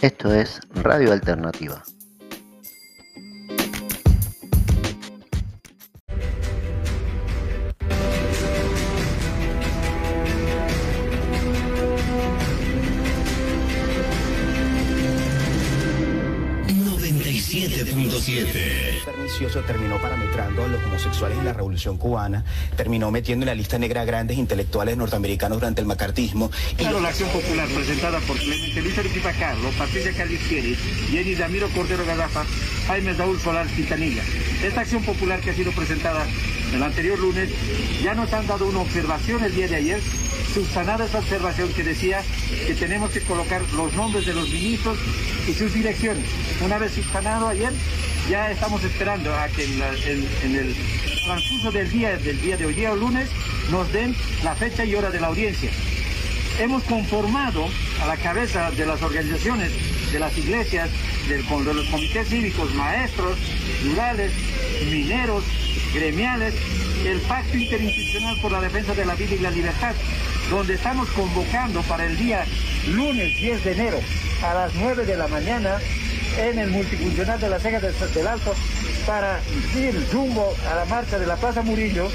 Esto 0.00 0.32
es 0.32 0.60
Radio 0.74 1.12
Alternativa. 1.12 1.82
Terminó 19.66 19.98
parametrando 19.98 20.64
a 20.64 20.68
los 20.68 20.82
homosexuales 20.82 21.38
en 21.38 21.44
la 21.44 21.52
Revolución 21.52 21.96
Cubana, 21.96 22.44
terminó 22.76 23.10
metiendo 23.10 23.44
en 23.44 23.48
la 23.48 23.54
lista 23.54 23.78
negra 23.78 24.00
a 24.00 24.04
grandes 24.04 24.38
intelectuales 24.38 24.96
norteamericanos 24.96 25.58
durante 25.58 25.80
el 25.80 25.86
macartismo. 25.86 26.50
Claro, 26.76 26.98
la 26.98 27.10
acción 27.10 27.28
popular 27.28 27.68
presentada 27.68 28.18
por 28.20 28.36
Clemente 28.36 28.80
Luis 28.80 28.98
Arequipa 28.98 29.32
Carlos, 29.32 29.74
Patricia 29.76 30.12
Calixtieri, 30.12 30.74
Jenny 31.10 31.34
Damiro 31.34 31.68
Cordero 31.68 32.04
Gadafa, 32.06 32.44
Jaime 32.88 33.14
Saúl 33.14 33.38
Solar 33.38 33.66
Quintanilla. 33.68 34.22
Esta 34.64 34.80
acción 34.80 35.04
popular 35.04 35.40
que 35.40 35.50
ha 35.50 35.54
sido 35.54 35.72
presentada 35.72 36.26
el 36.74 36.82
anterior 36.82 37.18
lunes 37.18 37.50
ya 38.02 38.14
nos 38.14 38.32
han 38.32 38.46
dado 38.46 38.66
una 38.66 38.80
observación 38.80 39.44
el 39.44 39.54
día 39.54 39.68
de 39.68 39.76
ayer 39.76 40.00
subsanada 40.52 41.04
esa 41.04 41.18
observación 41.18 41.72
que 41.72 41.84
decía 41.84 42.22
que 42.66 42.74
tenemos 42.74 43.10
que 43.10 43.20
colocar 43.20 43.62
los 43.74 43.92
nombres 43.94 44.26
de 44.26 44.34
los 44.34 44.48
ministros 44.48 44.98
y 45.46 45.52
sus 45.52 45.72
direcciones. 45.72 46.24
Una 46.64 46.78
vez 46.78 46.92
subsanado 46.92 47.46
ayer, 47.48 47.72
ya 48.28 48.50
estamos 48.50 48.84
esperando 48.84 49.34
a 49.34 49.48
que 49.48 49.64
en, 49.64 50.54
el 50.54 50.74
transcurso 51.24 51.72
del 51.72 51.90
día, 51.90 52.16
del 52.18 52.40
día 52.40 52.56
de 52.56 52.66
hoy 52.66 52.74
día 52.74 52.92
o 52.92 52.96
lunes, 52.96 53.28
nos 53.70 53.90
den 53.92 54.14
la 54.44 54.54
fecha 54.54 54.84
y 54.84 54.94
hora 54.94 55.10
de 55.10 55.20
la 55.20 55.28
audiencia. 55.28 55.70
Hemos 56.58 56.82
conformado 56.84 57.68
a 58.02 58.06
la 58.06 58.16
cabeza 58.16 58.70
de 58.72 58.84
las 58.84 59.02
organizaciones, 59.02 59.72
de 60.12 60.18
las 60.18 60.36
iglesias, 60.36 60.90
de 61.28 61.42
los 61.42 61.86
comités 61.86 62.28
cívicos, 62.28 62.74
maestros, 62.74 63.38
rurales, 63.84 64.32
mineros, 64.90 65.44
gremiales, 65.94 66.54
el 67.06 67.20
Pacto 67.20 67.56
Interinstitucional 67.56 68.38
por 68.40 68.52
la 68.52 68.60
Defensa 68.60 68.94
de 68.94 69.06
la 69.06 69.14
Vida 69.14 69.34
y 69.36 69.38
la 69.38 69.50
Libertad, 69.50 69.94
donde 70.50 70.74
estamos 70.74 71.08
convocando 71.10 71.80
para 71.82 72.04
el 72.04 72.18
día 72.18 72.44
lunes 72.88 73.36
10 73.38 73.64
de 73.64 73.72
enero 73.72 74.00
a 74.42 74.54
las 74.54 74.74
9 74.74 75.04
de 75.04 75.16
la 75.16 75.28
mañana 75.28 75.78
en 76.38 76.58
el 76.58 76.70
multifuncional 76.70 77.40
de 77.40 77.48
la 77.48 77.58
Cegas 77.58 77.82
del 78.14 78.26
Alto 78.26 78.54
para 79.06 79.40
ir 79.76 79.94
rumbo 80.12 80.54
a 80.70 80.76
la 80.76 80.84
marcha 80.84 81.18
de 81.18 81.26
la 81.26 81.36
Plaza 81.36 81.62
Murillo 81.62 82.08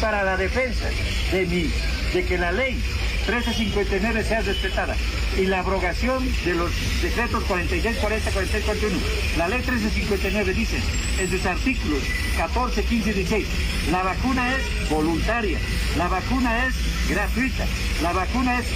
para 0.00 0.24
la 0.24 0.36
defensa 0.36 0.86
de, 1.30 1.46
mi, 1.46 1.70
de 2.12 2.24
que 2.24 2.36
la 2.36 2.50
ley 2.52 2.82
1359 3.30 4.24
sea 4.24 4.40
respetada 4.40 4.96
y 5.38 5.46
la 5.46 5.60
abrogación 5.60 6.28
de 6.44 6.54
los 6.54 6.72
decretos 7.00 7.44
46, 7.44 7.96
40, 7.98 8.30
46, 8.32 8.64
41. 8.64 8.98
La 9.38 9.48
ley 9.48 9.58
1359 9.58 10.52
dice 10.52 10.80
en 11.20 11.30
sus 11.30 11.46
artículos 11.46 12.02
14, 12.36 12.82
15 12.82 13.10
y 13.10 13.12
16, 13.12 13.46
la 13.92 14.02
vacuna 14.02 14.56
es 14.56 14.90
voluntaria, 14.90 15.58
la 15.96 16.08
vacuna 16.08 16.66
es 16.66 16.74
gratuita, 17.08 17.66
la 18.02 18.12
vacuna 18.12 18.58
es 18.58 18.66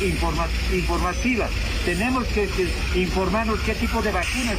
informativa. 0.73 1.49
Tenemos 1.85 2.25
que, 2.29 2.49
informarnos 2.95 3.59
qué 3.61 3.75
tipo 3.75 4.03
de 4.03 4.13
vacunas 4.13 4.57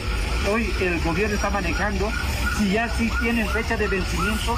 hoy 0.51 0.71
el 0.81 0.99
gobierno 0.99 1.35
está 1.35 1.49
manejando, 1.49 2.11
si 2.57 2.71
ya 2.71 2.89
sí 2.97 3.09
tienen 3.21 3.49
fecha 3.49 3.77
de 3.77 3.87
vencimiento, 3.87 4.55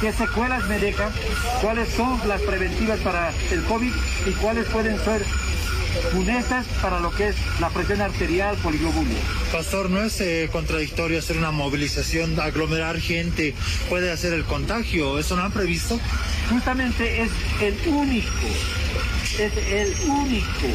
qué 0.00 0.12
secuelas 0.12 0.66
me 0.66 0.78
dejan, 0.78 1.12
cuáles 1.60 1.88
son 1.90 2.20
las 2.28 2.40
preventivas 2.42 2.98
para 3.00 3.32
el 3.50 3.62
COVID 3.64 3.92
y 4.26 4.30
cuáles 4.32 4.66
pueden 4.66 4.98
ser 5.04 5.24
funestas 6.12 6.66
para 6.82 7.00
lo 7.00 7.10
que 7.10 7.28
es 7.28 7.36
la 7.60 7.70
presión 7.70 8.00
arterial, 8.00 8.56
poliglobulio. 8.56 9.16
Pastor, 9.52 9.90
¿no 9.90 10.02
es 10.02 10.20
eh, 10.20 10.48
contradictorio 10.52 11.18
hacer 11.18 11.38
una 11.38 11.50
movilización, 11.50 12.38
aglomerar 12.38 13.00
gente, 13.00 13.54
puede 13.88 14.10
hacer 14.10 14.32
el 14.32 14.44
contagio? 14.44 15.18
¿Eso 15.18 15.36
no 15.36 15.42
han 15.42 15.52
previsto? 15.52 15.98
Justamente 16.50 17.22
es 17.22 17.30
el 17.60 17.88
único, 17.88 18.28
es 19.38 19.56
el 19.72 19.94
único 20.08 20.68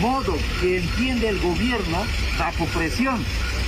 modo 0.00 0.36
que 0.60 0.78
entiende 0.78 1.28
el 1.28 1.40
gobierno 1.40 2.04
bajo 2.38 2.64
presión. 2.66 3.24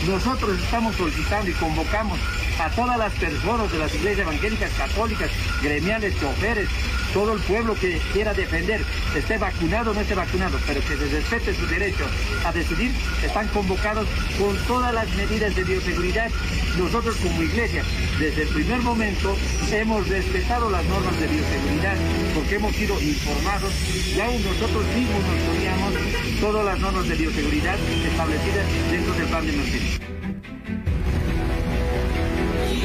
Nosotros 0.07 0.59
estamos 0.61 0.95
solicitando 0.97 1.51
y 1.51 1.55
convocamos 1.55 2.19
a 2.59 2.71
todas 2.71 2.99
las 2.99 3.13
personas 3.15 3.71
de 3.71 3.79
las 3.79 3.95
iglesias 3.95 4.27
evangélicas, 4.27 4.71
católicas, 4.73 5.31
gremiales, 5.63 6.19
choferes, 6.19 6.69
todo 7.13 7.35
el 7.35 7.41
pueblo 7.43 7.75
que 7.75 8.01
quiera 8.13 8.35
defender, 8.35 8.81
esté 9.15 9.39
vacunado 9.39 9.93
o 9.93 9.95
no 9.95 10.01
esté 10.01 10.15
vacunado, 10.15 10.59
pero 10.67 10.81
que 10.81 10.97
se 10.97 11.07
respete 11.09 11.55
su 11.55 11.67
derecho 11.67 12.05
a 12.45 12.53
decidir, 12.53 12.93
están 13.25 13.49
convocados 13.49 14.07
con 14.39 14.57
todas 14.67 14.93
las 14.93 15.09
medidas 15.17 15.55
de 15.55 15.65
bioseguridad. 15.65 16.31
Nosotros 16.79 17.17
como 17.17 17.43
iglesia, 17.43 17.83
desde 18.19 18.43
el 18.43 18.49
primer 18.49 18.81
momento, 18.81 19.37
hemos 19.73 20.07
respetado 20.09 20.71
las 20.71 20.85
normas 20.85 21.19
de 21.19 21.27
bioseguridad 21.29 21.97
porque 22.35 22.57
hemos 22.57 22.75
sido 22.75 23.01
informados 23.01 23.73
y 24.15 24.21
aún 24.21 24.43
nosotros 24.45 24.85
mismos 24.95 25.23
nos 25.23 25.55
poníamos 25.55 25.95
todas 26.41 26.65
las 26.65 26.79
normas 26.79 27.09
de 27.09 27.15
bioseguridad 27.15 27.77
establecidas 28.05 28.67
dentro 28.91 29.15
del 29.15 29.27
plan 29.27 29.47
de 29.47 29.55
emergencia. 29.55 30.18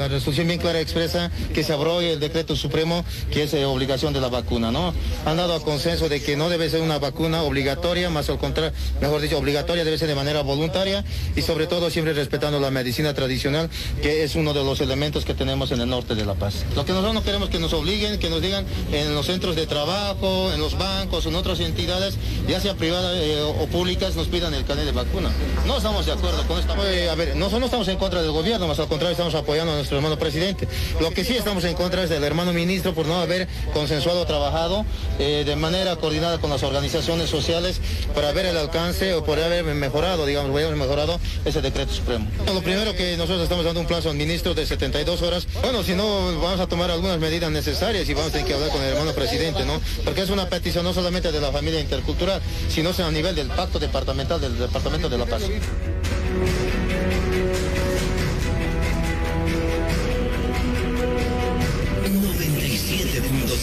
La 0.00 0.08
resolución 0.08 0.46
bien 0.46 0.58
clara 0.58 0.80
expresa 0.80 1.30
que 1.52 1.62
se 1.62 1.74
abrogue 1.74 2.14
el 2.14 2.20
decreto 2.20 2.56
supremo 2.56 3.04
que 3.30 3.42
es 3.42 3.52
eh, 3.52 3.66
obligación 3.66 4.14
de 4.14 4.20
la 4.22 4.28
vacuna, 4.28 4.72
¿no? 4.72 4.94
Han 5.26 5.36
dado 5.36 5.54
a 5.54 5.60
consenso 5.62 6.08
de 6.08 6.22
que 6.22 6.38
no 6.38 6.48
debe 6.48 6.70
ser 6.70 6.80
una 6.80 6.98
vacuna 6.98 7.42
obligatoria, 7.42 8.08
más 8.08 8.30
al 8.30 8.38
contrario, 8.38 8.72
mejor 9.02 9.20
dicho, 9.20 9.36
obligatoria 9.36 9.84
debe 9.84 9.98
ser 9.98 10.08
de 10.08 10.14
manera 10.14 10.40
voluntaria 10.40 11.04
y 11.36 11.42
sobre 11.42 11.66
todo 11.66 11.90
siempre 11.90 12.14
respetando 12.14 12.58
la 12.60 12.70
medicina 12.70 13.12
tradicional, 13.12 13.68
que 14.00 14.24
es 14.24 14.36
uno 14.36 14.54
de 14.54 14.64
los 14.64 14.80
elementos 14.80 15.26
que 15.26 15.34
tenemos 15.34 15.70
en 15.70 15.82
el 15.82 15.90
norte 15.90 16.14
de 16.14 16.24
La 16.24 16.32
Paz. 16.32 16.64
Lo 16.74 16.86
que 16.86 16.92
nosotros 16.92 17.12
no 17.12 17.22
queremos 17.22 17.50
que 17.50 17.58
nos 17.58 17.74
obliguen, 17.74 18.18
que 18.18 18.30
nos 18.30 18.40
digan 18.40 18.64
en 18.92 19.14
los 19.14 19.26
centros 19.26 19.54
de 19.54 19.66
trabajo, 19.66 20.50
en 20.50 20.60
los 20.60 20.78
bancos, 20.78 21.26
en 21.26 21.34
otras 21.34 21.60
entidades, 21.60 22.14
ya 22.48 22.58
sea 22.58 22.74
privadas 22.74 23.18
eh, 23.18 23.42
o 23.42 23.66
públicas, 23.66 24.16
nos 24.16 24.28
pidan 24.28 24.54
el 24.54 24.64
canal 24.64 24.86
de 24.86 24.92
vacuna. 24.92 25.30
No 25.66 25.76
estamos 25.76 26.06
de 26.06 26.12
acuerdo 26.12 26.42
con 26.46 26.58
esto. 26.58 26.72
a 26.72 27.14
ver, 27.16 27.36
nosotros 27.36 27.60
no 27.60 27.66
estamos 27.66 27.88
en 27.88 27.98
contra 27.98 28.22
del 28.22 28.32
gobierno, 28.32 28.66
más 28.66 28.78
al 28.78 28.88
contrario, 28.88 29.12
estamos 29.12 29.34
apoyando 29.34 29.72
a 29.72 29.76
nuestro 29.76 29.89
hermano 29.96 30.18
presidente. 30.18 30.68
Lo 31.00 31.10
que 31.10 31.24
sí 31.24 31.36
estamos 31.36 31.64
en 31.64 31.74
contra 31.74 32.04
es 32.04 32.10
del 32.10 32.22
hermano 32.24 32.52
ministro 32.52 32.94
por 32.94 33.06
no 33.06 33.20
haber 33.20 33.48
consensuado, 33.72 34.24
trabajado 34.26 34.84
eh, 35.18 35.44
de 35.44 35.56
manera 35.56 35.96
coordinada 35.96 36.38
con 36.38 36.50
las 36.50 36.62
organizaciones 36.62 37.30
sociales 37.30 37.80
para 38.14 38.32
ver 38.32 38.46
el 38.46 38.56
alcance 38.56 39.14
o 39.14 39.24
por 39.24 39.40
haber 39.40 39.64
mejorado, 39.64 40.26
digamos, 40.26 40.50
haber 40.50 40.76
mejorado 40.76 41.18
ese 41.44 41.60
decreto 41.60 41.92
supremo. 41.92 42.26
Lo 42.46 42.62
primero 42.62 42.94
que 42.94 43.16
nosotros 43.16 43.42
estamos 43.42 43.64
dando 43.64 43.80
un 43.80 43.86
plazo 43.86 44.10
al 44.10 44.16
ministro 44.16 44.54
de 44.54 44.66
72 44.66 45.22
horas. 45.22 45.46
Bueno, 45.62 45.82
si 45.82 45.94
no, 45.94 46.04
vamos 46.40 46.60
a 46.60 46.66
tomar 46.66 46.90
algunas 46.90 47.18
medidas 47.18 47.50
necesarias 47.50 48.08
y 48.08 48.14
vamos 48.14 48.30
a 48.30 48.32
tener 48.32 48.46
que 48.46 48.54
hablar 48.54 48.70
con 48.70 48.82
el 48.82 48.88
hermano 48.90 49.12
presidente, 49.12 49.64
¿no? 49.64 49.80
Porque 50.04 50.22
es 50.22 50.30
una 50.30 50.48
petición 50.48 50.84
no 50.84 50.92
solamente 50.92 51.32
de 51.32 51.40
la 51.40 51.50
familia 51.50 51.80
intercultural, 51.80 52.40
sino 52.68 52.90
a 52.98 53.10
nivel 53.10 53.34
del 53.34 53.48
pacto 53.48 53.78
departamental 53.78 54.40
del 54.40 54.58
Departamento 54.58 55.08
de 55.08 55.18
la 55.18 55.26
Paz. 55.26 55.42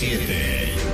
7. 0.09 0.87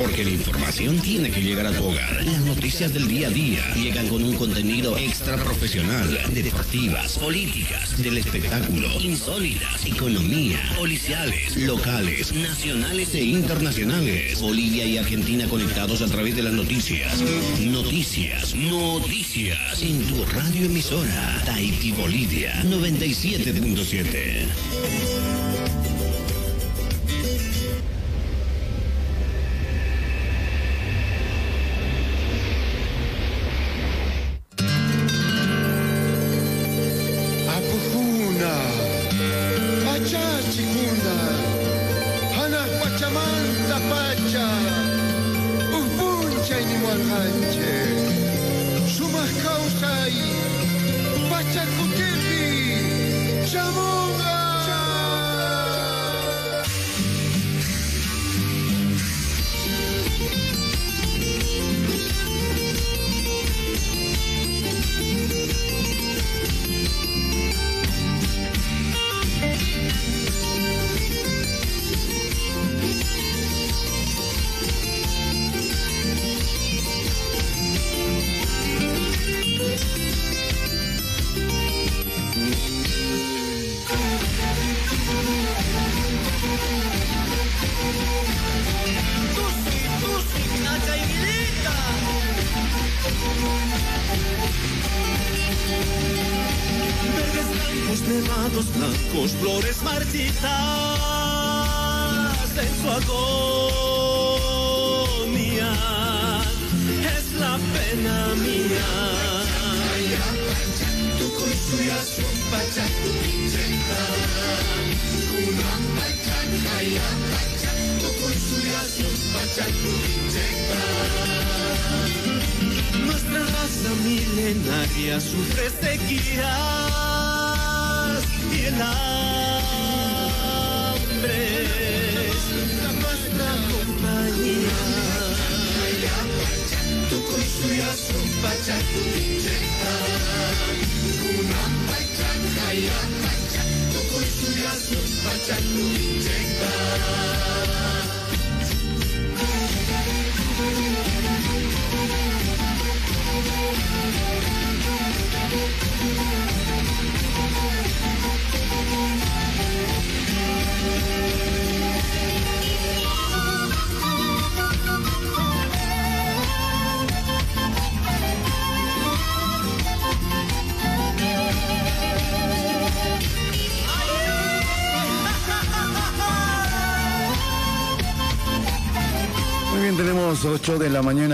Porque 0.00 0.24
la 0.24 0.30
información 0.30 0.98
tiene 1.00 1.30
que 1.30 1.42
llegar 1.42 1.66
a 1.66 1.72
tu 1.72 1.84
hogar. 1.84 2.24
Las 2.24 2.40
noticias 2.40 2.94
del 2.94 3.06
día 3.06 3.28
a 3.28 3.30
día 3.30 3.74
llegan 3.74 4.08
con 4.08 4.22
un 4.22 4.34
contenido 4.34 4.96
extra 4.96 5.36
profesional, 5.36 6.18
deportivas, 6.32 7.18
políticas, 7.18 8.02
del 8.02 8.16
espectáculo, 8.16 8.88
insólitas, 8.98 9.84
economía, 9.84 10.58
policiales, 10.74 11.54
locales, 11.58 12.32
nacionales 12.32 13.14
e 13.14 13.24
internacionales. 13.24 14.40
Bolivia 14.40 14.86
y 14.86 14.96
Argentina 14.96 15.46
conectados 15.46 16.00
a 16.00 16.06
través 16.06 16.34
de 16.34 16.44
las 16.44 16.54
noticias. 16.54 17.20
Noticias, 17.60 18.54
noticias. 18.54 19.82
En 19.82 20.02
tu 20.06 20.24
radio 20.24 20.64
emisora, 20.64 21.42
Tahiti 21.44 21.92
Bolivia 21.92 22.62
97.7. 22.64 25.39
aí. 50.10 51.28
Vai 51.28 51.44
te. 51.44 52.09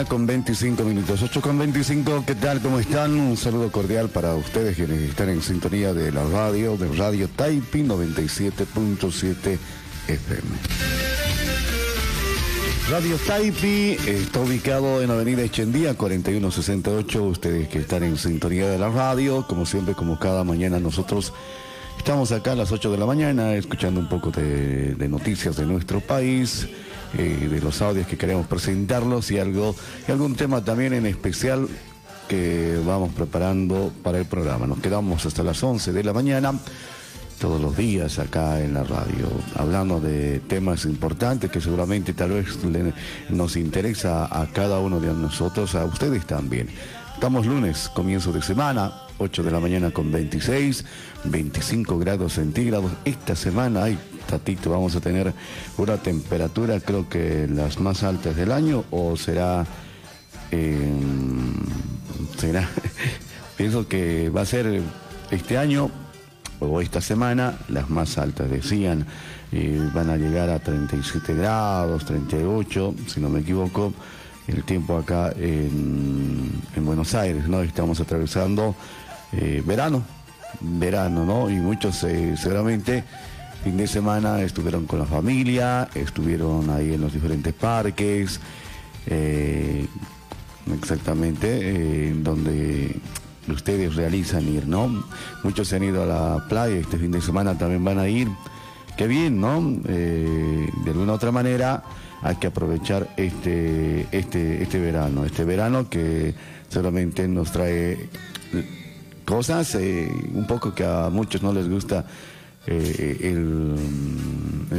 Con 0.05 0.27
25 0.27 0.85
minutos. 0.85 1.23
8 1.23 1.41
con 1.41 1.59
25, 1.59 2.25
¿qué 2.27 2.35
tal? 2.35 2.61
¿Cómo 2.61 2.79
están? 2.79 3.19
Un 3.19 3.37
saludo 3.37 3.73
cordial 3.73 4.11
para 4.11 4.35
ustedes 4.35 4.77
quienes 4.77 5.01
están 5.01 5.31
en 5.31 5.41
sintonía 5.41 5.95
de 5.95 6.13
la 6.13 6.25
radio, 6.25 6.77
de 6.77 6.95
Radio 6.95 7.29
Taipi 7.29 7.83
97.7 7.83 9.59
FM. 10.09 10.49
Radio 12.91 13.17
Taipi 13.27 13.97
está 14.07 14.41
ubicado 14.41 15.03
en 15.03 15.11
Avenida 15.11 15.43
Echendía 15.43 15.95
4168. 15.95 17.25
Ustedes 17.25 17.69
que 17.69 17.79
están 17.79 18.03
en 18.03 18.19
sintonía 18.19 18.69
de 18.69 18.79
la 18.79 18.91
radio, 18.91 19.47
como 19.47 19.65
siempre, 19.65 19.95
como 19.95 20.19
cada 20.19 20.45
mañana 20.45 20.79
nosotros 20.79 21.33
estamos 21.97 22.33
acá 22.33 22.53
a 22.53 22.57
las 22.57 22.71
8 22.71 22.93
de 22.93 22.99
la 22.99 23.07
mañana 23.07 23.55
escuchando 23.55 24.01
un 24.01 24.09
poco 24.09 24.31
de 24.31 25.09
noticias 25.09 25.57
de 25.57 25.65
nuestro 25.65 26.01
país, 26.01 26.69
eh, 27.17 27.49
de 27.51 27.61
los 27.61 27.83
audios 27.83 28.07
que 28.07 28.17
queremos 28.17 28.47
presentarlos 28.47 29.31
y 29.31 29.39
algo 29.39 29.75
y 30.07 30.13
algún 30.13 30.35
tema 30.35 30.65
también 30.65 30.93
en 30.93 31.07
especial 31.07 31.69
que 32.29 32.79
vamos 32.85 33.13
preparando 33.13 33.93
para 34.03 34.19
el 34.19 34.27
programa. 34.27 34.67
Nos 34.67 34.81
quedamos 34.81 35.25
hasta 35.27 35.43
las 35.43 35.63
11 35.63 35.93
de 35.93 36.05
la 36.05 36.13
mañana 36.13 36.53
todos 37.39 37.61
los 37.61 37.77
días 37.77 38.19
acá 38.19 38.61
en 38.63 38.75
la 38.75 38.83
radio, 38.83 39.29
hablando 39.57 40.01
de 40.01 40.41
temas 40.41 40.85
importantes 40.87 41.51
que 41.51 41.61
seguramente 41.61 42.15
tal 42.15 42.31
vez 42.31 42.59
nos 43.29 43.57
interesa 43.57 44.25
a 44.25 44.47
cada 44.47 44.79
uno 44.79 45.01
de 45.01 45.13
nosotros, 45.13 45.75
a 45.75 45.85
ustedes 45.85 46.27
también. 46.27 46.69
Estamos 47.15 47.47
lunes, 47.47 47.91
comienzo 47.95 48.33
de 48.33 48.43
semana, 48.43 48.93
8 49.19 49.43
de 49.43 49.51
la 49.51 49.61
mañana 49.61 49.91
con 49.91 50.11
26, 50.11 50.85
25 51.25 51.99
grados 51.99 52.35
centígrados. 52.35 52.93
Esta 53.05 53.37
semana, 53.37 53.85
ay, 53.85 53.99
Tatito, 54.27 54.71
vamos 54.71 54.97
a 54.97 55.01
tener 55.01 55.33
una 55.79 55.97
temperatura 55.99 56.81
creo 56.81 57.09
que 57.09 57.47
las 57.49 57.79
más 57.81 58.03
altas 58.03 58.37
del 58.37 58.53
año 58.53 58.85
o 58.91 59.17
será... 59.17 59.65
eh, 60.51 60.79
será... 62.39 62.69
Pienso 63.57 63.89
que 63.89 64.29
va 64.29 64.43
a 64.43 64.47
ser 64.47 64.83
este 65.31 65.57
año 65.57 65.91
o 66.61 66.81
esta 66.81 67.01
semana 67.01 67.59
las 67.69 67.89
más 67.91 68.19
altas 68.19 68.51
decían 68.51 69.07
van 69.95 70.11
a 70.11 70.17
llegar 70.17 70.51
a 70.51 70.59
37 70.59 71.35
grados 71.35 72.05
38 72.05 72.95
si 73.07 73.21
no 73.21 73.29
me 73.29 73.41
equivoco 73.41 73.93
el 74.47 74.65
tiempo 74.65 74.97
acá 74.97 75.33
en, 75.37 76.51
en 76.75 76.85
Buenos 76.85 77.15
Aires 77.15 77.49
no 77.49 77.63
estamos 77.63 78.01
atravesando 78.01 78.75
eh, 79.33 79.63
verano 79.65 80.03
verano 80.61 81.25
no 81.25 81.51
y 81.51 81.55
muchos 81.55 82.03
eh, 82.05 82.37
seguramente 82.37 83.05
fin 83.67 83.77
de 83.77 83.89
semana 83.89 84.43
estuvieron 84.43 84.87
con 84.87 85.01
la 85.01 85.07
familia 85.07 85.89
estuvieron 85.93 86.71
ahí 86.71 86.95
en 86.95 87.01
los 87.01 87.13
diferentes 87.13 87.53
parques 87.53 88.39
eh, 89.09 89.85
exactamente 90.73 91.49
eh, 91.51 92.15
donde 92.17 92.95
ustedes 93.49 93.97
realizan 93.97 94.47
ir, 94.47 94.69
¿no? 94.69 95.05
Muchos 95.43 95.67
se 95.67 95.75
han 95.77 95.83
ido 95.83 96.05
a 96.05 96.07
la 96.07 96.45
playa, 96.49 96.77
este 96.77 96.97
fin 96.97 97.11
de 97.11 97.21
semana 97.21 97.59
también 97.59 97.85
van 97.85 97.99
a 97.99 98.07
ir. 98.07 98.29
Qué 98.97 99.09
bien, 99.09 99.41
¿no? 99.41 99.61
Eh, 99.89 100.71
de 100.85 100.91
alguna 100.93 101.15
otra 101.15 101.33
manera 101.33 101.83
hay 102.23 102.37
que 102.37 102.47
aprovechar 102.47 103.15
este, 103.17 104.07
este, 104.13 104.63
este 104.63 104.79
verano, 104.79 105.25
este 105.25 105.43
verano 105.45 105.91
que 105.91 106.37
solamente 106.69 107.27
nos 107.27 107.51
trae 107.51 108.09
cosas 109.25 109.75
eh, 109.75 110.09
un 110.35 110.47
poco 110.47 110.73
que 110.73 110.85
a 110.85 111.11
muchos 111.11 111.43
no 111.43 111.53
les 111.53 111.69
gusta 111.69 112.07
eh, 112.67 113.19
el, 113.23 113.77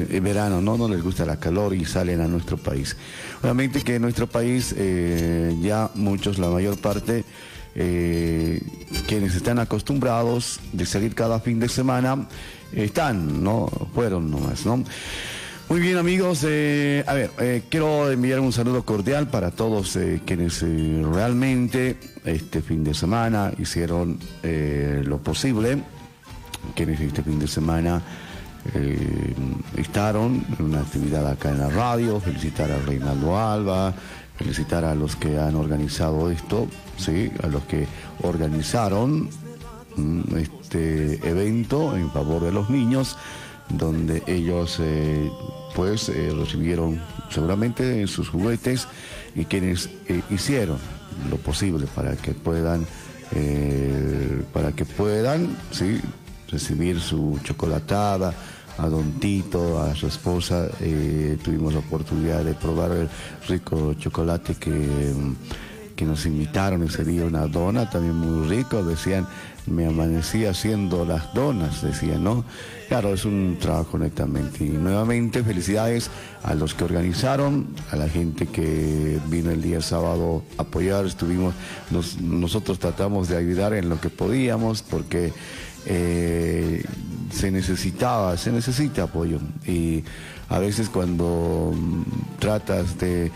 el 0.09 0.21
verano, 0.21 0.61
¿no? 0.61 0.77
no 0.77 0.87
les 0.87 1.01
gusta 1.01 1.25
la 1.25 1.39
calor 1.39 1.73
y 1.73 1.85
salen 1.85 2.21
a 2.21 2.27
nuestro 2.27 2.57
país. 2.57 2.95
Obviamente 3.41 3.81
que 3.81 3.95
en 3.95 4.01
nuestro 4.01 4.27
país 4.27 4.73
eh, 4.77 5.55
ya 5.61 5.89
muchos, 5.95 6.37
la 6.39 6.49
mayor 6.49 6.77
parte, 6.77 7.23
eh, 7.75 8.61
quienes 9.07 9.35
están 9.35 9.59
acostumbrados 9.59 10.59
de 10.73 10.85
salir 10.85 11.13
cada 11.15 11.39
fin 11.39 11.59
de 11.59 11.69
semana, 11.69 12.27
están, 12.73 13.43
¿no? 13.43 13.67
Fueron 13.93 14.29
nomás, 14.29 14.65
¿no? 14.65 14.83
Muy 15.69 15.81
bien 15.81 15.97
amigos, 15.97 16.45
eh, 16.47 17.03
a 17.07 17.13
ver, 17.13 17.29
eh, 17.39 17.63
quiero 17.69 18.09
enviar 18.09 18.39
un 18.39 18.53
saludo 18.53 18.83
cordial 18.83 19.27
para 19.27 19.51
todos 19.51 19.97
eh, 19.97 20.21
quienes 20.25 20.63
eh, 20.63 21.03
realmente 21.13 21.97
este 22.23 22.61
fin 22.61 22.85
de 22.85 22.93
semana 22.93 23.51
hicieron 23.59 24.17
lo 24.43 25.17
posible, 25.17 25.83
quienes 26.75 26.99
este 26.99 27.23
fin 27.23 27.39
de 27.39 27.47
semana 27.47 28.01
eh, 28.73 29.33
estaron 29.77 30.45
en 30.59 30.65
una 30.65 30.81
actividad 30.81 31.27
acá 31.27 31.49
en 31.49 31.59
la 31.59 31.69
radio, 31.69 32.19
felicitar 32.19 32.71
a 32.71 32.79
Reinaldo 32.79 33.37
Alba, 33.37 33.93
felicitar 34.37 34.85
a 34.85 34.95
los 34.95 35.15
que 35.15 35.39
han 35.39 35.55
organizado 35.55 36.29
esto, 36.29 36.67
sí, 36.97 37.31
a 37.43 37.47
los 37.47 37.63
que 37.63 37.87
organizaron 38.21 39.29
mm, 39.95 40.37
este 40.37 41.27
evento 41.27 41.95
en 41.95 42.11
favor 42.11 42.43
de 42.43 42.51
los 42.51 42.69
niños, 42.69 43.17
donde 43.69 44.23
ellos 44.27 44.77
eh, 44.79 45.29
pues 45.75 46.09
eh, 46.09 46.31
recibieron 46.37 47.01
seguramente 47.29 48.05
sus 48.07 48.29
juguetes 48.29 48.87
y 49.35 49.45
quienes 49.45 49.89
eh, 50.07 50.21
hicieron 50.29 50.77
lo 51.29 51.37
posible 51.37 51.87
para 51.87 52.15
que 52.15 52.31
puedan, 52.33 52.85
para 54.53 54.71
que 54.71 54.85
puedan, 54.85 55.57
sí, 55.71 55.99
recibir 56.49 56.99
su 56.99 57.39
chocolatada, 57.43 58.33
a 58.77 58.87
Don 58.87 59.13
Tito, 59.13 59.81
a 59.81 59.95
su 59.95 60.07
esposa, 60.07 60.67
eh, 60.81 61.37
tuvimos 61.43 61.73
la 61.73 61.79
oportunidad 61.79 62.43
de 62.43 62.53
probar 62.53 62.91
el 62.91 63.09
rico 63.47 63.95
chocolate 63.95 64.55
que, 64.55 65.13
que 65.95 66.05
nos 66.05 66.25
invitaron 66.27 66.83
ese 66.83 67.03
día, 67.03 67.25
una 67.25 67.47
dona 67.47 67.89
también 67.89 68.15
muy 68.15 68.47
rico, 68.47 68.83
decían, 68.83 69.27
me 69.65 69.87
amanecí 69.87 70.45
haciendo 70.45 71.05
las 71.05 71.33
donas, 71.33 71.81
decían, 71.81 72.23
¿no? 72.23 72.45
Claro, 72.87 73.13
es 73.13 73.25
un 73.25 73.57
trabajo 73.59 73.97
netamente. 73.97 74.63
Y 74.63 74.69
nuevamente 74.69 75.43
felicidades 75.43 76.09
a 76.43 76.53
los 76.53 76.73
que 76.73 76.85
organizaron, 76.85 77.67
a 77.91 77.95
la 77.97 78.07
gente 78.07 78.47
que 78.47 79.19
vino 79.27 79.51
el 79.51 79.61
día 79.61 79.81
sábado 79.81 80.43
apoyar, 80.57 81.05
estuvimos, 81.05 81.53
nosotros 82.21 82.79
tratamos 82.79 83.27
de 83.27 83.37
ayudar 83.37 83.73
en 83.73 83.89
lo 83.89 83.99
que 83.99 84.09
podíamos, 84.09 84.83
porque 84.83 85.33
eh, 85.85 86.83
se 87.31 87.51
necesitaba, 87.51 88.37
se 88.37 88.51
necesita 88.51 89.03
apoyo. 89.03 89.39
Y 89.65 90.03
a 90.49 90.59
veces 90.59 90.89
cuando 90.89 91.73
mm, 91.75 92.39
tratas 92.39 92.97
de 92.97 93.31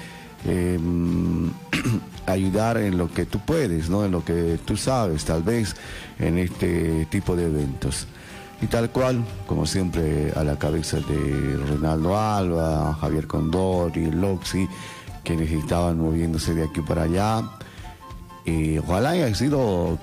em, 0.46 1.52
ayudar 2.26 2.78
en 2.78 2.98
lo 2.98 3.12
que 3.12 3.26
tú 3.26 3.40
puedes, 3.40 3.90
¿no? 3.90 4.06
en 4.06 4.12
lo 4.12 4.24
que 4.24 4.60
tú 4.66 4.78
sabes, 4.78 5.26
tal 5.26 5.44
vez 5.44 5.76
en 6.20 6.38
este 6.38 7.06
tipo 7.06 7.36
de 7.36 7.46
eventos. 7.46 8.08
Y 8.62 8.68
tal 8.68 8.92
cual, 8.92 9.24
como 9.48 9.66
siempre, 9.66 10.32
a 10.36 10.44
la 10.44 10.58
cabeza 10.60 10.98
de 10.98 11.58
Ronaldo 11.68 12.18
Alba, 12.18 12.96
Javier 13.02 13.26
Condori, 13.26 14.12
Loxi, 14.12 14.68
quienes 15.24 15.52
estaban 15.52 15.98
moviéndose 15.98 16.54
de 16.54 16.66
aquí 16.66 16.82
para 16.82 17.04
allá. 17.04 17.42
Y 18.46 18.78
ojalá 18.78 19.12
haya 19.12 19.34
sido 19.34 19.98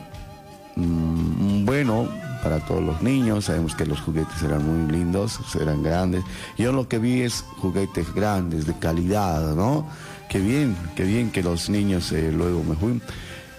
mm, 0.75 1.65
bueno 1.65 2.09
para 2.43 2.61
todos 2.61 2.83
los 2.83 3.03
niños. 3.03 3.47
Sabemos 3.47 3.75
que 3.75 3.87
los 3.87 4.01
juguetes 4.01 4.43
eran 4.43 4.65
muy 4.65 4.91
lindos, 4.91 5.39
eran 5.61 5.83
grandes. 5.83 6.25
Yo 6.57 6.73
lo 6.73 6.89
que 6.89 6.99
vi 6.99 7.23
es 7.23 7.45
juguetes 7.59 8.13
grandes, 8.15 8.67
de 8.67 8.75
calidad, 8.79 9.55
¿no? 9.55 9.89
Qué 10.29 10.41
bien, 10.41 10.77
qué 10.95 11.05
bien 11.05 11.31
que 11.31 11.43
los 11.43 11.71
niños 11.71 12.13
eh, 12.13 12.31
luego 12.33 12.63
me 12.63 12.75
fui. 12.77 13.01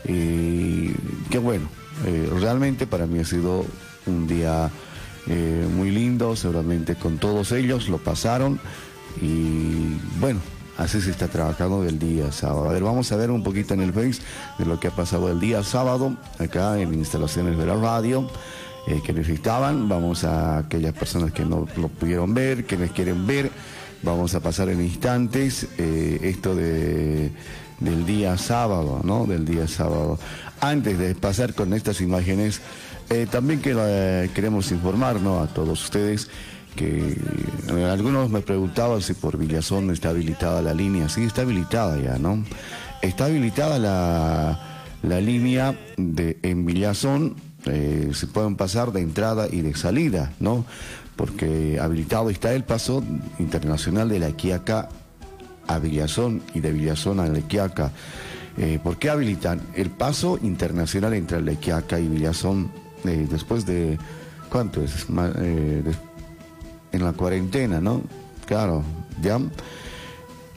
Y 0.07 0.93
qué 1.29 1.39
bueno, 1.39 1.67
eh, 2.05 2.29
realmente 2.39 2.87
para 2.87 3.05
mí 3.05 3.19
ha 3.19 3.25
sido 3.25 3.65
un 4.05 4.27
día 4.27 4.69
eh, 5.27 5.67
muy 5.75 5.91
lindo, 5.91 6.35
seguramente 6.35 6.95
con 6.95 7.17
todos 7.17 7.51
ellos 7.51 7.89
lo 7.89 7.97
pasaron. 7.97 8.59
Y 9.21 9.97
bueno, 10.19 10.39
Así 10.79 11.01
se 11.01 11.11
está 11.11 11.27
trabajando 11.27 11.83
el 11.83 11.99
día 11.99 12.31
sábado. 12.31 12.69
A 12.69 12.71
ver, 12.71 12.81
vamos 12.81 13.11
a 13.11 13.17
ver 13.17 13.31
un 13.31 13.43
poquito 13.43 13.73
en 13.73 13.81
el 13.81 13.91
Face 13.91 14.21
de 14.57 14.65
lo 14.65 14.79
que 14.79 14.87
ha 14.87 14.91
pasado 14.91 15.29
el 15.29 15.37
día 15.37 15.61
sábado, 15.61 16.15
acá 16.37 16.79
en 16.79 16.93
instalaciones 16.93 17.57
de 17.57 17.65
la 17.65 17.75
radio. 17.75 18.29
Eh, 18.87 19.01
que 19.05 19.13
necesitaban, 19.13 19.89
vamos 19.89 20.23
a 20.23 20.59
aquellas 20.59 20.93
personas 20.93 21.31
que 21.31 21.43
no 21.43 21.67
lo 21.77 21.89
pudieron 21.89 22.33
ver, 22.33 22.65
que 22.65 22.77
les 22.77 22.91
quieren 22.91 23.27
ver, 23.27 23.51
vamos 24.01 24.33
a 24.33 24.39
pasar 24.39 24.69
en 24.69 24.81
instantes 24.81 25.67
eh, 25.77 26.19
esto 26.23 26.55
de, 26.55 27.31
del 27.79 28.05
día 28.05 28.37
sábado, 28.37 29.01
¿no? 29.03 29.25
Del 29.25 29.45
día 29.45 29.67
sábado. 29.67 30.17
Antes 30.61 30.97
de 30.97 31.13
pasar 31.13 31.53
con 31.53 31.73
estas 31.73 32.01
imágenes, 32.01 32.61
eh, 33.09 33.27
también 33.29 33.61
que, 33.61 34.29
queremos 34.33 34.71
informar 34.71 35.17
a 35.17 35.47
todos 35.47 35.83
ustedes 35.83 36.29
que 36.75 37.17
algunos 37.91 38.29
me 38.29 38.41
preguntaban 38.41 39.01
si 39.01 39.13
por 39.13 39.37
Villazón 39.37 39.91
está 39.91 40.09
habilitada 40.09 40.61
la 40.61 40.73
línea. 40.73 41.09
Sí, 41.09 41.23
está 41.23 41.41
habilitada 41.41 42.01
ya, 42.01 42.17
¿no? 42.17 42.43
Está 43.01 43.25
habilitada 43.25 43.77
la, 43.79 44.87
la 45.03 45.19
línea 45.19 45.77
de 45.97 46.39
en 46.43 46.65
Villazón 46.65 47.48
eh, 47.69 48.09
se 48.13 48.27
pueden 48.27 48.55
pasar 48.55 48.91
de 48.91 49.01
entrada 49.01 49.47
y 49.49 49.61
de 49.61 49.75
salida, 49.75 50.33
¿no? 50.39 50.65
Porque 51.15 51.79
habilitado 51.79 52.29
está 52.29 52.53
el 52.53 52.63
paso 52.63 53.03
internacional 53.39 54.09
de 54.09 54.19
la 54.19 54.31
Quiaca 54.31 54.89
a 55.67 55.79
Villazón 55.79 56.41
y 56.53 56.61
de 56.61 56.71
Villazón 56.71 57.19
a 57.19 57.27
la 57.27 57.41
Quiaca. 57.41 57.91
Eh, 58.57 58.79
¿Por 58.83 58.97
qué 58.97 59.09
habilitan? 59.09 59.61
El 59.75 59.89
paso 59.89 60.39
internacional 60.41 61.13
entre 61.13 61.41
la 61.41 61.53
Quiaca 61.55 61.99
y 61.99 62.07
Villazón 62.07 62.71
eh, 63.05 63.27
después 63.29 63.65
de, 63.65 63.97
¿cuánto 64.49 64.81
es? 64.81 65.07
en 65.09 67.03
la 67.03 67.13
cuarentena, 67.13 67.79
¿no? 67.79 68.01
Claro, 68.47 68.83
ya 69.21 69.39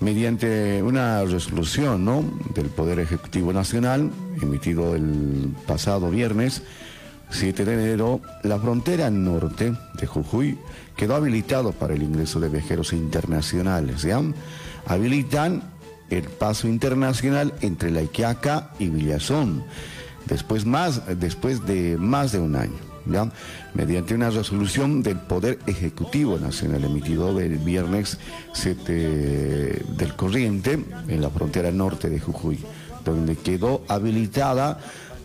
mediante 0.03 0.83
una 0.83 1.25
resolución 1.25 2.05
¿no? 2.05 2.25
del 2.55 2.67
Poder 2.67 2.99
Ejecutivo 2.99 3.53
Nacional, 3.53 4.11
emitido 4.41 4.95
el 4.95 5.55
pasado 5.67 6.11
viernes, 6.11 6.63
7 7.33 7.65
de 7.65 7.73
enero, 7.73 8.21
la 8.43 8.59
frontera 8.59 9.11
norte 9.11 9.73
de 9.95 10.07
Jujuy 10.07 10.59
quedó 10.97 11.17
habilitado 11.17 11.73
para 11.73 11.95
el 11.95 12.03
ingreso 12.03 12.39
de 12.41 12.49
viajeros 12.49 12.93
internacionales. 12.93 14.03
¿ya? 14.03 14.21
Habilitan 14.87 15.63
el 16.11 16.25
paso 16.25 16.69
internacional 16.69 17.55
entre 17.63 17.91
La 17.91 18.03
Iquiaca 18.03 18.71
y 18.79 18.89
Villazón, 18.91 19.65
después, 20.27 20.67
más, 20.67 21.03
después 21.19 21.65
de 21.67 21.97
más 21.97 22.33
de 22.33 22.39
un 22.39 22.55
año. 22.55 22.79
¿ya? 23.07 23.33
Mediante 23.75 24.15
una 24.15 24.31
resolución 24.31 25.03
del 25.03 25.19
Poder 25.19 25.59
Ejecutivo 25.67 26.39
Nacional 26.39 26.85
emitido 26.85 27.41
el 27.41 27.57
viernes 27.59 28.19
7 28.53 29.85
del 29.97 30.15
corriente 30.17 30.85
en 31.09 31.23
la 31.23 31.31
frontera 31.31 31.71
norte 31.71 32.11
de 32.11 32.21
Jujuy, 32.21 32.59
donde 33.05 33.37
quedó 33.37 33.83
habilitada 33.89 34.79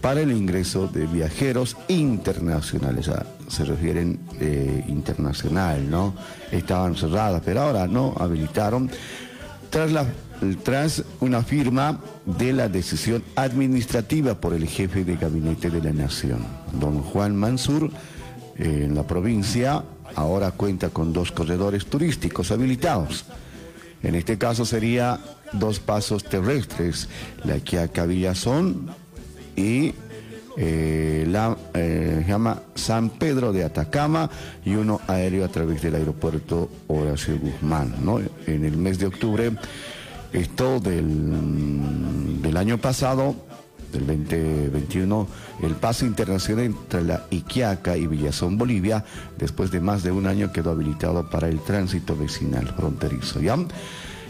para 0.07 0.21
el 0.21 0.31
ingreso 0.31 0.87
de 0.87 1.05
viajeros 1.05 1.75
internacionales. 1.89 3.11
se 3.49 3.65
refieren 3.65 4.17
eh, 4.39 4.85
internacional, 4.87 5.91
¿no? 5.91 6.13
Estaban 6.49 6.95
cerradas, 6.95 7.41
pero 7.43 7.63
ahora 7.63 7.87
no 7.87 8.15
habilitaron 8.17 8.89
tras, 10.63 11.03
una 11.19 11.43
firma 11.43 11.99
de 12.25 12.53
la 12.53 12.69
decisión 12.69 13.21
administrativa 13.35 14.35
por 14.35 14.53
el 14.53 14.65
jefe 14.65 15.03
de 15.03 15.17
gabinete 15.17 15.69
de 15.69 15.81
la 15.81 15.91
Nación, 15.91 16.39
don 16.79 17.01
Juan 17.01 17.35
Mansur, 17.35 17.91
en 18.55 18.95
la 18.95 19.05
provincia, 19.05 19.83
ahora 20.15 20.51
cuenta 20.51 20.89
con 20.89 21.11
dos 21.11 21.33
corredores 21.33 21.85
turísticos 21.85 22.51
habilitados. 22.51 23.25
En 24.01 24.15
este 24.15 24.37
caso 24.37 24.63
sería 24.63 25.19
dos 25.51 25.81
pasos 25.81 26.23
terrestres, 26.23 27.09
la 27.43 27.59
que 27.59 27.77
a 27.77 28.35
son 28.35 28.89
y 29.57 29.93
eh, 30.55 31.25
la 31.27 31.57
eh, 31.73 32.23
llama 32.25 32.61
San 32.73 33.09
Pedro 33.09 33.51
de 33.51 33.65
Atacama 33.65 34.29
y 34.63 34.75
uno 34.75 35.01
aéreo 35.07 35.43
a 35.43 35.49
través 35.49 35.81
del 35.81 35.95
aeropuerto 35.95 36.69
Horacio 36.87 37.37
Guzmán. 37.37 37.93
¿no? 38.01 38.19
En 38.47 38.63
el 38.63 38.77
mes 38.77 38.97
de 38.97 39.07
octubre, 39.07 39.51
esto 40.31 40.79
del, 40.79 42.41
del 42.41 42.57
año 42.57 42.77
pasado, 42.77 43.35
del 43.91 44.07
2021, 44.07 45.27
el 45.63 45.75
paso 45.75 46.05
internacional 46.05 46.65
entre 46.65 47.03
la 47.03 47.25
Iquiaca 47.29 47.97
y 47.97 48.07
Villazón, 48.07 48.57
Bolivia, 48.57 49.05
después 49.37 49.71
de 49.71 49.79
más 49.79 50.03
de 50.03 50.11
un 50.11 50.27
año 50.27 50.51
quedó 50.51 50.71
habilitado 50.71 51.29
para 51.29 51.47
el 51.49 51.59
tránsito 51.59 52.15
vecinal 52.15 52.67
fronterizo. 52.67 53.39
¿ya? 53.41 53.57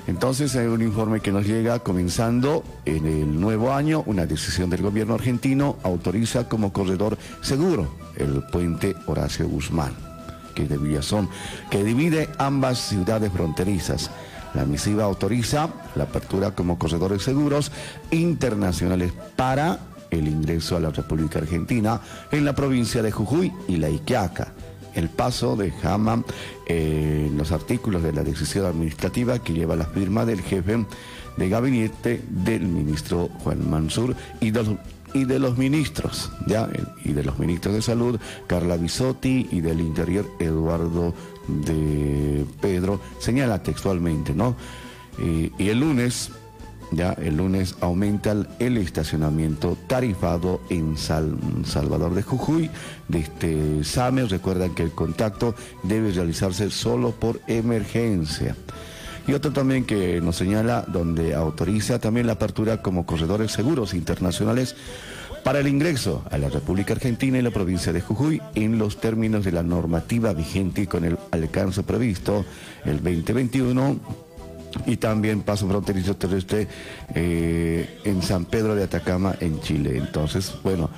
Entonces 0.07 0.55
hay 0.55 0.67
un 0.67 0.81
informe 0.81 1.19
que 1.19 1.33
nos 1.33 1.45
llega 1.45 1.79
comenzando 1.79 2.63
en 2.85 3.05
el 3.05 3.39
nuevo 3.39 3.73
año, 3.73 4.03
una 4.05 4.25
decisión 4.25 4.69
del 4.69 4.81
gobierno 4.81 5.15
argentino 5.15 5.75
autoriza 5.83 6.47
como 6.47 6.71
corredor 6.71 7.17
seguro 7.41 7.93
el 8.15 8.41
puente 8.43 8.95
Horacio 9.05 9.47
Guzmán, 9.49 9.93
que 10.55 10.63
es 10.63 10.69
de 10.69 10.77
Villazón, 10.77 11.29
que 11.69 11.83
divide 11.83 12.29
ambas 12.37 12.79
ciudades 12.79 13.33
fronterizas. 13.33 14.09
La 14.53 14.65
misiva 14.65 15.03
autoriza 15.03 15.69
la 15.95 16.05
apertura 16.05 16.51
como 16.51 16.79
corredores 16.79 17.21
seguros 17.23 17.73
internacionales 18.09 19.11
para 19.35 19.77
el 20.09 20.25
ingreso 20.29 20.77
a 20.77 20.79
la 20.79 20.89
República 20.89 21.39
Argentina 21.39 21.99
en 22.31 22.45
la 22.45 22.55
provincia 22.55 23.03
de 23.03 23.11
Jujuy 23.11 23.51
y 23.67 23.75
la 23.75 23.89
Iquiaca 23.89 24.53
el 24.97 25.09
paso 25.09 25.55
de 25.55 25.71
Jama 25.71 26.23
en 26.65 27.37
los 27.37 27.51
artículos 27.51 28.03
de 28.03 28.11
la 28.11 28.23
decisión 28.23 28.65
administrativa 28.65 29.39
que 29.39 29.53
lleva 29.53 29.75
la 29.75 29.85
firma 29.85 30.25
del 30.25 30.41
jefe 30.41 30.85
de 31.37 31.49
gabinete 31.49 32.21
del 32.29 32.67
ministro 32.67 33.29
Juan 33.43 33.69
Mansur 33.69 34.15
y 34.41 34.49
de 34.49 34.63
los, 34.63 34.75
y 35.13 35.25
de 35.25 35.37
los 35.37 35.57
ministros, 35.57 36.31
¿ya? 36.47 36.67
y 37.05 37.13
de 37.13 37.23
los 37.23 37.37
ministros 37.37 37.75
de 37.75 37.81
salud, 37.83 38.19
Carla 38.47 38.75
Bisotti, 38.75 39.47
y 39.51 39.61
del 39.61 39.81
interior, 39.81 40.25
Eduardo 40.39 41.13
de 41.47 42.43
Pedro, 42.59 42.99
señala 43.19 43.61
textualmente, 43.61 44.33
¿no? 44.33 44.55
y 45.19 45.69
el 45.69 45.79
lunes 45.79 46.31
ya 46.91 47.13
el 47.13 47.37
lunes 47.37 47.75
aumenta 47.81 48.35
el 48.59 48.77
estacionamiento 48.77 49.77
tarifado 49.87 50.61
en 50.69 50.95
Salvador 50.97 52.13
de 52.13 52.23
Jujuy. 52.23 52.69
De 53.07 53.19
este 53.19 53.83
SAME 53.83 54.25
recuerdan 54.25 54.73
que 54.73 54.83
el 54.83 54.91
contacto 54.91 55.55
debe 55.83 56.11
realizarse 56.11 56.69
solo 56.69 57.11
por 57.11 57.41
emergencia. 57.47 58.55
Y 59.27 59.33
otro 59.33 59.51
también 59.51 59.85
que 59.85 60.21
nos 60.21 60.37
señala 60.37 60.85
donde 60.87 61.35
autoriza 61.35 61.99
también 61.99 62.27
la 62.27 62.33
apertura 62.33 62.81
como 62.81 63.05
corredores 63.05 63.51
seguros 63.51 63.93
internacionales 63.93 64.75
para 65.43 65.59
el 65.59 65.67
ingreso 65.67 66.23
a 66.31 66.37
la 66.37 66.49
República 66.49 66.93
Argentina 66.93 67.37
y 67.37 67.41
la 67.41 67.51
provincia 67.51 67.91
de 67.91 68.01
Jujuy 68.01 68.41
en 68.55 68.77
los 68.77 68.99
términos 68.99 69.43
de 69.43 69.51
la 69.51 69.63
normativa 69.63 70.33
vigente 70.33 70.81
y 70.81 70.87
con 70.87 71.03
el 71.03 71.17
alcance 71.31 71.83
previsto 71.83 72.45
el 72.85 73.03
2021 73.03 74.26
y 74.85 74.97
también 74.97 75.41
paso 75.41 75.67
fronterizo 75.67 76.15
terrestre 76.15 76.67
eh, 77.13 77.99
en 78.03 78.21
San 78.21 78.45
Pedro 78.45 78.75
de 78.75 78.83
Atacama, 78.83 79.35
en 79.39 79.59
Chile. 79.61 79.97
Entonces, 79.97 80.53
bueno, 80.63 80.89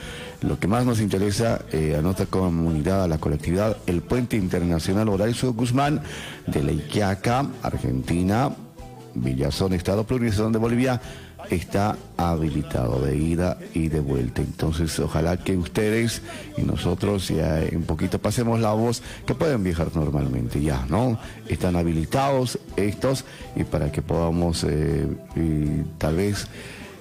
lo 0.42 0.60
que 0.60 0.68
más 0.68 0.86
nos 0.86 1.02
interesa 1.02 1.62
eh, 1.72 1.96
a 1.98 2.02
nuestra 2.02 2.26
comunidad, 2.26 3.04
a 3.04 3.08
la 3.08 3.18
colectividad, 3.18 3.78
el 3.88 4.02
puente 4.02 4.38
internacional 4.38 5.10
Horacio 5.10 5.54
Guzmán 5.54 6.02
de 6.48 6.64
la 6.64 6.72
Iquiaca, 6.72 7.46
Argentina, 7.64 8.52
Villazón, 9.16 9.74
Estado 9.74 10.06
Plurinacional 10.06 10.52
de 10.52 10.60
Bolivia, 10.60 11.02
está 11.50 11.98
habilitado 12.18 13.02
de 13.02 13.18
ida 13.18 13.58
y 13.74 13.88
de 13.90 14.00
vuelta. 14.00 14.42
Entonces, 14.42 15.00
ojalá 15.00 15.38
que 15.38 15.58
ustedes 15.58 16.22
y 16.58 16.62
nosotros 16.62 17.28
ya 17.30 17.62
un 17.72 17.84
poquito 17.84 18.20
pasemos 18.20 18.60
la 18.60 18.74
voz 18.74 19.02
que 19.26 19.36
pueden 19.36 19.64
viajar 19.64 19.88
normalmente 19.96 20.62
ya, 20.62 20.86
¿no? 20.90 21.20
Están 21.48 21.76
habilitados 21.76 22.60
estos 22.76 23.26
y 23.56 23.64
para 23.64 23.92
que 23.92 24.02
podamos 24.02 24.64
eh, 24.64 25.08
tal 25.98 26.16
vez 26.16 26.48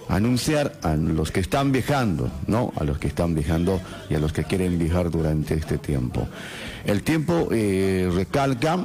anunciar 0.08 0.72
a 0.82 0.96
los 0.96 1.30
que 1.30 1.40
están 1.40 1.70
viajando, 1.70 2.30
¿no? 2.46 2.72
A 2.76 2.84
los 2.84 2.98
que 2.98 3.08
están 3.08 3.34
viajando 3.34 3.80
y 4.08 4.14
a 4.14 4.18
los 4.18 4.32
que 4.32 4.44
quieren 4.44 4.78
viajar 4.78 5.10
durante 5.10 5.54
este 5.54 5.78
tiempo. 5.78 6.26
El 6.84 7.02
tiempo 7.02 7.48
eh, 7.52 8.10
recalca 8.14 8.78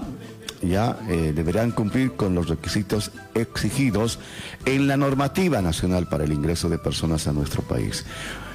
ya 0.63 0.97
eh, 1.09 1.33
deberán 1.35 1.71
cumplir 1.71 2.13
con 2.13 2.35
los 2.35 2.47
requisitos 2.47 3.11
exigidos 3.33 4.19
en 4.65 4.87
la 4.87 4.97
normativa 4.97 5.61
nacional 5.61 6.07
para 6.07 6.23
el 6.23 6.33
ingreso 6.33 6.69
de 6.69 6.77
personas 6.77 7.27
a 7.27 7.33
nuestro 7.33 7.61
país. 7.61 8.05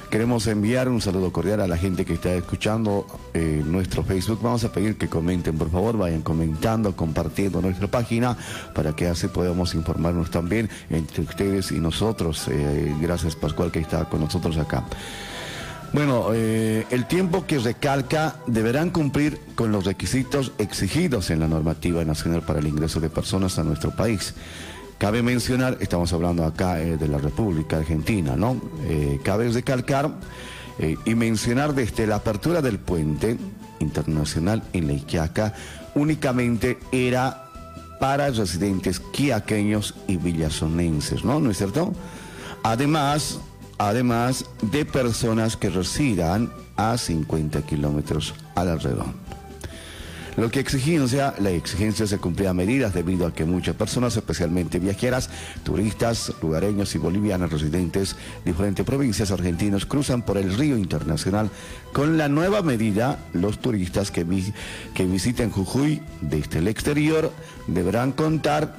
Queremos 0.09 0.47
enviar 0.47 0.89
un 0.89 1.01
saludo 1.01 1.31
cordial 1.31 1.61
a 1.61 1.67
la 1.67 1.77
gente 1.77 2.03
que 2.03 2.15
está 2.15 2.33
escuchando 2.33 3.05
eh, 3.35 3.61
nuestro 3.63 4.03
Facebook. 4.03 4.39
Vamos 4.41 4.63
a 4.63 4.71
pedir 4.71 4.97
que 4.97 5.07
comenten, 5.07 5.55
por 5.55 5.69
favor, 5.69 5.97
vayan 5.97 6.23
comentando, 6.23 6.95
compartiendo 6.95 7.61
nuestra 7.61 7.87
página 7.87 8.35
para 8.73 8.95
que 8.95 9.05
así 9.05 9.27
podamos 9.27 9.75
informarnos 9.75 10.31
también 10.31 10.67
entre 10.89 11.21
ustedes 11.21 11.71
y 11.71 11.79
nosotros. 11.79 12.47
Eh, 12.47 12.95
gracias 12.99 13.35
Pascual 13.35 13.71
que 13.71 13.79
está 13.79 14.05
con 14.05 14.21
nosotros 14.21 14.57
acá. 14.57 14.83
Bueno, 15.91 16.27
eh, 16.33 16.85
el 16.91 17.07
tiempo 17.07 17.47
que 17.47 17.57
recalca 17.57 18.35
deberán 18.45 18.91
cumplir 18.91 19.39
con 19.55 19.71
los 19.71 19.85
requisitos 19.85 20.51
exigidos 20.59 21.31
en 21.31 21.39
la 21.39 21.47
normativa 21.47 22.05
nacional 22.05 22.43
para 22.43 22.59
el 22.59 22.67
ingreso 22.67 22.99
de 22.99 23.09
personas 23.09 23.57
a 23.57 23.63
nuestro 23.63 23.89
país. 23.91 24.35
Cabe 24.99 25.23
mencionar, 25.23 25.77
estamos 25.79 26.13
hablando 26.13 26.45
acá 26.45 26.79
eh, 26.79 26.97
de 26.97 27.07
la 27.07 27.17
República 27.17 27.77
Argentina, 27.77 28.35
¿no? 28.35 28.61
Eh, 28.87 29.19
cabe 29.23 29.49
recalcar 29.49 30.11
y 31.03 31.13
mencionar 31.13 31.75
desde 31.75 32.07
la 32.07 32.15
apertura 32.15 32.61
del 32.61 32.79
puente 32.79 33.37
internacional 33.79 34.63
en 34.71 34.87
la 34.87 34.93
Iquiaca, 34.93 35.53
únicamente 35.93 36.79
era 36.93 37.49
para 37.99 38.29
residentes 38.29 39.01
quiaqueños 39.01 39.95
y 40.07 40.15
villazonenses, 40.15 41.25
¿no? 41.25 41.41
¿No 41.41 41.51
es 41.51 41.57
cierto? 41.57 41.93
Además, 42.63 43.41
además 43.79 44.45
de 44.61 44.85
personas 44.85 45.57
que 45.57 45.71
residan 45.71 46.51
a 46.75 46.97
50 46.97 47.63
kilómetros 47.63 48.35
a 48.53 48.63
la. 48.63 48.77
Lo 50.37 50.49
que 50.51 50.59
exigencia, 50.59 51.33
la 51.39 51.49
exigencia 51.49 52.07
se 52.07 52.17
cumplía 52.17 52.51
a 52.51 52.53
medidas 52.53 52.93
debido 52.93 53.27
a 53.27 53.33
que 53.33 53.43
muchas 53.43 53.75
personas, 53.75 54.15
especialmente 54.15 54.79
viajeras, 54.79 55.29
turistas, 55.63 56.31
lugareños 56.41 56.95
y 56.95 56.97
bolivianos 56.97 57.51
residentes 57.51 58.15
de 58.45 58.51
diferentes 58.51 58.85
provincias 58.85 59.31
argentinos 59.31 59.85
cruzan 59.85 60.21
por 60.21 60.37
el 60.37 60.55
río 60.55 60.77
internacional. 60.77 61.49
Con 61.91 62.17
la 62.17 62.29
nueva 62.29 62.61
medida, 62.61 63.17
los 63.33 63.59
turistas 63.59 64.11
que, 64.11 64.25
que 64.93 65.05
visiten 65.05 65.51
Jujuy 65.51 66.01
desde 66.21 66.59
el 66.59 66.69
exterior 66.69 67.33
deberán 67.67 68.13
contar 68.13 68.77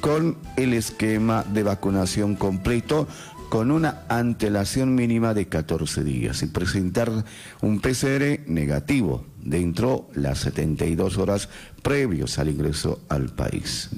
con 0.00 0.36
el 0.56 0.72
esquema 0.74 1.44
de 1.44 1.62
vacunación 1.62 2.36
completo 2.36 3.06
con 3.48 3.70
una 3.70 4.02
antelación 4.08 4.94
mínima 4.94 5.34
de 5.34 5.46
14 5.46 6.02
días 6.04 6.42
y 6.42 6.46
presentar 6.46 7.10
un 7.62 7.80
PCR 7.80 8.40
negativo 8.46 9.24
dentro 9.40 10.08
las 10.14 10.40
72 10.40 11.18
horas 11.18 11.48
previos 11.82 12.38
al 12.38 12.48
ingreso 12.48 13.00
al 13.08 13.28
país. 13.30 13.90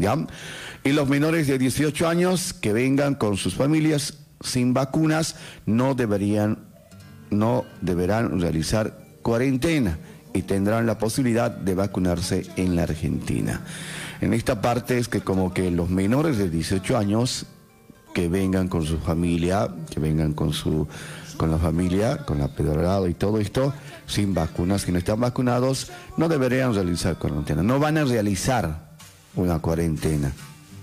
Y 0.85 0.93
los 0.93 1.09
menores 1.09 1.47
de 1.47 1.59
18 1.59 2.09
años 2.09 2.53
que 2.53 2.73
vengan 2.73 3.15
con 3.15 3.37
sus 3.37 3.55
familias 3.55 4.19
sin 4.41 4.75
vacunas 4.75 5.37
no 5.67 5.95
deberían, 5.95 6.59
no 7.31 7.65
deberán 7.81 8.41
realizar 8.41 8.99
cuarentena 9.23 9.99
y 10.35 10.43
tendrán 10.43 10.87
la 10.87 10.99
posibilidad 10.99 11.51
de 11.51 11.75
vacunarse 11.75 12.47
en 12.57 12.77
la 12.77 12.83
Argentina. 12.85 13.63
En 14.21 14.35
esta 14.35 14.61
parte 14.61 14.99
es 14.99 15.09
que 15.09 15.21
como 15.21 15.55
que 15.55 15.71
los 15.71 15.91
menores 15.91 16.39
de 16.39 16.51
18 16.51 16.97
años 16.97 17.47
que 18.15 18.29
vengan 18.29 18.69
con 18.69 18.85
su 18.85 18.99
familia, 18.99 19.69
que 19.91 20.01
vengan 20.01 20.33
con 20.33 20.53
su 20.53 20.87
con 21.37 21.53
la 21.53 21.59
familia, 21.59 22.19
con 22.27 22.39
la 22.39 22.49
pedrada 22.49 23.09
y 23.09 23.15
todo 23.15 23.39
esto, 23.39 23.73
sin 24.07 24.35
vacunas, 24.35 24.85
que 24.85 24.91
no 24.91 24.99
están 24.99 25.21
vacunados, 25.21 25.91
no 26.17 26.29
deberían 26.29 26.75
realizar 26.75 27.17
cuarentena, 27.17 27.63
no 27.63 27.79
van 27.79 27.97
a 27.97 28.05
realizar 28.05 28.89
una 29.37 29.61
cuarentena, 29.61 30.33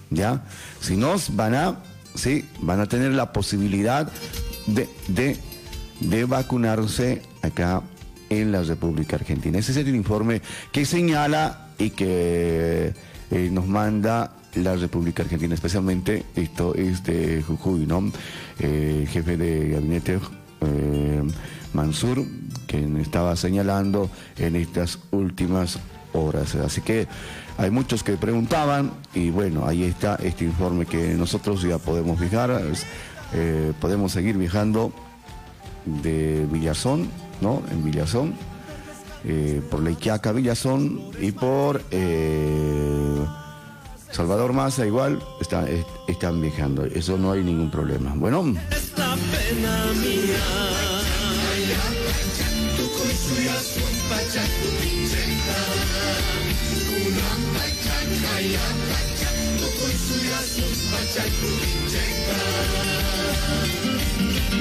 ¿ya? 0.10 0.46
Si 0.80 0.96
no, 0.96 1.16
van 1.34 1.56
a, 1.56 1.84
sí, 2.16 2.48
van 2.62 2.80
a 2.80 2.86
tener 2.86 3.12
la 3.12 3.34
posibilidad 3.34 4.10
de, 4.66 4.88
de, 5.10 5.38
de 6.00 6.26
vacunarse 6.26 7.22
acá 7.42 7.82
en 8.30 8.54
la 8.54 8.64
República 8.64 9.18
Argentina. 9.18 9.60
Ese 9.60 9.74
es 9.74 9.78
el 9.78 9.94
informe 9.94 10.42
que 10.72 10.86
señala 10.86 11.68
y 11.78 11.90
que 11.90 12.94
eh, 13.30 13.50
nos 13.52 13.68
manda 13.68 14.38
la 14.56 14.76
República 14.76 15.24
Argentina, 15.24 15.54
especialmente 15.54 16.26
esto 16.36 16.76
es 16.76 17.04
de 17.04 17.44
Jujuy, 17.44 17.86
¿no? 17.86 18.12
Eh, 18.60 19.08
jefe 19.10 19.38
de 19.38 19.70
gabinete 19.70 20.20
eh, 20.62 21.24
Mansur, 21.74 22.26
quien 22.68 22.98
estaba 22.98 23.36
señalando 23.36 24.10
en 24.38 24.56
estas 24.56 25.00
últimas 25.12 25.80
horas. 26.14 26.56
Así 26.56 26.82
que 26.82 27.08
hay 27.58 27.72
muchos 27.72 28.04
que 28.04 28.14
preguntaban 28.14 28.92
y 29.14 29.30
bueno, 29.30 29.68
ahí 29.68 29.84
está 29.84 30.16
este 30.16 30.46
informe 30.46 30.86
que 30.86 31.14
nosotros 31.16 31.62
ya 31.62 31.78
podemos 31.78 32.20
viajar, 32.20 32.62
eh, 33.34 33.74
podemos 33.80 34.12
seguir 34.12 34.38
viajando 34.38 34.94
de 35.86 36.48
Villazón, 36.52 37.10
¿no? 37.42 37.62
En 37.72 37.84
Villazón, 37.84 38.34
por 39.72 39.82
la 39.82 39.90
Iquiaca 39.90 40.32
Villazón 40.32 41.02
y 41.20 41.32
por... 41.32 41.82
Salvador 44.16 44.54
Massa 44.54 44.86
igual 44.86 45.20
está, 45.42 45.66
están 46.08 46.40
viajando, 46.40 46.86
eso 46.86 47.18
no 47.18 47.34
hay 47.34 47.44
ningún 47.44 47.70
problema. 47.70 48.14
Bueno. 48.16 48.44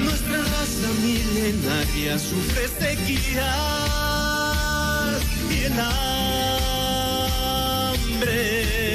Nuestra 0.03 0.37
raza 0.37 0.89
milenaria 1.01 2.19
sufre 2.19 2.67
sequía 2.67 3.53
y 5.49 5.63
el 5.63 5.79
hambre 8.19 8.94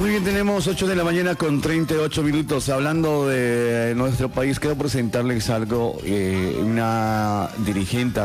Muy 0.00 0.08
bien, 0.08 0.24
tenemos 0.24 0.66
8 0.66 0.86
de 0.86 0.96
la 0.96 1.04
mañana 1.04 1.34
con 1.34 1.60
38 1.60 2.22
minutos. 2.22 2.70
Hablando 2.70 3.28
de 3.28 3.92
nuestro 3.94 4.30
país, 4.30 4.58
quiero 4.58 4.74
presentarles 4.74 5.50
algo. 5.50 5.98
Eh, 6.04 6.58
una 6.58 7.50
dirigente 7.58 8.22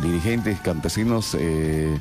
dirigentes 0.00 0.58
campesinos 0.60 1.36
eh, 1.38 1.94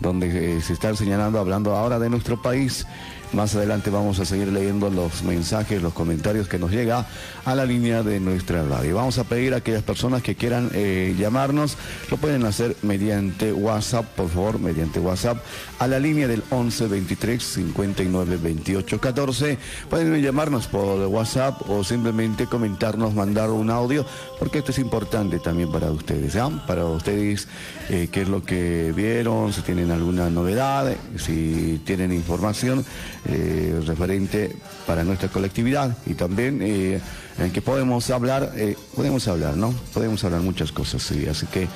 donde 0.00 0.58
eh, 0.58 0.60
se 0.60 0.74
están 0.74 0.98
señalando, 0.98 1.38
hablando 1.38 1.74
ahora 1.74 1.98
de 1.98 2.10
nuestro 2.10 2.42
país. 2.42 2.86
Más 3.32 3.54
adelante 3.54 3.90
vamos 3.90 4.18
a 4.20 4.24
seguir 4.24 4.48
leyendo 4.48 4.88
los 4.88 5.22
mensajes, 5.22 5.82
los 5.82 5.92
comentarios 5.92 6.48
que 6.48 6.58
nos 6.58 6.70
llega 6.70 7.06
a 7.44 7.54
la 7.54 7.66
línea 7.66 8.02
de 8.02 8.20
nuestra 8.20 8.62
radio. 8.62 8.96
Vamos 8.96 9.18
a 9.18 9.24
pedir 9.24 9.52
a 9.52 9.58
aquellas 9.58 9.82
personas 9.82 10.22
que 10.22 10.34
quieran 10.34 10.70
eh, 10.72 11.14
llamarnos, 11.18 11.76
lo 12.10 12.16
pueden 12.16 12.46
hacer 12.46 12.74
mediante 12.80 13.52
WhatsApp, 13.52 14.06
por 14.16 14.30
favor, 14.30 14.58
mediante 14.58 14.98
WhatsApp, 14.98 15.44
a 15.78 15.86
la 15.86 15.98
línea 15.98 16.26
del 16.26 16.42
11 16.48 16.88
23 16.88 17.42
59 17.42 18.38
28 18.42 18.98
14. 18.98 19.58
Pueden 19.90 20.22
llamarnos 20.22 20.66
por 20.66 20.98
WhatsApp 21.06 21.68
o 21.68 21.84
simplemente 21.84 22.46
comentarnos, 22.46 23.14
mandar 23.14 23.50
un 23.50 23.68
audio, 23.68 24.06
porque 24.38 24.58
esto 24.58 24.70
es 24.70 24.78
importante 24.78 25.38
también 25.38 25.70
para 25.70 25.90
ustedes, 25.90 26.32
¿ya? 26.32 26.48
Para 26.66 26.86
ustedes, 26.86 27.46
eh, 27.90 28.08
qué 28.10 28.22
es 28.22 28.28
lo 28.28 28.42
que 28.42 28.92
vieron, 28.96 29.52
si 29.52 29.60
tienen 29.60 29.90
alguna 29.90 30.30
novedad, 30.30 30.96
si 31.16 31.80
tienen 31.84 32.10
información 32.12 32.86
eh, 33.26 33.80
referente 33.86 34.54
para 34.86 35.04
nuestra 35.04 35.28
colectividad 35.28 35.96
y 36.06 36.14
también 36.14 36.60
eh, 36.62 37.00
en 37.38 37.50
que 37.52 37.60
podemos 37.62 38.08
hablar, 38.10 38.52
eh, 38.56 38.76
podemos 38.94 39.26
hablar, 39.28 39.56
¿no? 39.56 39.72
Podemos 39.92 40.22
hablar 40.24 40.40
muchas 40.40 40.72
cosas, 40.72 41.02
sí, 41.02 41.26
así 41.26 41.46
que 41.46 41.68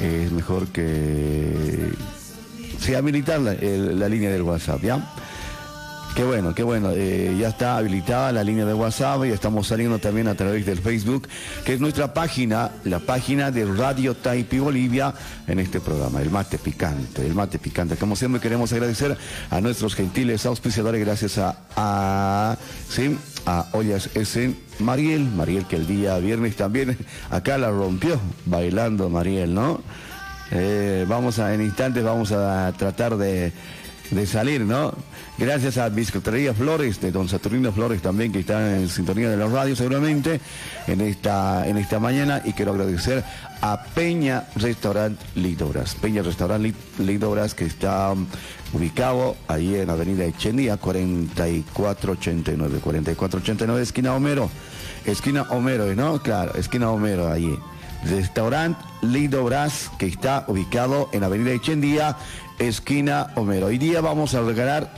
es 0.00 0.32
mejor 0.32 0.68
que 0.68 1.92
se 2.80 2.96
habilitar 2.96 3.40
la, 3.40 3.54
la 3.54 4.08
línea 4.08 4.30
del 4.30 4.42
WhatsApp, 4.42 4.82
¿ya? 4.82 5.14
Qué 6.14 6.22
bueno, 6.22 6.54
qué 6.54 6.62
bueno. 6.62 6.92
eh, 6.94 7.36
ya 7.40 7.48
está 7.48 7.76
habilitada 7.76 8.30
la 8.30 8.44
línea 8.44 8.64
de 8.64 8.72
WhatsApp 8.72 9.24
y 9.24 9.30
estamos 9.30 9.66
saliendo 9.66 9.98
también 9.98 10.28
a 10.28 10.36
través 10.36 10.64
del 10.64 10.78
Facebook, 10.78 11.26
que 11.64 11.74
es 11.74 11.80
nuestra 11.80 12.14
página, 12.14 12.70
la 12.84 13.00
página 13.00 13.50
de 13.50 13.64
Radio 13.64 14.14
Taipi 14.14 14.60
Bolivia 14.60 15.12
en 15.48 15.58
este 15.58 15.80
programa, 15.80 16.22
el 16.22 16.30
mate 16.30 16.58
picante, 16.58 17.26
el 17.26 17.34
mate 17.34 17.58
picante. 17.58 17.96
Como 17.96 18.14
siempre 18.14 18.40
queremos 18.40 18.72
agradecer 18.72 19.18
a 19.50 19.60
nuestros 19.60 19.96
gentiles 19.96 20.46
auspiciadores, 20.46 21.04
gracias 21.04 21.36
a, 21.38 21.56
a, 21.74 22.58
sí, 22.88 23.18
a 23.44 23.66
Ollas 23.72 24.08
S. 24.14 24.54
Mariel, 24.78 25.24
Mariel 25.24 25.66
que 25.66 25.74
el 25.74 25.88
día 25.88 26.16
viernes 26.18 26.54
también 26.54 26.96
acá 27.30 27.58
la 27.58 27.70
rompió 27.70 28.20
bailando 28.46 29.10
Mariel, 29.10 29.52
¿no? 29.52 29.80
Eh, 30.52 31.06
vamos 31.08 31.40
a, 31.40 31.54
en 31.54 31.62
instantes 31.62 32.04
vamos 32.04 32.30
a 32.30 32.72
tratar 32.76 33.16
de, 33.16 33.52
de 34.14 34.26
salir, 34.26 34.60
¿no? 34.60 34.94
Gracias 35.38 35.78
a 35.78 35.88
Biscotería 35.88 36.54
Flores, 36.54 37.00
de 37.00 37.10
don 37.10 37.28
Saturnino 37.28 37.72
Flores 37.72 38.02
también, 38.02 38.32
que 38.32 38.40
está 38.40 38.76
en 38.76 38.88
sintonía 38.88 39.28
de 39.28 39.36
la 39.36 39.46
radio 39.46 39.74
seguramente 39.74 40.40
en 40.86 41.00
esta, 41.00 41.66
en 41.66 41.76
esta 41.76 41.98
mañana. 41.98 42.40
Y 42.44 42.52
quiero 42.52 42.72
agradecer 42.72 43.24
a 43.60 43.82
Peña 43.94 44.44
Restaurant 44.56 45.18
Lidobras. 45.34 45.94
Peña 45.96 46.22
Restaurant 46.22 46.62
Li- 46.62 46.74
Lidobras, 46.98 47.54
que 47.54 47.64
está 47.64 48.12
um, 48.12 48.26
ubicado 48.72 49.36
ahí 49.48 49.74
en 49.74 49.90
Avenida 49.90 50.24
Echendía, 50.24 50.76
4489. 50.76 52.78
4489, 52.82 53.82
esquina 53.82 54.14
Homero. 54.14 54.50
Esquina 55.04 55.42
Homero, 55.50 55.92
¿no? 55.94 56.22
Claro, 56.22 56.54
esquina 56.54 56.90
Homero, 56.90 57.30
ahí. 57.30 57.58
Restaurant 58.04 58.76
Lido 59.00 59.44
Brás, 59.44 59.90
que 59.98 60.06
está 60.06 60.44
ubicado 60.48 61.08
en 61.12 61.24
Avenida 61.24 61.52
Echendía, 61.52 62.16
esquina 62.58 63.28
Homero. 63.34 63.66
Hoy 63.66 63.78
día 63.78 64.00
vamos 64.00 64.34
a 64.34 64.42
regalar. 64.42 64.92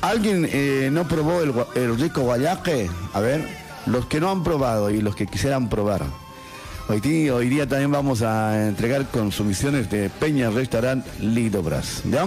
¿Alguien 0.00 0.48
eh, 0.52 0.90
no 0.92 1.08
probó 1.08 1.40
el, 1.40 1.98
rico 1.98 2.22
guayaque? 2.22 2.90
A 3.12 3.20
ver, 3.20 3.46
los 3.86 4.06
que 4.06 4.20
no 4.20 4.30
han 4.30 4.44
probado 4.44 4.90
y 4.90 5.00
los 5.00 5.16
que 5.16 5.26
quisieran 5.26 5.68
probar. 5.68 6.02
Hoy 6.88 7.00
día, 7.00 7.34
hoy 7.34 7.48
día 7.48 7.66
también 7.66 7.90
vamos 7.90 8.20
a 8.20 8.68
entregar 8.68 9.06
consumiciones 9.06 9.88
de 9.90 10.10
Peña 10.10 10.50
Restaurant 10.50 11.06
Lido 11.20 11.62
Brás. 11.62 12.02
¿Ya? 12.04 12.26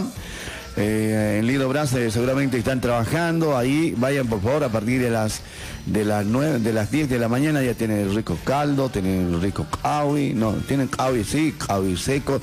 Eh, 0.80 1.38
en 1.40 1.48
Lido 1.48 1.68
Brás 1.68 1.92
eh, 1.94 2.12
seguramente 2.12 2.56
están 2.56 2.80
trabajando 2.80 3.58
ahí. 3.58 3.96
Vayan 3.98 4.28
por 4.28 4.42
favor 4.42 4.64
a 4.64 4.70
partir 4.70 5.02
de 5.02 5.10
las 5.10 5.42
de 5.88 6.06
las 6.06 6.24
nueve, 6.24 6.60
de 6.60 6.72
las 6.72 6.92
10 6.92 7.10
de 7.10 7.18
la 7.18 7.28
mañana 7.28 7.64
ya 7.64 7.74
tienen 7.74 7.98
el 7.98 8.14
rico 8.14 8.38
caldo, 8.44 8.88
tienen 8.90 9.34
el 9.34 9.42
rico 9.42 9.66
cawi, 9.82 10.34
no, 10.36 10.54
tienen 10.54 10.88
cawi 10.88 11.24
sí, 11.24 11.56
cawi 11.58 11.98
seco. 11.98 12.40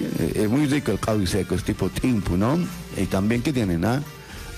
Eh, 0.00 0.32
es 0.34 0.48
muy 0.48 0.66
rico 0.66 0.90
el 0.90 0.98
cawi 0.98 1.28
seco, 1.28 1.54
es 1.54 1.62
tipo 1.62 1.88
timpu, 1.88 2.36
¿no? 2.36 2.58
Y 2.96 3.06
también 3.06 3.42
¿qué 3.42 3.52
tienen, 3.52 3.84
ah? 3.84 4.02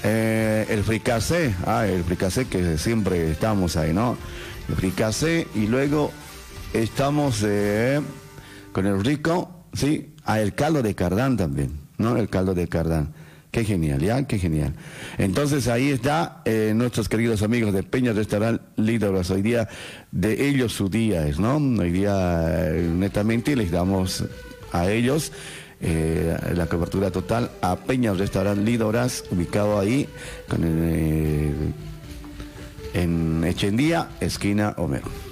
El 0.03 0.83
fricasé, 0.85 1.55
ah, 1.67 1.87
el 1.87 2.05
fricasé 2.05 2.47
que 2.47 2.79
siempre 2.79 3.31
estamos 3.31 3.77
ahí, 3.77 3.93
¿no? 3.93 4.17
El 4.71 4.77
fricasé 4.77 5.47
y 5.55 5.67
luego 5.67 6.13
estamos 6.73 7.45
con 8.73 8.87
el 8.87 9.05
rico, 9.05 9.67
¿sí? 9.75 10.15
Ah, 10.25 10.41
el 10.41 10.55
caldo 10.55 10.83
de 10.83 10.95
cardán 10.95 11.37
también, 11.37 11.79
¿no? 11.99 12.17
El 12.17 12.31
caldo 12.31 12.55
de 12.55 12.69
cardán. 12.69 13.13
Qué 13.51 13.65
genial, 13.65 14.01
¿ya? 14.01 14.27
Qué 14.27 14.39
genial. 14.39 14.75
Entonces 15.17 15.69
ahí 15.69 15.89
está 15.89 16.43
eh, 16.45 16.73
nuestros 16.75 17.09
queridos 17.09 17.43
amigos 17.43 17.73
de 17.73 17.83
Peña 17.83 18.13
Restaurant 18.13 18.61
Líderes. 18.77 19.31
Hoy 19.31 19.43
día 19.43 19.69
de 20.13 20.49
ellos 20.49 20.75
su 20.75 20.89
día 20.89 21.27
es, 21.27 21.39
¿no? 21.39 21.57
Hoy 21.57 21.91
día 21.91 22.45
eh, 22.49 22.91
netamente 22.95 23.57
les 23.57 23.71
damos 23.71 24.25
a 24.73 24.91
ellos 24.91 25.33
eh, 25.81 26.37
la 26.55 26.67
cobertura 26.67 27.13
total 27.13 27.53
a 27.63 27.77
Peña 27.77 28.13
Restaurant 28.13 28.65
Líderes, 28.65 29.25
ubicado 29.31 29.79
ahí 29.79 30.09
con 30.49 30.65
el, 30.65 30.79
eh, 30.83 31.55
en 32.95 33.45
Echendía, 33.45 34.09
esquina 34.21 34.75
Homero. 34.77 35.28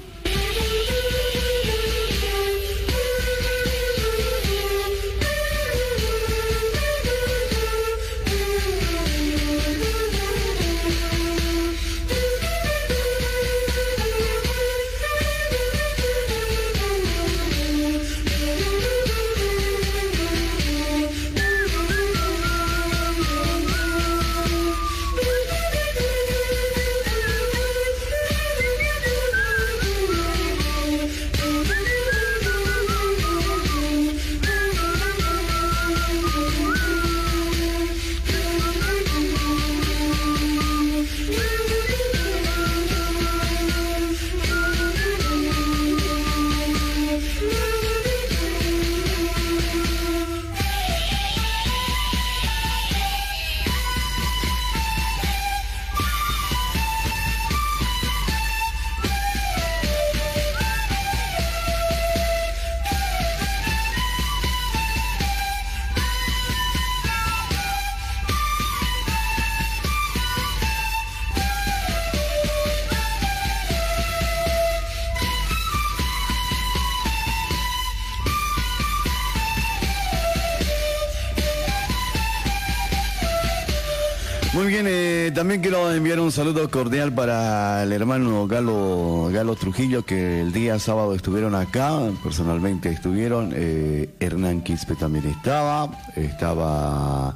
Cordial 86.68 87.12
para 87.12 87.82
el 87.82 87.92
hermano 87.92 88.46
Galo, 88.46 89.28
Galo 89.32 89.54
Trujillo, 89.56 90.04
que 90.04 90.40
el 90.40 90.52
día 90.52 90.78
sábado 90.78 91.14
estuvieron 91.14 91.54
acá, 91.54 91.98
personalmente 92.22 92.88
estuvieron, 92.88 93.52
eh, 93.54 94.10
Hernán 94.20 94.62
Quispe 94.62 94.94
también 94.94 95.26
estaba, 95.26 95.90
estaba, 96.14 97.34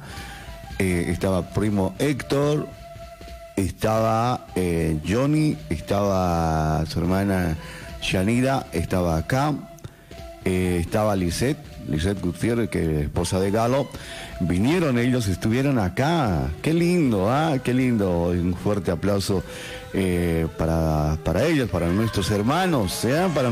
eh, 0.79 1.05
estaba 1.09 1.49
primo 1.49 1.93
Héctor, 1.99 2.67
estaba 3.55 4.47
eh, 4.55 4.99
Johnny, 5.07 5.57
estaba 5.69 6.85
su 6.85 6.99
hermana 6.99 7.57
Yanida, 8.01 8.67
estaba 8.71 9.17
acá, 9.17 9.53
eh, 10.45 10.77
estaba 10.79 11.15
Lisette, 11.15 11.59
Lisette 11.87 12.21
Gutiérrez, 12.21 12.69
que 12.69 12.83
es 12.83 13.03
esposa 13.03 13.39
de 13.39 13.51
Galo, 13.51 13.87
vinieron 14.41 14.97
ellos, 14.97 15.27
estuvieron 15.27 15.79
acá, 15.79 16.49
qué 16.61 16.73
lindo, 16.73 17.29
ah, 17.31 17.57
qué 17.63 17.73
lindo, 17.73 18.29
un 18.29 18.55
fuerte 18.55 18.91
aplauso 18.91 19.43
eh, 19.93 20.47
para, 20.57 21.17
para 21.23 21.45
ellos, 21.45 21.69
para 21.69 21.87
nuestros 21.87 22.31
hermanos, 22.31 23.03
¿eh? 23.05 23.27
para, 23.33 23.49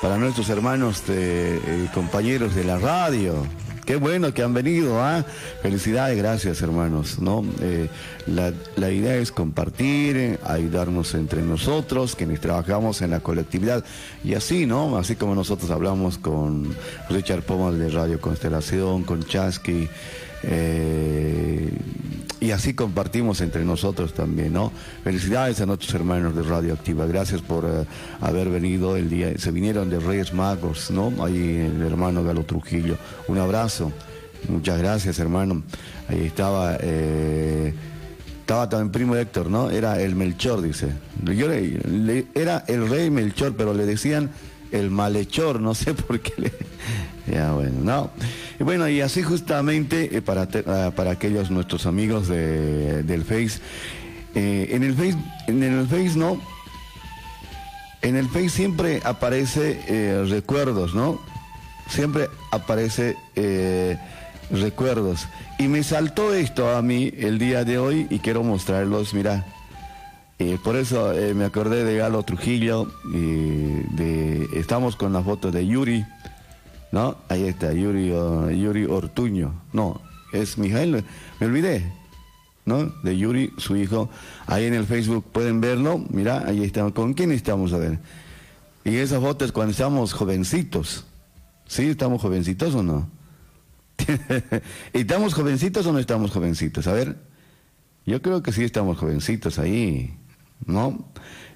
para 0.00 0.16
nuestros 0.16 0.48
hermanos 0.48 1.06
de, 1.06 1.60
compañeros 1.94 2.54
de 2.54 2.64
la 2.64 2.78
radio. 2.78 3.46
Qué 3.88 3.96
bueno 3.96 4.34
que 4.34 4.42
han 4.42 4.52
venido, 4.52 5.02
¿ah? 5.02 5.24
Felicidades, 5.62 6.18
gracias 6.18 6.60
hermanos, 6.60 7.20
¿no? 7.20 7.42
Eh, 7.62 7.88
la, 8.26 8.92
idea 8.92 9.16
es 9.16 9.32
compartir, 9.32 10.38
ayudarnos 10.44 11.14
entre 11.14 11.40
nosotros, 11.40 12.14
quienes 12.14 12.38
trabajamos 12.38 13.00
en 13.00 13.12
la 13.12 13.20
colectividad, 13.20 13.82
y 14.22 14.34
así, 14.34 14.66
¿no? 14.66 14.98
Así 14.98 15.16
como 15.16 15.34
nosotros 15.34 15.70
hablamos 15.70 16.18
con 16.18 16.76
Richard 17.08 17.40
Pomas 17.40 17.78
de 17.78 17.88
Radio 17.88 18.20
Constelación, 18.20 19.04
con 19.04 19.24
Chasky, 19.24 19.88
eh, 20.42 21.70
y 22.40 22.52
así 22.52 22.74
compartimos 22.74 23.40
entre 23.40 23.64
nosotros 23.64 24.14
también, 24.14 24.52
¿no? 24.52 24.72
Felicidades 25.02 25.60
a 25.60 25.66
nuestros 25.66 25.92
hermanos 25.94 26.36
de 26.36 26.42
Radio 26.42 26.74
Activa, 26.74 27.06
gracias 27.06 27.40
por 27.40 27.64
eh, 27.64 27.84
haber 28.20 28.48
venido 28.48 28.96
el 28.96 29.10
día, 29.10 29.36
se 29.38 29.50
vinieron 29.50 29.90
de 29.90 29.98
Reyes 29.98 30.32
Magos, 30.32 30.90
¿no? 30.90 31.12
Ahí 31.24 31.56
el 31.56 31.82
hermano 31.82 32.22
Galo 32.22 32.44
Trujillo, 32.44 32.96
un 33.26 33.38
abrazo, 33.38 33.92
muchas 34.48 34.78
gracias 34.78 35.18
hermano, 35.18 35.64
ahí 36.08 36.26
estaba, 36.26 36.76
eh, 36.80 37.74
estaba 38.40 38.68
también 38.68 38.92
primo 38.92 39.16
Héctor, 39.16 39.50
¿no? 39.50 39.70
Era 39.70 40.00
el 40.00 40.14
Melchor, 40.14 40.62
dice, 40.62 40.92
Yo 41.24 41.50
era 41.50 42.64
el 42.68 42.88
rey 42.88 43.10
Melchor, 43.10 43.56
pero 43.56 43.74
le 43.74 43.84
decían 43.84 44.30
el 44.72 44.90
malhechor, 44.90 45.60
no 45.60 45.74
sé 45.74 45.94
por 46.06 46.20
qué 46.20 46.32
le... 46.36 46.52
Ya 47.26 47.52
bueno, 47.52 47.80
no. 47.82 48.10
Bueno, 48.58 48.88
y 48.88 49.00
así 49.00 49.22
justamente 49.22 50.16
eh, 50.16 50.22
para, 50.22 50.48
ah, 50.66 50.92
para 50.96 51.12
aquellos 51.12 51.50
nuestros 51.50 51.86
amigos 51.86 52.28
de, 52.28 53.02
del 53.02 53.24
Face, 53.24 53.60
eh, 54.34 54.68
en 54.70 54.82
el 54.82 54.94
Face, 54.94 55.16
en 55.46 55.62
el 55.62 55.86
Face 55.86 56.12
no, 56.16 56.40
en 58.02 58.16
el 58.16 58.28
Face 58.28 58.48
siempre 58.48 59.00
aparece 59.04 59.80
eh, 59.88 60.24
recuerdos, 60.28 60.94
¿no? 60.94 61.20
Siempre 61.88 62.28
aparece 62.50 63.16
recuerdos. 64.50 65.26
Y 65.58 65.68
me 65.68 65.82
saltó 65.82 66.34
esto 66.34 66.76
a 66.76 66.82
mí 66.82 67.12
el 67.16 67.38
día 67.38 67.64
de 67.64 67.78
hoy 67.78 68.06
y 68.10 68.18
quiero 68.18 68.42
mostrarlos, 68.42 69.14
mira. 69.14 69.46
Por 70.62 70.76
eso 70.76 71.12
me 71.34 71.44
acordé 71.44 71.84
de 71.84 71.96
Galo 71.96 72.22
Trujillo, 72.22 72.90
y 73.12 73.82
de, 73.96 74.48
estamos 74.54 74.96
con 74.96 75.12
la 75.12 75.22
foto 75.22 75.50
de 75.50 75.66
Yuri, 75.66 76.04
¿no? 76.92 77.16
Ahí 77.28 77.44
está, 77.44 77.72
Yuri, 77.72 78.08
Yuri 78.60 78.84
Ortuño. 78.84 79.62
No, 79.72 80.00
es 80.32 80.58
Mijael, 80.58 81.04
me 81.40 81.46
olvidé, 81.46 81.92
¿no? 82.64 82.92
De 83.02 83.16
Yuri, 83.16 83.52
su 83.56 83.76
hijo. 83.76 84.10
Ahí 84.46 84.66
en 84.66 84.74
el 84.74 84.86
Facebook 84.86 85.24
pueden 85.32 85.60
verlo. 85.60 86.04
Mira, 86.10 86.44
ahí 86.46 86.62
estamos. 86.62 86.92
¿Con 86.92 87.14
quién 87.14 87.32
estamos? 87.32 87.72
A 87.72 87.78
ver. 87.78 87.98
Y 88.84 88.96
esa 88.96 89.20
foto 89.20 89.44
es 89.44 89.52
cuando 89.52 89.72
estamos 89.72 90.12
jovencitos. 90.12 91.04
¿Sí? 91.66 91.86
¿Estamos 91.86 92.22
jovencitos 92.22 92.74
o 92.74 92.82
no? 92.82 93.10
¿Estamos 94.92 95.34
jovencitos 95.34 95.86
o 95.86 95.92
no 95.92 95.98
estamos 95.98 96.30
jovencitos? 96.30 96.86
A 96.86 96.92
ver. 96.92 97.16
Yo 98.06 98.22
creo 98.22 98.42
que 98.42 98.52
sí 98.52 98.64
estamos 98.64 98.96
jovencitos 98.96 99.58
ahí, 99.58 100.16
¿no? 100.66 101.10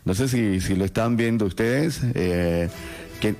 No 0.04 0.14
sé 0.14 0.28
si, 0.28 0.60
si 0.60 0.74
lo 0.74 0.84
están 0.84 1.16
viendo 1.16 1.46
ustedes. 1.46 2.00
Eh, 2.14 2.68
que, 3.20 3.36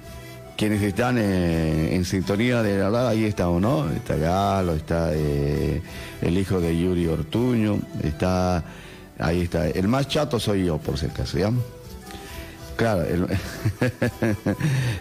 quienes 0.57 0.83
están 0.83 1.19
eh, 1.19 1.95
en 1.95 2.05
sintonía 2.05 2.63
de 2.63 2.79
la 2.79 2.85
verdad, 2.85 3.09
ahí 3.09 3.25
estamos, 3.25 3.61
¿no? 3.61 3.91
Está 3.91 4.17
Galo, 4.17 4.75
está 4.75 5.11
eh, 5.13 5.83
el 6.21 6.39
hijo 6.39 6.61
de 6.61 6.79
Yuri 6.79 7.09
Ortuño, 7.09 7.81
está, 8.05 8.63
ahí 9.19 9.41
está, 9.41 9.69
el 9.69 9.89
más 9.89 10.07
chato 10.07 10.39
soy 10.39 10.67
yo, 10.67 10.79
por 10.79 10.99
si 10.99 11.07
acaso, 11.07 11.39
¿ya? 11.39 11.51
Claro, 12.77 13.03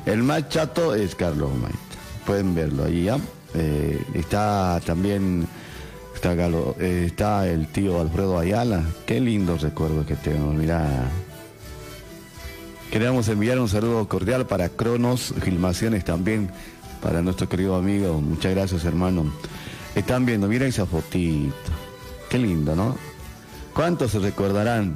el, 0.06 0.24
más 0.24 0.50
chato 0.50 0.96
es 0.96 1.14
Carlos 1.14 1.52
Maita, 1.54 1.78
pueden 2.26 2.56
verlo 2.56 2.86
ahí, 2.86 3.04
¿ya? 3.04 3.20
Está 4.16 4.82
también, 4.84 5.48
está 6.22 6.36
Galo, 6.36 6.76
está 6.80 7.48
el 7.48 7.66
tío 7.66 8.00
Alfredo 8.00 8.38
Ayala, 8.38 8.84
qué 9.08 9.20
lindo 9.20 9.58
recuerdo 9.58 10.06
que 10.06 10.16
tengo, 10.16 10.54
mira 10.54 11.10
Queremos 12.92 13.28
enviar 13.28 13.60
un 13.60 13.68
saludo 13.68 14.08
cordial 14.08 14.46
para 14.46 14.70
Cronos 14.70 15.34
Filmaciones 15.42 16.06
también, 16.06 16.52
para 17.02 17.24
nuestro 17.24 17.50
querido 17.50 17.76
amigo. 17.76 18.22
Muchas 18.22 18.54
gracias, 18.54 18.86
hermano. 18.86 19.34
Están 19.96 20.28
viendo, 20.28 20.48
mira 20.48 20.68
esa 20.68 20.86
fotito. 20.86 21.56
Qué 22.30 22.38
lindo, 22.38 22.76
¿no? 22.76 22.96
¿Cuántos 23.74 24.12
se 24.12 24.20
recordarán? 24.20 24.94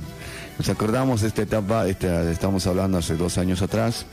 Nos 0.60 0.70
acordamos 0.70 1.22
de 1.22 1.30
esta 1.30 1.42
etapa, 1.42 1.88
estamos 1.88 2.68
hablando 2.68 3.00
hace 3.00 3.16
dos 3.16 3.40
años 3.40 3.64
atrás, 3.64 4.06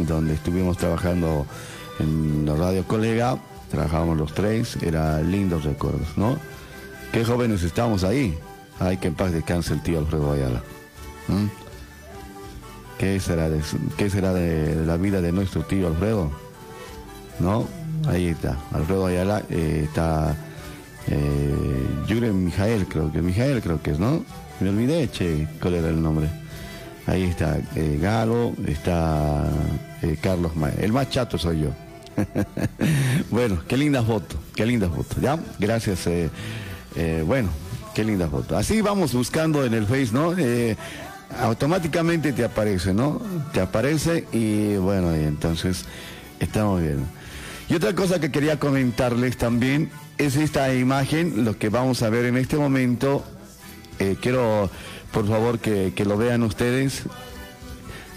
donde 0.00 0.34
estuvimos 0.34 0.78
trabajando 0.78 1.46
en 2.00 2.44
la 2.44 2.56
radio 2.56 2.84
colega, 2.88 3.38
trabajábamos 3.70 4.16
los 4.16 4.34
tres, 4.34 4.76
eran 4.82 5.30
lindos 5.30 5.62
recuerdos, 5.62 6.08
¿no? 6.16 6.55
Qué 7.12 7.24
jóvenes 7.24 7.62
estamos 7.62 8.04
ahí. 8.04 8.38
Ay, 8.78 8.98
que 8.98 9.08
en 9.08 9.14
paz 9.14 9.32
descanse 9.32 9.72
el 9.74 9.82
tío 9.82 9.98
Alfredo 9.98 10.32
Ayala. 10.32 10.62
¿Qué 12.98 13.20
será 13.20 13.48
de, 13.48 13.60
qué 13.96 14.10
será 14.10 14.32
de, 14.32 14.86
la 14.86 14.96
vida 14.96 15.20
de 15.20 15.32
nuestro 15.32 15.62
tío 15.62 15.86
Alfredo? 15.88 16.30
¿No? 17.38 17.66
Ahí 18.08 18.28
está. 18.28 18.56
Alfredo 18.72 19.06
Ayala 19.06 19.42
eh, 19.50 19.82
está. 19.84 20.36
Eh, 21.08 22.32
Mijael, 22.32 22.86
creo 22.86 23.12
que. 23.12 23.22
Mijael, 23.22 23.62
creo 23.62 23.82
que 23.82 23.92
es, 23.92 23.98
¿no? 23.98 24.24
Me 24.60 24.70
olvidé, 24.70 25.10
che, 25.10 25.46
cuál 25.60 25.74
era 25.74 25.88
el 25.88 26.02
nombre. 26.02 26.28
Ahí 27.06 27.24
está 27.24 27.58
eh, 27.76 27.98
Galo, 28.00 28.54
está 28.66 29.44
eh, 30.02 30.16
Carlos 30.20 30.56
Mayer. 30.56 30.84
El 30.84 30.92
más 30.92 31.08
chato 31.10 31.38
soy 31.38 31.60
yo. 31.60 31.70
bueno, 33.30 33.58
qué 33.68 33.76
linda 33.76 34.02
foto, 34.02 34.36
qué 34.54 34.64
linda 34.64 34.88
foto, 34.88 35.20
¿ya? 35.20 35.38
Gracias. 35.58 36.08
Bueno, 37.24 37.50
qué 37.94 38.04
linda 38.04 38.28
foto. 38.28 38.56
Así 38.56 38.80
vamos 38.80 39.12
buscando 39.12 39.64
en 39.64 39.74
el 39.74 39.86
Face, 39.86 40.10
¿no? 40.12 40.34
automáticamente 41.40 42.32
te 42.32 42.44
aparece, 42.44 42.94
¿no? 42.94 43.20
Te 43.52 43.60
aparece 43.60 44.26
y 44.32 44.76
bueno, 44.76 45.16
y 45.16 45.24
entonces 45.24 45.84
estamos 46.40 46.80
bien. 46.80 47.04
Y 47.68 47.74
otra 47.74 47.94
cosa 47.94 48.20
que 48.20 48.30
quería 48.30 48.58
comentarles 48.58 49.36
también 49.36 49.90
es 50.18 50.36
esta 50.36 50.72
imagen, 50.74 51.44
lo 51.44 51.58
que 51.58 51.68
vamos 51.68 52.02
a 52.02 52.10
ver 52.10 52.26
en 52.26 52.36
este 52.36 52.56
momento. 52.56 53.24
Eh, 53.98 54.16
quiero, 54.20 54.70
por 55.12 55.26
favor, 55.26 55.58
que, 55.58 55.92
lo 56.04 56.16
vean 56.16 56.42
ustedes. 56.42 57.02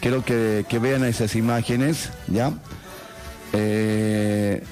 Quiero 0.02 0.24
que, 0.24 0.66
vean 0.82 1.04
esas 1.04 1.36
imágenes, 1.36 2.10
¿ya? 2.28 2.54
Eh, 3.54 4.64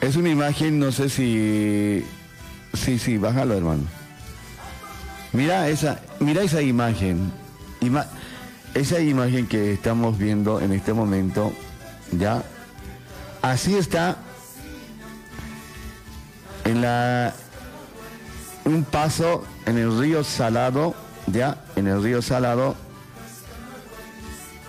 es 0.00 0.16
una 0.16 0.28
imagen, 0.28 0.78
no 0.78 0.92
sé 0.92 1.08
si... 1.08 2.04
Sí, 2.74 2.98
sí, 2.98 3.18
bájalo, 3.18 3.54
hermano. 3.54 3.82
Mira 5.32 5.68
esa, 5.68 6.00
mira 6.20 6.42
esa 6.42 6.62
imagen. 6.62 7.32
esa 8.74 9.00
imagen 9.00 9.46
que 9.46 9.72
estamos 9.72 10.18
viendo 10.18 10.60
en 10.60 10.72
este 10.72 10.92
momento, 10.92 11.52
ya. 12.12 12.42
Así 13.42 13.76
está 13.76 14.16
en 16.64 16.82
la 16.82 17.34
un 18.64 18.84
paso 18.84 19.44
en 19.66 19.78
el 19.78 19.98
río 19.98 20.22
Salado, 20.22 20.94
ya, 21.26 21.64
en 21.76 21.86
el 21.86 22.02
río 22.02 22.20
Salado, 22.20 22.76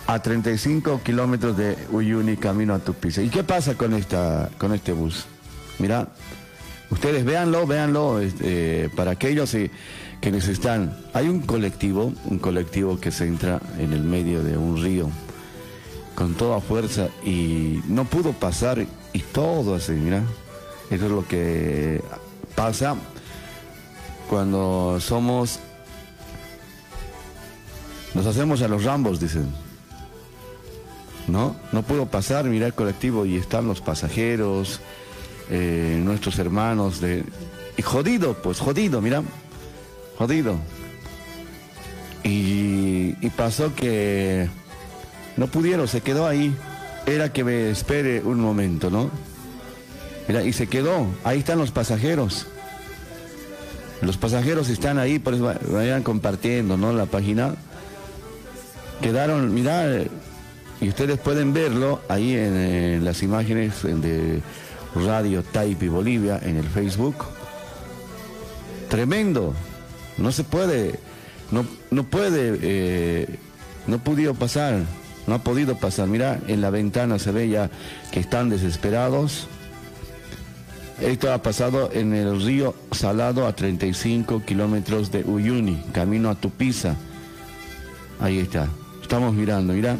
a 0.06 0.18
35 0.20 1.02
kilómetros 1.04 1.56
de 1.56 1.76
Uyuni, 1.92 2.36
camino 2.36 2.74
a 2.74 2.78
Tupiza. 2.78 3.22
¿Y 3.22 3.28
qué 3.28 3.44
pasa 3.44 3.74
con 3.74 3.94
esta, 3.94 4.50
con 4.58 4.72
este 4.72 4.92
bus? 4.92 5.26
Mira, 5.78 6.08
ustedes 6.90 7.24
véanlo, 7.24 7.66
véanlo, 7.66 8.20
este, 8.20 8.90
para 8.94 9.12
aquellos 9.12 9.54
y 9.54 9.70
quienes 10.20 10.48
están. 10.48 10.96
Hay 11.14 11.28
un 11.28 11.40
colectivo, 11.40 12.12
un 12.26 12.38
colectivo 12.38 13.00
que 13.00 13.10
se 13.10 13.26
entra 13.26 13.60
en 13.78 13.92
el 13.92 14.02
medio 14.02 14.42
de 14.44 14.56
un 14.56 14.82
río 14.82 15.08
con 16.14 16.34
toda 16.34 16.60
fuerza 16.60 17.08
y 17.24 17.80
no 17.88 18.04
pudo 18.04 18.32
pasar 18.32 18.84
y 19.12 19.18
todo 19.20 19.74
así, 19.74 19.92
mira. 19.92 20.22
Eso 20.90 21.06
es 21.06 21.10
lo 21.10 21.26
que 21.26 22.02
pasa 22.54 22.96
cuando 24.28 24.98
somos, 25.00 25.58
nos 28.14 28.26
hacemos 28.26 28.62
a 28.62 28.68
los 28.68 28.84
rambos, 28.84 29.18
dicen. 29.18 29.52
¿No? 31.26 31.56
No 31.72 31.82
pudo 31.82 32.06
pasar, 32.06 32.44
mira 32.44 32.66
el 32.66 32.74
colectivo 32.74 33.24
y 33.24 33.36
están 33.36 33.66
los 33.66 33.80
pasajeros, 33.80 34.80
eh, 35.50 36.00
nuestros 36.02 36.38
hermanos 36.38 37.00
de... 37.00 37.24
Y 37.76 37.82
jodido, 37.82 38.34
pues 38.34 38.60
jodido, 38.60 39.00
mira, 39.00 39.22
jodido. 40.16 40.56
Y, 42.22 43.12
pasó 43.36 43.74
que 43.74 44.48
no 45.36 45.46
pudieron, 45.46 45.88
se 45.88 46.02
quedó 46.02 46.26
ahí. 46.26 46.54
era 47.06 47.32
que 47.32 47.42
me 47.42 47.70
espere 47.70 48.20
un 48.22 48.40
momento, 48.40 48.90
¿no? 48.90 49.10
Mira, 50.28 50.42
y 50.42 50.52
se 50.52 50.66
quedó. 50.66 51.06
Ahí 51.24 51.38
están 51.38 51.58
los 51.58 51.70
pasajeros. 51.70 52.46
Los 54.02 54.16
pasajeros 54.16 54.68
están 54.68 54.98
ahí, 54.98 55.18
por 55.18 55.34
eso 55.34 55.52
vayan 55.72 56.02
compartiendo, 56.02 56.76
¿no? 56.76 56.92
La 56.92 57.06
página. 57.06 57.54
Quedaron, 59.00 59.52
mira, 59.54 60.02
y 60.80 60.88
ustedes 60.88 61.18
pueden 61.18 61.52
verlo 61.52 62.00
ahí 62.08 62.34
en 62.34 63.04
las 63.04 63.22
imágenes 63.22 63.82
de 63.82 64.42
Radio 64.94 65.42
Taipi 65.42 65.88
Bolivia 65.88 66.40
en 66.42 66.56
el 66.56 66.64
Facebook. 66.64 67.16
Tremendo. 68.88 69.54
No 70.18 70.32
se 70.32 70.44
puede, 70.44 70.98
no, 71.50 71.64
no 71.90 72.04
puede, 72.04 72.58
eh, 72.60 73.38
no 73.86 73.98
pudo 73.98 74.34
pasar, 74.34 74.80
no 75.26 75.34
ha 75.34 75.38
podido 75.42 75.76
pasar. 75.76 76.08
Mira, 76.08 76.38
en 76.46 76.60
la 76.60 76.70
ventana 76.70 77.18
se 77.18 77.32
ve 77.32 77.48
ya 77.48 77.70
que 78.10 78.20
están 78.20 78.50
desesperados. 78.50 79.48
Esto 81.00 81.32
ha 81.32 81.42
pasado 81.42 81.90
en 81.94 82.12
el 82.12 82.42
río 82.42 82.74
Salado 82.92 83.46
a 83.46 83.54
35 83.54 84.42
kilómetros 84.44 85.10
de 85.10 85.24
Uyuni, 85.24 85.82
camino 85.92 86.28
a 86.28 86.34
Tupiza. 86.34 86.96
Ahí 88.20 88.38
está. 88.38 88.68
Estamos 89.00 89.34
mirando, 89.34 89.72
mira. 89.72 89.96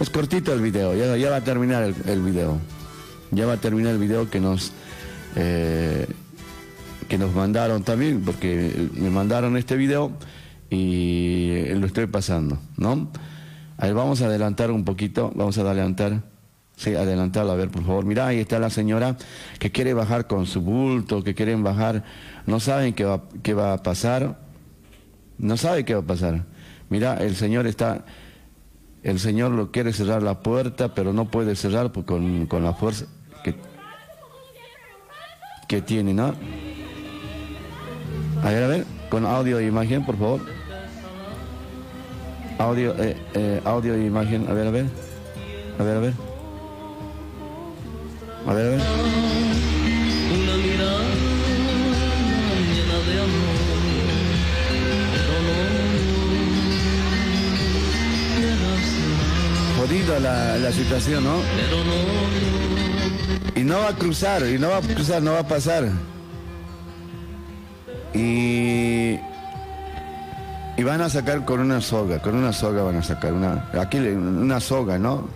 Es 0.00 0.10
cortito 0.10 0.52
el 0.52 0.60
video, 0.60 0.96
ya, 0.96 1.16
ya 1.16 1.30
va 1.30 1.36
a 1.36 1.44
terminar 1.44 1.84
el, 1.84 1.94
el, 2.06 2.22
video. 2.22 2.58
Ya 3.30 3.46
va 3.46 3.54
a 3.54 3.56
terminar 3.58 3.92
el 3.92 3.98
video 3.98 4.28
que 4.28 4.40
nos 4.40 4.72
eh, 5.36 6.06
que 7.10 7.18
nos 7.18 7.34
mandaron 7.34 7.82
también, 7.82 8.22
porque 8.24 8.88
me 8.94 9.10
mandaron 9.10 9.56
este 9.56 9.76
video 9.76 10.12
y 10.70 11.64
lo 11.74 11.86
estoy 11.86 12.06
pasando, 12.06 12.58
¿no? 12.76 13.10
Ahí 13.78 13.92
vamos 13.92 14.22
a 14.22 14.26
adelantar 14.26 14.70
un 14.70 14.84
poquito, 14.84 15.32
vamos 15.34 15.58
a 15.58 15.62
adelantar. 15.62 16.22
Sí, 16.76 16.94
adelantarlo, 16.94 17.50
a 17.50 17.56
ver, 17.56 17.68
por 17.68 17.84
favor. 17.84 18.04
Mira, 18.04 18.28
ahí 18.28 18.38
está 18.38 18.58
la 18.58 18.70
señora 18.70 19.16
que 19.58 19.72
quiere 19.72 19.92
bajar 19.92 20.28
con 20.28 20.46
su 20.46 20.62
bulto, 20.62 21.24
que 21.24 21.34
quieren 21.34 21.64
bajar, 21.64 22.04
no 22.46 22.60
saben 22.60 22.94
qué 22.94 23.04
va, 23.04 23.22
qué 23.42 23.54
va 23.54 23.72
a 23.72 23.82
pasar, 23.82 24.38
no 25.36 25.56
sabe 25.56 25.84
qué 25.84 25.94
va 25.94 26.00
a 26.00 26.06
pasar. 26.06 26.44
Mira, 26.90 27.16
el 27.16 27.34
señor 27.34 27.66
está, 27.66 28.04
el 29.02 29.18
señor 29.18 29.50
lo 29.50 29.72
quiere 29.72 29.92
cerrar 29.92 30.22
la 30.22 30.40
puerta, 30.40 30.94
pero 30.94 31.12
no 31.12 31.28
puede 31.28 31.56
cerrar 31.56 31.90
con, 31.92 32.46
con 32.46 32.62
la 32.62 32.72
fuerza 32.72 33.06
que, 35.70 35.80
tiene, 35.80 36.12
¿no? 36.12 36.34
A 38.42 38.50
ver, 38.50 38.64
a 38.64 38.66
ver, 38.66 38.84
con 39.08 39.24
audio 39.24 39.60
e 39.60 39.66
imagen, 39.66 40.04
por 40.04 40.18
favor. 40.18 40.40
Audio, 42.58 42.92
eh, 42.98 43.16
eh, 43.34 43.60
audio 43.64 43.94
e 43.94 44.04
imagen, 44.04 44.48
a 44.48 44.52
ver, 44.52 44.66
a 44.66 44.70
ver. 44.72 44.86
A 45.78 45.84
ver, 45.84 45.96
a 45.96 46.00
ver. 46.00 46.14
A 48.48 48.52
ver, 48.52 48.66
a 48.66 48.70
ver. 48.70 48.80
Una 50.34 50.56
mirada 50.56 51.04
llena 52.74 52.98
de 53.06 53.20
amor, 53.20 53.60
Jodida 59.78 60.18
la, 60.18 60.58
la 60.58 60.72
situación, 60.72 61.22
¿no? 61.22 61.36
Pero 61.56 61.84
no 61.84 62.69
Y 63.60 63.62
no 63.62 63.78
va 63.78 63.88
a 63.88 63.94
cruzar, 63.94 64.42
y 64.46 64.58
no 64.58 64.70
va 64.70 64.78
a 64.78 64.80
cruzar, 64.80 65.22
no 65.22 65.32
va 65.32 65.40
a 65.40 65.46
pasar. 65.46 65.86
Y, 68.14 69.18
y 70.78 70.82
van 70.82 71.02
a 71.02 71.10
sacar 71.10 71.44
con 71.44 71.60
una 71.60 71.82
soga, 71.82 72.22
con 72.22 72.36
una 72.36 72.54
soga 72.54 72.82
van 72.84 72.96
a 72.96 73.02
sacar, 73.02 73.34
una, 73.34 73.68
aquí 73.78 73.98
una 73.98 74.60
soga, 74.60 74.98
¿no? 74.98 75.28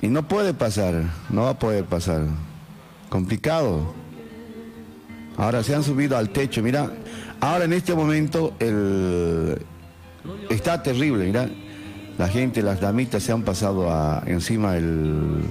Y 0.00 0.08
no 0.08 0.26
puede 0.26 0.54
pasar, 0.54 1.04
no 1.30 1.42
va 1.42 1.50
a 1.50 1.58
poder 1.60 1.84
pasar. 1.84 2.22
Complicado. 3.08 3.94
Ahora 5.36 5.62
se 5.62 5.72
han 5.72 5.84
subido 5.84 6.16
al 6.16 6.30
techo, 6.30 6.64
mira. 6.64 6.90
Ahora 7.38 7.66
en 7.66 7.74
este 7.74 7.94
momento 7.94 8.54
el 8.58 9.56
está 10.50 10.82
terrible, 10.82 11.26
mira. 11.26 11.48
La 12.18 12.26
gente, 12.26 12.60
las 12.60 12.80
damitas 12.80 13.22
se 13.22 13.30
han 13.30 13.42
pasado 13.42 13.88
a, 13.88 14.24
encima 14.26 14.76
el, 14.76 15.44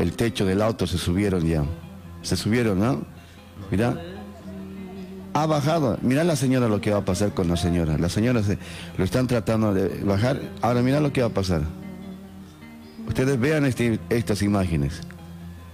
el 0.00 0.12
techo 0.14 0.46
del 0.46 0.62
auto, 0.62 0.86
se 0.86 0.98
subieron 0.98 1.46
ya. 1.46 1.62
Se 2.22 2.36
subieron, 2.36 2.80
¿no? 2.80 3.02
Mira. 3.70 4.00
Ha 5.32 5.46
bajado. 5.46 5.98
Mira 6.02 6.24
la 6.24 6.36
señora 6.36 6.68
lo 6.68 6.80
que 6.80 6.90
va 6.90 6.98
a 6.98 7.04
pasar 7.04 7.32
con 7.34 7.48
la 7.48 7.56
señora. 7.56 7.98
La 7.98 8.08
señora 8.08 8.42
se, 8.42 8.58
lo 8.96 9.04
están 9.04 9.26
tratando 9.26 9.72
de 9.72 10.02
bajar. 10.02 10.40
Ahora 10.60 10.82
mira 10.82 11.00
lo 11.00 11.12
que 11.12 11.20
va 11.20 11.28
a 11.28 11.32
pasar. 11.34 11.62
Ustedes 13.06 13.38
vean 13.38 13.64
este, 13.64 14.00
estas 14.08 14.42
imágenes. 14.42 15.00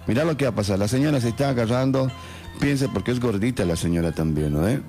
Mira 0.06 0.24
lo 0.24 0.36
que 0.36 0.44
va 0.44 0.50
a 0.50 0.54
pasar. 0.54 0.78
La 0.78 0.88
señora 0.88 1.20
se 1.20 1.28
está 1.28 1.48
agarrando. 1.48 2.10
Piense 2.60 2.88
porque 2.88 3.12
es 3.12 3.20
gordita 3.20 3.64
la 3.64 3.76
señora 3.76 4.12
también, 4.12 4.52
¿no? 4.52 4.68
Eh? 4.68 4.82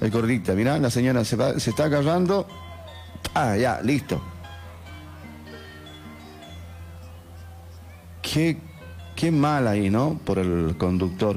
Es 0.00 0.10
gordita. 0.10 0.52
Mira, 0.54 0.78
la 0.78 0.90
señora 0.90 1.24
se, 1.24 1.36
va, 1.36 1.58
se 1.58 1.70
está 1.70 1.84
agarrando. 1.84 2.46
Ah, 3.34 3.56
ya, 3.56 3.80
listo. 3.82 4.20
Qué, 8.32 8.56
qué 9.14 9.30
mal 9.30 9.68
ahí, 9.68 9.90
¿no? 9.90 10.18
Por 10.24 10.38
el 10.38 10.76
conductor. 10.78 11.36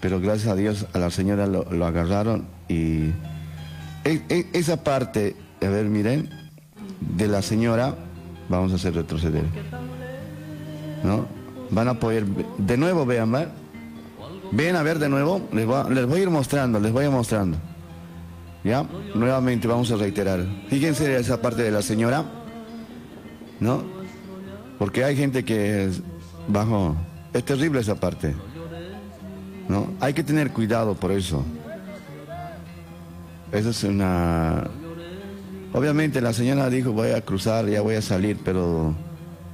Pero 0.00 0.20
gracias 0.20 0.48
a 0.48 0.56
Dios 0.56 0.86
a 0.94 0.98
la 0.98 1.10
señora 1.10 1.46
lo, 1.46 1.86
agarraron 1.86 2.46
y 2.68 3.10
e, 4.04 4.22
e, 4.28 4.46
esa 4.54 4.82
parte, 4.82 5.36
a 5.62 5.68
ver, 5.68 5.86
miren, 5.86 6.30
de 7.00 7.28
la 7.28 7.42
señora, 7.42 7.94
vamos 8.48 8.72
a 8.72 8.76
hacer 8.76 8.94
retroceder. 8.94 9.44
¿No? 11.02 11.26
Van 11.70 11.88
a 11.88 12.00
poder, 12.00 12.24
de 12.24 12.76
nuevo 12.78 13.04
vean, 13.04 13.30
¿ver? 13.30 13.48
Ven 14.50 14.76
a 14.76 14.82
ver 14.82 14.98
de 14.98 15.10
nuevo, 15.10 15.46
les 15.52 15.66
les 15.90 16.06
voy 16.06 16.20
a 16.20 16.22
ir 16.22 16.30
mostrando, 16.30 16.80
les 16.80 16.92
voy 16.92 17.04
a 17.04 17.08
ir 17.08 17.12
mostrando. 17.12 17.58
¿Ya? 18.62 18.86
Nuevamente 19.14 19.68
vamos 19.68 19.90
a 19.90 19.96
reiterar. 19.96 20.46
Fíjense 20.68 21.16
esa 21.16 21.42
parte 21.42 21.62
de 21.62 21.70
la 21.70 21.82
señora, 21.82 22.24
¿no? 23.60 23.82
Porque 24.78 25.04
hay 25.04 25.16
gente 25.16 25.44
que 25.44 25.90
bajo, 26.48 26.96
es 27.32 27.44
terrible 27.44 27.80
esa 27.80 27.94
parte. 27.94 28.34
¿no? 29.68 29.92
Hay 30.00 30.14
que 30.14 30.22
tener 30.22 30.50
cuidado 30.50 30.94
por 30.94 31.12
eso. 31.12 31.44
Eso 33.52 33.70
es 33.70 33.84
una... 33.84 34.64
Obviamente 35.72 36.20
la 36.20 36.32
señora 36.32 36.70
dijo 36.70 36.92
voy 36.92 37.10
a 37.10 37.20
cruzar, 37.20 37.66
ya 37.66 37.80
voy 37.80 37.96
a 37.96 38.02
salir, 38.02 38.38
pero 38.44 38.94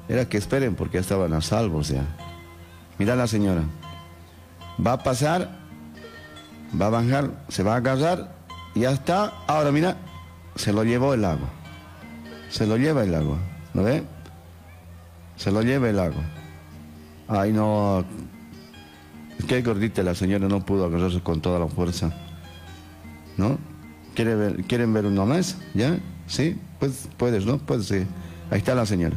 era 0.08 0.28
que 0.28 0.36
esperen 0.36 0.74
porque 0.74 0.94
ya 0.94 1.00
estaban 1.00 1.32
a 1.32 1.40
salvo, 1.40 1.80
ya. 1.80 2.04
Mira 2.98 3.16
la 3.16 3.26
señora. 3.26 3.62
Va 4.84 4.92
a 4.92 5.02
pasar, 5.02 5.50
va 6.80 6.86
a 6.86 6.90
bajar, 6.90 7.30
se 7.48 7.62
va 7.62 7.74
a 7.74 7.76
agarrar, 7.76 8.34
ya 8.74 8.90
está. 8.90 9.32
Ahora 9.46 9.72
mira, 9.72 9.96
se 10.56 10.72
lo 10.72 10.84
llevó 10.84 11.14
el 11.14 11.24
agua. 11.24 11.48
Se 12.50 12.66
lo 12.66 12.76
lleva 12.76 13.04
el 13.04 13.14
agua, 13.14 13.38
¿no 13.72 13.82
ve? 13.82 14.02
Se 15.36 15.50
lo 15.50 15.62
lleva 15.62 15.88
el 15.88 15.98
agua. 15.98 16.22
Ay, 17.32 17.52
no, 17.52 18.04
Qué 19.46 19.62
gordita 19.62 20.02
la 20.02 20.14
señora 20.14 20.48
no 20.48 20.64
pudo 20.64 20.84
agarrarse 20.84 21.20
con 21.20 21.40
toda 21.40 21.58
la 21.58 21.68
fuerza. 21.68 22.12
¿No? 23.36 23.56
¿Quiere 24.14 24.34
ver, 24.34 24.64
¿Quieren 24.64 24.92
ver 24.92 25.06
uno 25.06 25.24
más? 25.26 25.56
¿Ya? 25.74 25.98
¿Sí? 26.26 26.58
Pues 26.78 27.08
puedes, 27.16 27.46
¿no? 27.46 27.58
Puedes, 27.58 27.86
sí. 27.86 28.04
Ahí 28.50 28.58
está 28.58 28.74
la 28.74 28.84
señora. 28.84 29.16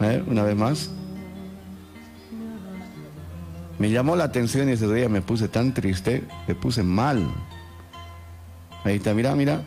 A 0.00 0.06
ver, 0.06 0.24
una 0.26 0.42
vez 0.42 0.56
más. 0.56 0.90
Me 3.78 3.90
llamó 3.90 4.16
la 4.16 4.24
atención 4.24 4.68
y 4.68 4.72
ese 4.72 4.92
día 4.92 5.08
me 5.08 5.20
puse 5.20 5.46
tan 5.46 5.72
triste, 5.74 6.24
me 6.48 6.54
puse 6.54 6.82
mal. 6.82 7.30
Ahí 8.84 8.96
está, 8.96 9.14
mira, 9.14 9.34
mira. 9.34 9.62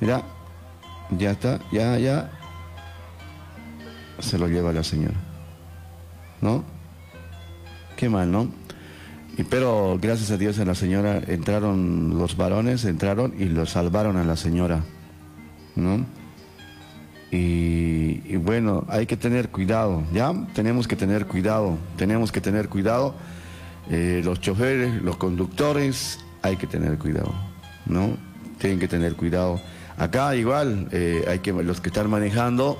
Mira. 0.00 0.22
Ya 1.18 1.32
está, 1.32 1.60
ya, 1.70 1.98
ya. 1.98 2.41
Se 4.22 4.38
lo 4.38 4.48
lleva 4.48 4.72
la 4.72 4.82
señora. 4.82 5.32
¿no? 6.42 6.64
Qué 7.96 8.10
mal, 8.10 8.30
¿no? 8.30 8.48
Pero 9.48 9.98
gracias 10.00 10.30
a 10.30 10.36
Dios 10.36 10.58
a 10.58 10.66
la 10.66 10.74
señora 10.74 11.22
entraron 11.26 12.18
los 12.18 12.36
varones, 12.36 12.84
entraron 12.84 13.32
y 13.38 13.46
lo 13.46 13.64
salvaron 13.64 14.18
a 14.18 14.24
la 14.24 14.36
señora, 14.36 14.84
¿no? 15.74 16.04
Y, 17.30 18.20
y, 18.26 18.36
bueno, 18.36 18.84
hay 18.88 19.06
que 19.06 19.16
tener 19.16 19.48
cuidado, 19.48 20.02
¿ya? 20.12 20.34
Tenemos 20.52 20.86
que 20.86 20.96
tener 20.96 21.26
cuidado, 21.26 21.78
tenemos 21.96 22.30
que 22.30 22.42
tener 22.42 22.68
cuidado. 22.68 23.14
Eh, 23.90 24.20
los 24.22 24.38
choferes, 24.40 25.02
los 25.02 25.16
conductores, 25.16 26.20
hay 26.42 26.56
que 26.56 26.66
tener 26.66 26.98
cuidado, 26.98 27.32
¿no? 27.86 28.18
Tienen 28.58 28.78
que 28.78 28.86
tener 28.86 29.16
cuidado. 29.16 29.60
Acá 29.96 30.36
igual, 30.36 30.88
eh, 30.92 31.24
hay 31.26 31.38
que, 31.38 31.54
los 31.54 31.80
que 31.80 31.88
están 31.88 32.10
manejando, 32.10 32.78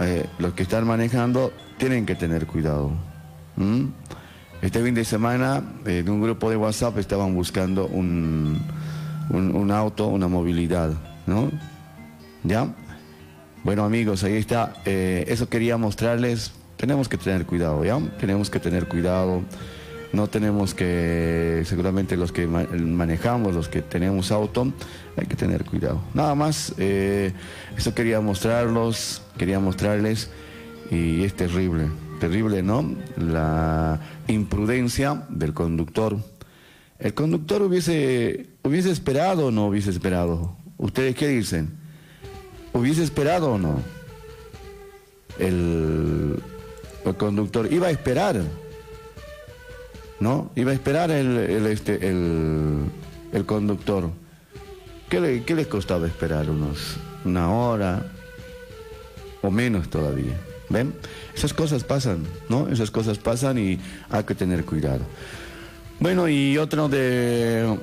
eh, 0.00 0.26
los 0.38 0.54
que 0.54 0.62
están 0.62 0.86
manejando 0.86 1.52
tienen 1.78 2.06
que 2.06 2.14
tener 2.14 2.46
cuidado. 2.46 2.92
Este 4.62 4.82
fin 4.82 4.94
de 4.94 5.04
semana, 5.04 5.62
eh, 5.86 5.98
en 5.98 6.08
un 6.08 6.22
grupo 6.22 6.48
de 6.48 6.56
WhatsApp 6.56 6.98
estaban 6.98 7.34
buscando 7.34 7.86
un, 7.86 8.60
un, 9.30 9.54
un, 9.54 9.70
auto, 9.70 10.06
una 10.06 10.28
movilidad, 10.28 10.92
¿no? 11.26 11.50
¿Ya? 12.44 12.68
Bueno 13.64 13.84
amigos, 13.84 14.24
ahí 14.24 14.34
está. 14.34 14.74
Eh, 14.84 15.24
eso 15.28 15.48
quería 15.48 15.76
mostrarles. 15.76 16.52
Tenemos 16.76 17.08
que 17.08 17.16
tener 17.16 17.46
cuidado, 17.46 17.84
¿ya? 17.84 17.98
Tenemos 18.18 18.50
que 18.50 18.58
tener 18.58 18.88
cuidado. 18.88 19.42
No 20.12 20.26
tenemos 20.26 20.74
que, 20.74 21.62
seguramente 21.64 22.16
los 22.16 22.32
que 22.32 22.46
manejamos, 22.46 23.54
los 23.54 23.68
que 23.68 23.80
tenemos 23.80 24.30
auto, 24.30 24.72
hay 25.16 25.26
que 25.26 25.36
tener 25.36 25.64
cuidado. 25.64 26.00
Nada 26.14 26.34
más, 26.34 26.74
eh, 26.78 27.32
eso 27.76 27.94
quería 27.94 28.20
mostrarlos, 28.20 29.22
quería 29.36 29.60
mostrarles 29.60 30.30
y 30.90 31.24
es 31.24 31.34
terrible, 31.34 31.88
terrible, 32.20 32.62
¿no? 32.62 32.94
La 33.16 34.00
imprudencia 34.28 35.24
del 35.28 35.54
conductor. 35.54 36.18
El 36.98 37.14
conductor 37.14 37.62
hubiese, 37.62 38.50
hubiese 38.62 38.90
esperado 38.90 39.46
o 39.46 39.50
no 39.50 39.66
hubiese 39.66 39.90
esperado. 39.90 40.56
¿Ustedes 40.78 41.14
qué 41.14 41.28
dicen? 41.28 41.70
¿Hubiese 42.72 43.02
esperado 43.02 43.52
o 43.52 43.58
no? 43.58 43.80
El, 45.38 46.42
el 47.04 47.14
conductor 47.16 47.72
iba 47.72 47.88
a 47.88 47.90
esperar 47.90 48.42
¿no? 50.22 50.52
Iba 50.54 50.70
a 50.70 50.74
esperar 50.74 51.10
el, 51.10 51.66
este, 51.66 52.06
el, 52.06 53.44
conductor. 53.44 54.10
¿Qué, 55.12 55.20
le, 55.20 55.44
les 55.44 55.66
costaba 55.66 56.06
esperar? 56.06 56.48
Unos, 56.48 56.96
una 57.26 57.52
hora 57.52 58.02
o 59.42 59.50
menos 59.50 59.90
todavía. 59.90 60.40
¿Ven? 60.70 60.94
Esas 61.36 61.52
cosas 61.52 61.84
pasan, 61.84 62.24
¿no? 62.48 62.66
Esas 62.68 62.90
cosas 62.90 63.18
pasan 63.18 63.58
y 63.58 63.78
hay 64.08 64.24
que 64.24 64.34
tener 64.34 64.64
cuidado. 64.64 65.02
Bueno, 66.00 66.30
y 66.30 66.56
otro 66.56 66.88
de... 66.88 67.78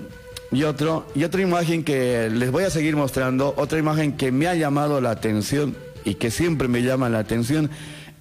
Y, 0.51 0.63
otro, 0.63 1.05
y 1.13 1.23
otra 1.23 1.43
imagen 1.43 1.83
que 1.83 2.31
les 2.31 2.49
voy 2.49 2.63
a 2.63 2.71
seguir 2.71 2.95
mostrando, 2.95 3.53
otra 3.57 3.77
imagen 3.77 4.17
que 4.17 4.31
me 4.31 4.47
ha 4.47 4.55
llamado 4.55 4.99
la 4.99 5.11
atención 5.11 5.75
y 6.05 6.15
que 6.15 6.31
siempre 6.31 6.67
me 6.67 6.81
llama 6.81 7.09
la 7.09 7.19
atención, 7.19 7.69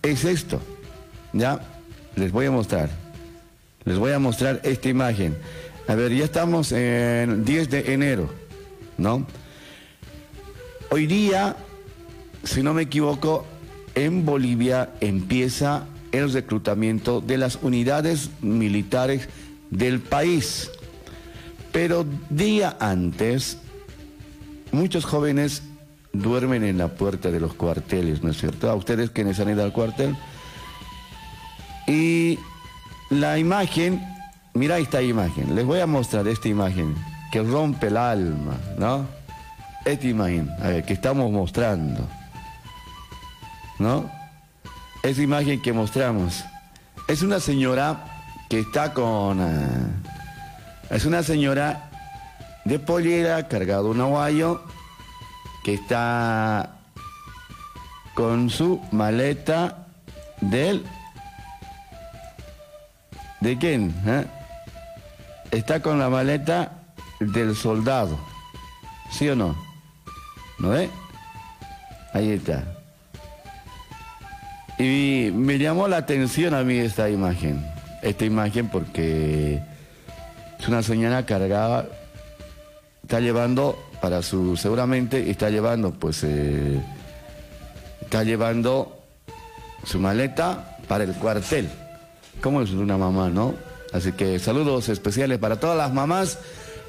es 0.02 0.26
esto. 0.26 0.60
¿Ya? 1.32 1.62
Les 2.14 2.30
voy 2.30 2.44
a 2.44 2.50
mostrar. 2.50 2.90
Les 3.86 3.96
voy 3.96 4.12
a 4.12 4.18
mostrar 4.18 4.60
esta 4.64 4.90
imagen. 4.90 5.34
A 5.86 5.94
ver, 5.94 6.12
ya 6.12 6.26
estamos 6.26 6.72
en 6.72 7.46
10 7.46 7.70
de 7.70 7.94
enero, 7.94 8.28
¿no? 8.98 9.26
Hoy 10.90 11.06
día, 11.06 11.56
si 12.44 12.62
no 12.62 12.74
me 12.74 12.82
equivoco, 12.82 13.46
en 13.94 14.26
Bolivia 14.26 14.90
empieza 15.00 15.86
el 16.12 16.32
reclutamiento 16.32 17.20
de 17.20 17.38
las 17.38 17.58
unidades 17.62 18.30
militares 18.40 19.28
del 19.70 20.00
país. 20.00 20.70
Pero 21.72 22.06
día 22.30 22.76
antes, 22.80 23.58
muchos 24.72 25.04
jóvenes 25.04 25.62
duermen 26.12 26.64
en 26.64 26.78
la 26.78 26.88
puerta 26.88 27.30
de 27.30 27.40
los 27.40 27.54
cuarteles, 27.54 28.22
¿no 28.22 28.30
es 28.30 28.38
cierto? 28.38 28.70
A 28.70 28.74
ustedes 28.74 29.10
quienes 29.10 29.38
han 29.40 29.50
ido 29.50 29.62
al 29.62 29.72
cuartel. 29.72 30.16
Y 31.86 32.38
la 33.10 33.38
imagen, 33.38 34.00
mira 34.54 34.78
esta 34.78 35.02
imagen, 35.02 35.54
les 35.54 35.64
voy 35.64 35.80
a 35.80 35.86
mostrar 35.86 36.26
esta 36.28 36.48
imagen 36.48 36.94
que 37.30 37.42
rompe 37.42 37.88
el 37.88 37.96
alma, 37.96 38.54
¿no? 38.76 39.06
Esta 39.84 40.06
a 40.06 40.68
ver, 40.68 40.84
que 40.84 40.92
estamos 40.92 41.30
mostrando, 41.30 42.06
¿no? 43.78 44.10
Esa 45.02 45.22
imagen 45.22 45.62
que 45.62 45.72
mostramos. 45.72 46.44
Es 47.06 47.22
una 47.22 47.40
señora 47.40 48.04
que 48.48 48.60
está 48.60 48.92
con... 48.92 49.40
Eh, 49.40 49.86
es 50.90 51.04
una 51.04 51.22
señora 51.22 51.90
de 52.64 52.78
pollera, 52.78 53.48
cargado 53.48 53.90
un 53.90 54.00
aguayo, 54.00 54.62
que 55.64 55.74
está 55.74 56.76
con 58.14 58.50
su 58.50 58.80
maleta 58.90 59.86
del 60.40 60.84
¿De 63.40 63.56
quién? 63.56 63.94
Eh? 64.04 64.24
Está 65.52 65.80
con 65.80 65.98
la 65.98 66.10
maleta 66.10 66.72
del 67.20 67.56
soldado. 67.56 68.18
¿Sí 69.10 69.28
o 69.28 69.36
no? 69.36 69.56
¿No 70.58 70.74
es? 70.74 70.90
Ahí 72.12 72.30
está. 72.30 72.64
Y 74.78 75.30
me 75.34 75.58
llamó 75.58 75.88
la 75.88 75.98
atención 75.98 76.54
a 76.54 76.62
mí 76.62 76.78
esta 76.78 77.10
imagen. 77.10 77.64
Esta 78.02 78.24
imagen 78.24 78.68
porque 78.68 79.60
es 80.58 80.68
una 80.68 80.82
señora 80.82 81.26
cargada, 81.26 81.86
está 83.02 83.20
llevando 83.20 83.78
para 84.00 84.22
su, 84.22 84.56
seguramente 84.56 85.30
está 85.30 85.50
llevando, 85.50 85.92
pues, 85.92 86.22
eh, 86.22 86.80
está 88.00 88.22
llevando 88.22 89.00
su 89.84 89.98
maleta 89.98 90.78
para 90.86 91.04
el 91.04 91.14
cuartel. 91.14 91.68
¿Cómo 92.40 92.62
es 92.62 92.70
una 92.70 92.96
mamá, 92.96 93.28
no? 93.30 93.54
Así 93.92 94.12
que 94.12 94.38
saludos 94.38 94.88
especiales 94.88 95.38
para 95.38 95.58
todas 95.58 95.76
las 95.76 95.92
mamás 95.92 96.38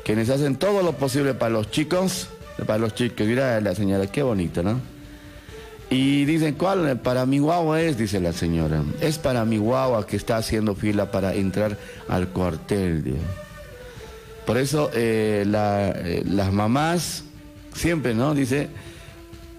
quienes 0.03 0.29
hacen 0.29 0.55
todo 0.55 0.81
lo 0.83 0.93
posible 0.93 1.33
para 1.33 1.51
los 1.51 1.71
chicos, 1.71 2.29
para 2.65 2.79
los 2.79 2.93
chicos. 2.93 3.25
Mira 3.27 3.59
la 3.61 3.75
señora, 3.75 4.07
qué 4.07 4.23
bonito, 4.23 4.63
¿no? 4.63 4.79
Y 5.89 6.25
dicen, 6.25 6.53
¿cuál? 6.53 6.99
Para 6.99 7.25
mi 7.25 7.39
guagua 7.39 7.81
es, 7.81 7.97
dice 7.97 8.19
la 8.19 8.31
señora. 8.31 8.83
Es 9.01 9.17
para 9.17 9.43
mi 9.43 9.57
guagua 9.57 10.05
que 10.05 10.17
está 10.17 10.37
haciendo 10.37 10.75
fila 10.75 11.09
para 11.09 11.33
entrar 11.33 11.77
al 12.07 12.27
cuartel. 12.27 13.15
Por 14.45 14.57
eso 14.57 14.91
eh, 14.93 15.45
eh, 15.47 16.23
las 16.25 16.53
mamás, 16.53 17.23
siempre, 17.73 18.13
¿no? 18.13 18.35
Dice, 18.35 18.69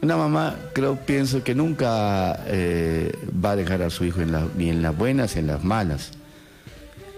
una 0.03 0.17
mamá, 0.17 0.57
creo, 0.73 0.97
pienso 0.97 1.43
que 1.43 1.55
nunca 1.55 2.45
eh, 2.47 3.13
va 3.45 3.53
a 3.53 3.57
dejar 3.57 3.83
a 3.83 3.91
su 3.91 4.05
hijo 4.05 4.21
en 4.21 4.35
ni 4.57 4.71
en 4.71 4.83
las 4.83 4.97
buenas 4.97 5.35
ni 5.35 5.41
en 5.41 5.47
las 5.49 5.65
malas. 5.65 6.13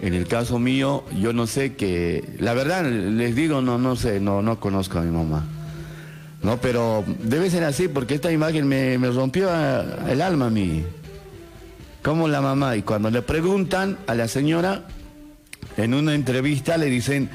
En 0.03 0.13
el 0.13 0.27
caso 0.27 0.59
mío, 0.59 1.05
yo 1.17 1.31
no 1.31 1.47
sé 1.47 1.75
que, 1.75 2.35
la 2.37 2.53
verdad, 2.53 2.83
les 2.83 3.37
digo, 3.37 3.61
no, 3.61 3.77
no 3.77 3.95
sé, 3.95 4.19
no, 4.19 4.41
no 4.41 4.59
conozco 4.59 4.99
a 4.99 5.01
mi 5.01 5.09
mamá. 5.09 5.45
No, 6.41 6.59
pero 6.59 7.05
debe 7.23 7.49
ser 7.49 7.63
así 7.63 7.87
porque 7.87 8.15
esta 8.15 8.29
imagen 8.29 8.67
me, 8.67 8.97
rompió 8.97 9.49
el 10.05 10.21
alma 10.21 10.47
a 10.47 10.49
mí. 10.49 10.83
Como 12.01 12.27
la 12.27 12.41
mamá, 12.41 12.75
y 12.75 12.81
cuando 12.81 13.09
le 13.11 13.21
preguntan 13.21 13.97
a 14.05 14.13
la 14.13 14.27
señora, 14.27 14.83
en 15.77 15.93
una 15.93 16.15
entrevista 16.15 16.75
le 16.75 16.87
dicen, 16.87 17.29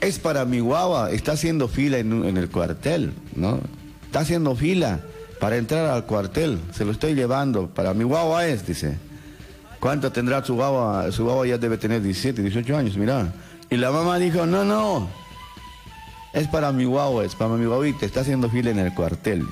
es 0.00 0.18
para 0.18 0.46
mi 0.46 0.60
guagua, 0.60 1.10
está 1.10 1.32
haciendo 1.32 1.68
fila 1.68 1.98
en, 1.98 2.24
en 2.24 2.38
el 2.38 2.48
cuartel, 2.48 3.12
¿no? 3.36 3.60
Está 4.06 4.20
haciendo 4.20 4.56
fila 4.56 5.00
para 5.40 5.58
entrar 5.58 5.90
al 5.90 6.06
cuartel. 6.06 6.58
Se 6.72 6.86
lo 6.86 6.92
estoy 6.92 7.14
llevando. 7.14 7.66
Para 7.66 7.92
mi 7.92 8.04
guagua 8.04 8.46
es, 8.46 8.66
dice. 8.66 8.96
¿Cuánto 9.84 10.10
tendrá 10.10 10.42
su 10.42 10.54
guagua? 10.54 11.12
Su 11.12 11.24
guagua 11.24 11.46
ya 11.46 11.58
debe 11.58 11.76
tener 11.76 12.00
17, 12.00 12.40
18 12.40 12.74
años, 12.74 12.96
mira. 12.96 13.30
Y 13.68 13.76
la 13.76 13.90
mamá 13.90 14.16
dijo, 14.16 14.46
no, 14.46 14.64
no. 14.64 15.10
Es 16.32 16.48
para 16.48 16.72
mi 16.72 16.86
guagua, 16.86 17.22
es 17.26 17.34
para 17.34 17.50
mi 17.50 17.66
guaguita. 17.66 18.06
Está 18.06 18.20
haciendo 18.20 18.48
fila 18.48 18.70
en 18.70 18.78
el 18.78 18.94
cuartel. 18.94 19.46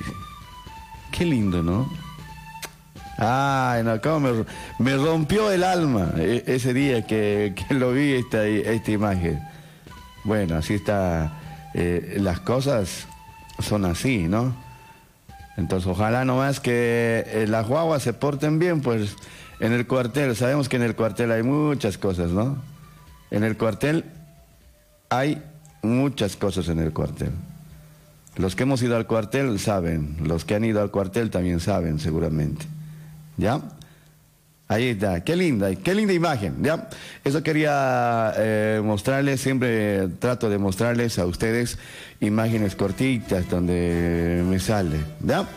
Qué 1.11 1.23
lindo, 1.23 1.61
¿no? 1.61 1.87
Ay, 3.19 3.83
no, 3.83 4.01
cómo 4.01 4.43
me, 4.79 4.95
rompió 4.95 5.51
el 5.51 5.63
alma 5.63 6.13
e, 6.17 6.43
ese 6.47 6.73
día 6.73 7.05
que, 7.05 7.53
lo 7.69 7.91
vi 7.91 8.13
esta, 8.13 8.43
esta 8.43 8.89
imagen. 8.89 9.39
Bueno, 10.23 10.55
así 10.55 10.73
está 10.73 11.69
eh, 11.75 12.17
las 12.19 12.39
cosas 12.39 13.05
son 13.59 13.85
así, 13.85 14.23
¿no? 14.23 14.55
Entonces, 15.57 15.87
ojalá 15.87 16.25
nomás 16.25 16.59
que 16.59 17.23
eh, 17.27 17.45
las 17.47 17.67
guaguas 17.67 18.01
se 18.01 18.13
porten 18.13 18.57
bien, 18.57 18.81
pues 18.81 19.15
en 19.63 19.71
el 19.71 19.87
cuartel, 19.87 20.35
sabemos 20.35 20.67
que 20.67 20.75
en 20.75 20.81
el 20.81 20.93
cuartel 20.93 21.31
hay 21.31 21.41
muchas 21.41 21.97
cosas, 21.97 22.31
¿no? 22.31 22.57
En 23.31 23.45
el 23.45 23.55
cuartel 23.55 24.03
hay 25.07 25.41
muchas 25.81 26.35
cosas 26.35 26.67
en 26.67 26.79
el 26.79 26.91
cuartel. 26.91 27.31
Los 28.35 28.57
que 28.57 28.63
hemos 28.63 28.83
ido 28.83 28.97
al 28.97 29.07
cuartel 29.07 29.57
saben, 29.59 30.17
los 30.21 30.43
que 30.43 30.55
han 30.55 30.65
ido 30.65 30.81
al 30.81 30.91
cuartel 30.91 31.29
también 31.29 31.61
saben, 31.61 31.97
seguramente. 31.99 32.65
¿Ya? 33.37 33.61
Ahí 34.67 34.89
está, 34.89 35.23
qué 35.23 35.37
linda, 35.37 35.73
qué 35.75 35.95
linda 35.95 36.11
imagen, 36.11 36.57
¿ya? 36.61 36.89
Eso 37.23 37.41
quería 37.41 38.33
eh, 38.35 38.81
mostrarles, 38.83 39.39
siempre 39.39 40.09
trato 40.19 40.49
de 40.49 40.57
mostrarles 40.57 41.19
a 41.19 41.25
ustedes 41.25 41.77
imágenes 42.19 42.75
cortitas 42.75 43.49
donde 43.49 44.43
me 44.45 44.59
sale, 44.59 44.99
¿ya? 45.21 45.47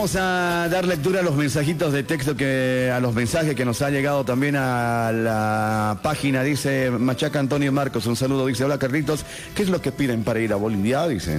Vamos 0.00 0.16
a 0.16 0.66
dar 0.70 0.86
lectura 0.86 1.20
a 1.20 1.22
los 1.22 1.36
mensajitos 1.36 1.92
de 1.92 2.02
texto 2.02 2.34
que, 2.34 2.90
a 2.90 3.00
los 3.00 3.14
mensajes 3.14 3.54
que 3.54 3.66
nos 3.66 3.82
ha 3.82 3.90
llegado 3.90 4.24
también 4.24 4.56
a 4.56 5.12
la 5.12 6.00
página. 6.02 6.42
Dice 6.42 6.90
Machaca 6.90 7.38
Antonio 7.38 7.70
Marcos, 7.70 8.06
un 8.06 8.16
saludo. 8.16 8.46
Dice, 8.46 8.64
hola 8.64 8.78
Carlitos, 8.78 9.26
¿qué 9.54 9.62
es 9.62 9.68
lo 9.68 9.82
que 9.82 9.92
piden 9.92 10.24
para 10.24 10.40
ir 10.40 10.54
a 10.54 10.56
Bolivia? 10.56 11.06
Dice. 11.06 11.38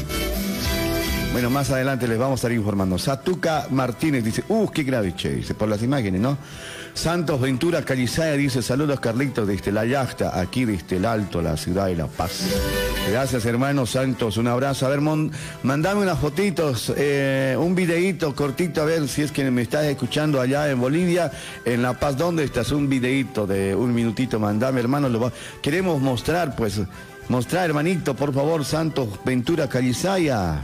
Bueno, 1.31 1.49
más 1.49 1.71
adelante 1.71 2.07
les 2.07 2.19
vamos 2.19 2.33
a 2.33 2.39
estar 2.41 2.51
informando. 2.51 2.99
Satuca 2.99 3.65
Martínez 3.71 4.23
dice, 4.23 4.43
uh, 4.47 4.69
qué 4.69 4.83
grave, 4.83 5.15
che, 5.15 5.31
dice, 5.31 5.55
por 5.55 5.67
las 5.67 5.81
imágenes, 5.81 6.21
¿no? 6.21 6.37
Santos 6.93 7.39
Ventura 7.41 7.83
Calizaya 7.83 8.33
dice, 8.33 8.61
saludos 8.61 8.99
Carlitos 8.99 9.47
desde 9.47 9.71
la 9.71 9.85
yachta, 9.85 10.39
aquí 10.39 10.65
desde 10.65 10.97
el 10.97 11.05
Alto, 11.05 11.41
la 11.41 11.57
ciudad 11.57 11.87
de 11.87 11.95
La 11.95 12.05
Paz. 12.07 12.41
Gracias 13.09 13.45
hermano 13.45 13.85
Santos, 13.85 14.37
un 14.37 14.47
abrazo. 14.47 14.85
A 14.85 14.89
ver, 14.89 15.01
mandame 15.01 16.01
unas 16.01 16.19
fotitos, 16.19 16.93
eh, 16.95 17.55
un 17.57 17.73
videíto 17.73 18.35
cortito, 18.35 18.81
a 18.81 18.85
ver 18.85 19.07
si 19.07 19.23
es 19.23 19.31
que 19.31 19.49
me 19.49 19.63
estás 19.63 19.85
escuchando 19.85 20.39
allá 20.39 20.69
en 20.69 20.79
Bolivia, 20.79 21.31
en 21.65 21.81
La 21.81 21.93
Paz, 21.93 22.17
¿dónde 22.17 22.43
estás? 22.43 22.71
Un 22.71 22.87
videíto 22.87 23.47
de 23.47 23.73
un 23.73 23.93
minutito, 23.93 24.39
mandame 24.39 24.79
hermano. 24.81 25.09
Lo 25.09 25.19
va- 25.19 25.31
Queremos 25.61 25.99
mostrar, 26.01 26.55
pues, 26.55 26.81
mostrar 27.29 27.65
hermanito, 27.65 28.15
por 28.15 28.33
favor, 28.33 28.63
Santos 28.63 29.07
Ventura 29.25 29.67
Calizaya. 29.67 30.61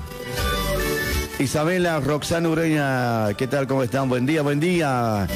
Isabela 1.39 1.99
Roxana 1.99 2.49
Ureña, 2.49 3.33
¿qué 3.35 3.45
tal? 3.45 3.67
¿Cómo 3.67 3.83
están? 3.83 4.09
Buen 4.09 4.25
día, 4.25 4.41
buen 4.41 4.59
día. 4.59 5.27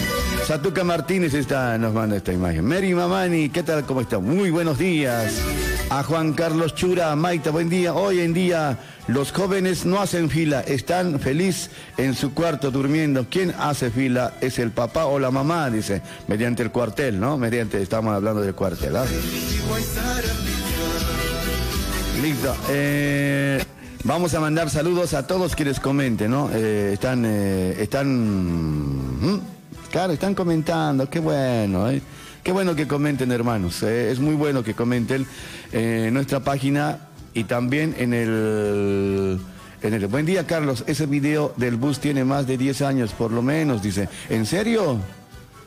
Satuca 0.48 0.84
Martínez 0.84 1.36
está, 1.36 1.78
nos 1.78 1.94
manda 1.94 2.18
esta 2.18 2.34
imagen. 2.34 2.66
Mary 2.66 2.96
Mamani, 2.96 3.50
¿qué 3.50 3.62
tal? 3.62 3.86
¿Cómo 3.86 4.02
están? 4.02 4.24
Muy 4.24 4.50
buenos 4.50 4.80
días. 4.80 5.40
A 5.92 6.02
Juan 6.02 6.34
Carlos 6.34 6.74
Chura, 6.74 7.16
Maita, 7.16 7.52
buen 7.52 7.70
día. 7.70 7.94
Hoy 7.94 8.22
en 8.22 8.34
día 8.34 8.80
los 9.08 9.32
jóvenes 9.32 9.86
no 9.86 10.02
hacen 10.02 10.32
fila, 10.32 10.62
están 10.62 11.20
feliz 11.20 11.70
en 11.98 12.16
su 12.16 12.34
cuarto 12.34 12.72
durmiendo. 12.72 13.28
¿Quién 13.30 13.54
hace 13.60 13.92
fila? 13.92 14.34
¿Es 14.42 14.58
el 14.58 14.72
papá 14.72 15.06
o 15.06 15.20
la 15.20 15.30
mamá? 15.30 15.70
Dice, 15.70 16.02
mediante 16.28 16.64
el 16.64 16.72
cuartel, 16.72 17.20
¿no? 17.20 17.38
Mediante, 17.38 17.80
estamos 17.80 18.16
hablando 18.16 18.42
del 18.42 18.56
cuartel, 18.56 18.96
¿ah? 18.96 19.06
Listo. 22.24 22.56
eh, 22.70 23.64
vamos 24.04 24.34
a 24.34 24.40
mandar 24.40 24.70
saludos 24.70 25.14
a 25.14 25.28
todos 25.28 25.56
quienes 25.56 25.80
comenten, 25.80 26.32
¿no? 26.32 26.50
Eh, 26.54 26.92
están, 26.94 27.24
eh, 27.26 27.76
están, 27.80 28.08
¿Mm? 29.20 29.42
claro, 29.92 30.14
están 30.14 30.36
comentando, 30.36 31.10
qué 31.10 31.20
bueno, 31.20 31.90
¿eh? 31.90 32.02
Qué 32.44 32.52
bueno 32.52 32.76
que 32.76 32.88
comenten, 32.88 33.32
hermanos. 33.32 33.84
eh, 33.84 34.12
es 34.12 34.20
muy 34.20 34.34
bueno 34.34 34.64
que 34.64 34.74
comenten 34.74 35.28
en 35.72 36.14
nuestra 36.14 36.40
página 36.40 36.98
y 37.34 37.44
también 37.44 37.96
en 37.98 38.14
el... 38.14 39.40
En 39.84 39.94
el... 39.94 40.08
Buen 40.08 40.26
día, 40.26 40.46
Carlos. 40.46 40.84
Ese 40.88 41.06
video 41.06 41.54
del 41.58 41.76
bus 41.76 42.00
tiene 42.00 42.24
más 42.24 42.48
de 42.48 42.58
10 42.58 42.82
años, 42.82 43.14
por 43.14 43.32
lo 43.32 43.42
menos, 43.42 43.82
dice. 43.82 44.10
¿En 44.30 44.46
serio? 44.46 45.00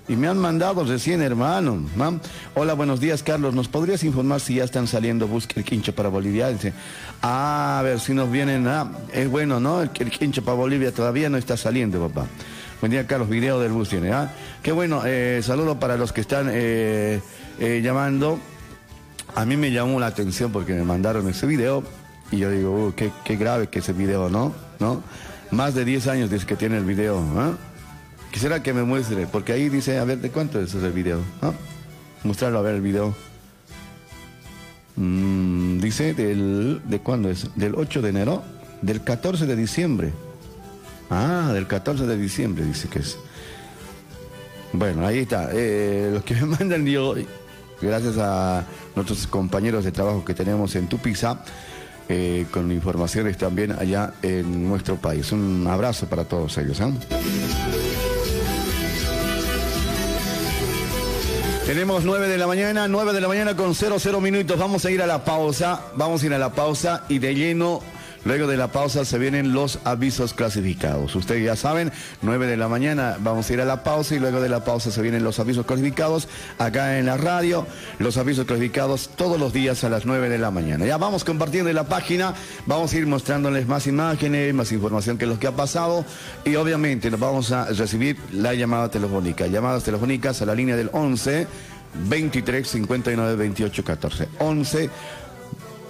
Y 0.06 0.16
me 0.16 0.28
han 0.28 0.38
mandado 0.38 0.84
recién, 0.84 1.22
hermano. 1.22 1.82
¿no? 1.96 2.20
Hola, 2.54 2.74
buenos 2.74 3.00
días, 3.00 3.22
Carlos. 3.22 3.54
¿Nos 3.54 3.68
podrías 3.68 4.04
informar 4.04 4.40
si 4.40 4.56
ya 4.56 4.64
están 4.64 4.86
saliendo 4.86 5.26
bus 5.26 5.48
el 5.56 5.64
quincho 5.64 5.94
para 5.94 6.10
Bolivia? 6.10 6.48
Dice, 6.48 6.74
ah, 7.22 7.78
a 7.78 7.82
ver 7.82 7.98
si 8.00 8.12
nos 8.12 8.30
vienen. 8.30 8.66
Ah, 8.68 8.90
es 9.14 9.30
bueno, 9.30 9.60
¿no? 9.60 9.80
El, 9.80 9.90
el 9.98 10.10
quincho 10.10 10.44
para 10.44 10.56
Bolivia 10.58 10.92
todavía 10.92 11.30
no 11.30 11.38
está 11.38 11.56
saliendo, 11.56 12.06
papá. 12.06 12.26
Buen 12.80 12.92
día, 12.92 13.06
Carlos. 13.06 13.30
Video 13.30 13.58
del 13.60 13.72
bus 13.72 13.88
tiene. 13.88 14.12
¿ah? 14.12 14.30
Qué 14.62 14.72
bueno. 14.72 15.02
Eh, 15.06 15.40
saludo 15.42 15.80
para 15.80 15.96
los 15.96 16.12
que 16.12 16.20
están 16.20 16.48
eh, 16.50 17.20
eh, 17.58 17.80
llamando. 17.82 18.38
A 19.34 19.46
mí 19.46 19.56
me 19.56 19.72
llamó 19.72 19.98
la 20.00 20.06
atención 20.08 20.52
porque 20.52 20.74
me 20.74 20.84
mandaron 20.84 21.26
ese 21.30 21.46
video 21.46 21.82
y 22.30 22.36
yo 22.38 22.50
digo, 22.50 22.88
"Uh, 22.88 22.92
qué, 22.94 23.10
qué 23.24 23.36
grave 23.36 23.68
que 23.68 23.78
ese 23.78 23.94
video, 23.94 24.28
¿no? 24.28 24.54
¿no? 24.80 25.02
Más 25.50 25.74
de 25.74 25.86
10 25.86 26.08
años 26.08 26.28
desde 26.30 26.46
que 26.46 26.56
tiene 26.56 26.76
el 26.76 26.84
video. 26.84 27.24
¿ah? 27.36 27.52
Quisiera 28.34 28.64
que 28.64 28.72
me 28.72 28.82
muestre, 28.82 29.28
porque 29.28 29.52
ahí 29.52 29.68
dice, 29.68 29.96
a 29.96 30.04
ver, 30.04 30.18
¿de 30.18 30.28
cuánto 30.28 30.60
es 30.60 30.74
ese 30.74 30.90
video? 30.90 31.20
¿Ah? 31.40 31.52
Mostrarlo 32.24 32.58
a 32.58 32.62
ver 32.62 32.74
el 32.74 32.80
video. 32.80 33.14
Mm, 34.96 35.78
dice 35.78 36.14
del, 36.14 36.82
¿de 36.84 36.98
cuándo 36.98 37.30
es? 37.30 37.48
Del 37.54 37.76
8 37.76 38.02
de 38.02 38.08
enero, 38.08 38.42
del 38.82 39.04
14 39.04 39.46
de 39.46 39.54
diciembre. 39.54 40.12
Ah, 41.10 41.52
del 41.54 41.68
14 41.68 42.06
de 42.06 42.16
diciembre 42.16 42.64
dice 42.64 42.88
que 42.88 42.98
es. 42.98 43.16
Bueno, 44.72 45.06
ahí 45.06 45.20
está. 45.20 45.50
Eh, 45.52 46.10
los 46.14 46.24
que 46.24 46.34
me 46.34 46.46
mandan 46.58 46.84
yo, 46.86 47.14
gracias 47.80 48.16
a 48.18 48.66
nuestros 48.96 49.28
compañeros 49.28 49.84
de 49.84 49.92
trabajo 49.92 50.24
que 50.24 50.34
tenemos 50.34 50.74
en 50.74 50.88
Tupiza, 50.88 51.38
eh, 52.08 52.46
con 52.50 52.72
informaciones 52.72 53.38
también 53.38 53.70
allá 53.70 54.14
en 54.22 54.68
nuestro 54.68 54.96
país. 54.96 55.30
Un 55.30 55.64
abrazo 55.70 56.08
para 56.08 56.24
todos 56.24 56.58
ellos. 56.58 56.80
¿eh? 56.80 58.03
Tenemos 61.66 62.04
9 62.04 62.28
de 62.28 62.36
la 62.36 62.46
mañana, 62.46 62.88
9 62.88 63.14
de 63.14 63.22
la 63.22 63.28
mañana 63.28 63.56
con 63.56 63.74
00 63.74 64.20
minutos. 64.20 64.58
Vamos 64.58 64.84
a 64.84 64.90
ir 64.90 65.00
a 65.00 65.06
la 65.06 65.24
pausa, 65.24 65.80
vamos 65.94 66.22
a 66.22 66.26
ir 66.26 66.34
a 66.34 66.38
la 66.38 66.50
pausa 66.50 67.04
y 67.08 67.18
de 67.18 67.34
lleno, 67.34 67.80
luego 68.24 68.46
de 68.46 68.56
la 68.56 68.68
pausa 68.68 69.04
se 69.04 69.18
vienen 69.18 69.52
los 69.52 69.78
avisos 69.84 70.34
clasificados. 70.34 71.14
Ustedes 71.14 71.44
ya 71.44 71.56
saben, 71.56 71.92
9 72.22 72.46
de 72.46 72.56
la 72.56 72.68
mañana 72.68 73.16
vamos 73.20 73.48
a 73.48 73.52
ir 73.52 73.60
a 73.60 73.64
la 73.64 73.82
pausa 73.82 74.14
y 74.14 74.18
luego 74.18 74.40
de 74.40 74.48
la 74.48 74.64
pausa 74.64 74.90
se 74.90 75.02
vienen 75.02 75.24
los 75.24 75.38
avisos 75.40 75.66
clasificados 75.66 76.28
acá 76.58 76.98
en 76.98 77.06
la 77.06 77.16
radio. 77.16 77.66
Los 77.98 78.16
avisos 78.16 78.46
clasificados 78.46 79.10
todos 79.16 79.38
los 79.38 79.52
días 79.52 79.84
a 79.84 79.88
las 79.88 80.06
9 80.06 80.28
de 80.28 80.38
la 80.38 80.50
mañana. 80.50 80.86
Ya 80.86 80.96
vamos 80.96 81.24
compartiendo 81.24 81.70
en 81.70 81.76
la 81.76 81.84
página, 81.84 82.34
vamos 82.66 82.92
a 82.92 82.96
ir 82.96 83.06
mostrándoles 83.06 83.66
más 83.66 83.86
imágenes, 83.86 84.54
más 84.54 84.72
información 84.72 85.18
que 85.18 85.26
lo 85.26 85.38
que 85.38 85.46
ha 85.46 85.52
pasado 85.52 86.04
y 86.44 86.56
obviamente 86.56 87.10
nos 87.10 87.20
vamos 87.20 87.52
a 87.52 87.66
recibir 87.66 88.16
la 88.32 88.54
llamada 88.54 88.90
telefónica. 88.90 89.46
Llamadas 89.46 89.84
telefónicas 89.84 90.40
a 90.42 90.46
la 90.46 90.54
línea 90.54 90.76
del 90.76 90.90
11 90.92 91.46
23 92.08 92.68
59 92.68 93.36
28 93.36 93.84
14. 93.84 94.28
11 94.38 94.90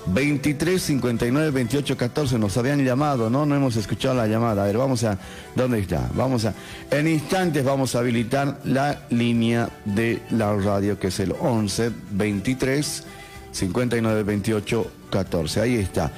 23 0.07 0.83
59 0.83 1.51
28 1.51 1.97
14 1.97 2.39
nos 2.39 2.57
habían 2.57 2.85
llamado, 2.85 3.31
¿no? 3.31 3.47
No 3.47 3.55
hemos 3.55 3.77
escuchado 3.77 4.15
la 4.15 4.27
llamada. 4.27 4.63
A 4.63 4.67
ver, 4.67 4.77
vamos 4.77 5.05
a. 5.05 5.19
¿Dónde 5.55 5.79
está? 5.79 6.11
Vamos 6.15 6.45
a. 6.45 6.55
En 6.91 7.09
instantes 7.09 7.65
vamos 7.65 7.95
a 7.95 8.01
habilitar 8.01 8.61
la 8.65 9.03
línea 9.11 9.71
de 9.85 10.23
la 10.31 10.55
radio 10.55 10.99
que 10.99 11.09
es 11.09 11.21
el 11.21 11.35
11 11.39 11.91
23 12.13 13.05
59 13.53 14.23
28 14.23 14.91
14. 15.11 15.61
Ahí 15.61 15.77
está. 15.77 16.13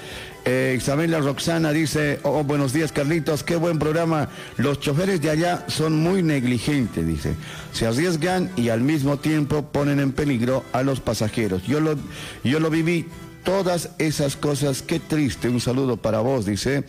Eh, 0.49 0.77
Isabela 0.79 1.19
Roxana 1.19 1.73
dice, 1.73 2.21
oh, 2.23 2.45
buenos 2.45 2.73
días 2.73 2.93
Carlitos, 2.93 3.43
qué 3.43 3.57
buen 3.57 3.81
programa. 3.81 4.29
Los 4.57 4.79
choferes 4.79 5.21
de 5.21 5.31
allá 5.31 5.65
son 5.67 5.99
muy 6.01 6.23
negligentes, 6.23 7.05
dice. 7.05 7.35
Se 7.73 7.85
arriesgan 7.85 8.53
y 8.55 8.69
al 8.69 8.81
mismo 8.81 9.17
tiempo 9.17 9.63
ponen 9.73 9.99
en 9.99 10.13
peligro 10.13 10.65
a 10.73 10.85
los 10.85 11.01
pasajeros. 11.01 11.65
Yo 11.65 11.81
lo, 11.81 11.97
yo 12.45 12.61
lo 12.61 12.71
viví 12.71 13.07
todas 13.47 13.91
esas 13.99 14.37
cosas, 14.37 14.83
qué 14.83 14.99
triste. 14.99 15.49
Un 15.49 15.61
saludo 15.61 15.97
para 15.97 16.19
vos, 16.19 16.45
dice. 16.45 16.85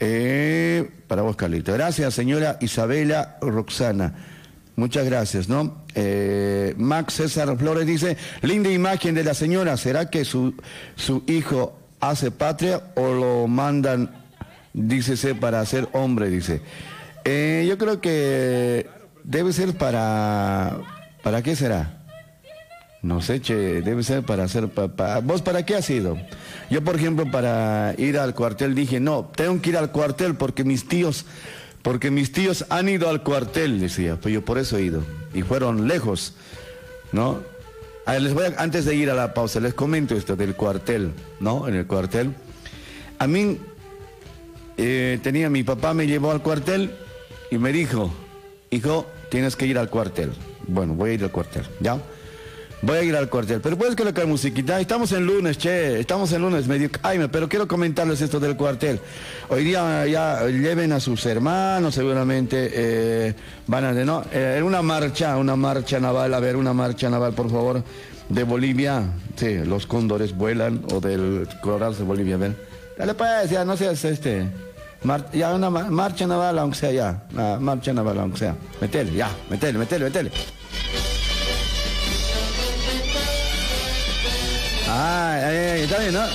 Eh, 0.00 0.90
para 1.06 1.20
vos, 1.20 1.36
Carlito. 1.36 1.72
Gracias, 1.74 2.14
señora 2.14 2.56
Isabela 2.62 3.36
Roxana. 3.42 4.14
Muchas 4.74 5.04
gracias, 5.04 5.50
¿no? 5.50 5.84
Eh, 5.94 6.74
Max 6.78 7.14
César 7.14 7.56
Flores 7.58 7.86
dice, 7.86 8.16
linda 8.40 8.70
imagen 8.72 9.14
de 9.14 9.22
la 9.22 9.34
señora, 9.34 9.76
¿será 9.76 10.08
que 10.08 10.24
su, 10.24 10.54
su 10.96 11.24
hijo 11.26 11.78
hace 12.00 12.30
patria 12.30 12.82
o 12.96 13.12
lo 13.12 13.46
mandan, 13.46 14.10
dícese, 14.72 15.34
para 15.34 15.64
ser 15.66 15.88
hombre, 15.92 16.30
dice? 16.30 16.62
Eh, 17.26 17.66
yo 17.68 17.76
creo 17.76 18.00
que 18.00 18.88
debe 19.24 19.52
ser 19.52 19.76
para... 19.76 20.78
¿Para 21.22 21.42
qué 21.42 21.54
será? 21.54 22.01
No 23.02 23.20
sé, 23.20 23.40
che, 23.40 23.82
debe 23.82 24.04
ser 24.04 24.22
para 24.22 24.44
hacer 24.44 24.68
papá. 24.68 25.18
¿Vos 25.20 25.42
para 25.42 25.66
qué 25.66 25.74
has 25.74 25.90
ido? 25.90 26.16
Yo, 26.70 26.84
por 26.84 26.94
ejemplo, 26.94 27.28
para 27.30 27.94
ir 27.98 28.16
al 28.16 28.32
cuartel 28.34 28.76
dije, 28.76 29.00
no, 29.00 29.28
tengo 29.34 29.60
que 29.60 29.70
ir 29.70 29.76
al 29.76 29.90
cuartel 29.90 30.36
porque 30.36 30.62
mis 30.62 30.86
tíos, 30.86 31.24
porque 31.82 32.12
mis 32.12 32.30
tíos 32.30 32.64
han 32.68 32.88
ido 32.88 33.08
al 33.08 33.24
cuartel, 33.24 33.80
decía. 33.80 34.16
Pues 34.20 34.32
yo 34.32 34.44
por 34.44 34.58
eso 34.58 34.76
he 34.78 34.82
ido. 34.82 35.02
Y 35.34 35.42
fueron 35.42 35.88
lejos, 35.88 36.34
¿no? 37.10 37.40
A 38.06 38.12
ver, 38.12 38.22
les 38.22 38.34
voy 38.34 38.44
a- 38.46 38.62
antes 38.62 38.84
de 38.84 38.94
ir 38.94 39.10
a 39.10 39.14
la 39.14 39.34
pausa, 39.34 39.58
les 39.58 39.74
comento 39.74 40.14
esto 40.14 40.36
del 40.36 40.54
cuartel, 40.54 41.12
¿no? 41.40 41.66
En 41.66 41.74
el 41.74 41.86
cuartel. 41.88 42.32
A 43.18 43.26
mí, 43.26 43.58
eh, 44.76 45.18
tenía, 45.24 45.50
mi 45.50 45.64
papá 45.64 45.92
me 45.92 46.06
llevó 46.06 46.30
al 46.30 46.40
cuartel 46.42 46.92
y 47.50 47.58
me 47.58 47.72
dijo, 47.72 48.12
hijo, 48.70 49.06
tienes 49.28 49.56
que 49.56 49.66
ir 49.66 49.76
al 49.76 49.90
cuartel. 49.90 50.30
Bueno, 50.68 50.94
voy 50.94 51.10
a 51.10 51.14
ir 51.14 51.24
al 51.24 51.32
cuartel, 51.32 51.64
¿ya? 51.80 51.98
Voy 52.84 52.98
a 52.98 53.02
ir 53.04 53.14
al 53.14 53.28
cuartel. 53.28 53.60
Pero 53.60 53.78
puedes 53.78 53.94
colocar 53.94 54.26
musiquita. 54.26 54.80
Estamos 54.80 55.12
en 55.12 55.24
lunes, 55.24 55.56
che. 55.56 56.00
Estamos 56.00 56.32
en 56.32 56.42
lunes, 56.42 56.66
medio 56.66 56.90
caime, 56.90 57.28
pero 57.28 57.48
quiero 57.48 57.68
comentarles 57.68 58.20
esto 58.20 58.40
del 58.40 58.56
cuartel. 58.56 58.98
Hoy 59.48 59.62
día 59.62 60.04
ya 60.06 60.44
lleven 60.48 60.90
a 60.92 60.98
sus 60.98 61.24
hermanos, 61.26 61.94
seguramente 61.94 62.70
eh, 62.74 63.34
van 63.68 63.84
a... 63.84 63.92
¿no? 63.92 64.24
Eh, 64.32 64.60
una 64.64 64.82
marcha, 64.82 65.36
una 65.36 65.54
marcha 65.54 66.00
naval, 66.00 66.34
a 66.34 66.40
ver, 66.40 66.56
una 66.56 66.72
marcha 66.72 67.08
naval, 67.08 67.34
por 67.34 67.50
favor, 67.50 67.84
de 68.28 68.42
Bolivia. 68.42 69.04
Sí, 69.36 69.58
los 69.64 69.86
cóndores 69.86 70.36
vuelan, 70.36 70.82
o 70.92 70.98
del 71.00 71.46
Colorado 71.60 71.92
de 71.94 72.02
Bolivia, 72.02 72.36
ven. 72.36 72.56
Dale 72.98 73.14
pues, 73.14 73.48
ya 73.48 73.64
no 73.64 73.76
seas 73.76 74.04
este... 74.04 74.48
ya 75.32 75.54
una 75.54 75.70
ma- 75.70 75.88
marcha 75.88 76.26
naval, 76.26 76.58
aunque 76.58 76.78
sea 76.78 76.90
ya. 76.90 77.22
Una 77.32 77.60
marcha 77.60 77.92
naval, 77.92 78.18
aunque 78.18 78.38
sea. 78.40 78.56
Metele, 78.80 79.12
ya, 79.12 79.30
metele, 79.48 79.78
metele, 79.78 80.06
metele. 80.06 80.30
Ay, 84.94 85.40
ay, 85.42 85.80
está 85.84 85.98
bien, 86.00 86.12
¿no? 86.12 86.26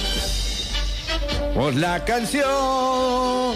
Por 1.54 1.76
la 1.76 2.04
canción 2.04 3.56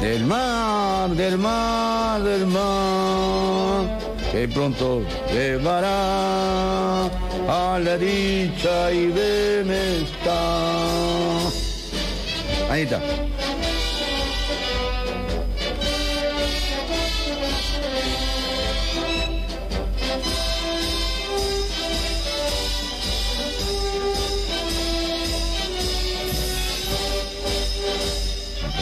del 0.00 0.24
mar, 0.24 1.10
del 1.10 1.36
mar, 1.36 2.22
del 2.22 2.46
mar, 2.46 3.98
que 4.30 4.46
pronto 4.46 5.02
llevará 5.32 7.06
a 7.06 7.80
la 7.80 7.98
dicha 7.98 8.92
y 8.92 9.06
bienestar. 9.06 10.30
Ahí 12.70 12.82
está. 12.82 13.00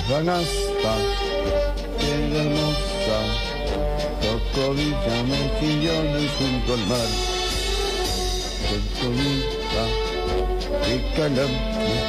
Ranasta, 0.09 0.96
bien 1.98 2.34
hermosa, 2.34 3.18
Tocovilla, 4.22 5.22
mejillones 5.24 6.30
junto 6.38 6.72
al 6.72 6.86
mar. 6.86 7.09
Tocovilla, 8.70 9.84
y 10.88 11.14
calambre, 11.14 12.00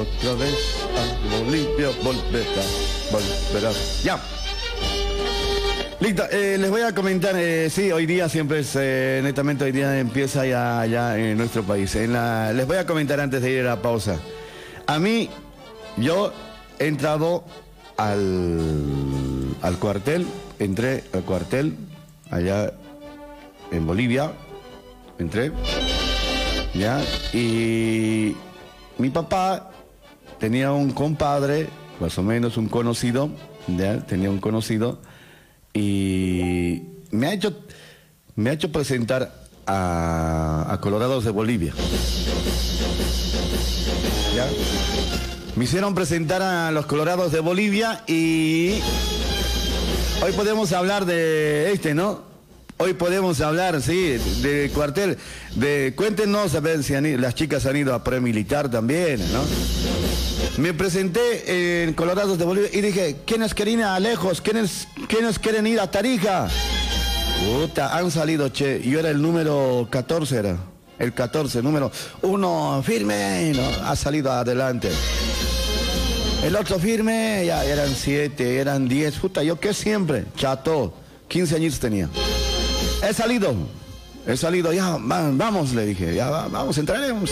otra 0.00 0.34
vez 0.34 0.54
a 0.98 1.36
Bolivia 1.38 1.88
volverá, 2.04 2.62
volverá. 3.10 3.72
Ya. 4.04 4.20
Listo, 6.00 6.24
eh, 6.30 6.58
les 6.58 6.70
voy 6.70 6.82
a 6.82 6.94
comentar, 6.94 7.34
eh, 7.36 7.70
sí, 7.70 7.90
hoy 7.90 8.04
día 8.04 8.28
siempre 8.28 8.58
es, 8.58 8.76
eh, 8.76 9.20
netamente 9.22 9.64
hoy 9.64 9.72
día 9.72 9.98
empieza 9.98 10.44
ya, 10.44 10.84
ya 10.84 11.16
en 11.16 11.38
nuestro 11.38 11.62
país. 11.62 11.94
En 11.94 12.12
la, 12.12 12.52
les 12.52 12.66
voy 12.66 12.76
a 12.76 12.84
comentar 12.84 13.18
antes 13.18 13.40
de 13.40 13.50
ir 13.50 13.60
a 13.60 13.76
la 13.76 13.80
pausa. 13.80 14.18
A 14.86 14.98
mí, 14.98 15.30
yo 15.96 16.32
he 16.82 16.88
entrado 16.88 17.44
al, 17.96 19.54
al 19.62 19.78
cuartel, 19.78 20.26
entré 20.58 21.04
al 21.12 21.22
cuartel 21.22 21.76
allá 22.30 22.72
en 23.70 23.86
Bolivia, 23.86 24.32
entré, 25.18 25.52
ya, 26.74 27.00
y 27.32 28.34
mi 28.98 29.10
papá 29.10 29.70
tenía 30.40 30.72
un 30.72 30.90
compadre, 30.90 31.68
más 32.00 32.18
o 32.18 32.22
menos 32.24 32.56
un 32.56 32.68
conocido, 32.68 33.30
ya, 33.68 34.04
tenía 34.04 34.30
un 34.30 34.38
conocido, 34.38 35.00
y 35.72 36.82
me 37.12 37.28
ha 37.28 37.32
hecho, 37.32 37.54
me 38.34 38.50
ha 38.50 38.52
hecho 38.54 38.72
presentar 38.72 39.32
a, 39.66 40.66
a 40.68 40.80
Colorados 40.80 41.24
de 41.24 41.30
Bolivia. 41.30 41.72
¿Ya? 44.34 44.48
Me 45.54 45.64
hicieron 45.64 45.94
presentar 45.94 46.40
a 46.40 46.70
los 46.70 46.86
Colorados 46.86 47.30
de 47.30 47.40
Bolivia 47.40 48.02
y 48.06 48.80
hoy 50.22 50.32
podemos 50.34 50.72
hablar 50.72 51.04
de 51.04 51.72
este, 51.72 51.94
¿no? 51.94 52.22
Hoy 52.78 52.94
podemos 52.94 53.40
hablar, 53.42 53.82
sí, 53.82 54.16
del 54.40 54.70
cuartel. 54.70 55.18
De, 55.54 55.92
cuéntenos 55.94 56.54
a 56.54 56.60
ver 56.60 56.82
si 56.82 56.94
las 57.18 57.34
chicas 57.34 57.66
han 57.66 57.76
ido 57.76 57.94
a 57.94 58.02
premilitar 58.02 58.70
también, 58.70 59.20
¿no? 59.30 59.42
Me 60.56 60.72
presenté 60.72 61.82
en 61.84 61.92
Colorados 61.92 62.38
de 62.38 62.44
Bolivia 62.46 62.70
y 62.72 62.80
dije, 62.80 63.18
¿quiénes 63.26 63.52
quieren 63.52 63.80
ir 63.80 63.84
a 63.84 64.00
Lejos? 64.00 64.40
¿Quiénes, 64.40 64.88
¿quiénes 65.06 65.38
quieren 65.38 65.66
ir 65.66 65.80
a 65.80 65.90
Tarija? 65.90 66.48
Puta, 67.44 67.94
han 67.96 68.10
salido, 68.10 68.48
che. 68.48 68.80
Yo 68.82 69.00
era 69.00 69.10
el 69.10 69.20
número 69.20 69.86
14, 69.90 70.36
era. 70.36 70.56
El 70.98 71.12
14, 71.12 71.62
número 71.62 71.90
uno, 72.22 72.82
firme, 72.84 73.52
¿no? 73.54 73.86
Ha 73.86 73.96
salido 73.96 74.32
adelante. 74.32 74.90
El 76.42 76.56
otro 76.56 76.78
firme, 76.78 77.44
ya 77.46 77.64
eran 77.64 77.94
siete, 77.94 78.58
eran 78.58 78.88
diez. 78.88 79.14
Puta, 79.16 79.42
yo 79.42 79.58
qué 79.60 79.72
siempre, 79.72 80.24
chato. 80.36 80.92
15 81.28 81.56
años 81.56 81.78
tenía. 81.78 82.08
He 83.08 83.14
salido. 83.14 83.54
He 84.26 84.36
salido, 84.36 84.72
ya, 84.72 84.96
va- 84.96 85.30
vamos, 85.32 85.72
le 85.72 85.86
dije, 85.86 86.14
ya, 86.14 86.30
va- 86.30 86.48
vamos, 86.48 86.76
entraremos. 86.78 87.30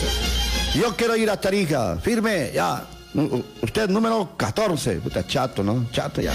Yo 0.75 0.95
quiero 0.97 1.17
ir 1.17 1.29
a 1.31 1.41
Tarija, 1.41 1.97
firme, 1.97 2.51
ya. 2.55 2.87
Usted 3.63 3.89
número 3.91 4.31
14, 4.37 4.97
puta, 4.97 5.27
chato, 5.27 5.63
¿no? 5.65 5.87
Chato, 5.93 6.21
ya. 6.21 6.33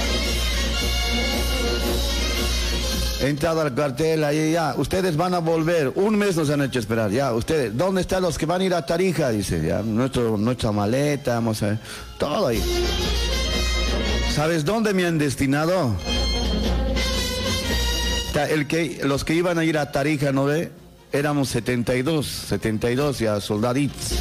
He 3.21 3.29
entrado 3.29 3.61
al 3.61 3.73
cartel 3.73 4.23
ahí, 4.23 4.51
ya, 4.51 4.75
ustedes 4.77 5.15
van 5.15 5.33
a 5.33 5.39
volver, 5.39 5.93
un 5.95 6.17
mes 6.17 6.35
nos 6.35 6.49
han 6.49 6.61
hecho 6.61 6.79
esperar, 6.79 7.09
ya, 7.11 7.33
ustedes, 7.33 7.75
¿dónde 7.75 8.01
están 8.01 8.21
los 8.21 8.37
que 8.37 8.45
van 8.45 8.61
a 8.61 8.63
ir 8.65 8.73
a 8.73 8.85
Tarija? 8.85 9.29
Dice, 9.29 9.65
ya, 9.65 9.81
nuestro, 9.81 10.37
nuestra 10.37 10.71
maleta, 10.71 11.35
vamos 11.35 11.63
a 11.63 11.67
ver, 11.67 11.79
todo 12.17 12.47
ahí. 12.47 12.61
¿Sabes 14.35 14.65
dónde 14.65 14.93
me 14.93 15.05
han 15.05 15.17
destinado? 15.17 15.95
El 18.49 18.67
que, 18.67 18.99
los 19.05 19.23
que 19.23 19.33
iban 19.33 19.57
a 19.57 19.63
ir 19.63 19.77
a 19.77 19.93
Tarija, 19.93 20.33
¿no 20.33 20.43
ve? 20.43 20.69
Éramos 21.13 21.47
72, 21.49 22.25
72 22.25 23.19
ya, 23.19 23.39
soldaditos. 23.39 24.11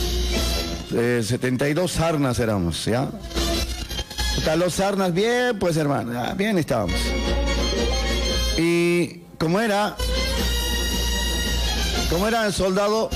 Eh, 0.94 1.20
72 1.24 1.90
sarnas 1.90 2.38
éramos, 2.38 2.84
¿ya? 2.84 3.08
Puta, 4.36 4.54
los 4.54 4.74
sarnas, 4.74 5.12
bien, 5.12 5.58
pues 5.58 5.76
hermano, 5.76 6.12
bien 6.36 6.58
estábamos. 6.58 6.94
Y 8.56 9.20
como 9.38 9.60
era, 9.60 9.96
como 12.10 12.28
era 12.28 12.46
el 12.46 12.52
soldado, 12.52 13.10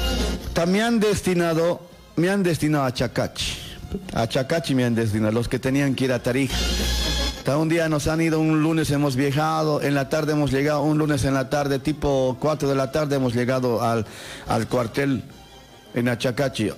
también 0.52 0.84
han 0.84 1.00
destinado, 1.00 1.80
me 2.16 2.28
han 2.28 2.42
destinado 2.42 2.84
a 2.84 2.92
Chacachi. 2.92 3.54
A 4.12 4.26
Chacachi 4.26 4.74
me 4.74 4.84
han 4.84 4.94
destinado, 4.94 5.32
los 5.32 5.48
que 5.48 5.58
tenían 5.58 5.94
que 5.94 6.04
ir 6.04 6.12
a 6.12 6.22
Tarija. 6.22 6.56
Hasta 7.38 7.56
un 7.56 7.68
día 7.68 7.88
nos 7.88 8.08
han 8.08 8.20
ido, 8.20 8.40
un 8.40 8.62
lunes 8.62 8.90
hemos 8.90 9.16
viajado, 9.16 9.80
en 9.80 9.94
la 9.94 10.08
tarde 10.08 10.32
hemos 10.32 10.50
llegado, 10.50 10.82
un 10.82 10.98
lunes 10.98 11.24
en 11.24 11.34
la 11.34 11.48
tarde, 11.48 11.78
tipo 11.78 12.36
4 12.40 12.68
de 12.68 12.74
la 12.74 12.92
tarde 12.92 13.16
hemos 13.16 13.34
llegado 13.34 13.82
al, 13.82 14.04
al 14.48 14.66
cuartel 14.68 15.22
en 15.94 16.08
Achacachi. 16.08 16.70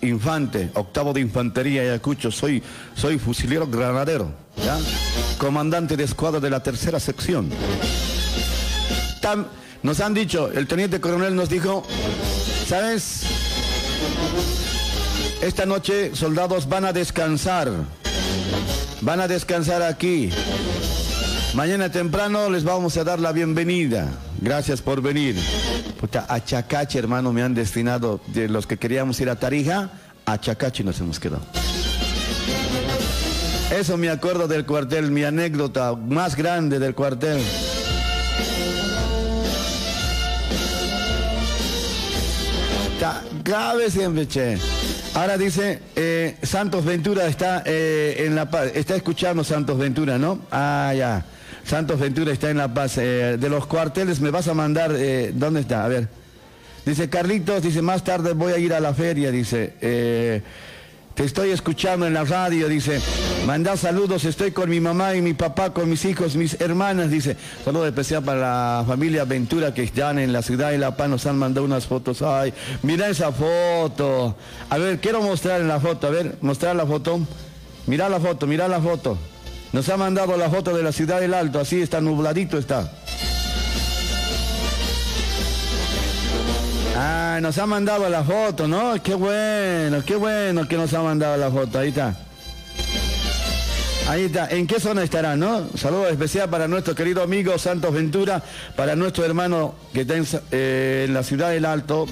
Infante, 0.00 0.70
octavo 0.74 1.12
de 1.12 1.20
infantería 1.20 1.82
Ayacucho, 1.82 2.30
soy, 2.30 2.62
soy 2.94 3.18
fusilero 3.18 3.66
granadero, 3.66 4.30
comandante 5.38 5.96
de 5.96 6.04
escuadra 6.04 6.40
de 6.40 6.50
la 6.50 6.62
tercera 6.62 7.00
sección. 7.00 7.50
Nos 9.82 10.00
han 10.00 10.12
dicho, 10.12 10.50
el 10.52 10.66
teniente 10.66 11.00
coronel 11.00 11.34
nos 11.34 11.48
dijo, 11.48 11.82
¿sabes? 12.66 13.22
Esta 15.40 15.64
noche 15.64 16.14
soldados 16.14 16.68
van 16.68 16.84
a 16.84 16.92
descansar, 16.92 17.70
van 19.00 19.20
a 19.20 19.28
descansar 19.28 19.82
aquí. 19.82 20.30
Mañana 21.54 21.90
temprano 21.90 22.50
les 22.50 22.64
vamos 22.64 22.96
a 22.96 23.04
dar 23.04 23.18
la 23.18 23.32
bienvenida. 23.32 24.10
Gracias 24.40 24.82
por 24.82 25.00
venir. 25.00 25.36
Puta, 26.00 26.26
a 26.28 26.44
Chacachi, 26.44 26.98
hermano, 26.98 27.32
me 27.32 27.42
han 27.42 27.54
destinado 27.54 28.20
de 28.26 28.48
los 28.48 28.66
que 28.66 28.76
queríamos 28.76 29.18
ir 29.20 29.30
a 29.30 29.36
Tarija, 29.36 29.90
a 30.26 30.38
Chacachi 30.38 30.84
nos 30.84 31.00
hemos 31.00 31.18
quedado. 31.18 31.42
Eso 33.70 33.96
me 33.96 34.10
acuerdo 34.10 34.48
del 34.48 34.66
cuartel, 34.66 35.10
mi 35.10 35.24
anécdota 35.24 35.94
más 35.94 36.36
grande 36.36 36.78
del 36.78 36.94
cuartel. 36.94 37.40
Grave 43.44 43.90
siempre, 43.90 44.26
che. 44.26 44.58
Ahora 45.12 45.36
dice, 45.36 45.78
eh, 45.94 46.34
Santos 46.42 46.82
Ventura 46.82 47.26
está 47.26 47.62
eh, 47.66 48.24
en 48.26 48.34
La 48.34 48.50
Paz, 48.50 48.70
está 48.74 48.96
escuchando 48.96 49.44
Santos 49.44 49.78
Ventura, 49.78 50.16
¿no? 50.16 50.40
Ah, 50.50 50.94
ya. 50.96 51.26
Santos 51.62 52.00
Ventura 52.00 52.32
está 52.32 52.48
en 52.48 52.56
La 52.56 52.72
Paz. 52.72 52.96
Eh, 52.96 53.36
de 53.38 53.48
los 53.50 53.66
cuarteles 53.66 54.20
me 54.20 54.30
vas 54.30 54.48
a 54.48 54.54
mandar, 54.54 54.92
¿dónde 55.34 55.60
está? 55.60 55.84
A 55.84 55.88
ver. 55.88 56.08
Dice 56.86 57.10
Carlitos, 57.10 57.62
dice, 57.62 57.82
más 57.82 58.02
tarde 58.02 58.32
voy 58.32 58.54
a 58.54 58.58
ir 58.58 58.72
a 58.72 58.80
la 58.80 58.94
feria, 58.94 59.30
dice. 59.30 59.74
te 59.78 61.24
estoy 61.24 61.50
escuchando 61.50 62.06
en 62.06 62.14
la 62.14 62.24
radio, 62.24 62.66
dice. 62.66 62.98
Manda 63.46 63.76
saludos, 63.76 64.24
estoy 64.24 64.52
con 64.52 64.70
mi 64.70 64.80
mamá 64.80 65.14
y 65.14 65.20
mi 65.20 65.34
papá, 65.34 65.74
con 65.74 65.90
mis 65.90 66.06
hijos, 66.06 66.34
mis 66.34 66.58
hermanas, 66.62 67.10
dice. 67.10 67.36
Saludo 67.62 67.86
especial 67.86 68.24
para 68.24 68.40
la 68.40 68.84
familia 68.86 69.26
Ventura 69.26 69.74
que 69.74 69.82
están 69.82 70.18
en 70.18 70.32
la 70.32 70.40
ciudad 70.40 70.70
de 70.70 70.78
La 70.78 70.96
Paz, 70.96 71.10
nos 71.10 71.26
han 71.26 71.36
mandado 71.36 71.66
unas 71.66 71.86
fotos. 71.86 72.22
Ay, 72.22 72.54
mira 72.82 73.06
esa 73.08 73.32
foto. 73.32 74.34
A 74.70 74.78
ver, 74.78 74.98
quiero 74.98 75.20
mostrar 75.20 75.60
la 75.60 75.78
foto, 75.78 76.06
a 76.06 76.10
ver, 76.10 76.38
mostrar 76.40 76.74
la 76.74 76.86
foto. 76.86 77.20
Mira 77.86 78.08
la 78.08 78.18
foto, 78.18 78.46
mira 78.46 78.66
la 78.66 78.80
foto. 78.80 79.18
Nos 79.74 79.90
ha 79.90 79.98
mandado 79.98 80.38
la 80.38 80.48
foto 80.48 80.74
de 80.74 80.82
la 80.82 80.92
ciudad 80.92 81.20
del 81.20 81.34
Alto, 81.34 81.60
así 81.60 81.82
está 81.82 82.00
nubladito 82.00 82.56
está. 82.56 82.90
Ah, 86.96 87.40
nos 87.42 87.58
ha 87.58 87.66
mandado 87.66 88.08
la 88.08 88.24
foto, 88.24 88.66
¿no? 88.66 88.94
Qué 89.02 89.14
bueno, 89.14 90.02
qué 90.02 90.16
bueno 90.16 90.66
que 90.66 90.78
nos 90.78 90.94
ha 90.94 91.02
mandado 91.02 91.36
la 91.36 91.50
foto. 91.50 91.78
Ahí 91.78 91.88
está. 91.90 92.16
Ahí 94.06 94.24
está. 94.24 94.48
¿En 94.50 94.66
qué 94.66 94.78
zona 94.80 95.02
estará, 95.02 95.34
no? 95.34 95.66
Saludo 95.76 96.08
especial 96.08 96.50
para 96.50 96.68
nuestro 96.68 96.94
querido 96.94 97.22
amigo 97.22 97.56
Santos 97.58 97.92
Ventura, 97.92 98.42
para 98.76 98.94
nuestro 98.96 99.24
hermano 99.24 99.74
que 99.94 100.02
está 100.02 100.14
eh, 100.50 101.06
en 101.08 101.14
la 101.14 101.22
ciudad 101.22 101.50
del 101.50 101.64
Alto. 101.64 102.06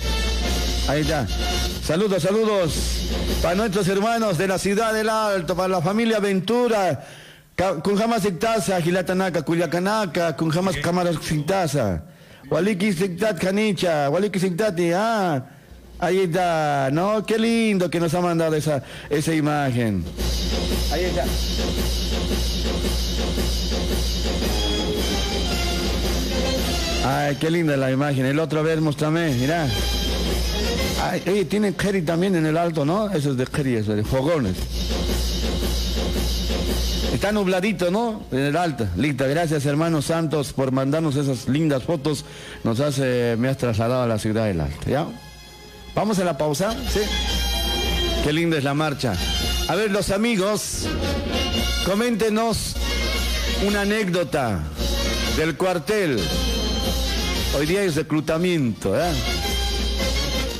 Ahí 0.89 1.03
está. 1.03 1.27
Saludos, 1.85 2.23
saludos 2.23 3.09
para 3.43 3.57
nuestros 3.57 3.87
hermanos 3.89 4.39
de 4.39 4.49
la 4.49 4.59
ciudad 4.59 4.95
del 4.95 5.11
Alto, 5.11 5.55
para 5.55 5.69
la 5.69 5.83
familia 5.83 6.19
Ventura. 6.19 7.05
Jamas 7.57 8.25
iktasa, 8.25 8.81
gilatanaka, 8.81 9.43
culiacanaka, 9.43 10.35
kun 10.37 10.51
jamas 10.51 10.77
cámaras 10.79 11.17
sintasa. 11.23 12.05
Waliki 12.51 12.93
sintat 12.93 13.39
canicha, 13.39 14.09
waliki 14.11 14.41
ah. 14.95 15.43
Ahí 16.03 16.19
está, 16.19 16.91
¿no? 16.93 17.25
Qué 17.25 17.39
lindo 17.39 17.89
que 17.89 18.01
nos 18.01 18.13
ha 18.15 18.21
mandado 18.21 18.57
esa, 18.57 18.83
esa 19.09 19.33
imagen. 19.35 20.03
Ahí 20.91 21.05
está. 21.05 21.25
Ay, 27.07 27.37
qué 27.37 27.53
linda 27.53 27.77
la 27.77 27.93
imagen. 27.93 28.27
El 28.27 28.41
otro, 28.41 28.59
a 28.59 28.63
ver, 28.65 28.81
muéstrame, 28.81 29.33
mirá. 29.35 29.69
Ay, 31.05 31.23
oye, 31.29 31.45
tiene 31.45 31.73
Kerry 31.75 32.03
también 32.03 32.35
en 32.35 32.47
el 32.47 32.57
alto, 32.57 32.85
¿no? 32.85 33.09
Eso 33.13 33.31
es 33.31 33.37
de 33.37 33.47
Kerry, 33.47 33.77
eso 33.77 33.95
de 33.95 34.03
fogones. 34.03 34.57
Está 37.15 37.31
nubladito, 37.31 37.93
¿no? 37.93 38.25
En 38.33 38.41
el 38.41 38.57
alto. 38.57 38.89
Listo, 38.97 39.29
gracias 39.29 39.67
hermanos 39.67 40.07
Santos 40.07 40.53
por 40.53 40.73
mandarnos 40.73 41.15
esas 41.15 41.49
lindas 41.49 41.85
fotos. 41.85 42.25
Nos 42.65 42.81
hace, 42.81 43.37
me 43.39 43.47
has 43.47 43.57
trasladado 43.57 44.03
a 44.03 44.09
la 44.09 44.19
ciudad 44.19 44.47
del 44.47 44.63
alto, 44.63 44.91
¿ya? 44.91 45.07
Vamos 45.95 46.19
a 46.19 46.25
la 46.25 46.39
pausa, 46.39 46.75
¿sí? 46.91 47.01
Qué 48.25 48.33
linda 48.33 48.57
es 48.57 48.65
la 48.65 48.75
marcha. 48.75 49.15
A 49.69 49.75
ver, 49.75 49.91
los 49.91 50.11
amigos, 50.11 50.87
coméntenos 51.85 52.75
una 53.67 53.83
anécdota 53.83 54.61
del 55.37 55.57
cuartel. 55.57 56.19
Hoy 57.57 57.67
día 57.67 57.83
es 57.83 57.97
reclutamiento, 57.97 58.99
¿eh? 58.99 59.13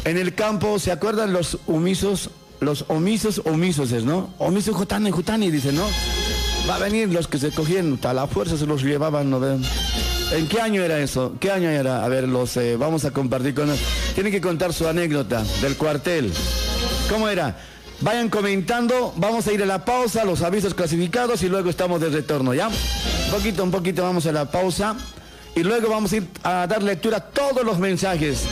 En 0.05 0.19
el 0.19 0.35
campo, 0.35 0.79
¿se 0.79 0.93
acuerdan 0.93 1.33
los 1.33 1.59
omisos? 1.67 2.31
Los 2.61 2.85
omisos, 2.89 3.43
omisos 3.45 3.91
¿no? 4.05 4.35
Omisos 4.39 4.77
jutani, 4.77 5.11
jutani, 5.11 5.51
dicen, 5.51 5.77
¿no? 5.77 5.87
Va 6.69 6.77
a 6.77 6.79
venir 6.79 7.09
los 7.09 7.27
que 7.27 7.39
se 7.39 7.51
cogían, 7.51 7.99
a 8.03 8.13
la 8.13 8.27
fuerza 8.27 8.57
se 8.57 8.67
los 8.67 8.83
llevaban, 8.83 9.31
¿no? 9.31 9.41
¿En 10.33 10.49
qué 10.49 10.63
año 10.63 10.83
era 10.83 10.99
eso? 10.99 11.37
¿Qué 11.39 11.51
año 11.51 11.69
era? 11.69 12.03
A 12.03 12.09
ver, 12.09 12.27
los 12.27 12.57
eh, 12.57 12.77
vamos 12.79 13.05
a 13.05 13.11
compartir 13.11 13.55
con 13.55 13.69
Tienen 14.15 14.33
que 14.33 14.41
contar 14.41 14.73
su 14.73 14.89
anécdota 14.89 15.45
del 15.61 15.77
cuartel. 15.77 16.33
¿Cómo 17.11 17.29
era? 17.29 17.59
Vayan 18.01 18.31
comentando, 18.31 19.13
vamos 19.19 19.47
a 19.47 19.53
ir 19.53 19.63
a 19.63 19.67
la 19.67 19.85
pausa, 19.85 20.25
los 20.25 20.41
avisos 20.41 20.73
clasificados 20.73 21.43
y 21.43 21.51
luego 21.51 21.69
estamos 21.69 22.01
de 22.01 22.09
retorno, 22.09 22.55
¿ya? 22.55 22.69
Un 22.69 23.31
poquito, 23.31 23.63
un 23.63 23.71
poquito 23.71 24.03
vamos 24.05 24.25
a 24.25 24.33
la 24.33 24.51
pausa 24.51 24.97
y 25.55 25.63
luego 25.63 25.91
vamos 25.91 26.13
a 26.15 26.17
ir 26.17 26.27
a 26.43 26.67
dar 26.67 26.83
lectura 26.83 27.19
a 27.19 27.21
todos 27.21 27.63
los 27.63 27.79
mensajes. 27.79 28.45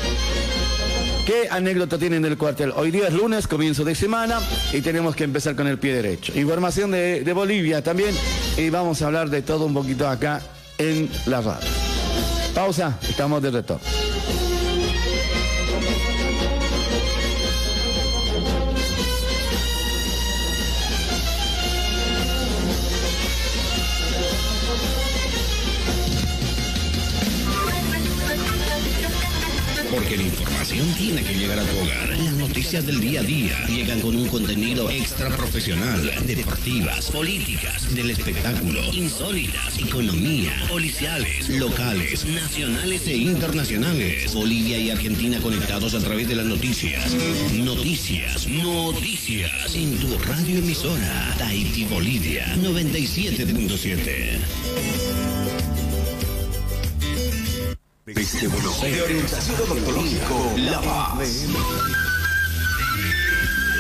¿Qué 1.25 1.49
anécdota 1.51 1.97
tienen 1.97 2.21
del 2.21 2.37
cuartel? 2.37 2.75
Hoy 2.77 2.91
día 2.91 3.09
es 3.09 3.15
lunes, 3.15 3.49
comienzo 3.49 3.85
de 3.85 3.95
semana 3.95 4.39
y 4.75 4.83
tenemos 4.83 5.17
que 5.17 5.25
empezar 5.25 5.57
con 5.57 5.67
el 5.67 5.79
pie 5.79 5.95
derecho. 5.95 6.39
Información 6.39 6.91
de 6.91 7.33
Bolivia 7.35 7.83
también 7.83 8.15
y 8.59 8.69
vamos 8.69 9.01
a 9.01 9.07
hablar 9.07 9.31
de 9.31 9.41
todo 9.41 9.65
un 9.65 9.73
poquito 9.73 10.07
acá 10.07 10.43
en 10.81 11.11
la 11.27 11.43
radio. 11.43 11.69
Pausa, 12.55 12.99
estamos 13.03 13.43
de 13.43 13.51
retorno. 13.51 13.85
Porque 29.91 30.17
la 30.17 30.25
tiene 30.71 31.25
que 31.25 31.35
llegar 31.35 31.59
a 31.59 31.65
tu 31.65 31.79
hogar. 31.79 32.17
Las 32.17 32.35
noticias 32.35 32.87
del 32.87 33.01
día 33.01 33.21
a 33.21 33.25
día 33.25 33.67
llegan 33.67 34.01
con 34.01 34.15
un 34.15 34.29
contenido 34.29 34.89
extra 34.89 35.29
profesional, 35.37 36.13
deportivas, 36.27 37.11
políticas, 37.11 37.93
del 37.93 38.11
espectáculo, 38.11 38.81
insólitas, 38.93 39.79
economía, 39.79 40.53
policiales, 40.69 41.49
locales, 41.49 42.25
nacionales 42.25 43.05
e 43.09 43.17
internacionales. 43.17 44.33
Bolivia 44.33 44.79
y 44.79 44.91
Argentina 44.91 45.41
conectados 45.41 45.95
a 45.95 45.99
través 45.99 46.29
de 46.29 46.37
las 46.37 46.47
noticias. 46.47 47.13
Noticias, 47.53 48.47
noticias. 48.47 49.75
En 49.75 49.99
tu 49.99 50.17
radio 50.19 50.59
emisora, 50.59 51.35
Tahiti 51.37 51.85
Bolivia 51.87 52.47
97.7. 52.57 55.40
De 58.15 59.03
orientación 59.03 59.61
odontológico 59.61 60.53
La 60.57 60.81
Paz. 60.81 61.47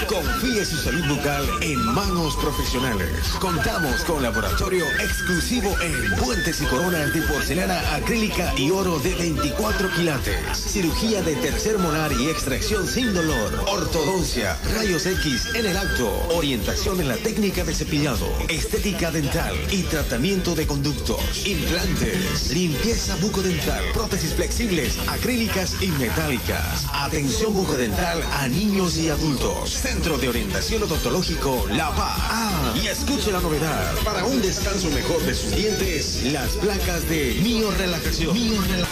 Confíe 0.09 0.64
su 0.64 0.76
salud 0.76 1.07
bucal 1.07 1.44
en 1.61 1.78
manos 1.94 2.36
profesionales. 2.36 3.11
Contamos 3.40 4.03
con 4.05 4.22
laboratorio 4.22 4.84
exclusivo 5.01 5.74
en 5.80 6.16
puentes 6.16 6.61
y 6.61 6.64
coronas 6.66 7.12
de 7.14 7.22
porcelana 7.22 7.94
acrílica 7.94 8.53
y 8.57 8.70
oro 8.70 8.98
de 8.98 9.14
24 9.14 9.90
quilates. 9.90 10.57
Cirugía 10.57 11.22
de 11.22 11.36
tercer 11.36 11.78
molar 11.78 12.12
y 12.12 12.28
extracción 12.28 12.86
sin 12.86 13.14
dolor. 13.14 13.64
Ortodoncia, 13.68 14.57
rayos 14.74 15.07
X 15.07 15.55
en 15.55 15.66
el 15.66 15.76
acto. 15.76 16.11
Orientación 16.34 17.01
en 17.01 17.09
la 17.09 17.16
técnica 17.16 17.64
de 17.64 17.74
cepillado. 17.74 18.26
Estética 18.48 19.11
dental 19.11 19.55
y 19.70 19.82
tratamiento 19.84 20.55
de 20.55 20.66
conductos. 20.66 21.46
Implantes. 21.46 22.51
Limpieza 22.51 23.16
bucodental. 23.16 23.84
Prótesis 23.92 24.34
flexibles, 24.34 24.98
acrílicas 25.09 25.80
y 25.80 25.88
metálicas. 25.88 26.86
Atención 26.92 27.55
bucodental 27.55 28.22
a 28.32 28.48
niños 28.48 28.96
y 28.96 29.09
adultos. 29.09 29.80
Centro 29.91 30.18
de 30.18 30.28
Orientación 30.28 30.84
Odontológico 30.84 31.66
La 31.68 31.91
Paz. 31.97 32.16
Ah, 32.16 32.74
y 32.80 32.86
escuche 32.86 33.32
la 33.32 33.41
novedad. 33.41 33.93
Para 34.05 34.24
un 34.24 34.41
descanso 34.41 34.88
mejor 34.91 35.20
de 35.22 35.34
sus 35.34 35.51
dientes, 35.57 36.22
las 36.32 36.51
placas 36.53 37.09
de 37.09 37.41
Mio 37.43 37.72
Relajación. 37.72 38.32
Mio 38.32 38.62
Relajación. 38.62 38.89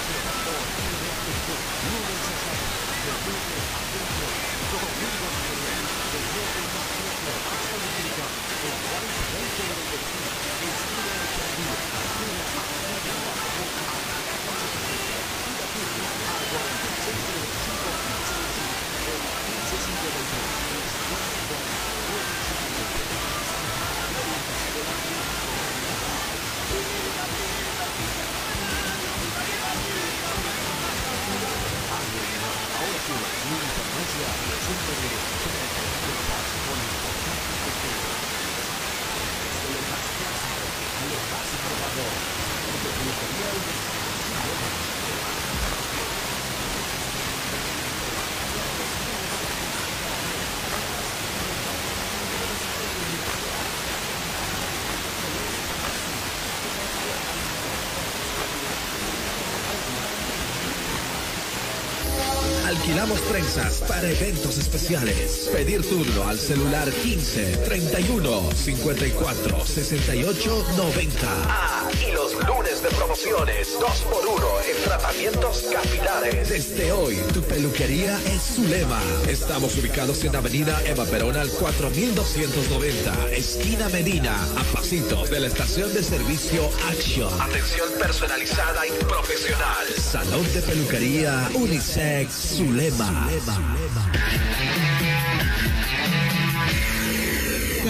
Especiales. 64.69 65.49
Pedir 65.53 65.83
turno 65.89 66.29
al 66.29 66.39
celular 66.39 66.91
15 66.91 67.57
31 67.65 68.53
54 68.53 69.65
68 69.65 70.67
90. 70.77 71.19
Ah, 71.23 71.89
y 72.07 72.13
los 72.13 72.35
lunes 72.47 72.83
de 72.83 72.89
promociones 72.91 73.79
2x1 73.79 74.77
en 74.77 74.85
tratamientos 74.85 75.65
capilares. 75.73 76.49
Desde 76.51 76.93
hoy, 76.93 77.17
tu 77.33 77.41
peluquería 77.43 78.19
es 78.27 78.57
Zulema. 78.57 79.01
Estamos 79.27 79.77
ubicados 79.79 80.23
en 80.25 80.37
Avenida 80.37 80.81
Eva 80.85 81.07
Perón 81.07 81.37
al 81.37 81.49
4290, 81.49 83.31
esquina 83.33 83.89
Medina, 83.89 84.37
a 84.59 84.63
pasitos 84.75 85.31
de 85.31 85.41
la 85.41 85.47
estación 85.47 85.93
de 85.95 86.03
servicio 86.03 86.69
Action. 86.89 87.41
Atención 87.41 87.89
personalizada 87.99 88.87
y 88.87 89.05
profesional. 89.05 89.87
Salón 89.97 90.45
de 90.53 90.61
peluquería 90.61 91.51
Unisex 91.55 92.57
Zulema. 92.57 93.29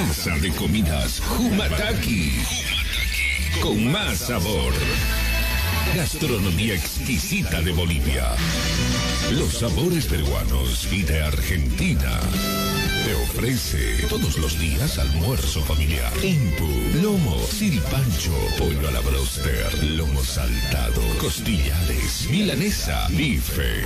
Casa 0.08 0.38
de 0.38 0.50
comidas 0.52 1.20
Humataki. 1.38 2.32
Con 3.60 3.92
más 3.92 4.16
sabor. 4.16 4.72
Gastronomía 5.94 6.74
exquisita 6.74 7.60
de 7.60 7.72
Bolivia. 7.72 8.24
Los 9.32 9.58
sabores 9.58 10.06
peruanos 10.06 10.88
y 10.90 11.02
de 11.02 11.22
Argentina. 11.22 12.20
te 13.04 13.14
ofrece 13.16 14.06
todos 14.08 14.38
los 14.38 14.58
días 14.58 14.98
almuerzo 14.98 15.62
familiar. 15.62 16.10
Impu, 16.24 17.02
lomo, 17.02 17.38
silpancho, 17.46 18.32
pollo 18.56 18.88
a 18.88 18.92
la 18.92 19.00
broster, 19.00 19.84
lomo 19.84 20.24
saltado, 20.24 21.02
costillares, 21.20 22.28
milanesa, 22.30 23.08
bife. 23.10 23.84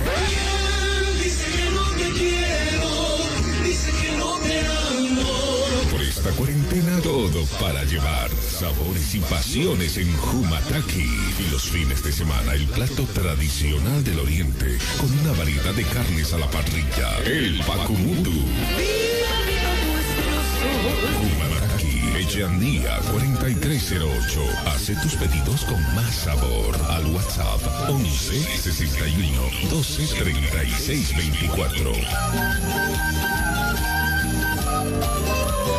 Esta 6.23 6.37
cuarentena 6.37 7.01
todo 7.01 7.43
para 7.59 7.83
llevar 7.83 8.29
sabores 8.31 9.13
y 9.13 9.19
pasiones 9.19 9.97
en 9.97 10.07
Humataki. 10.15 11.01
Y 11.01 11.51
los 11.51 11.63
fines 11.63 12.01
de 12.01 12.13
semana 12.13 12.53
el 12.53 12.65
plato 12.67 13.03
tradicional 13.13 14.01
del 14.05 14.19
oriente 14.19 14.77
con 15.01 15.11
una 15.19 15.37
variedad 15.37 15.73
de 15.73 15.83
carnes 15.83 16.31
a 16.31 16.37
la 16.37 16.49
parrilla. 16.49 17.17
El 17.25 17.61
Pakumutu. 17.65 18.31
Humataki, 21.19 22.17
Echandía 22.17 22.99
4308. 23.11 24.41
Hace 24.67 24.95
tus 24.95 25.15
pedidos 25.15 25.65
con 25.65 25.81
más 25.93 26.15
sabor 26.15 26.77
al 26.89 27.05
WhatsApp 27.07 27.89
11 27.89 28.61
61 28.61 29.41
12 29.69 30.23
36 30.23 31.17
24. 31.17 33.42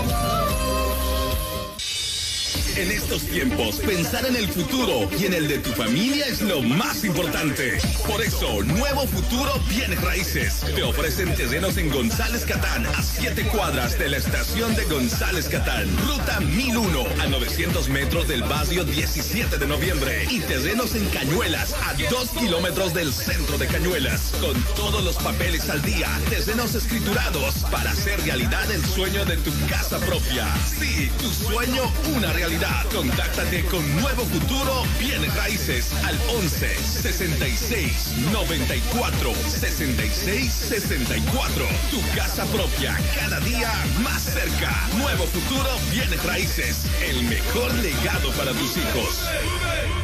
Bye. 0.07 0.44
En 2.77 2.91
estos 2.91 3.23
tiempos, 3.23 3.77
pensar 3.77 4.27
en 4.27 4.35
el 4.35 4.49
futuro 4.49 5.09
y 5.17 5.27
en 5.27 5.35
el 5.35 5.47
de 5.47 5.59
tu 5.59 5.71
familia 5.71 6.27
es 6.27 6.43
lo 6.43 6.61
más 6.61 7.05
importante. 7.05 7.79
Por 8.05 8.21
eso, 8.21 8.65
Nuevo 8.65 9.07
Futuro 9.07 9.53
Bienes 9.69 10.01
Raíces 10.01 10.61
te 10.75 10.83
ofrecen 10.83 11.33
terrenos 11.37 11.77
en 11.77 11.89
González 11.89 12.45
Catán, 12.45 12.85
a 12.85 13.01
7 13.01 13.45
cuadras 13.45 13.97
de 13.97 14.09
la 14.09 14.17
estación 14.17 14.75
de 14.75 14.85
González 14.87 15.49
Catán. 15.49 15.89
Ruta 15.99 16.41
1001, 16.41 17.05
a 17.23 17.27
900 17.29 17.89
metros 17.91 18.27
del 18.27 18.43
barrio 18.43 18.83
17 18.83 19.57
de 19.57 19.67
noviembre. 19.69 20.27
Y 20.29 20.41
terrenos 20.41 20.97
en 20.97 21.09
Cañuelas, 21.11 21.75
a 21.75 21.95
2 22.11 22.29
kilómetros 22.41 22.93
del 22.93 23.13
centro 23.13 23.57
de 23.57 23.69
Cañuelas. 23.69 24.33
Con 24.41 24.61
todos 24.75 25.05
los 25.05 25.15
papeles 25.17 25.71
al 25.71 25.81
día, 25.83 26.09
terrenos 26.29 26.75
escriturados 26.75 27.55
para 27.71 27.93
hacer 27.93 28.21
realidad 28.23 28.69
el 28.73 28.85
sueño 28.85 29.25
de 29.27 29.37
tu 29.37 29.53
casa 29.69 30.01
propia. 30.01 30.53
Sí, 30.77 31.09
tu 31.21 31.31
sueño, 31.31 31.83
una 32.17 32.33
realidad. 32.33 32.64
Contáctate 32.95 33.65
con 33.65 33.85
Nuevo 34.01 34.25
Futuro 34.25 34.85
Bienes 34.99 35.35
Raíces 35.35 35.93
al 36.05 36.17
11 36.37 36.75
66 36.77 38.15
94 38.33 39.35
66 39.35 40.53
64. 40.53 41.67
Tu 41.91 42.01
casa 42.17 42.45
propia 42.47 42.97
cada 43.17 43.41
día 43.41 43.73
más 44.03 44.23
cerca. 44.23 44.71
Nuevo 44.97 45.25
Futuro 45.25 45.69
Bienes 45.91 46.23
Raíces. 46.25 46.87
El 47.03 47.25
mejor 47.25 47.75
legado 47.75 48.31
para 48.33 48.53
tus 48.53 48.77
hijos. 48.77 50.04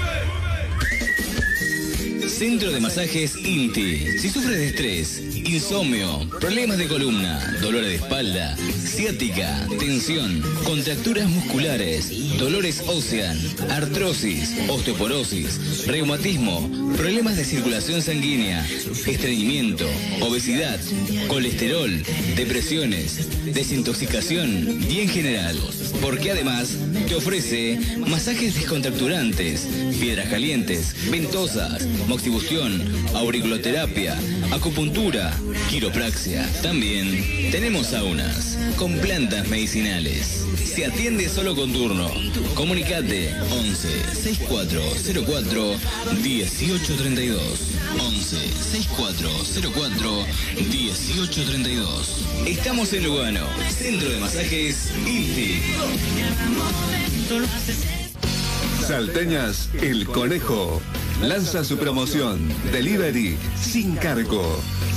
Centro 2.31 2.71
de 2.71 2.81
Masajes 2.81 3.37
INTI. 3.37 4.19
Si 4.19 4.31
sufres 4.31 4.57
de 4.57 4.69
estrés, 4.69 5.23
insomnio, 5.35 6.29
problemas 6.41 6.79
de 6.79 6.87
columna, 6.87 7.39
dolor 7.61 7.83
de 7.83 7.97
espalda, 7.97 8.57
ciática, 8.57 9.67
tensión, 9.79 10.41
contracturas 10.65 11.29
musculares, 11.29 12.39
dolores 12.39 12.83
óseas, 12.87 13.57
artrosis, 13.71 14.55
osteoporosis, 14.69 15.87
reumatismo, 15.87 16.71
problemas 16.97 17.37
de 17.37 17.45
circulación 17.45 18.01
sanguínea, 18.01 18.67
estreñimiento, 19.07 19.87
obesidad, 20.21 20.81
colesterol, 21.29 21.91
depresiones, 22.37 23.53
desintoxicación 23.53 24.81
y 24.89 25.01
en 25.01 25.09
general. 25.09 25.59
Porque 26.01 26.31
además 26.31 26.77
te 27.09 27.17
ofrece 27.17 27.79
masajes 28.07 28.55
descontracturantes, 28.55 29.67
piedras 30.01 30.29
calientes, 30.29 30.95
ventosas, 31.11 31.87
moxibustión, 32.21 32.83
auriculoterapia, 33.15 34.15
acupuntura, 34.53 35.33
quiropraxia. 35.71 36.47
También 36.61 37.51
tenemos 37.51 37.87
saunas 37.87 38.59
con 38.77 38.93
plantas 38.99 39.49
medicinales. 39.49 40.45
Se 40.63 40.85
atiende 40.85 41.31
solo 41.31 41.57
con 41.57 41.73
turno. 41.73 42.11
Comunicate 42.55 43.35
11 43.51 43.89
6404 44.13 45.77
1832. 46.23 47.43
11 47.99 48.37
6404 48.71 50.27
1832. 50.69 52.27
Estamos 52.47 52.93
en 52.93 53.05
Lugano, 53.05 53.47
Centro 53.71 54.11
de 54.11 54.21
Masajes 54.21 54.93
INTI. 55.07 55.63
Salteñas 58.87 59.71
El 59.81 60.07
Conejo 60.07 60.83
lanza 61.23 61.65
su 61.65 61.77
promoción 61.77 62.39
Delivery 62.73 63.37
sin 63.57 63.95
cargo. 63.97 64.43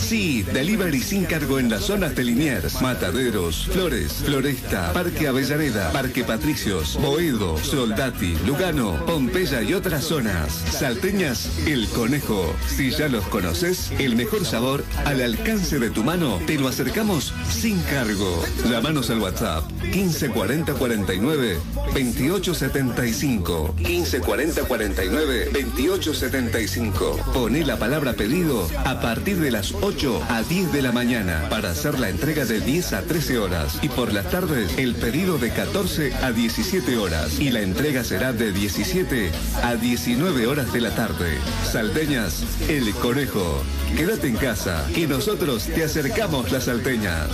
Sí, 0.03 0.43
delivery 0.43 0.99
sin 0.99 1.23
cargo 1.23 1.59
en 1.59 1.69
las 1.69 1.85
zonas 1.85 2.13
de 2.13 2.25
Liniers, 2.25 2.81
Mataderos, 2.81 3.67
Flores, 3.71 4.11
Floresta, 4.25 4.91
Parque 4.91 5.29
Avellaneda, 5.29 5.91
Parque 5.93 6.25
Patricios, 6.25 6.99
Boedo, 7.01 7.57
Soldati, 7.57 8.35
Lugano, 8.45 9.03
Pompeya 9.05 9.61
y 9.61 9.73
otras 9.73 10.03
zonas. 10.03 10.51
Salteñas 10.51 11.49
El 11.65 11.87
Conejo. 11.87 12.53
Si 12.67 12.91
ya 12.91 13.07
los 13.07 13.25
conoces, 13.27 13.91
el 13.97 14.17
mejor 14.17 14.45
sabor 14.45 14.83
al 15.05 15.21
alcance 15.21 15.79
de 15.79 15.89
tu 15.89 16.03
mano 16.03 16.37
te 16.45 16.59
lo 16.59 16.67
acercamos 16.67 17.33
sin 17.49 17.81
cargo. 17.83 18.43
Llámanos 18.69 19.09
al 19.09 19.19
WhatsApp 19.19 19.71
1540 19.83 20.73
49 20.73 21.59
28 21.93 22.53
75 22.53 23.75
1540 23.77 24.63
49 24.63 25.49
28 25.53 26.13
75. 26.13 27.19
Poné 27.33 27.65
la 27.65 27.77
palabra 27.79 28.13
pedido 28.13 28.67
a 28.85 28.99
partir 28.99 29.37
de 29.39 29.49
las 29.49 29.73
8 29.81 29.92
a 30.27 30.41
10 30.41 30.71
de 30.73 30.81
la 30.81 30.91
mañana 30.91 31.47
para 31.51 31.69
hacer 31.69 31.99
la 31.99 32.09
entrega 32.09 32.45
de 32.45 32.59
10 32.59 32.93
a 32.93 33.01
13 33.03 33.37
horas 33.37 33.77
y 33.83 33.89
por 33.89 34.11
las 34.11 34.29
tardes 34.31 34.75
el 34.79 34.95
pedido 34.95 35.37
de 35.37 35.51
14 35.51 36.15
a 36.15 36.31
17 36.31 36.97
horas 36.97 37.39
y 37.39 37.51
la 37.51 37.61
entrega 37.61 38.03
será 38.03 38.33
de 38.33 38.51
17 38.51 39.31
a 39.61 39.75
19 39.75 40.47
horas 40.47 40.73
de 40.73 40.81
la 40.81 40.95
tarde. 40.95 41.37
Salteñas, 41.71 42.43
el 42.69 42.91
conejo. 42.95 43.63
Quédate 43.95 44.27
en 44.27 44.35
casa 44.35 44.83
que 44.95 45.07
nosotros 45.07 45.65
te 45.65 45.83
acercamos 45.83 46.51
las 46.51 46.63
salteñas. 46.63 47.29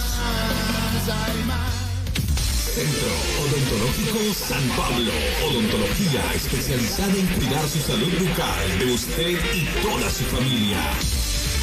Centro 2.76 3.10
Odontológico 3.42 4.34
San 4.34 4.64
Pablo. 4.78 5.12
Odontología 5.50 6.34
especializada 6.36 7.14
en 7.14 7.28
cuidar 7.28 7.68
su 7.70 7.80
salud 7.80 8.12
bucal 8.20 8.80
de 8.80 8.94
usted 8.94 9.40
y 9.56 9.66
toda 9.82 10.10
su 10.10 10.24
familia. 10.26 11.19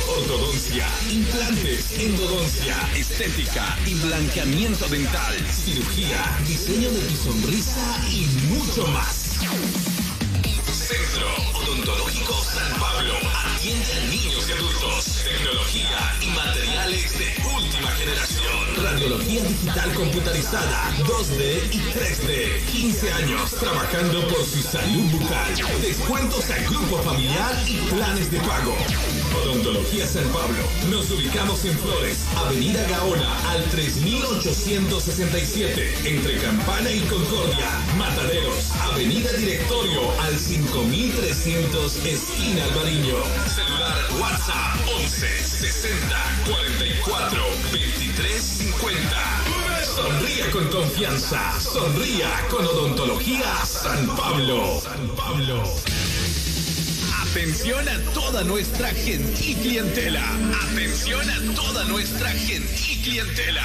Ortodoncia, 0.08 0.86
implantes, 1.10 1.98
endodoncia, 1.98 2.76
estética 2.96 3.76
y 3.86 3.94
blanqueamiento 3.94 4.86
dental, 4.88 5.34
cirugía, 5.50 6.22
diseño 6.46 6.90
de 6.90 7.00
tu 7.00 7.16
sonrisa 7.16 8.00
y 8.10 8.26
mucho 8.48 8.86
más. 8.88 9.36
Centro 10.72 11.26
Odontológico 11.54 12.34
San 12.44 12.80
Pablo 12.80 13.14
atiende 13.56 13.92
a 13.92 14.00
niños 14.08 14.48
y 14.48 14.52
adultos. 14.52 15.24
Tecnología 15.24 16.14
y 16.20 16.26
materiales 16.26 17.18
de 17.18 17.34
última 17.56 17.90
generación. 17.90 18.84
Radiología 18.84 19.42
digital 19.42 19.94
computarizada, 19.94 20.92
2D 20.98 21.74
y 21.74 21.78
3D. 21.80 22.64
15 22.70 23.12
años 23.12 23.50
trabajando 23.58 24.28
por 24.28 24.44
su 24.44 24.62
salud 24.62 25.10
bucal. 25.10 25.54
Descuentos 25.82 26.50
a 26.50 26.58
grupo 26.70 26.98
familiar 27.02 27.54
y 27.66 27.78
planes 27.92 28.30
de 28.30 28.38
pago. 28.38 28.76
Odontología 29.42 30.06
San 30.06 30.28
Pablo. 30.28 30.62
Nos 30.90 31.10
ubicamos 31.10 31.64
en 31.64 31.76
Flores, 31.78 32.26
Avenida 32.36 32.86
Gaona, 32.88 33.50
al 33.50 33.64
3867, 33.64 35.94
entre 36.04 36.38
Campana 36.38 36.90
y 36.90 37.00
Concordia. 37.00 37.68
Mataderos, 37.96 38.70
Avenida 38.92 39.32
Directorio, 39.32 40.12
al 40.22 40.38
5300, 40.38 41.96
esquina 42.04 42.64
Albariño. 42.64 43.16
Celular 43.54 43.96
WhatsApp 44.20 44.76
11 44.96 45.44
60 45.44 46.16
44 46.46 47.42
23 47.72 48.42
50. 48.42 49.36
Sonría 49.96 50.50
con 50.50 50.68
confianza. 50.68 51.60
Sonría 51.60 52.28
con 52.50 52.66
Odontología 52.66 53.64
San 53.64 54.06
Pablo. 54.16 54.78
San 54.80 55.08
Pablo. 55.16 55.62
Atención 57.36 57.86
a 57.86 57.98
toda 58.14 58.44
nuestra 58.44 58.88
gentil 58.88 59.56
clientela. 59.58 60.24
Atención 60.72 61.20
a 61.28 61.54
toda 61.54 61.84
nuestra 61.84 62.30
gentil 62.30 62.95
clientela. 63.06 63.62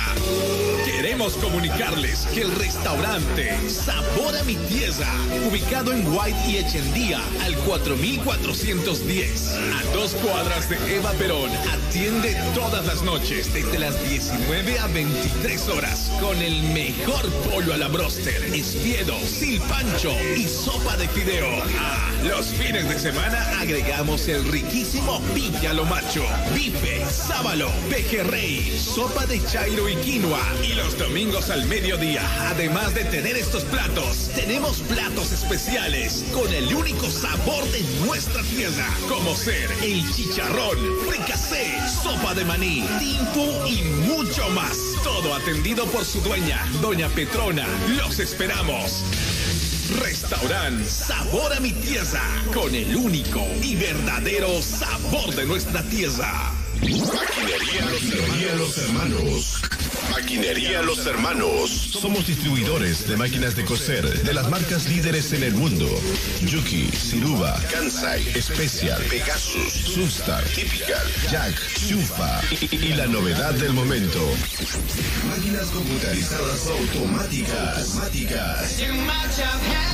Queremos 0.86 1.34
comunicarles 1.34 2.28
que 2.34 2.42
el 2.42 2.52
restaurante 2.56 3.58
Sabor 3.70 4.36
a 4.38 4.44
mi 4.44 4.56
Tierra, 4.56 5.12
ubicado 5.50 5.94
en 5.94 6.06
White 6.08 6.38
y 6.48 6.58
Echendía, 6.58 7.20
al 7.44 7.56
4410, 7.58 9.50
a 9.50 9.96
dos 9.96 10.14
cuadras 10.16 10.70
de 10.70 10.96
Eva 10.96 11.12
Perón, 11.14 11.50
atiende 11.74 12.36
todas 12.54 12.86
las 12.86 13.02
noches 13.02 13.52
desde 13.52 13.80
las 13.80 14.02
19 14.08 14.80
a 14.80 14.88
23 14.88 15.70
horas 15.70 16.12
con 16.20 16.38
el 16.38 16.62
mejor 16.74 17.28
pollo 17.50 17.74
a 17.74 17.78
la 17.78 17.88
broster, 17.88 18.44
espiedo, 18.54 19.18
silpancho 19.22 20.14
y 20.38 20.44
sopa 20.44 20.98
de 20.98 21.08
fideo. 21.08 21.48
Ah, 21.80 22.12
los 22.24 22.48
fines 22.48 22.88
de 22.88 23.00
semana 23.00 23.60
agregamos 23.60 24.28
el 24.28 24.44
riquísimo 24.52 25.20
pique 25.34 25.68
a 25.68 25.74
lo 25.74 25.86
macho, 25.86 26.24
bife, 26.54 27.04
sábalo, 27.06 27.72
pejerrey, 27.89 28.78
sopa 28.78 29.26
de 29.26 29.31
chairo 29.40 29.88
y 29.88 29.96
quinoa. 29.96 30.42
Y 30.64 30.74
los 30.74 30.98
domingos 30.98 31.50
al 31.50 31.66
mediodía, 31.66 32.22
además 32.50 32.94
de 32.94 33.06
tener 33.06 33.38
estos 33.38 33.64
platos, 33.66 34.30
tenemos 34.36 34.80
platos 34.82 35.32
especiales 35.32 36.26
con 36.34 36.52
el 36.54 36.74
único 36.74 37.10
sabor 37.10 37.64
de 37.72 37.82
nuestra 38.06 38.42
tierra, 38.44 38.88
como 39.08 39.36
ser 39.36 39.70
el 39.82 40.04
chicharrón, 40.14 40.78
fricasé, 41.08 41.78
sopa 42.04 42.34
de 42.34 42.46
maní, 42.46 42.86
timpu 43.00 43.68
y 43.68 43.84
mucho 44.08 44.50
más. 44.50 44.78
Todo 45.04 45.34
atendido 45.34 45.86
por 45.86 46.04
su 46.04 46.20
dueña, 46.22 46.66
Doña 46.82 47.08
Petrona. 47.10 47.66
Los 47.98 48.20
esperamos. 48.20 49.04
Restaurant 50.00 50.86
Sabor 50.86 51.54
a 51.54 51.60
mi 51.60 51.72
Tierra, 51.72 52.24
con 52.54 52.74
el 52.74 52.96
único 52.96 53.46
y 53.62 53.76
verdadero 53.76 54.62
sabor 54.62 55.36
de 55.36 55.46
nuestra 55.46 55.84
tierra. 55.84 56.54
Maquinería 56.82 57.86
Maquinería 57.86 58.56
Los 58.56 58.78
Hermanos. 58.80 59.62
Maquinería 60.10 60.82
Los 60.82 61.06
Hermanos. 61.06 61.70
Somos 61.70 62.26
distribuidores 62.26 63.08
de 63.08 63.18
máquinas 63.18 63.56
de 63.56 63.64
coser 63.66 64.24
de 64.24 64.34
las 64.34 64.50
marcas 64.50 64.90
líderes 64.90 65.32
en 65.34 65.44
el 65.44 65.54
mundo. 65.54 65.88
Yuki, 66.42 66.88
Siruba, 66.92 67.56
Kansai, 67.72 68.24
Special, 68.42 69.00
Pegasus, 69.04 69.72
Sunstar, 69.72 70.44
Typical, 70.46 71.06
Jack, 71.30 71.54
Shufa 71.78 72.42
y, 72.50 72.76
y 72.76 72.94
la 72.96 73.06
novedad 73.06 73.54
del 73.54 73.74
momento. 73.74 74.20
Máquinas 75.28 75.68
computarizadas 75.68 76.68
automáticas. 76.68 77.78
automáticas. 77.78 78.78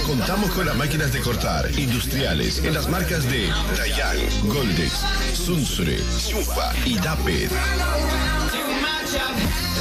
Contamos 0.06 0.52
con 0.52 0.66
las 0.66 0.76
máquinas 0.78 1.12
de 1.12 1.20
cortar 1.20 1.70
industriales 1.78 2.60
en 2.64 2.74
las 2.74 2.88
marcas 2.88 3.30
de 3.30 3.50
Dayan, 3.78 4.18
Goldex, 4.48 4.94
Sunsure, 5.34 5.98
Shufa 5.98 6.77
y 6.86 6.98
Dapet. 7.00 7.52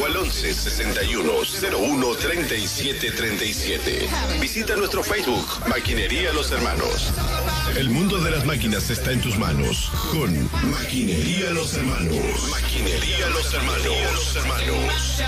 O 0.00 0.06
al 0.06 0.16
11 0.16 0.54
61 0.54 1.32
01 1.32 2.14
37 2.16 3.10
37. 3.10 4.08
Visita 4.40 4.76
nuestro 4.76 5.02
Facebook, 5.02 5.46
Maquinería 5.68 6.32
Los 6.32 6.52
Hermanos. 6.52 7.12
El 7.76 7.90
mundo 7.90 8.20
de 8.20 8.30
las 8.30 8.44
máquinas 8.44 8.88
está 8.90 9.10
en 9.12 9.20
tus 9.20 9.36
manos. 9.38 9.90
Con 10.12 10.48
Maquinería 10.70 11.50
Los 11.50 11.74
Hermanos. 11.74 11.93
Maquinería 11.94 13.28
Los 13.28 13.54
Hermanos. 13.54 14.36
Hermanos. 14.36 15.22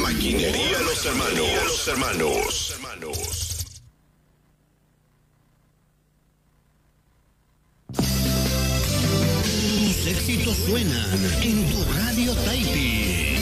Maquinería 0.00 0.78
Los 0.80 1.04
Hermanos. 1.04 1.64
Los 1.64 1.88
Hermanos. 1.88 2.72
Tus 9.74 10.06
éxitos 10.06 10.56
suenan 10.66 11.24
en 11.42 11.70
tu 11.70 11.84
radio 11.92 12.34
Taipi. 12.36 13.36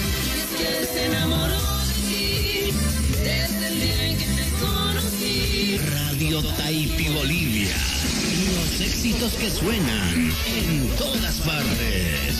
Radio 6.34 6.50
Taipi 6.56 7.08
Bolivia. 7.10 7.76
Los 8.56 8.80
éxitos 8.80 9.34
que 9.34 9.48
suenan 9.48 10.32
en 10.46 10.88
todas 10.96 11.36
partes. 11.42 12.34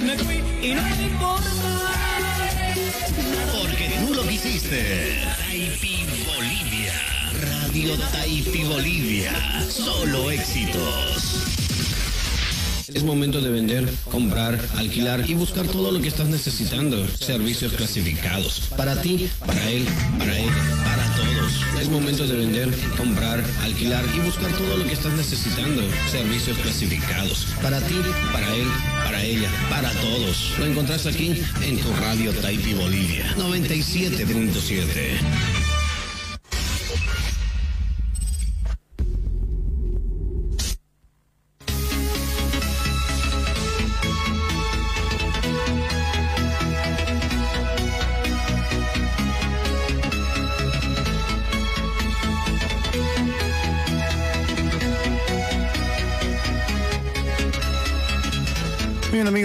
Me 0.00 0.16
fui 0.16 0.42
y 0.62 0.74
no 0.74 0.82
me 0.84 1.02
importa. 1.02 1.50
Porque 3.52 3.90
tú 4.00 4.14
lo 4.14 4.26
quisiste. 4.26 5.20
Taipi 5.36 6.06
Bolivia. 6.34 6.94
Radio 7.42 7.98
Taipi 8.10 8.64
Bolivia. 8.64 9.32
Solo 9.68 10.30
éxitos. 10.30 11.34
Es 12.94 13.02
momento 13.02 13.42
de 13.42 13.50
vender, 13.50 13.86
comprar, 14.10 14.58
alquilar 14.78 15.28
y 15.28 15.34
buscar 15.34 15.66
todo 15.66 15.92
lo 15.92 16.00
que 16.00 16.08
estás 16.08 16.28
necesitando. 16.28 17.06
Servicios 17.06 17.74
clasificados. 17.74 18.62
Para 18.78 18.98
ti, 19.02 19.28
para 19.44 19.68
él, 19.68 19.86
para 20.18 20.38
ella, 20.38 20.54
para. 20.84 21.07
Es 21.88 21.94
momento 21.94 22.26
de 22.26 22.36
vender, 22.36 22.68
comprar, 22.98 23.42
alquilar 23.62 24.04
y 24.14 24.20
buscar 24.20 24.52
todo 24.52 24.76
lo 24.76 24.84
que 24.84 24.92
estás 24.92 25.14
necesitando. 25.14 25.80
Servicios 26.10 26.58
clasificados. 26.58 27.46
Para 27.62 27.80
ti, 27.80 27.94
para 28.30 28.54
él, 28.54 28.66
para 29.04 29.24
ella, 29.24 29.48
para 29.70 29.90
todos. 29.92 30.52
Lo 30.58 30.66
encontrás 30.66 31.06
aquí 31.06 31.42
en 31.62 31.80
tu 31.80 31.90
radio 31.94 32.34
Taipi 32.34 32.74
Bolivia 32.74 33.34
97.7. 33.38 35.77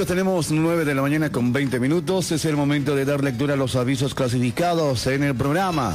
tenemos 0.06 0.52
9 0.52 0.86
de 0.86 0.96
la 0.96 1.02
mañana 1.02 1.32
con 1.32 1.54
20 1.54 1.80
minutos. 1.80 2.32
Es 2.32 2.46
el 2.46 2.56
momento 2.56 2.96
de 2.96 3.06
dar 3.06 3.24
lectura 3.24 3.54
a 3.54 3.58
los 3.58 3.76
avisos 3.76 4.14
clasificados 4.14 5.08
en 5.08 5.24
el 5.24 5.36
programa. 5.36 5.94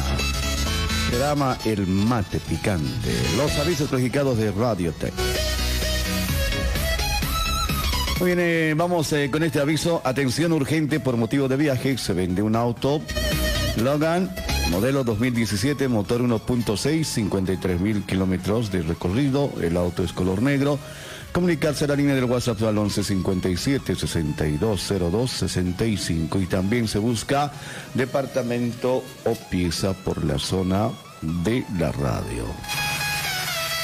Programa 1.11 1.59
El 1.65 1.87
Mate 1.87 2.39
Picante. 2.41 3.13
Los 3.37 3.59
avisos 3.59 3.89
clasificados 3.89 4.39
de 4.39 4.51
Radio 4.53 4.93
Tech. 4.93 5.13
Muy 8.21 8.27
bien, 8.27 8.39
eh, 8.41 8.75
vamos 8.77 9.13
eh, 9.13 9.31
con 9.31 9.43
este 9.43 9.61
aviso. 9.61 10.01
Atención 10.05 10.53
urgente 10.53 11.01
por 11.01 11.17
motivo 11.17 11.49
de 11.49 11.57
viaje. 11.57 11.99
Se 11.99 12.13
vende 12.13 12.43
un 12.43 12.57
auto 12.57 13.03
Logan, 13.77 14.31
modelo 14.71 15.05
2017, 15.05 15.89
motor 15.89 16.23
1.6, 16.23 17.05
53 17.05 17.81
mil 17.81 18.03
kilómetros 18.05 18.71
de 18.71 18.83
recorrido. 18.83 19.53
El 19.61 19.77
auto 19.77 20.03
es 20.03 20.13
color 20.13 20.43
negro. 20.43 20.79
Comunicarse 21.39 21.85
a 21.85 21.87
la 21.87 21.95
línea 21.95 22.17
del 22.17 22.25
WhatsApp 22.25 22.61
al 22.65 22.77
11 22.77 23.05
57 23.05 23.95
6202 23.95 25.31
65 25.31 26.41
y 26.41 26.47
también 26.47 26.89
se 26.89 26.99
busca 26.99 27.53
departamento 27.95 29.05
o 29.25 29.35
pieza 29.49 29.93
por 29.93 30.25
la 30.25 30.37
zona 30.41 30.91
de 31.23 31.65
la 31.79 31.93
radio. 31.93 32.45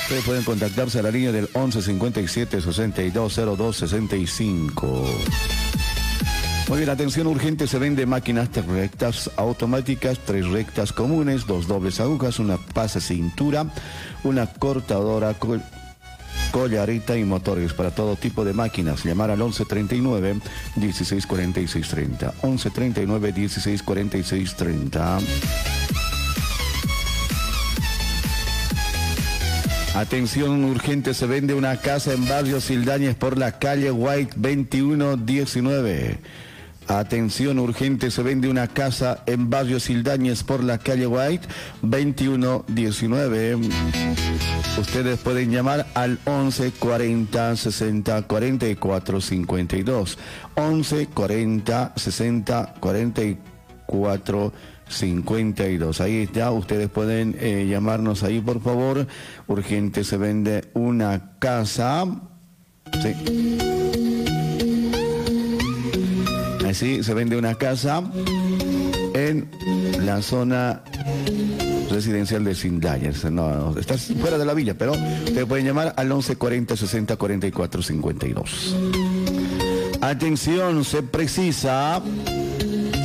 Ustedes 0.02 0.24
pueden 0.24 0.42
contactarse 0.42 0.98
a 0.98 1.02
la 1.02 1.12
línea 1.12 1.30
del 1.30 1.48
11 1.52 1.80
57 1.80 2.60
6202 2.60 3.76
65. 3.76 5.04
Muy 6.68 6.78
bien, 6.78 6.90
atención 6.90 7.28
urgente, 7.28 7.68
se 7.68 7.78
vende 7.78 8.04
máquinas 8.04 8.50
tres 8.50 8.66
rectas 8.66 9.30
automáticas, 9.36 10.18
tres 10.26 10.48
rectas 10.48 10.92
comunes, 10.92 11.46
dos 11.46 11.68
dobles 11.68 12.00
agujas, 12.00 12.40
una 12.40 12.56
pasa 12.56 13.00
cintura, 13.00 13.66
una 14.24 14.46
cortadora 14.46 15.34
co- 16.54 16.60
collarita 16.64 17.16
y 17.18 17.24
motores 17.24 17.72
para 17.72 17.90
todo 17.90 18.14
tipo 18.16 18.44
de 18.44 18.52
máquinas. 18.52 19.04
Llamar 19.04 19.30
al 19.30 19.38
1139 19.38 20.36
1646 20.76 21.88
30. 21.88 22.26
1139 22.42 23.32
1646 23.36 24.54
30. 24.54 25.18
Atención 29.94 30.64
urgente, 30.64 31.14
se 31.14 31.26
vende 31.26 31.54
una 31.54 31.76
casa 31.76 32.12
en 32.12 32.26
barrio 32.28 32.60
Sildañez 32.60 33.14
por 33.14 33.38
la 33.38 33.58
calle 33.58 33.90
White 33.92 34.32
2119. 34.36 36.18
Atención 36.88 37.58
urgente, 37.58 38.10
se 38.10 38.22
vende 38.22 38.48
una 38.48 38.68
casa 38.68 39.22
en 39.26 39.48
Barrio 39.48 39.80
Sildañez 39.80 40.42
por 40.42 40.62
la 40.62 40.78
calle 40.78 41.06
White 41.06 41.48
2119. 41.82 43.58
Ustedes 44.78 45.18
pueden 45.20 45.50
llamar 45.50 45.86
al 45.94 46.18
11 46.24 46.72
40 46.72 47.56
60 47.56 48.22
44 48.22 49.20
52. 49.20 50.18
11 50.56 51.06
40 51.06 51.92
60 51.96 52.74
44 52.80 54.52
52. 54.88 56.00
Ahí 56.00 56.22
está, 56.22 56.50
ustedes 56.50 56.88
pueden 56.90 57.36
eh, 57.40 57.66
llamarnos 57.68 58.22
ahí 58.22 58.40
por 58.40 58.60
favor. 58.62 59.06
Urgente 59.46 60.04
se 60.04 60.16
vende 60.16 60.64
una 60.74 61.38
casa. 61.38 62.04
Así 66.74 67.04
se 67.04 67.14
vende 67.14 67.36
una 67.36 67.54
casa 67.54 68.02
en 69.14 69.48
la 70.04 70.20
zona 70.22 70.82
residencial 71.88 72.42
de 72.42 72.56
Sindayers. 72.56 73.30
No, 73.30 73.78
estás 73.78 74.06
fuera 74.20 74.38
de 74.38 74.44
la 74.44 74.54
villa, 74.54 74.76
pero 74.76 74.92
te 75.24 75.46
pueden 75.46 75.66
llamar 75.66 75.94
al 75.96 76.10
11 76.10 76.34
40 76.34 76.76
60 76.76 77.16
44 77.16 77.80
52. 77.80 78.76
Atención, 80.00 80.84
se 80.84 81.04
precisa 81.04 82.02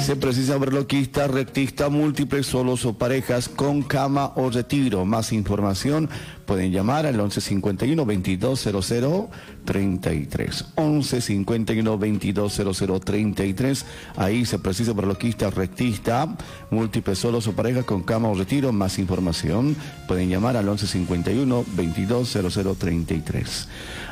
se 0.03 0.15
precisa 0.15 0.57
verloquista, 0.57 1.27
rectista, 1.27 1.89
múltiples, 1.89 2.47
solos 2.47 2.83
o 2.85 2.97
parejas 2.97 3.47
con 3.47 3.83
cama 3.83 4.31
o 4.35 4.49
retiro. 4.49 5.05
Más 5.05 5.31
información 5.31 6.09
pueden 6.49 6.71
llamar 6.71 7.05
al 7.05 7.13
1151 7.13 8.05
2200 8.05 9.27
33. 9.65 10.65
1151 10.77 11.91
2200 11.91 13.01
33. 13.01 13.85
Ahí 14.15 14.45
se 14.47 14.57
precisa 14.57 14.93
verloquista, 14.93 15.51
rectista, 15.51 16.27
múltiples, 16.71 17.19
solos 17.19 17.45
o 17.45 17.53
parejas 17.53 17.85
con 17.85 18.01
cama 18.01 18.29
o 18.29 18.33
retiro. 18.33 18.71
Más 18.71 18.97
información 18.97 19.75
pueden 20.07 20.27
llamar 20.27 20.57
al 20.57 20.65
1151 20.65 21.65
2200 21.75 22.77
33. 22.79 23.67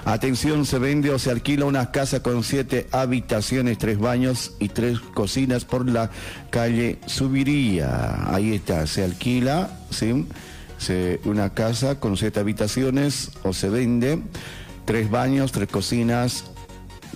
Atención, 0.06 0.68
se 0.68 0.78
vende 0.78 1.10
o 1.10 1.18
se 1.18 1.32
alquila 1.32 1.66
una 1.66 1.90
casa 1.90 2.22
con 2.22 2.44
siete 2.44 2.88
habitaciones, 2.92 3.80
tres 3.80 3.98
baños 3.98 4.52
y 4.60 4.70
tres 4.70 5.00
cocinas 5.00 5.66
por 5.66 5.90
la 5.90 6.12
calle 6.52 7.00
Subiría. 7.08 8.32
Ahí 8.32 8.54
está, 8.54 8.86
se 8.86 9.04
alquila, 9.04 9.72
¿sí? 9.90 10.28
Una 11.26 11.54
casa 11.54 12.00
con 12.00 12.18
siete 12.18 12.40
habitaciones 12.40 13.32
o 13.44 13.54
se 13.54 13.70
vende 13.70 14.22
tres 14.86 15.10
baños, 15.10 15.52
tres 15.52 15.68
cocinas 15.68 16.46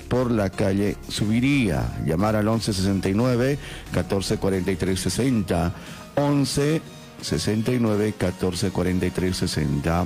por 0.10 0.30
la 0.30 0.50
calle 0.50 0.98
Subiría. 1.08 1.84
Llamar 2.06 2.36
al 2.36 2.46
1169 2.46 3.58
1443 3.94 5.00
60. 5.00 5.74
11 6.16 6.82
69 7.22 8.14
14 8.18 8.72
43 8.72 9.38
60. 9.38 10.06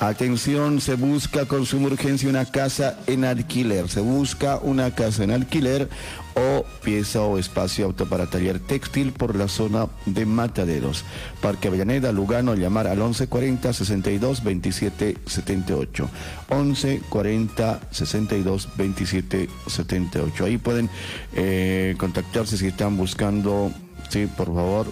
Atención, 0.00 0.80
se 0.80 0.94
busca 0.94 1.44
con 1.44 1.66
suma 1.66 1.88
urgencia 1.88 2.30
una 2.30 2.46
casa 2.46 2.98
en 3.06 3.22
alquiler. 3.22 3.90
Se 3.90 4.00
busca 4.00 4.56
una 4.56 4.94
casa 4.94 5.24
en 5.24 5.30
alquiler 5.30 5.90
o 6.34 6.64
pieza 6.82 7.20
o 7.20 7.36
espacio 7.36 7.84
auto 7.84 8.06
para 8.06 8.24
taller 8.26 8.60
textil 8.60 9.12
por 9.12 9.36
la 9.36 9.46
zona 9.46 9.88
de 10.06 10.24
Mataderos. 10.24 11.04
Parque 11.42 11.68
Avellaneda, 11.68 12.12
Lugano, 12.12 12.54
llamar 12.54 12.86
al 12.86 12.96
1140 12.96 13.74
62 13.74 14.42
27 14.42 15.18
78. 15.26 16.08
1140 16.48 17.80
62 17.90 18.68
27 18.78 19.50
78. 19.66 20.44
Ahí 20.46 20.56
pueden 20.56 20.88
eh, 21.34 21.94
contactarse 21.98 22.56
si 22.56 22.68
están 22.68 22.96
buscando, 22.96 23.70
sí, 24.08 24.26
por 24.34 24.46
favor, 24.46 24.86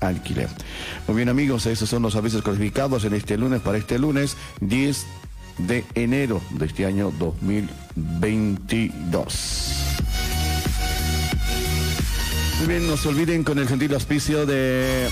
alquiler. 0.00 0.48
Muy 1.06 1.16
bien 1.16 1.28
amigos, 1.28 1.66
esos 1.66 1.88
son 1.88 2.02
los 2.02 2.16
avisos 2.16 2.42
clasificados 2.42 3.04
en 3.04 3.14
este 3.14 3.36
lunes 3.36 3.60
para 3.60 3.78
este 3.78 3.96
lunes 3.98 4.36
10 4.60 5.06
de 5.58 5.84
enero 5.94 6.40
de 6.50 6.66
este 6.66 6.86
año 6.86 7.12
2022. 7.18 9.74
Muy 12.58 12.66
bien, 12.66 12.88
no 12.88 12.96
se 12.96 13.08
olviden 13.08 13.44
con 13.44 13.58
el 13.58 13.68
gentil 13.68 13.94
auspicio 13.94 14.46
de 14.46 15.08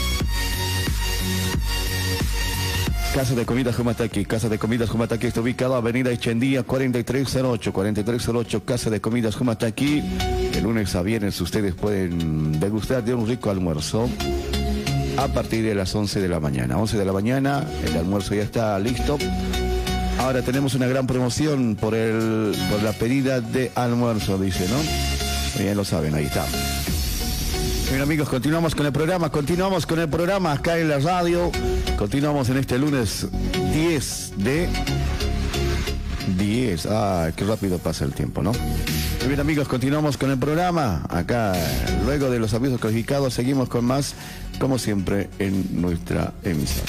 Casa 3.14 3.34
de 3.34 3.47
Comidas 3.47 3.76
Jumataki. 3.76 4.26
Casa 4.26 4.49
de 4.49 4.59
Comidas 4.59 4.91
Jumataki 4.91 5.28
está 5.28 5.41
ubicado 5.41 5.74
Avenida 5.74 6.11
Echendía 6.11 6.64
4308. 6.64 7.72
4308 7.72 8.64
Casa 8.64 8.91
de 8.91 9.01
Comidas 9.01 9.37
Jumataki. 9.37 10.03
De 10.53 10.61
lunes 10.61 10.95
a 10.95 11.03
viernes 11.03 11.41
ustedes 11.41 11.74
pueden 11.74 12.61
degustar 12.61 13.03
de 13.05 13.14
un 13.14 13.26
rico 13.26 13.49
almuerzo 13.49 14.11
a 15.19 15.29
partir 15.29 15.64
de 15.64 15.75
las 15.75 15.95
11 15.95 16.21
de 16.21 16.29
la 16.29 16.41
mañana. 16.41 16.79
11 16.79 16.99
de 16.99 17.05
la 17.05 17.12
mañana, 17.12 17.64
el 17.85 17.97
almuerzo 17.97 18.35
ya 18.35 18.43
está 18.43 18.79
listo. 18.79 19.19
Ahora 20.19 20.43
tenemos 20.43 20.75
una 20.75 20.87
gran 20.87 21.07
promoción 21.07 21.77
por, 21.77 21.95
el, 21.95 22.55
por 22.71 22.83
la 22.83 22.93
pedida 22.93 23.41
de 23.41 23.71
almuerzo, 23.75 24.39
dice, 24.39 24.67
¿no? 24.69 25.62
Ya 25.62 25.75
lo 25.75 25.85
saben, 25.85 26.14
ahí 26.14 26.25
está. 26.25 26.45
Bien 27.91 28.03
amigos, 28.03 28.29
continuamos 28.29 28.75
con 28.75 28.87
el 28.87 28.93
programa, 28.93 29.31
continuamos 29.31 29.87
con 29.87 30.01
el 30.01 30.09
programa 30.09 30.53
acá 30.53 30.79
en 30.79 30.89
la 30.89 30.99
radio. 30.99 31.51
Continuamos 31.97 32.49
en 32.49 32.59
este 32.59 32.79
lunes 32.79 33.27
10 33.73 34.33
de 34.39 34.69
10. 36.37 36.87
Ah, 36.91 37.31
qué 37.37 37.45
rápido 37.45 37.79
pasa 37.79 38.05
el 38.05 38.12
tiempo, 38.12 38.43
¿no? 38.43 38.53
Bien 39.29 39.41
amigos, 39.41 39.66
continuamos 39.66 40.16
con 40.16 40.31
el 40.31 40.39
programa. 40.39 41.05
Acá, 41.09 41.55
luego 42.05 42.31
de 42.31 42.39
los 42.39 42.55
avisos 42.55 42.81
calificados, 42.81 43.35
seguimos 43.35 43.68
con 43.68 43.85
más, 43.85 44.14
como 44.59 44.79
siempre, 44.79 45.29
en 45.39 45.81
nuestra 45.81 46.33
emisión. 46.45 46.85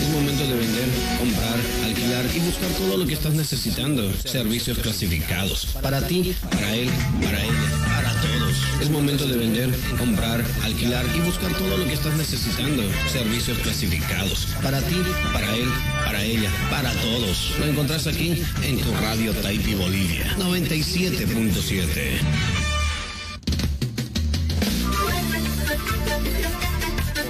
Es 0.00 0.08
momento 0.14 0.44
de 0.44 0.56
vender, 0.56 0.88
comprar, 1.18 1.58
alquilar 1.84 2.24
y 2.34 2.38
buscar 2.40 2.70
todo 2.78 2.96
lo 2.96 3.06
que 3.06 3.14
estás 3.14 3.34
necesitando. 3.34 4.10
Servicios 4.14 4.78
clasificados. 4.78 5.76
Para 5.82 6.00
ti, 6.06 6.34
para 6.50 6.74
él, 6.74 6.88
para 7.22 7.42
ella, 7.42 7.87
Es 8.80 8.90
momento 8.90 9.26
de 9.26 9.36
vender, 9.36 9.74
comprar, 9.98 10.44
alquilar 10.62 11.04
y 11.14 11.20
buscar 11.20 11.52
todo 11.54 11.76
lo 11.76 11.84
que 11.84 11.94
estás 11.94 12.16
necesitando. 12.16 12.82
Servicios 13.10 13.58
clasificados. 13.58 14.46
Para 14.62 14.80
ti, 14.82 14.96
para 15.32 15.54
él, 15.54 15.68
para 16.04 16.22
ella, 16.22 16.50
para 16.70 16.92
todos. 16.94 17.54
Lo 17.58 17.66
encontrás 17.66 18.06
aquí 18.06 18.42
en 18.62 18.80
tu 18.80 18.94
radio 18.94 19.34
Taipi 19.34 19.74
Bolivia 19.74 20.36
97.7. 20.38 22.67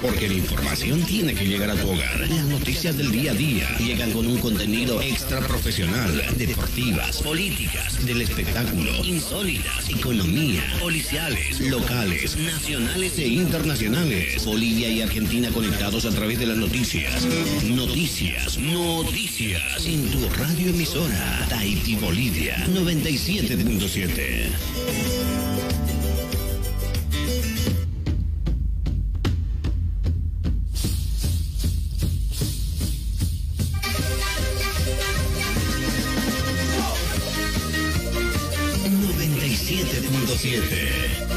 Porque 0.01 0.27
la 0.27 0.35
información 0.35 1.01
tiene 1.03 1.33
que 1.33 1.45
llegar 1.45 1.69
a 1.69 1.75
tu 1.75 1.89
hogar. 1.89 2.19
Las 2.29 2.45
noticias 2.45 2.97
del 2.97 3.11
día 3.11 3.31
a 3.31 3.33
día 3.33 3.67
llegan 3.79 4.11
con 4.11 4.25
un 4.25 4.37
contenido 4.37 5.01
extra 5.01 5.41
profesional, 5.41 6.23
deportivas, 6.37 7.21
políticas, 7.21 8.05
del 8.05 8.21
espectáculo, 8.21 9.03
insólitas, 9.03 9.89
economía, 9.89 10.63
policiales, 10.79 11.59
locales, 11.59 12.37
nacionales 12.37 13.19
e 13.19 13.27
internacionales. 13.27 14.45
Bolivia 14.45 14.87
y 14.87 15.01
Argentina 15.01 15.49
conectados 15.49 16.05
a 16.05 16.11
través 16.11 16.39
de 16.39 16.45
las 16.45 16.57
noticias. 16.57 17.25
Noticias, 17.65 18.57
noticias. 18.57 19.85
En 19.85 20.09
tu 20.11 20.29
radio 20.29 20.69
emisora, 20.69 21.45
Tahiti 21.49 21.95
Bolivia 21.95 22.55
97.7. 22.67 25.48
97.7. 40.01 41.29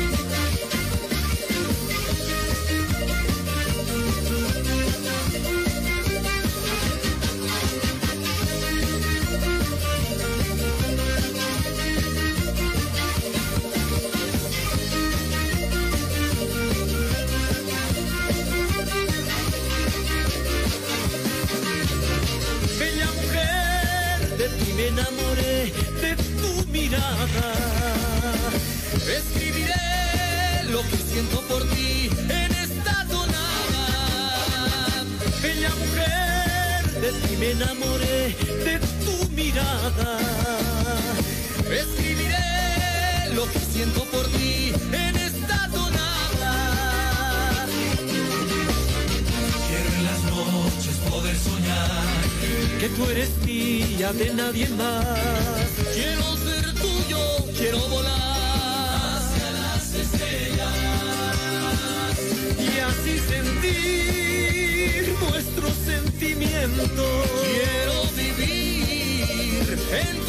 me 24.77 24.87
enamoré 24.87 25.73
de 26.01 26.17
tu 26.17 26.71
mirada 26.71 27.92
lo 30.73 30.81
que 30.89 30.97
siento 30.97 31.39
por 31.43 31.63
ti 31.75 32.09
en 32.31 32.51
esta 32.67 33.07
tonada. 33.07 33.85
Bella 35.43 35.71
mujer, 35.83 37.01
de 37.03 37.11
ti 37.21 37.37
me 37.39 37.51
enamoré, 37.51 38.35
de 38.67 38.81
tu 39.05 39.29
mirada. 39.33 40.19
Escribiré 41.83 43.35
lo 43.35 43.45
que 43.53 43.59
siento 43.59 44.03
por 44.05 44.27
ti 44.29 44.73
en 44.93 45.15
esta 45.17 45.69
tonada. 45.77 46.55
Quiero 49.69 49.89
en 49.99 50.05
las 50.09 50.23
noches 50.25 50.97
poder 51.11 51.37
soñar 51.37 52.23
que 52.81 52.89
tú 52.89 53.11
eres 53.11 53.31
mía 53.45 54.11
de 54.15 54.33
nadie 54.33 54.69
más. 54.71 55.69
Quiero 55.95 56.27
ser 56.47 56.65
tuyo, 56.81 57.21
quiero 57.59 57.79
volar 57.91 58.32
y 62.75 62.79
así 62.81 63.19
sentir 63.19 65.15
nuestro 65.21 65.69
sentimiento. 65.85 67.05
Quiero 67.43 68.05
vivir 68.17 69.79
en 69.93 70.22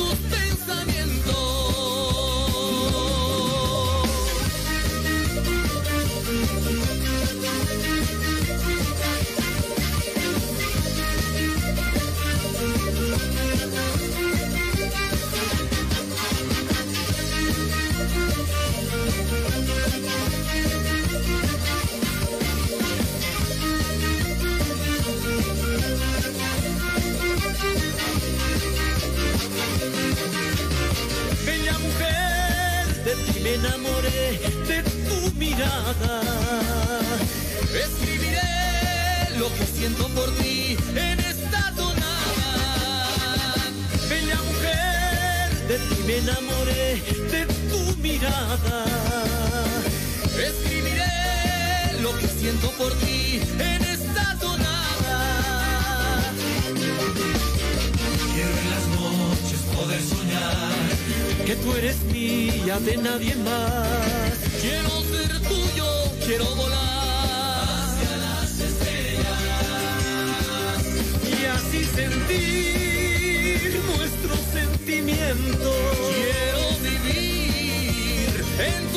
me 33.43 33.55
enamoré 33.55 34.39
de 34.67 34.83
tu 35.07 35.35
mirada. 35.35 36.21
Escribiré 37.85 39.37
lo 39.37 39.53
que 39.53 39.65
siento 39.65 40.07
por 40.09 40.33
ti 40.37 40.77
en 40.95 41.19
esta 41.19 41.73
tonada. 41.75 42.51
Bella 44.09 44.37
mujer, 44.49 45.67
de 45.67 45.77
ti 45.77 46.03
me 46.07 46.17
enamoré 46.19 47.01
de 47.33 47.45
tu 47.69 47.97
mirada. 47.97 48.85
Escribiré 50.49 52.01
lo 52.01 52.17
que 52.17 52.27
siento 52.27 52.71
por 52.71 52.93
ti 52.99 53.41
en 53.59 53.83
esta 53.83 54.37
tonada. 54.39 55.19
Quiero 58.33 58.57
en 58.63 58.69
las 58.69 58.85
poder 59.75 60.01
soñar 60.01 60.73
que 61.45 61.55
tú 61.57 61.73
eres 61.75 62.01
mía 62.03 62.79
de 62.79 62.97
nadie 62.97 63.35
más. 63.35 64.37
Quiero 64.61 64.89
ser 65.11 65.41
tuyo, 65.41 65.85
quiero 66.25 66.45
volar 66.55 67.67
hacia 67.67 68.17
las 68.17 68.59
estrellas 68.59 69.33
y 71.27 71.45
así 71.45 71.83
sentir 71.83 73.81
nuestro 73.97 74.35
sentimiento. 74.53 75.69
Quiero 76.15 76.63
vivir 76.87 78.31
en 78.59 78.92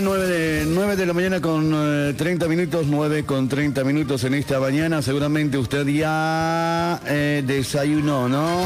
mañana, 0.00 0.18
9 0.18 0.26
de, 0.26 0.66
9 0.66 0.96
de 0.96 1.06
la 1.06 1.12
mañana 1.12 1.40
con 1.40 1.72
eh, 1.74 2.14
30 2.16 2.48
minutos, 2.48 2.86
9 2.86 3.24
con 3.24 3.48
30 3.48 3.84
minutos 3.84 4.24
en 4.24 4.34
esta 4.34 4.58
mañana. 4.60 5.02
Seguramente 5.02 5.58
usted 5.58 5.86
ya 5.86 7.00
eh, 7.06 7.42
desayunó, 7.46 8.28
¿no? 8.28 8.60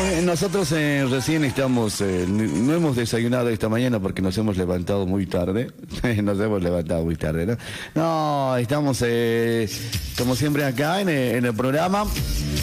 Eh, 0.00 0.22
Nosotros 0.22 0.70
recién 0.70 1.44
estamos, 1.44 2.00
eh, 2.00 2.24
no 2.28 2.72
hemos 2.72 2.94
desayunado 2.94 3.48
esta 3.48 3.68
mañana 3.68 3.98
porque 3.98 4.22
nos 4.22 4.38
hemos 4.38 4.56
levantado 4.56 5.06
muy 5.06 5.26
tarde. 5.26 5.72
nos 6.22 6.38
hemos 6.38 6.62
levantado 6.62 7.04
muy 7.04 7.16
tarde, 7.16 7.46
¿no? 7.46 7.56
No, 7.94 8.56
estamos 8.56 9.02
eh, 9.04 9.68
como 10.16 10.36
siempre 10.36 10.64
acá 10.64 11.00
en, 11.00 11.08
eh, 11.08 11.36
en 11.36 11.44
el 11.46 11.54
programa, 11.54 12.04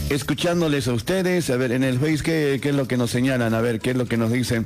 escuchándoles 0.10 0.88
a 0.88 0.94
ustedes, 0.94 1.50
a 1.50 1.58
ver, 1.58 1.74
en 1.74 1.84
el 1.84 2.00
Face, 2.00 2.24
¿qué, 2.24 2.60
qué 2.62 2.70
es 2.70 2.76
lo 2.76 2.88
que 2.88 2.96
nos 2.96 3.12
señalan? 3.12 3.54
A 3.54 3.60
ver, 3.62 3.82
¿qué 3.82 3.92
es 3.92 3.98
lo 3.98 4.06
que 4.06 4.16
nos 4.18 4.32
dicen? 4.32 4.66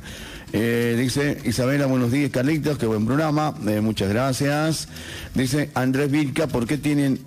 Eh, 0.52 0.96
dice 0.98 1.38
Isabela, 1.44 1.86
buenos 1.86 2.10
días, 2.10 2.30
Carlitos, 2.30 2.76
qué 2.78 2.86
buen 2.86 3.06
programa, 3.06 3.54
eh, 3.68 3.80
muchas 3.80 4.08
gracias. 4.08 4.88
Dice 5.34 5.70
Andrés 5.74 6.10
Vilca, 6.10 6.48
¿por 6.48 6.66
qué 6.66 6.76
tienen 6.76 7.20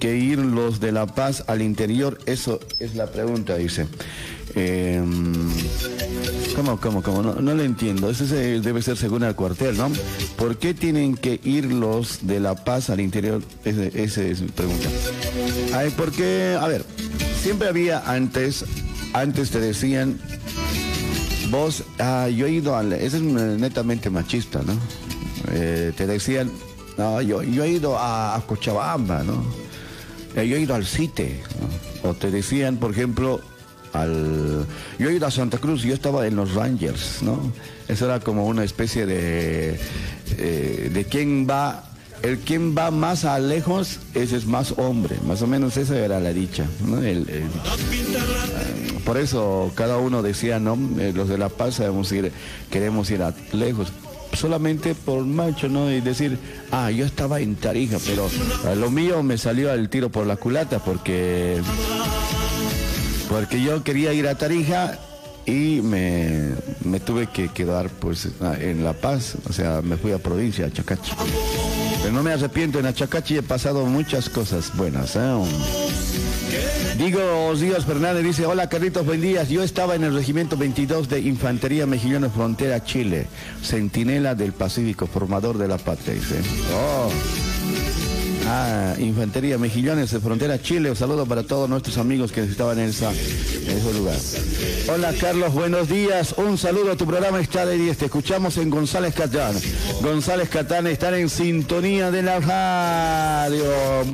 que 0.00 0.16
ir 0.16 0.38
los 0.38 0.80
de 0.80 0.90
La 0.90 1.06
Paz 1.06 1.44
al 1.46 1.62
interior? 1.62 2.18
Eso 2.26 2.58
es 2.80 2.96
la 2.96 3.06
pregunta, 3.06 3.56
dice. 3.56 3.86
Eh, 4.56 5.02
¿Cómo, 6.56 6.78
cómo, 6.80 7.02
cómo? 7.02 7.22
No, 7.22 7.34
no 7.40 7.54
lo 7.54 7.62
entiendo. 7.62 8.10
Ese 8.10 8.26
se- 8.28 8.60
debe 8.60 8.82
ser 8.82 8.96
según 8.96 9.22
el 9.24 9.34
cuartel, 9.34 9.76
¿no? 9.76 9.90
¿Por 10.36 10.56
qué 10.58 10.72
tienen 10.74 11.16
que 11.16 11.40
ir 11.44 11.64
los 11.66 12.26
de 12.26 12.38
La 12.40 12.54
Paz 12.64 12.90
al 12.90 13.00
interior? 13.00 13.42
Ese 13.64 14.30
es 14.30 14.40
mi 14.40 14.48
pregunta. 14.48 14.88
Ay, 15.74 15.92
porque, 15.96 16.56
a 16.60 16.66
ver, 16.68 16.84
siempre 17.42 17.68
había 17.68 18.00
antes, 18.00 18.64
antes 19.12 19.50
te 19.50 19.58
decían, 19.60 20.18
vos, 21.54 21.84
ah, 21.98 22.28
yo 22.28 22.46
he 22.46 22.50
ido 22.52 22.76
al, 22.76 22.92
eso 22.92 23.16
es 23.16 23.22
netamente 23.22 24.10
machista, 24.10 24.60
¿no? 24.62 24.72
Eh, 25.52 25.92
te 25.96 26.06
decían, 26.06 26.50
no, 26.98 27.22
yo, 27.22 27.42
yo 27.42 27.64
he 27.64 27.70
ido 27.70 27.96
a, 27.96 28.34
a 28.34 28.40
Cochabamba, 28.40 29.22
¿no? 29.22 29.44
Eh, 30.34 30.48
yo 30.48 30.56
he 30.56 30.60
ido 30.60 30.74
al 30.74 30.84
CITE, 30.84 31.40
¿no? 31.60 32.10
O 32.10 32.14
te 32.14 32.30
decían, 32.30 32.76
por 32.78 32.90
ejemplo, 32.90 33.40
al... 33.92 34.66
Yo 34.98 35.08
he 35.08 35.14
ido 35.14 35.26
a 35.26 35.30
Santa 35.30 35.58
Cruz, 35.58 35.82
yo 35.82 35.94
estaba 35.94 36.26
en 36.26 36.36
los 36.36 36.54
Rangers, 36.54 37.22
¿no? 37.22 37.52
Eso 37.88 38.06
era 38.06 38.20
como 38.20 38.46
una 38.46 38.64
especie 38.64 39.06
de... 39.06 39.78
eh, 40.36 40.90
de 40.92 41.04
quién 41.04 41.46
va... 41.48 41.84
El 42.24 42.38
quien 42.38 42.74
va 42.74 42.90
más 42.90 43.26
a 43.26 43.38
lejos, 43.38 43.98
ese 44.14 44.36
es 44.38 44.46
más 44.46 44.72
hombre. 44.78 45.18
Más 45.26 45.42
o 45.42 45.46
menos 45.46 45.76
esa 45.76 45.98
era 45.98 46.20
la 46.20 46.32
dicha, 46.32 46.64
por 49.04 49.18
eso 49.18 49.70
cada 49.74 49.98
uno 49.98 50.22
decía, 50.22 50.58
¿no? 50.58 50.78
Eh, 50.98 51.12
los 51.14 51.28
de 51.28 51.36
La 51.36 51.50
Paz 51.50 51.76
queremos 51.76 52.10
ir, 52.12 52.32
queremos 52.70 53.10
ir 53.10 53.22
a 53.22 53.34
lejos. 53.52 53.92
Solamente 54.32 54.94
por 54.94 55.22
macho, 55.26 55.68
¿no? 55.68 55.92
Y 55.92 56.00
decir, 56.00 56.38
ah, 56.72 56.90
yo 56.90 57.04
estaba 57.04 57.40
en 57.40 57.56
Tarija, 57.56 57.98
pero 58.06 58.30
a 58.66 58.74
lo 58.74 58.90
mío 58.90 59.22
me 59.22 59.36
salió 59.36 59.70
el 59.74 59.90
tiro 59.90 60.08
por 60.08 60.26
la 60.26 60.36
culata 60.36 60.78
porque. 60.78 61.60
Porque 63.28 63.62
yo 63.62 63.84
quería 63.84 64.14
ir 64.14 64.26
a 64.28 64.34
Tarija 64.34 64.98
y 65.44 65.82
me, 65.82 66.52
me 66.84 67.00
tuve 67.00 67.26
que 67.26 67.48
quedar 67.48 67.90
pues 67.90 68.30
en 68.60 68.82
La 68.82 68.94
Paz, 68.94 69.34
o 69.46 69.52
sea, 69.52 69.82
me 69.82 69.98
fui 69.98 70.12
a 70.12 70.18
provincia, 70.18 70.64
a 70.64 70.72
Chacachi. 70.72 71.12
Pero 72.04 72.16
no 72.16 72.22
me 72.22 72.32
arrepiento, 72.32 72.78
en 72.78 72.84
Achacachi 72.84 73.38
he 73.38 73.42
pasado 73.42 73.86
muchas 73.86 74.28
cosas 74.28 74.76
buenas. 74.76 75.16
¿eh? 75.16 75.20
Digo 76.98 77.54
Díaz 77.54 77.86
Fernández 77.86 78.22
dice, 78.22 78.44
hola 78.44 78.68
Carlitos, 78.68 79.06
buen 79.06 79.22
día. 79.22 79.42
Yo 79.44 79.62
estaba 79.62 79.94
en 79.94 80.04
el 80.04 80.12
regimiento 80.12 80.58
22 80.58 81.08
de 81.08 81.20
Infantería 81.20 81.86
Mejillona 81.86 82.28
Frontera 82.28 82.84
Chile, 82.84 83.26
centinela 83.62 84.34
del 84.34 84.52
Pacífico, 84.52 85.06
formador 85.06 85.56
de 85.56 85.66
la 85.66 85.78
patria. 85.78 86.20
Oh. 86.74 87.53
Ah, 88.56 88.94
Infantería 89.00 89.58
Mejillones 89.58 90.12
de 90.12 90.20
Frontera 90.20 90.62
Chile. 90.62 90.88
Un 90.88 90.94
saludo 90.94 91.26
para 91.26 91.42
todos 91.42 91.68
nuestros 91.68 91.98
amigos 91.98 92.30
que 92.30 92.44
estaban 92.44 92.78
en, 92.78 92.90
esa, 92.90 93.10
en 93.10 93.78
ese 93.78 93.92
lugar. 93.94 94.16
Hola 94.94 95.12
Carlos, 95.20 95.52
buenos 95.52 95.88
días. 95.88 96.36
Un 96.36 96.56
saludo 96.56 96.92
a 96.92 96.96
tu 96.96 97.04
programa 97.04 97.40
está 97.40 97.66
de 97.66 97.76
10. 97.76 97.98
Te 97.98 98.04
escuchamos 98.04 98.56
en 98.58 98.70
González 98.70 99.12
Catán. 99.12 99.56
González 100.02 100.48
Catán 100.50 100.86
están 100.86 101.14
en 101.14 101.28
sintonía 101.30 102.12
de 102.12 102.22
la 102.22 102.38
radio. 102.38 103.64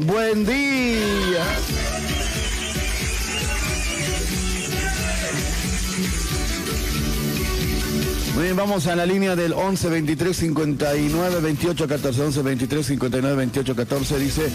Buen 0.07 0.47
día. 0.47 1.45
Muy 8.41 8.47
bien, 8.47 8.57
vamos 8.57 8.87
a 8.87 8.97
la 8.97 9.05
línea 9.05 9.37
del 9.37 9.53
11 9.53 9.91
23 9.91 10.35
59 10.35 11.41
28 11.43 11.87
14. 11.87 12.23
11 12.23 12.43
23 12.43 12.87
59 12.87 13.37
28 13.37 13.77
14. 13.77 14.19
Dice, 14.19 14.47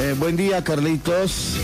eh, 0.00 0.14
buen 0.18 0.38
día 0.38 0.64
Carlitos. 0.64 1.58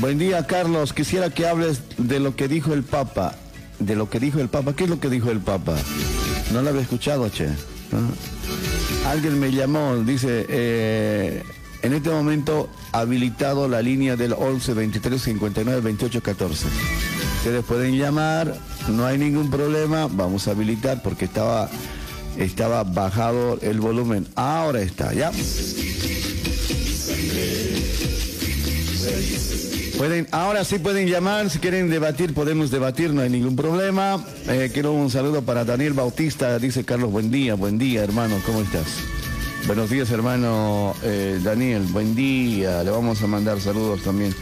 Buen 0.00 0.16
día 0.16 0.46
Carlos. 0.46 0.92
Quisiera 0.92 1.30
que 1.30 1.48
hables 1.48 1.82
de 1.98 2.20
lo 2.20 2.36
que 2.36 2.46
dijo 2.46 2.72
el 2.72 2.84
Papa. 2.84 3.34
De 3.80 3.96
lo 3.96 4.08
que 4.08 4.20
dijo 4.20 4.38
el 4.38 4.48
Papa. 4.48 4.76
¿Qué 4.76 4.84
es 4.84 4.90
lo 4.90 5.00
que 5.00 5.08
dijo 5.08 5.32
el 5.32 5.40
Papa? 5.40 5.74
No 6.52 6.62
lo 6.62 6.68
había 6.68 6.82
escuchado, 6.82 7.28
che. 7.28 7.48
Alguien 9.08 9.40
me 9.40 9.50
llamó, 9.50 9.96
dice, 9.96 10.46
eh, 10.48 11.42
en 11.82 11.94
este 11.94 12.10
momento 12.10 12.70
habilitado 12.92 13.66
la 13.66 13.82
línea 13.82 14.14
del 14.14 14.34
11 14.34 14.72
23 14.72 15.20
59 15.20 15.80
28 15.80 16.22
14. 16.22 16.66
Ustedes 17.40 17.64
pueden 17.64 17.96
llamar, 17.96 18.54
no 18.90 19.06
hay 19.06 19.16
ningún 19.16 19.48
problema, 19.48 20.08
vamos 20.12 20.46
a 20.46 20.50
habilitar 20.50 21.02
porque 21.02 21.24
estaba, 21.24 21.70
estaba 22.36 22.84
bajado 22.84 23.58
el 23.62 23.80
volumen. 23.80 24.26
Ahora 24.34 24.82
está, 24.82 25.14
¿ya? 25.14 25.32
Pueden, 29.96 30.28
ahora 30.32 30.64
sí 30.64 30.78
pueden 30.80 31.08
llamar, 31.08 31.48
si 31.48 31.60
quieren 31.60 31.88
debatir, 31.88 32.34
podemos 32.34 32.70
debatir, 32.70 33.14
no 33.14 33.22
hay 33.22 33.30
ningún 33.30 33.56
problema. 33.56 34.22
Eh, 34.46 34.70
quiero 34.70 34.92
un 34.92 35.08
saludo 35.08 35.40
para 35.40 35.64
Daniel 35.64 35.94
Bautista, 35.94 36.58
dice 36.58 36.84
Carlos, 36.84 37.10
buen 37.10 37.30
día, 37.30 37.54
buen 37.54 37.78
día 37.78 38.04
hermano, 38.04 38.36
¿cómo 38.44 38.60
estás? 38.60 38.98
Buenos 39.66 39.88
días 39.88 40.10
hermano 40.10 40.94
eh, 41.02 41.40
Daniel, 41.42 41.84
buen 41.88 42.14
día, 42.14 42.84
le 42.84 42.90
vamos 42.90 43.22
a 43.22 43.26
mandar 43.26 43.62
saludos 43.62 44.02
también. 44.02 44.34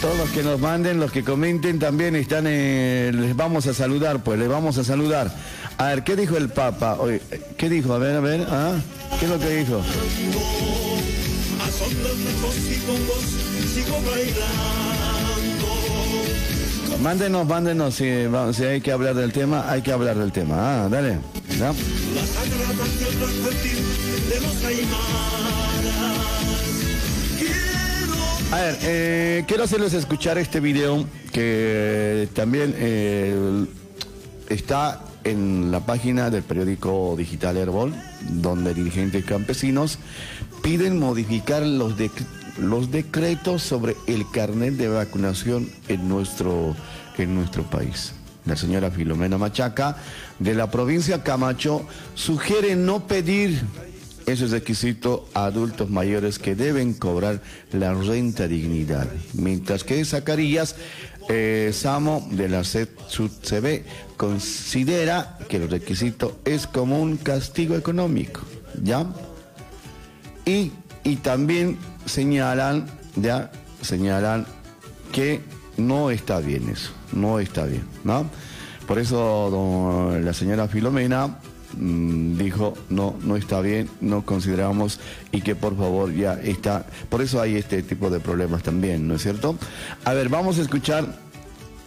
Todos 0.00 0.18
los 0.18 0.30
que 0.30 0.42
nos 0.42 0.60
manden, 0.60 1.00
los 1.00 1.10
que 1.10 1.24
comenten 1.24 1.78
también 1.78 2.16
están, 2.16 2.44
eh, 2.46 3.10
les 3.14 3.34
vamos 3.34 3.66
a 3.66 3.74
saludar, 3.74 4.22
pues 4.22 4.38
les 4.38 4.48
vamos 4.48 4.76
a 4.78 4.84
saludar. 4.84 5.34
A 5.78 5.86
ver, 5.86 6.04
¿qué 6.04 6.16
dijo 6.16 6.36
el 6.36 6.48
Papa? 6.48 6.96
Oye, 6.98 7.20
¿Qué 7.56 7.68
dijo? 7.68 7.94
A 7.94 7.98
ver, 7.98 8.16
a 8.16 8.20
ver, 8.20 8.46
¿ah? 8.50 8.74
¿Qué 9.18 9.24
es 9.24 9.30
lo 9.30 9.38
que 9.38 9.56
dijo? 9.56 9.82
Mándenos, 17.02 17.46
mándenos, 17.46 17.94
si, 17.94 18.10
si, 18.52 18.64
hay 18.64 18.80
que 18.80 18.92
hablar 18.92 19.14
del 19.14 19.32
tema, 19.32 19.70
hay 19.70 19.82
que 19.82 19.92
hablar 19.92 20.16
del 20.16 20.32
tema. 20.32 20.84
Ah, 20.84 20.88
dale. 20.88 21.18
¿ya? 21.58 21.72
A 28.52 28.60
ver, 28.60 28.78
eh, 28.82 29.44
quiero 29.48 29.64
hacerles 29.64 29.92
escuchar 29.92 30.38
este 30.38 30.60
video 30.60 31.04
que 31.32 32.28
también 32.32 32.74
eh, 32.78 33.66
está 34.48 35.02
en 35.24 35.72
la 35.72 35.80
página 35.84 36.30
del 36.30 36.44
periódico 36.44 37.16
digital 37.18 37.56
Herbol, 37.56 37.92
donde 38.30 38.72
dirigentes 38.72 39.24
campesinos 39.24 39.98
piden 40.62 41.00
modificar 41.00 41.62
los, 41.66 41.94
los 42.58 42.92
decretos 42.92 43.62
sobre 43.62 43.96
el 44.06 44.30
carnet 44.30 44.74
de 44.74 44.88
vacunación 44.88 45.68
en 45.88 46.08
nuestro, 46.08 46.76
en 47.18 47.34
nuestro 47.34 47.64
país. 47.64 48.12
La 48.44 48.54
señora 48.54 48.92
Filomena 48.92 49.38
Machaca 49.38 49.96
de 50.38 50.54
la 50.54 50.70
provincia 50.70 51.24
Camacho 51.24 51.84
sugiere 52.14 52.76
no 52.76 53.08
pedir 53.08 53.60
ese 54.26 54.46
requisito 54.46 55.28
a 55.34 55.46
adultos 55.46 55.88
mayores 55.88 56.38
que 56.38 56.54
deben 56.54 56.94
cobrar 56.94 57.40
la 57.72 57.94
renta 57.94 58.48
dignidad. 58.48 59.06
Mientras 59.34 59.84
que 59.84 60.04
Zacarías 60.04 60.76
eh, 61.28 61.70
Samo 61.72 62.26
de 62.30 62.48
la 62.48 62.62
CB 62.62 63.84
considera 64.16 65.38
que 65.48 65.56
el 65.56 65.70
requisito 65.70 66.38
es 66.44 66.66
como 66.66 67.00
un 67.00 67.16
castigo 67.16 67.76
económico, 67.76 68.42
¿ya? 68.82 69.06
Y, 70.44 70.72
y 71.04 71.16
también 71.16 71.78
señalan, 72.04 72.86
ya, 73.16 73.50
señalan 73.80 74.46
que 75.12 75.40
no 75.76 76.10
está 76.10 76.40
bien 76.40 76.68
eso, 76.68 76.90
no 77.12 77.38
está 77.40 77.64
bien, 77.66 77.84
¿no? 78.04 78.28
Por 78.86 78.98
eso 79.00 80.16
la 80.22 80.32
señora 80.32 80.68
Filomena 80.68 81.38
Mm, 81.78 82.38
dijo 82.38 82.72
no, 82.88 83.16
no 83.22 83.36
está 83.36 83.60
bien, 83.60 83.90
no 84.00 84.24
consideramos 84.24 84.98
y 85.30 85.42
que 85.42 85.54
por 85.54 85.76
favor 85.76 86.12
ya 86.14 86.34
está. 86.34 86.86
Por 87.10 87.20
eso 87.20 87.40
hay 87.40 87.56
este 87.56 87.82
tipo 87.82 88.08
de 88.08 88.18
problemas 88.18 88.62
también, 88.62 89.06
¿no 89.06 89.14
es 89.14 89.22
cierto? 89.22 89.56
A 90.04 90.14
ver, 90.14 90.30
vamos 90.30 90.58
a 90.58 90.62
escuchar 90.62 91.06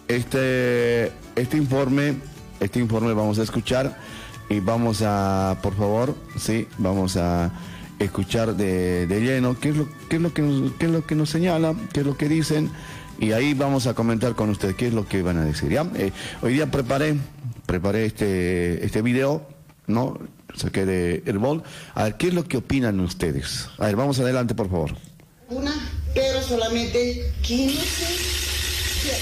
este, 0.07 1.11
este 1.35 1.57
informe, 1.57 2.15
este 2.59 2.79
informe 2.79 3.13
vamos 3.13 3.39
a 3.39 3.43
escuchar 3.43 3.97
y 4.47 4.59
vamos 4.59 5.01
a, 5.03 5.57
por 5.63 5.75
favor, 5.75 6.15
sí, 6.37 6.67
vamos 6.77 7.17
a 7.17 7.51
escuchar 7.97 8.55
de, 8.55 9.07
lleno 9.09 9.59
qué 9.59 9.69
es, 9.69 9.77
lo, 9.77 9.89
qué, 10.07 10.17
es 10.17 10.21
lo 10.21 10.33
que 10.33 10.41
nos, 10.43 10.71
qué 10.73 10.85
es 10.85 10.91
lo 10.91 11.05
que 11.05 11.15
nos 11.15 11.31
señala, 11.31 11.73
qué 11.93 12.01
es 12.01 12.05
lo 12.05 12.15
que 12.15 12.29
dicen 12.29 12.69
y 13.19 13.31
ahí 13.31 13.55
vamos 13.55 13.87
a 13.87 13.95
comentar 13.95 14.35
con 14.35 14.49
ustedes 14.51 14.75
qué 14.75 14.87
es 14.87 14.93
lo 14.93 15.07
que 15.07 15.23
van 15.23 15.37
a 15.37 15.45
decir. 15.45 15.71
¿ya? 15.71 15.85
Eh, 15.95 16.11
hoy 16.41 16.53
día 16.53 16.69
preparé, 16.69 17.17
preparé 17.65 18.05
este, 18.05 18.85
este 18.85 19.01
video 19.01 19.58
¿no? 19.89 20.19
Saqué 20.55 20.85
de 20.85 21.23
Herbol. 21.25 21.63
A 21.93 22.05
ver, 22.05 22.15
¿qué 22.15 22.27
es 22.27 22.33
lo 22.33 22.43
que 22.45 22.57
opinan 22.57 22.99
ustedes? 22.99 23.67
A 23.77 23.87
ver, 23.87 23.95
vamos 23.95 24.19
adelante, 24.19 24.55
por 24.55 24.69
favor. 24.69 24.95
Una, 25.49 25.73
pero 26.13 26.41
solamente 26.41 27.31
15 27.41 27.79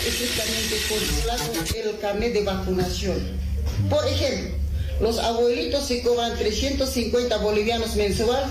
exactamente 0.08 0.76
por 0.90 1.86
el 1.86 2.00
carnet 2.00 2.34
de 2.34 2.44
vacunación. 2.44 3.18
Por 3.90 4.06
ejemplo, 4.08 4.56
los 5.02 5.20
abuelitos 5.20 5.86
se 5.86 6.02
cobran 6.02 6.36
350 6.38 7.38
bolivianos 7.38 7.96
mensual 7.96 8.44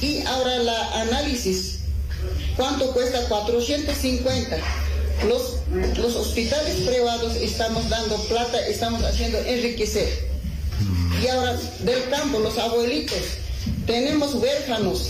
y 0.00 0.20
ahora 0.26 0.58
la 0.58 1.00
análisis, 1.02 1.80
¿cuánto 2.56 2.92
cuesta? 2.92 3.20
450. 3.28 4.56
Los, 5.28 5.60
los 5.96 6.16
hospitales 6.16 6.76
privados 6.86 7.36
estamos 7.36 7.88
dando 7.88 8.16
plata, 8.24 8.66
estamos 8.66 9.02
haciendo 9.04 9.38
enriquecer 9.38 10.34
y 11.24 11.28
ahora 11.28 11.58
del 11.80 12.04
campo, 12.10 12.38
los 12.38 12.58
abuelitos, 12.58 13.18
tenemos 13.86 14.34
huérfanos, 14.34 15.08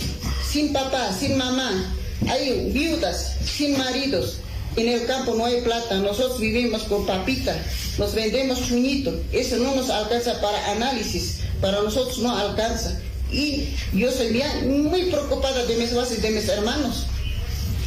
sin 0.49 0.71
papá, 0.71 1.11
sin 1.17 1.37
mamá, 1.37 1.93
hay 2.29 2.71
viudas, 2.71 3.35
sin 3.43 3.77
maridos. 3.77 4.37
En 4.77 4.89
el 4.89 5.05
campo 5.05 5.35
no 5.35 5.45
hay 5.45 5.61
plata, 5.61 5.95
nosotros 5.95 6.39
vivimos 6.39 6.83
con 6.83 7.05
papita, 7.05 7.57
nos 7.97 8.13
vendemos 8.13 8.65
chuñito, 8.67 9.13
eso 9.31 9.57
no 9.57 9.75
nos 9.75 9.89
alcanza 9.89 10.39
para 10.41 10.71
análisis, 10.71 11.39
para 11.61 11.81
nosotros 11.81 12.19
no 12.19 12.35
alcanza. 12.37 12.97
Y 13.31 13.69
yo 13.93 14.11
sería 14.11 14.47
muy 14.65 15.03
preocupada 15.11 15.65
de 15.65 15.75
mis 15.77 15.93
bases, 15.93 16.21
de 16.21 16.31
mis 16.31 16.47
hermanos. 16.47 17.05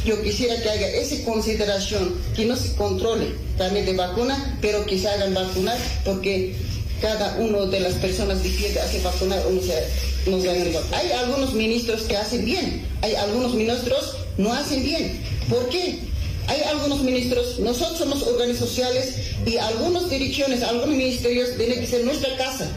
Yo 0.05 0.21
quisiera 0.21 0.61
que 0.61 0.69
haya 0.69 0.87
esa 0.87 1.23
consideración, 1.25 2.15
que 2.35 2.45
no 2.45 2.55
se 2.55 2.73
controle 2.75 3.33
también 3.57 3.85
de 3.85 3.93
vacuna, 3.93 4.57
pero 4.61 4.85
que 4.85 4.97
se 4.97 5.09
hagan 5.09 5.33
vacunar, 5.33 5.77
porque 6.05 6.55
cada 7.01 7.37
uno 7.37 7.65
de 7.65 7.79
las 7.79 7.93
personas 7.95 8.39
que 8.39 8.79
hace 8.79 9.01
vacunar 9.01 9.45
o 9.45 9.51
no 9.51 9.61
se, 9.61 9.73
no 10.29 10.37
Hay 10.97 11.11
algunos 11.11 11.53
ministros 11.53 12.03
que 12.03 12.17
hacen 12.17 12.45
bien, 12.45 12.85
hay 13.01 13.15
algunos 13.15 13.53
ministros 13.53 14.15
no 14.37 14.53
hacen 14.53 14.83
bien. 14.83 15.19
¿Por 15.49 15.69
qué? 15.69 15.99
Hay 16.47 16.61
algunos 16.63 17.01
ministros, 17.01 17.59
nosotros 17.59 17.99
somos 17.99 18.23
organizaciones 18.23 19.05
sociales 19.05 19.15
y 19.45 19.57
algunas 19.57 20.09
direcciones, 20.09 20.63
algunos 20.63 20.89
ministerios 20.89 21.55
tienen 21.57 21.79
que 21.79 21.85
ser 21.85 22.03
nuestra 22.03 22.35
casa. 22.37 22.67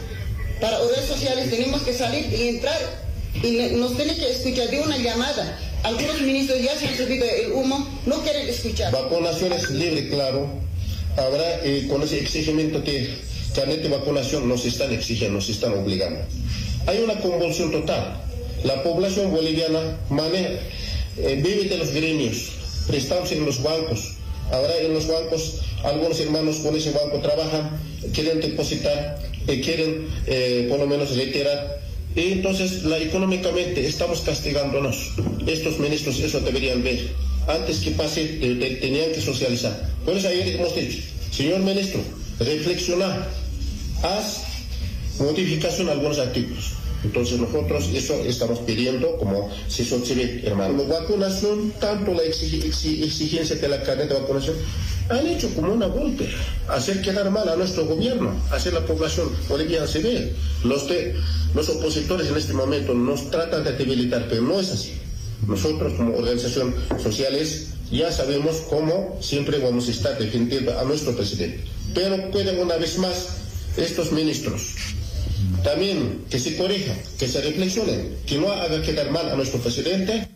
Para 0.61 0.77
redes 0.79 1.05
sociales 1.07 1.49
tenemos 1.49 1.81
que 1.81 1.93
salir 1.93 2.31
y 2.31 2.49
entrar 2.49 2.77
y 3.41 3.75
nos 3.75 3.95
tienen 3.95 4.15
que 4.15 4.29
escuchar 4.29 4.69
de 4.69 4.79
una 4.79 4.97
llamada. 4.97 5.59
Algunos 5.83 6.21
ministros 6.21 6.61
ya 6.61 6.77
se 6.77 6.87
han 6.87 6.97
subido 6.97 7.25
el 7.25 7.51
humo, 7.51 7.87
no 8.05 8.21
quieren 8.21 8.47
escuchar. 8.47 8.91
Vacunación 8.91 9.53
es 9.53 9.69
libre, 9.71 10.07
claro. 10.09 10.47
Habrá 11.17 11.65
eh, 11.65 11.87
con 11.89 12.01
ese 12.03 12.19
exigimiento 12.19 12.83
que 12.83 13.09
carnet 13.53 13.81
de 13.81 13.89
vacunación 13.89 14.47
nos 14.47 14.65
están 14.65 14.91
exigiendo, 14.91 15.35
nos 15.35 15.49
están 15.49 15.73
obligando. 15.73 16.19
Hay 16.87 16.99
una 16.99 17.15
convulsión 17.19 17.71
total. 17.71 18.21
La 18.63 18.83
población 18.83 19.31
boliviana 19.31 19.97
maneja, 20.09 20.49
eh, 21.17 21.41
vive 21.43 21.69
de 21.69 21.77
los 21.77 21.91
gremios, 21.91 22.51
prestamos 22.87 23.31
en 23.31 23.45
los 23.45 23.61
bancos. 23.61 24.13
Ahora 24.51 24.77
en 24.77 24.93
los 24.93 25.07
bancos, 25.07 25.61
algunos 25.83 26.19
hermanos 26.19 26.57
con 26.57 26.75
ese 26.75 26.91
banco 26.91 27.19
trabajan, 27.19 27.79
quieren 28.13 28.39
depositar, 28.41 29.19
eh, 29.47 29.61
quieren 29.61 30.07
eh, 30.27 30.67
por 30.69 30.79
lo 30.79 30.87
menos 30.87 31.15
retirar 31.15 31.83
entonces, 32.15 32.83
la, 32.83 32.99
económicamente 32.99 33.85
estamos 33.85 34.21
castigándonos. 34.21 35.11
Estos 35.47 35.79
ministros 35.79 36.19
eso 36.19 36.39
deberían 36.41 36.83
ver. 36.83 37.07
Antes 37.47 37.79
que 37.79 37.91
pase, 37.91 38.25
tenían 38.81 39.11
que 39.11 39.19
socializar. 39.19 39.89
Por 40.05 40.15
eso 40.15 40.27
ayer 40.27 40.47
hemos 40.55 40.75
dicho, 40.75 40.99
señor 41.31 41.59
ministro, 41.61 42.01
reflexiona, 42.39 43.27
haz 44.03 44.43
modificación 45.19 45.89
a 45.89 45.93
algunos 45.93 46.19
artículos. 46.19 46.73
Entonces 47.03 47.37
nosotros 47.37 47.89
eso 47.93 48.13
estamos 48.25 48.59
pidiendo 48.59 49.17
como 49.17 49.49
se 49.67 49.83
ve, 50.15 50.41
hermano. 50.45 50.83
La 50.83 50.99
vacunación, 50.99 51.73
tanto 51.79 52.13
la 52.13 52.23
exigencia 52.23 53.55
de 53.55 53.67
la 53.67 53.83
cadena 53.83 54.13
de 54.13 54.19
vacunación, 54.21 54.55
han 55.09 55.27
hecho 55.27 55.53
como 55.53 55.73
una 55.73 55.87
golpe, 55.87 56.29
hacer 56.69 57.01
quedar 57.01 57.29
mal 57.29 57.47
a 57.49 57.57
nuestro 57.57 57.85
gobierno, 57.85 58.31
hacer 58.51 58.73
la 58.73 58.85
población 58.85 59.29
boliviana 59.49 59.85
se 59.85 59.99
ve. 59.99 60.33
Los, 60.63 60.87
los 61.53 61.69
opositores 61.69 62.27
en 62.27 62.37
este 62.37 62.53
momento 62.53 62.93
nos 62.93 63.29
tratan 63.29 63.65
de 63.65 63.73
debilitar, 63.73 64.27
pero 64.29 64.41
no 64.41 64.59
es 64.59 64.71
así. 64.71 64.93
Nosotros 65.45 65.93
como 65.95 66.15
organización 66.15 66.73
sociales 67.01 67.67
ya 67.91 68.13
sabemos 68.13 68.63
cómo 68.69 69.17
siempre 69.21 69.59
vamos 69.59 69.89
a 69.89 69.91
estar 69.91 70.17
defendiendo 70.17 70.79
a 70.79 70.83
nuestro 70.85 71.13
presidente. 71.15 71.65
Pero 71.93 72.31
pueden 72.31 72.59
una 72.59 72.77
vez 72.77 72.97
más 72.97 73.42
estos 73.77 74.11
ministros 74.11 74.75
también 75.63 76.25
que 76.29 76.39
se 76.39 76.57
corrijan, 76.57 76.97
que 77.17 77.27
se 77.27 77.41
reflexionen, 77.41 78.17
que 78.25 78.37
no 78.37 78.51
haga 78.51 78.81
quedar 78.81 79.11
mal 79.11 79.29
a 79.29 79.35
nuestro 79.35 79.59
presidente. 79.59 80.27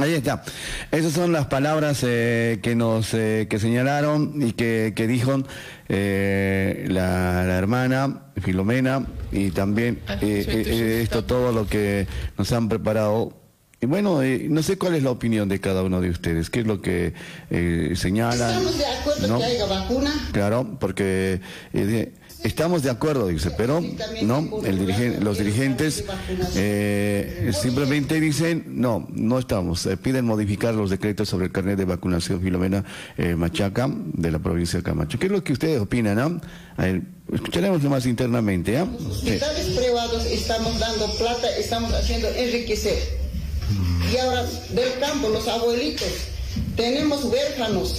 Ahí 0.00 0.12
está. 0.12 0.42
Esas 0.90 1.12
son 1.12 1.32
las 1.32 1.46
palabras 1.46 2.00
eh, 2.02 2.58
que 2.62 2.74
nos 2.74 3.14
eh, 3.14 3.46
que 3.48 3.58
señalaron 3.58 4.34
y 4.42 4.52
que, 4.52 4.92
que 4.94 5.06
dijo 5.06 5.42
eh, 5.88 6.86
la, 6.90 7.44
la, 7.46 7.56
hermana 7.56 8.32
Filomena 8.42 9.06
y 9.32 9.50
también 9.50 10.02
ah, 10.08 10.18
esto 10.20 11.24
todo 11.24 11.52
lo 11.52 11.66
que 11.66 12.06
nos 12.36 12.52
han 12.52 12.68
preparado 12.68 13.43
bueno, 13.86 14.22
eh, 14.22 14.46
no 14.48 14.62
sé 14.62 14.78
cuál 14.78 14.94
es 14.94 15.02
la 15.02 15.10
opinión 15.10 15.48
de 15.48 15.60
cada 15.60 15.82
uno 15.82 16.00
de 16.00 16.10
ustedes, 16.10 16.50
qué 16.50 16.60
es 16.60 16.66
lo 16.66 16.80
que 16.80 17.14
eh, 17.50 17.92
señalan. 17.96 18.50
¿Estamos 18.50 18.78
de 18.78 18.86
acuerdo 18.86 19.38
que 19.38 19.44
haya 19.44 19.66
vacuna? 19.66 20.28
Claro, 20.32 20.76
porque 20.78 21.40
eh, 21.72 22.12
estamos 22.42 22.82
de 22.82 22.90
acuerdo, 22.90 23.28
dice, 23.28 23.50
pero 23.56 23.82
no, 24.22 24.60
el 24.64 25.24
los 25.24 25.38
dirigentes 25.38 26.04
simplemente 27.60 28.20
dicen, 28.20 28.64
no, 28.68 29.06
no 29.10 29.38
estamos, 29.38 29.88
piden 30.02 30.24
modificar 30.24 30.74
los 30.74 30.90
decretos 30.90 31.28
sobre 31.28 31.46
el 31.46 31.52
carnet 31.52 31.78
de 31.78 31.84
vacunación 31.84 32.40
Filomena 32.40 32.84
Machaca 33.36 33.88
de 33.90 34.30
la 34.30 34.38
provincia 34.38 34.78
de 34.78 34.82
Camacho. 34.82 35.18
¿Qué 35.18 35.26
es 35.26 35.32
lo 35.32 35.42
que 35.42 35.52
ustedes 35.52 35.80
opinan? 35.80 36.18
Ah? 36.18 36.40
A 36.76 36.82
ver, 36.82 37.02
escucharemos 37.32 37.82
más 37.84 38.06
internamente. 38.06 38.76
¿ah? 38.76 38.86
Los 39.00 39.18
hospitales 39.18 39.66
privados 39.66 40.26
estamos 40.26 40.78
dando 40.78 41.10
plata, 41.16 41.48
estamos 41.56 41.92
haciendo 41.92 42.28
enriquecer 42.28 43.23
y 44.12 44.16
ahora 44.18 44.44
del 44.70 44.98
campo, 45.00 45.28
los 45.28 45.48
abuelitos, 45.48 46.08
tenemos 46.76 47.24
huérfanos, 47.24 47.96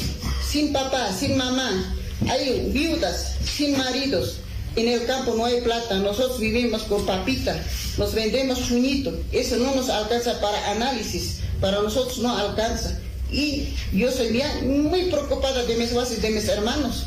sin 0.47 0.71
papá, 0.71 1.11
sin 1.17 1.37
mamá, 1.37 1.95
hay 2.29 2.69
viudas, 2.71 3.35
sin 3.43 3.77
maridos. 3.77 4.37
En 4.75 4.89
el 4.89 5.05
campo 5.05 5.33
no 5.35 5.45
hay 5.45 5.61
plata, 5.61 5.95
nosotros 5.99 6.39
vivimos 6.39 6.83
con 6.83 7.05
papita, 7.05 7.55
nos 7.97 8.13
vendemos 8.13 8.67
chuñito, 8.67 9.17
eso 9.31 9.55
no 9.57 9.73
nos 9.73 9.89
alcanza 9.89 10.39
para 10.41 10.71
análisis, 10.71 11.39
para 11.61 11.81
nosotros 11.81 12.17
no 12.19 12.37
alcanza. 12.37 12.99
Y 13.31 13.69
yo 13.93 14.11
soy 14.11 14.41
muy 14.63 15.05
preocupada 15.05 15.63
de 15.63 15.75
mis 15.75 15.93
bases, 15.93 16.21
de 16.21 16.29
mis 16.29 16.47
hermanos. 16.47 17.05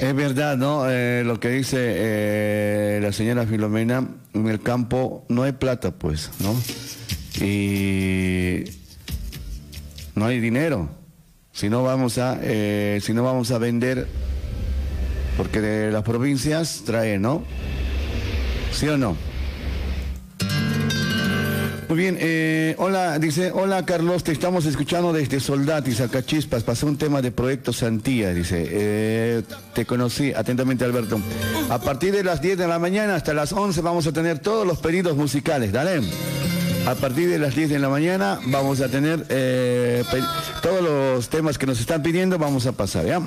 Es 0.00 0.14
verdad, 0.14 0.56
¿no? 0.56 0.88
Eh, 0.88 1.22
lo 1.24 1.40
que 1.40 1.48
dice 1.48 1.78
eh, 1.80 3.00
la 3.02 3.12
señora 3.12 3.46
Filomena, 3.46 4.08
en 4.34 4.48
el 4.48 4.60
campo 4.60 5.24
no 5.28 5.42
hay 5.42 5.52
plata, 5.52 5.90
pues, 5.90 6.30
¿no? 6.38 6.54
y 7.44 8.64
no 10.14 10.26
hay 10.26 10.40
dinero. 10.40 10.90
Si 11.52 11.68
no 11.68 11.82
vamos 11.82 12.18
a, 12.18 12.38
eh, 12.42 13.00
si 13.02 13.12
no 13.12 13.22
vamos 13.22 13.50
a 13.50 13.58
vender, 13.58 14.06
porque 15.36 15.60
de 15.60 15.90
las 15.90 16.02
provincias 16.02 16.82
traen, 16.84 17.22
¿no? 17.22 17.44
¿Sí 18.72 18.88
o 18.88 18.96
no? 18.96 19.16
Muy 21.90 21.98
bien, 21.98 22.16
eh, 22.20 22.76
hola, 22.78 23.18
dice, 23.18 23.50
hola 23.50 23.84
Carlos, 23.84 24.22
te 24.22 24.30
estamos 24.30 24.64
escuchando 24.64 25.12
desde 25.12 25.40
Soldati, 25.40 25.90
Sacachispas, 25.90 26.62
pasó 26.62 26.86
un 26.86 26.96
tema 26.96 27.20
de 27.20 27.32
Proyecto 27.32 27.72
Santía, 27.72 28.32
dice, 28.32 28.64
eh, 28.70 29.42
te 29.74 29.84
conocí, 29.84 30.32
atentamente 30.32 30.84
Alberto. 30.84 31.20
A 31.68 31.80
partir 31.80 32.12
de 32.12 32.22
las 32.22 32.40
10 32.40 32.58
de 32.58 32.68
la 32.68 32.78
mañana 32.78 33.16
hasta 33.16 33.34
las 33.34 33.52
11 33.52 33.80
vamos 33.80 34.06
a 34.06 34.12
tener 34.12 34.38
todos 34.38 34.64
los 34.64 34.78
pedidos 34.78 35.16
musicales, 35.16 35.72
dale. 35.72 36.00
A 36.86 36.94
partir 36.94 37.28
de 37.28 37.40
las 37.40 37.56
10 37.56 37.70
de 37.70 37.80
la 37.80 37.88
mañana 37.88 38.38
vamos 38.46 38.80
a 38.82 38.88
tener 38.88 39.26
eh, 39.28 40.04
todos 40.62 40.82
los 40.82 41.28
temas 41.28 41.58
que 41.58 41.66
nos 41.66 41.80
están 41.80 42.04
pidiendo, 42.04 42.38
vamos 42.38 42.66
a 42.66 42.72
pasar, 42.72 43.04
¿ya? 43.04 43.20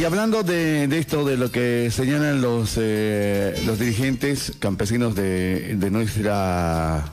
Y 0.00 0.04
hablando 0.04 0.42
de, 0.42 0.84
esto, 0.98 1.26
de 1.26 1.36
lo 1.36 1.52
que 1.52 1.90
señalan 1.90 2.40
los, 2.40 2.78
eh, 2.78 3.54
los 3.66 3.78
dirigentes 3.78 4.54
campesinos 4.58 5.14
de, 5.14 5.76
nuestra 5.90 7.04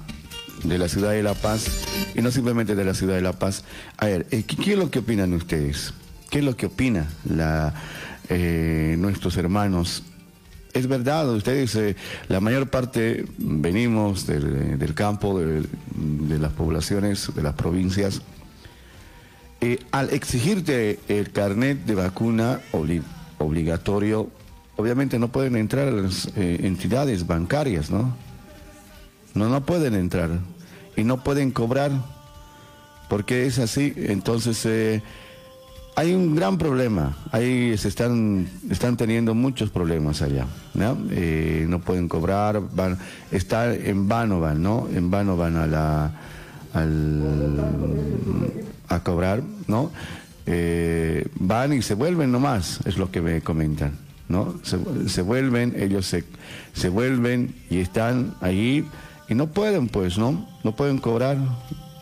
de 0.64 0.78
la 0.78 0.88
ciudad 0.88 1.12
de 1.12 1.22
La 1.22 1.34
Paz, 1.34 1.68
y 2.16 2.22
no 2.22 2.32
simplemente 2.32 2.76
de 2.76 2.86
la 2.86 2.94
ciudad 2.94 3.16
de 3.16 3.22
La 3.22 3.34
Paz. 3.34 3.66
A 3.98 4.06
ver, 4.06 4.26
eh, 4.32 4.44
¿qué, 4.44 4.72
es 4.72 4.80
lo 4.80 4.90
que 4.90 5.00
opinan 5.00 5.34
ustedes? 5.34 5.94
¿Qué 6.30 6.40
es 6.40 6.46
lo 6.46 6.56
que 6.56 6.68
opina 6.68 7.10
la, 7.30 7.74
nuestros 8.30 9.36
hermanos 9.36 10.04
es 10.74 10.88
verdad, 10.88 11.30
ustedes, 11.34 11.76
eh, 11.76 11.96
la 12.28 12.40
mayor 12.40 12.70
parte 12.70 13.26
venimos 13.38 14.28
del, 14.28 14.94
campo, 14.94 15.40
de, 15.40 15.66
las 16.40 16.54
poblaciones, 16.54 17.34
de 17.36 17.42
las 17.42 17.56
provincias. 17.56 18.22
Eh, 19.60 19.80
al 19.92 20.12
exigirte 20.14 21.00
el 21.08 21.32
carnet 21.32 21.86
de 21.86 21.96
vacuna 21.96 22.60
obligatorio, 23.40 24.30
obviamente 24.76 25.18
no 25.18 25.30
pueden 25.30 25.56
entrar 25.56 25.92
las 25.92 26.28
eh, 26.36 26.60
entidades 26.64 27.26
bancarias, 27.26 27.90
¿no? 27.90 28.16
No, 29.34 29.50
no 29.50 29.66
pueden 29.66 29.96
entrar 29.96 30.30
y 30.96 31.04
no 31.04 31.24
pueden 31.24 31.52
cobrar 31.52 31.92
porque 33.10 33.46
es 33.48 33.58
así. 33.58 33.94
Entonces, 33.96 35.02
hay 35.96 36.14
un 36.14 36.36
gran 36.36 36.60
problema, 36.60 37.18
ahí 37.32 37.76
se 37.80 37.88
están, 37.88 38.48
están 38.70 38.98
teniendo 38.98 39.34
muchos 39.34 39.72
problemas 39.72 40.22
allá, 40.22 40.46
¿no? 40.76 40.96
Eh, 41.10 41.66
no 41.68 41.80
pueden 41.80 42.08
cobrar, 42.08 42.62
van, 42.76 43.00
en 43.32 44.08
vano 44.08 44.40
van, 44.40 44.62
¿no? 44.62 44.88
En 44.94 45.10
vano 45.10 45.36
van 45.36 45.56
a 45.56 45.66
la, 45.66 46.12
a 48.88 49.04
cobrar, 49.04 49.42
¿no? 49.68 49.92
Eh, 50.46 51.28
van 51.36 51.74
y 51.74 51.82
se 51.82 51.94
vuelven 51.94 52.32
nomás, 52.32 52.80
es 52.86 52.98
lo 52.98 53.12
que 53.12 53.22
me 53.22 53.42
comentan, 53.42 53.98
¿no? 54.30 54.56
Se, 54.64 55.22
vuelven, 55.22 55.76
ellos 55.78 56.06
se, 56.06 56.24
se 56.74 56.90
vuelven 56.90 57.54
y 57.70 57.80
están 57.80 58.36
ahí 58.42 58.88
y 59.28 59.36
no 59.36 59.48
pueden, 59.48 59.90
pues, 59.90 60.18
¿no? 60.18 60.48
No 60.64 60.76
pueden 60.76 61.00
cobrar, 61.00 61.38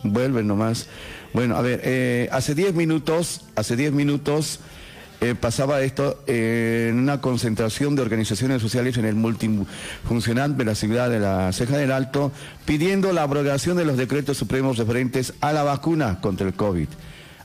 vuelven 0.04 0.48
nomás. 0.48 0.88
Bueno, 1.34 1.56
a 1.56 1.62
ver, 1.62 1.82
eh, 1.84 2.30
hace 2.32 2.54
10 2.54 2.76
minutos, 2.76 3.46
hace 3.56 3.76
10 3.76 3.94
minutos 3.94 4.60
eh, 5.22 5.36
pasaba 5.40 5.82
esto 5.82 6.24
en 6.28 7.00
una 7.00 7.22
concentración 7.22 7.96
de 7.96 8.02
organizaciones 8.02 8.62
sociales 8.62 8.98
en 8.98 9.06
el 9.06 9.16
multifuncional 9.16 10.58
de 10.58 10.66
la 10.66 10.76
ciudad 10.76 11.10
de 11.10 11.20
la 11.20 11.52
Ceja 11.54 11.78
del 11.78 11.92
Alto, 11.92 12.32
pidiendo 12.66 13.12
la 13.14 13.24
abrogación 13.24 13.78
de 13.78 13.86
los 13.86 13.98
decretos 13.98 14.38
supremos 14.38 14.78
referentes 14.78 15.34
a 15.42 15.54
la 15.54 15.64
vacuna 15.64 16.20
contra 16.22 16.48
el 16.48 16.54
COVID. 16.54 16.88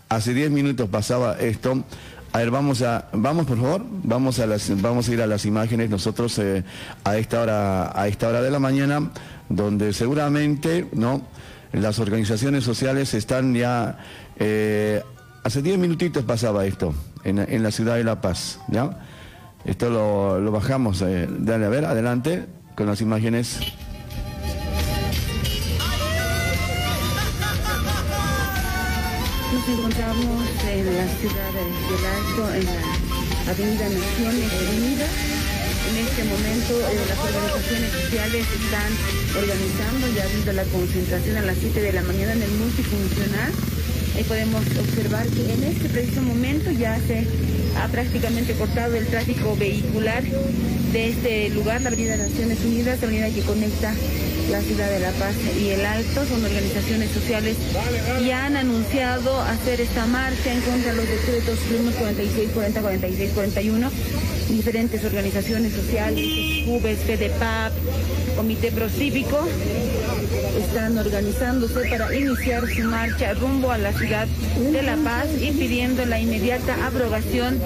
Hace 0.08 0.34
10 0.34 0.50
minutos 0.50 0.88
pasaba 0.88 1.38
esto. 1.38 1.84
A 2.32 2.38
ver, 2.38 2.50
vamos 2.50 2.82
a, 2.82 3.08
vamos 3.12 3.46
por 3.46 3.56
favor, 3.56 3.84
vamos 4.04 4.38
a 4.38 4.46
las, 4.46 4.80
vamos 4.80 5.08
a 5.08 5.12
ir 5.12 5.22
a 5.22 5.26
las 5.26 5.44
imágenes 5.44 5.90
nosotros 5.90 6.38
eh, 6.38 6.62
a 7.04 7.16
esta 7.16 7.42
hora, 7.42 8.00
a 8.00 8.06
esta 8.06 8.28
hora 8.28 8.40
de 8.40 8.50
la 8.50 8.60
mañana, 8.60 9.10
donde 9.48 9.92
seguramente, 9.92 10.86
¿no? 10.92 11.26
las 11.72 11.98
organizaciones 11.98 12.64
sociales 12.64 13.14
están 13.14 13.54
ya, 13.54 13.98
eh, 14.38 15.02
hace 15.44 15.62
10 15.62 15.78
minutitos 15.78 16.24
pasaba 16.24 16.66
esto, 16.66 16.94
en, 17.24 17.62
la 17.62 17.70
ciudad 17.70 17.96
de 17.96 18.04
La 18.04 18.20
Paz, 18.20 18.60
¿ya? 18.68 18.98
Esto 19.64 19.90
lo, 19.90 20.50
bajamos, 20.50 21.02
eh, 21.02 21.28
dale 21.28 21.66
a 21.66 21.68
ver, 21.68 21.84
adelante, 21.84 22.46
con 22.74 22.86
las 22.86 23.00
imágenes. 23.00 23.58
Nos 29.52 29.68
encontramos 29.68 30.48
en 30.68 30.86
la 30.96 31.08
ciudad 31.08 31.52
del 31.52 32.06
Alto, 32.16 32.54
en 32.54 32.64
la 32.64 33.52
Avenida 33.52 33.88
Naciones 33.88 34.52
Unidas 34.76 35.40
en 35.90 35.96
este 35.96 36.22
momento 36.24 36.78
eh, 36.88 37.02
las 37.08 37.18
organizaciones 37.18 37.90
sociales 37.90 38.46
están 38.46 38.90
organizando, 39.42 40.06
ya 40.14 40.22
ha 40.22 40.26
habido 40.26 40.52
la 40.52 40.64
concentración 40.64 41.36
a 41.36 41.42
las 41.42 41.56
7 41.58 41.80
de 41.80 41.92
la 41.92 42.02
mañana 42.02 42.32
en 42.32 42.42
el 42.42 42.50
multifuncional 42.52 43.52
Ahí 44.16 44.24
podemos 44.24 44.62
observar 44.78 45.26
que 45.28 45.52
en 45.52 45.64
este 45.64 45.88
preciso 45.88 46.22
momento 46.22 46.70
ya 46.70 46.98
se 47.06 47.26
ha 47.76 47.88
prácticamente 47.88 48.54
cortado 48.54 48.96
el 48.96 49.06
tráfico 49.06 49.56
vehicular 49.56 50.22
de 50.92 51.08
este 51.08 51.50
lugar, 51.50 51.80
la 51.82 51.88
Avenida 51.88 52.16
Naciones 52.16 52.58
Unidas, 52.64 53.00
la 53.00 53.06
avenida 53.06 53.30
que 53.30 53.42
conecta 53.42 53.94
la 54.50 54.60
ciudad 54.62 54.90
de 54.90 54.98
La 54.98 55.12
Paz 55.12 55.34
y 55.60 55.68
el 55.68 55.84
Alto. 55.86 56.26
Son 56.26 56.44
organizaciones 56.44 57.10
sociales 57.10 57.56
y 58.20 58.30
han 58.30 58.56
anunciado 58.56 59.40
hacer 59.42 59.80
esta 59.80 60.06
marcha 60.06 60.52
en 60.52 60.60
contra 60.62 60.90
de 60.90 60.96
los 60.96 61.08
decretos 61.08 61.58
46, 61.98 62.50
40, 62.52 62.80
46, 62.80 63.30
41. 63.34 63.90
Diferentes 64.48 65.04
organizaciones 65.04 65.72
sociales, 65.72 66.59
CUBES, 66.64 66.98
FEDEPAP, 67.00 67.72
Comité 68.36 68.72
Procívico, 68.72 69.46
están 70.58 70.98
organizándose 70.98 71.88
para 71.88 72.14
iniciar 72.14 72.62
su 72.68 72.82
marcha 72.84 73.34
rumbo 73.34 73.70
a 73.70 73.78
la 73.78 73.92
ciudad 73.92 74.26
de 74.26 74.82
La 74.82 74.96
Paz 74.96 75.26
y 75.40 75.52
pidiendo 75.52 76.04
la 76.06 76.20
inmediata 76.20 76.86
abrogación 76.86 77.60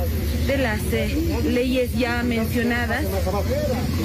de 0.47 0.59
las 0.59 0.81
eh, 0.93 1.43
leyes 1.45 1.93
ya 1.97 2.23
mencionadas. 2.23 3.05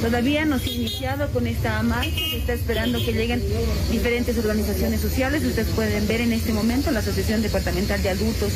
Todavía 0.01 0.45
no 0.45 0.59
se 0.59 0.69
ha 0.69 0.73
iniciado 0.73 1.29
con 1.31 1.47
esta 1.47 1.81
marcha, 1.83 2.11
se 2.31 2.37
está 2.37 2.53
esperando 2.53 3.03
que 3.03 3.11
lleguen 3.11 3.43
diferentes 3.91 4.37
organizaciones 4.37 5.01
sociales. 5.01 5.43
Ustedes 5.43 5.67
pueden 5.69 6.07
ver 6.07 6.21
en 6.21 6.33
este 6.33 6.53
momento 6.53 6.91
la 6.91 6.99
Asociación 6.99 7.41
Departamental 7.41 8.01
de 8.01 8.09
Adultos 8.09 8.53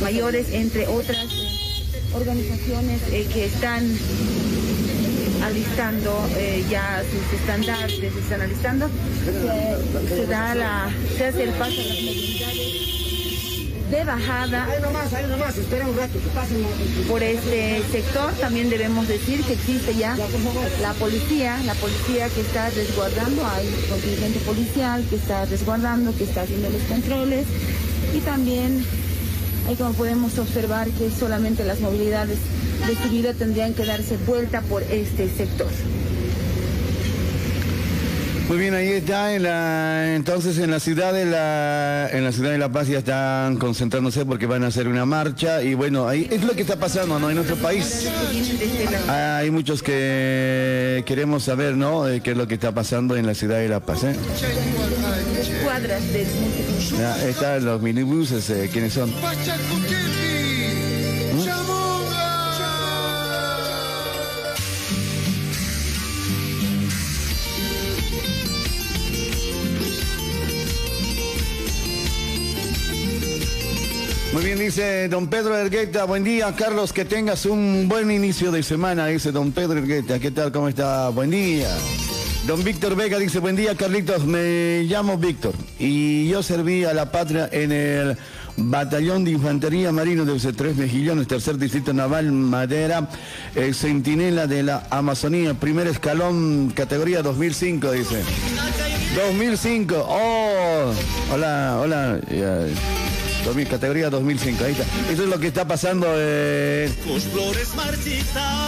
Mayores, 0.00 0.46
entre 0.52 0.86
otras 0.86 1.24
eh, 1.24 1.64
organizaciones 2.14 3.00
eh, 3.10 3.26
que 3.32 3.46
están 3.46 3.84
alistando 5.44 6.26
eh, 6.36 6.64
ya 6.70 7.02
sus 7.10 7.38
estandartes, 7.38 8.12
se 8.12 8.20
están 8.20 8.40
alistando. 8.40 8.88
Se, 9.24 10.08
se 10.08 10.26
da 10.26 10.54
la, 10.54 10.90
se 11.16 11.26
hace 11.26 11.42
el 11.44 11.50
paso 11.50 11.80
a 11.80 11.84
las 11.84 12.02
movilidades 12.02 12.94
de 13.90 14.04
bajada. 14.04 14.64
Ahí 14.64 14.80
nomás, 14.82 15.12
ahí 15.12 15.26
nomás, 15.28 15.56
espera 15.56 15.86
un 15.86 15.96
rato, 15.96 16.14
que 16.14 16.28
pasen. 16.34 16.64
Por 17.08 17.22
este 17.22 17.82
sector 17.92 18.32
también 18.34 18.70
debemos 18.70 19.06
decir 19.06 19.44
que 19.44 19.52
existe 19.52 19.94
ya 19.94 20.16
la 20.80 20.92
policía, 20.94 21.60
la 21.64 21.74
policía 21.74 22.28
que 22.30 22.40
está 22.40 22.70
resguardando, 22.70 23.46
hay 23.46 23.68
contingente 23.88 24.38
policial 24.40 25.04
que 25.08 25.16
está 25.16 25.44
resguardando, 25.44 26.16
que 26.16 26.24
está 26.24 26.42
haciendo 26.42 26.70
los 26.70 26.82
controles 26.82 27.46
y 28.14 28.20
también 28.20 28.84
ahí 29.68 29.76
como 29.76 29.92
podemos 29.92 30.38
observar 30.38 30.88
que 30.88 31.10
solamente 31.10 31.64
las 31.64 31.80
movilidades 31.80 32.38
de 32.86 32.96
subida 32.96 33.32
tendrían 33.32 33.74
que 33.74 33.84
darse 33.84 34.16
vuelta 34.26 34.60
por 34.62 34.82
este 34.82 35.28
sector. 35.28 35.68
Muy 38.48 38.58
bien, 38.58 38.74
ahí 38.74 38.88
está 38.88 39.34
en 39.34 39.42
la 39.44 40.14
entonces 40.14 40.58
en 40.58 40.70
la 40.70 40.78
ciudad 40.78 41.14
de 41.14 41.24
la 41.24 42.10
en 42.12 42.24
la 42.24 42.30
ciudad 42.30 42.50
de 42.50 42.58
La 42.58 42.68
Paz 42.68 42.88
ya 42.88 42.98
están 42.98 43.56
concentrándose 43.56 44.26
porque 44.26 44.44
van 44.44 44.64
a 44.64 44.66
hacer 44.66 44.86
una 44.86 45.06
marcha 45.06 45.62
y 45.62 45.72
bueno, 45.72 46.06
ahí 46.06 46.28
es 46.30 46.44
lo 46.44 46.52
que 46.52 46.60
está 46.60 46.76
pasando, 46.76 47.18
¿no? 47.18 47.30
En 47.30 47.36
nuestro 47.36 47.56
país. 47.56 48.06
Hay 49.08 49.50
muchos 49.50 49.82
que 49.82 51.02
queremos 51.06 51.44
saber, 51.44 51.74
¿no? 51.74 52.04
De 52.04 52.20
qué 52.20 52.32
es 52.32 52.36
lo 52.36 52.46
que 52.46 52.54
está 52.54 52.72
pasando 52.72 53.16
en 53.16 53.26
la 53.26 53.34
ciudad 53.34 53.56
de 53.56 53.68
La 53.68 53.80
Paz, 53.80 54.04
¿eh? 54.04 54.14
Cuadras 55.64 56.02
Ya, 56.98 57.26
están 57.26 57.64
los 57.64 57.80
minibuses, 57.80 58.50
eh, 58.50 58.68
¿quiénes 58.70 58.92
son? 58.92 59.10
Muy 74.34 74.46
bien, 74.46 74.58
dice 74.58 75.08
don 75.08 75.28
Pedro 75.28 75.56
Ergueta. 75.56 76.06
Buen 76.06 76.24
día, 76.24 76.52
Carlos. 76.56 76.92
Que 76.92 77.04
tengas 77.04 77.46
un 77.46 77.86
buen 77.88 78.10
inicio 78.10 78.50
de 78.50 78.64
semana, 78.64 79.06
dice 79.06 79.30
don 79.30 79.52
Pedro 79.52 79.78
Ergueta. 79.78 80.18
¿Qué 80.18 80.32
tal? 80.32 80.50
¿Cómo 80.50 80.66
está? 80.66 81.08
Buen 81.10 81.30
día. 81.30 81.68
Don 82.44 82.64
Víctor 82.64 82.96
Vega 82.96 83.16
dice, 83.20 83.38
buen 83.38 83.54
día, 83.54 83.76
Carlitos. 83.76 84.26
Me 84.26 84.82
llamo 84.88 85.18
Víctor 85.18 85.54
y 85.78 86.28
yo 86.28 86.42
serví 86.42 86.82
a 86.82 86.92
la 86.92 87.12
patria 87.12 87.48
en 87.52 87.70
el 87.70 88.18
Batallón 88.56 89.22
de 89.22 89.30
Infantería 89.30 89.92
Marino 89.92 90.24
de 90.24 90.52
tres 90.52 90.76
Mejillones, 90.76 91.28
tercer 91.28 91.56
distrito 91.56 91.92
naval 91.92 92.32
Madera, 92.32 93.08
eh, 93.54 93.72
centinela 93.72 94.48
de 94.48 94.64
la 94.64 94.84
Amazonía, 94.90 95.54
primer 95.54 95.86
escalón, 95.86 96.72
categoría 96.74 97.22
2005, 97.22 97.92
dice. 97.92 98.20
2005, 99.14 99.94
oh, 100.08 100.92
hola, 101.32 101.78
hola. 101.80 102.18
2000, 103.44 103.68
categoría 103.68 104.10
2005, 104.10 104.64
ahí 104.64 104.72
está. 104.72 104.84
Eso 105.12 105.22
es 105.24 105.28
lo 105.28 105.38
que 105.38 105.48
está 105.48 105.66
pasando. 105.66 106.06
eh, 106.16 106.90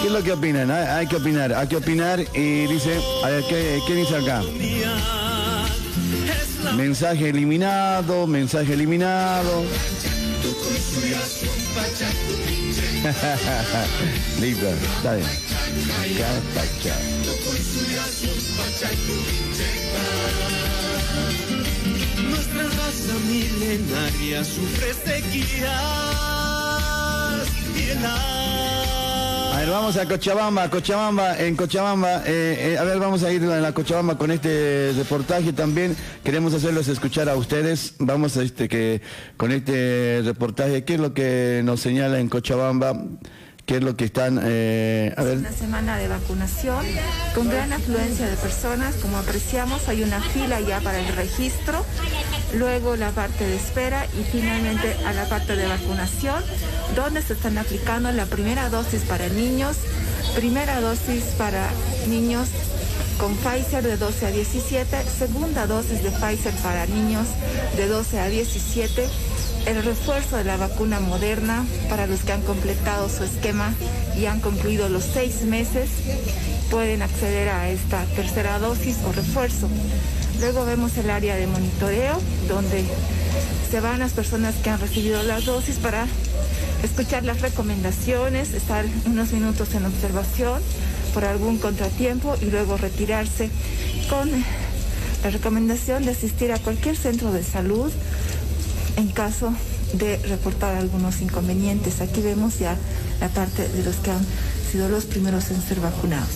¿Qué 0.03 0.07
es 0.09 0.13
lo 0.13 0.23
que 0.23 0.33
opinan? 0.33 0.71
Hay, 0.71 0.87
hay 0.87 1.07
que 1.07 1.17
opinar, 1.17 1.53
hay 1.55 1.67
que 1.67 1.77
opinar 1.77 2.21
y 2.35 2.67
dice, 2.67 2.99
a 3.25 3.29
ver, 3.29 3.45
¿qué, 3.49 3.81
qué 3.87 3.95
dice 3.95 4.17
acá? 4.17 4.43
Mensaje 6.77 7.29
eliminado, 7.31 8.27
mensaje 8.27 8.73
eliminado. 8.75 9.65
Listo, 14.41 14.67
está 14.69 15.15
bien. 15.15 15.27
Raza 22.63 23.15
milenaria 23.29 24.45
sufre 24.45 24.93
sequías 24.95 25.67
y 27.75 27.91
A 29.55 29.59
ver, 29.61 29.71
vamos 29.71 29.97
a 29.97 30.07
Cochabamba, 30.07 30.69
Cochabamba, 30.69 31.39
en 31.39 31.57
Cochabamba, 31.57 32.23
eh, 32.27 32.73
eh, 32.75 32.79
a 32.79 32.85
ver, 32.85 32.99
vamos 32.99 33.23
a 33.23 33.33
ir 33.33 33.43
a 33.45 33.61
la 33.61 33.73
Cochabamba 33.73 34.19
con 34.19 34.31
este 34.31 34.93
reportaje 34.97 35.53
también. 35.53 35.97
Queremos 36.25 36.53
hacerlos 36.53 36.89
escuchar 36.89 37.29
a 37.29 37.37
ustedes. 37.37 37.95
Vamos 37.99 38.37
a 38.37 38.43
este 38.43 38.69
que 38.69 39.01
con 39.37 39.53
este 39.53 40.21
reportaje, 40.25 40.85
¿qué 40.85 40.95
es 40.95 41.01
lo 41.01 41.15
que 41.15 41.63
nos 41.65 41.81
señala 41.81 42.21
en 42.21 42.29
Cochabamba? 42.29 43.03
¿Qué 43.67 43.79
es 43.79 43.83
lo 43.83 43.97
que 43.97 44.05
están, 44.05 44.41
eh, 44.45 45.13
a 45.17 45.25
ver? 45.25 45.39
Una 45.39 45.51
semana 45.51 45.99
de 45.99 46.07
vacunación 46.07 46.87
con 47.35 47.49
gran 47.49 47.73
afluencia 47.73 48.29
de 48.29 48.37
personas. 48.37 48.95
Como 49.03 49.19
apreciamos, 49.19 49.89
hay 49.89 50.05
una 50.05 50.21
fila 50.21 50.61
ya 50.61 50.81
para 50.81 51.01
el 51.01 51.09
registro, 51.17 51.85
luego 52.55 52.95
la 52.95 53.11
parte 53.11 53.45
de 53.45 53.57
espera 53.57 54.07
y 54.21 54.23
finalmente 54.23 54.95
a 55.05 55.13
la 55.13 55.29
parte 55.29 55.57
de 55.57 55.67
vacunación, 55.67 56.45
donde 56.95 57.23
se 57.23 57.33
están 57.33 57.59
aplicando 57.59 58.13
la 58.13 58.27
primera 58.27 58.69
dosis 58.69 59.03
para 59.03 59.29
niños, 59.31 59.79
primera 60.37 60.81
dosis 60.81 61.25
para 61.37 61.69
niños 62.09 62.47
con 63.19 63.35
Pfizer 63.35 63.83
de 63.83 63.97
12 63.97 64.27
a 64.27 64.31
17, 64.31 64.97
segunda 65.19 65.67
dosis 65.67 66.05
de 66.05 66.13
Pfizer 66.13 66.55
para 66.63 66.87
niños 66.87 67.27
de 67.77 67.89
12 67.89 68.21
a 68.21 68.29
17 68.29 69.09
el 69.67 69.83
refuerzo 69.83 70.37
de 70.37 70.45
la 70.45 70.57
vacuna 70.57 71.01
moderna 71.01 71.65
para 71.89 72.07
los 72.07 72.21
que 72.21 72.33
han 72.33 72.43
completado 72.43 73.09
su 73.09 73.25
esquema 73.25 73.75
y 74.17 74.27
han 74.27 74.41
concluido 74.41 74.89
los 74.89 75.05
seis 75.05 75.43
meses 75.43 75.91
pueden 76.71 77.03
acceder 77.03 77.49
a 77.49 77.69
esta 77.69 78.05
tercera 78.17 78.59
dosis 78.59 78.99
o 79.07 79.13
refuerzo. 79.13 79.69
Luego 80.41 80.65
vemos 80.65 80.97
el 80.99 81.11
área 81.11 81.37
de 81.37 81.47
monitoreo 81.47 82.21
donde 82.49 82.85
se 83.71 83.81
van 83.81 83.99
las 83.99 84.13
personas 84.13 84.55
que 84.57 84.71
han 84.71 84.81
recibido 84.81 85.23
las 85.25 85.45
dosis 85.45 85.77
para 85.77 86.07
escuchar 86.83 87.25
las 87.25 87.41
recomendaciones, 87.41 88.55
estar 88.55 88.85
unos 89.07 89.33
minutos 89.33 89.75
en 89.75 89.87
observación 89.87 90.63
por 91.13 91.25
algún 91.25 91.59
contratiempo 91.59 92.37
y 92.41 92.47
luego 92.47 92.77
retirarse 92.77 93.51
con 94.09 94.31
la 95.25 95.31
recomendación 95.31 96.05
de 96.05 96.13
asistir 96.13 96.53
a 96.53 96.59
cualquier 96.59 96.97
centro 96.97 97.33
de 97.33 97.43
salud 97.43 97.91
en 98.97 99.09
caso 99.09 99.53
de 99.93 100.19
reportar 100.19 100.75
algunos 100.75 101.21
inconvenientes. 101.21 102.01
Aquí 102.01 102.21
vemos 102.21 102.59
ya 102.59 102.77
la 103.21 103.29
parte 103.29 103.69
de 103.69 103.83
los 103.85 103.97
que 103.97 104.11
han 104.11 104.25
sido 104.71 104.89
los 104.89 105.05
primeros 105.05 105.51
en 105.51 105.63
ser 105.63 105.81
vacunados. 105.81 106.29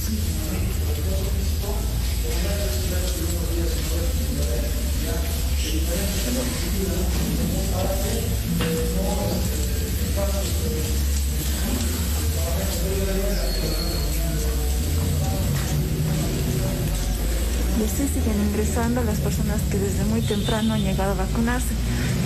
Y 17.81 17.83
así 17.83 18.07
siguen 18.13 18.39
ingresando 18.51 19.03
las 19.05 19.19
personas 19.21 19.61
que 19.71 19.79
desde 19.79 20.05
muy 20.05 20.21
temprano 20.21 20.75
han 20.75 20.83
llegado 20.83 21.13
a 21.13 21.15
vacunarse. 21.15 21.75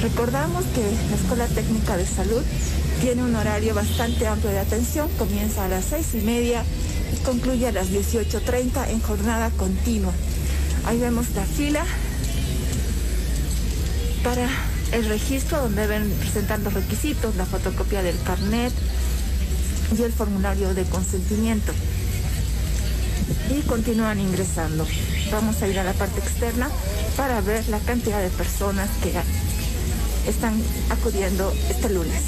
Recordamos 0.05 0.67
que 0.75 0.83
la 1.09 1.17
Escuela 1.17 1.47
Técnica 1.47 1.97
de 1.97 2.05
Salud 2.05 2.43
tiene 3.01 3.23
un 3.23 3.35
horario 3.35 3.75
bastante 3.75 4.27
amplio 4.27 4.51
de 4.51 4.59
atención, 4.59 5.09
comienza 5.17 5.65
a 5.65 5.69
las 5.69 5.87
seis 5.87 6.09
y 6.13 6.19
media 6.19 6.63
y 7.15 7.25
concluye 7.25 7.69
a 7.69 7.73
las 7.73 7.89
18.30 7.89 8.91
en 8.91 9.01
jornada 9.01 9.49
continua. 9.57 10.13
Ahí 10.85 10.99
vemos 10.99 11.31
la 11.35 11.47
fila 11.47 11.87
para 14.23 14.47
el 14.93 15.07
registro 15.07 15.63
donde 15.63 15.81
deben 15.81 16.11
presentar 16.11 16.61
los 16.61 16.75
requisitos, 16.75 17.35
la 17.37 17.47
fotocopia 17.47 18.03
del 18.03 18.21
carnet 18.25 18.75
y 19.99 20.03
el 20.03 20.13
formulario 20.13 20.75
de 20.75 20.85
consentimiento. 20.85 21.73
Y 23.57 23.63
continúan 23.63 24.21
ingresando. 24.21 24.87
Vamos 25.33 25.63
a 25.63 25.67
ir 25.67 25.79
a 25.79 25.85
la 25.85 25.95
parte 25.95 26.21
externa 26.21 26.69
para 27.17 27.41
ver 27.41 27.67
la 27.71 27.79
cantidad 27.79 28.21
de 28.21 28.29
personas 28.29 28.91
que 29.03 29.15
están 30.27 30.63
acudiendo 30.91 31.53
este 31.69 31.91
lunes. 31.91 32.23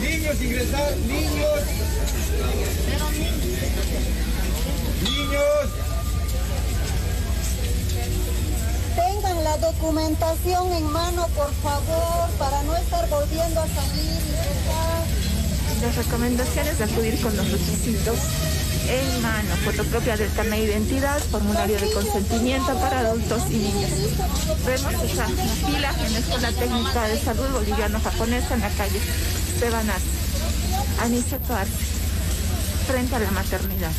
Niños, 0.00 0.42
ingresar, 0.42 0.96
niños. 1.06 1.60
Niños. 5.02 5.42
Tengan 8.96 9.44
la 9.44 9.56
documentación 9.58 10.72
en 10.72 10.84
mano, 10.90 11.28
por 11.28 11.52
favor, 11.62 12.30
para 12.38 12.62
no 12.64 12.76
estar 12.76 13.08
volviendo 13.08 13.60
a 13.60 13.66
salir 13.66 14.20
y 15.76 15.80
Las 15.80 15.96
recomendaciones 15.96 16.78
de 16.78 16.84
acudir 16.84 17.20
con 17.20 17.36
los 17.36 17.50
requisitos 17.50 18.16
en 18.88 19.22
mano, 19.22 19.56
fotocopia 19.64 20.16
del 20.16 20.32
carnet 20.32 20.60
de 20.60 20.64
identidad, 20.66 21.18
formulario 21.30 21.78
de 21.78 21.90
consentimiento 21.92 22.74
para 22.78 23.00
adultos 23.00 23.42
y 23.50 23.56
niños. 23.56 23.90
Vemos 24.66 24.94
esa 25.04 25.26
fila 25.26 25.94
en 26.04 26.12
la 26.12 26.18
Escuela 26.18 26.52
Técnica 26.52 27.08
de 27.08 27.20
Salud 27.20 27.48
Boliviano-Japonesa 27.52 28.54
en 28.54 28.60
la 28.60 28.70
calle 28.70 29.00
Esteban 29.54 29.88
Arce, 29.88 30.06
Aniceto 31.02 31.54
Arce, 31.54 31.72
frente 32.86 33.16
a 33.16 33.18
la 33.20 33.30
maternidad. 33.30 33.92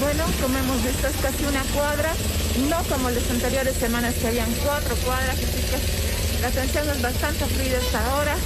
Bueno, 0.00 0.24
como 0.40 0.58
hemos 0.58 0.82
visto 0.82 1.06
es 1.08 1.16
casi 1.16 1.44
una 1.44 1.62
cuadra, 1.74 2.12
no 2.70 2.82
como 2.84 3.10
las 3.10 3.30
anteriores 3.30 3.76
semanas 3.76 4.14
que 4.14 4.28
habían 4.28 4.50
cuatro 4.64 4.96
cuadras, 4.96 5.36
así 5.36 5.44
que 5.44 6.40
la 6.40 6.48
atención 6.48 6.88
es 6.88 7.02
bastante 7.02 7.44
fluida 7.44 7.78
hasta 7.78 8.10
ahora 8.10 8.36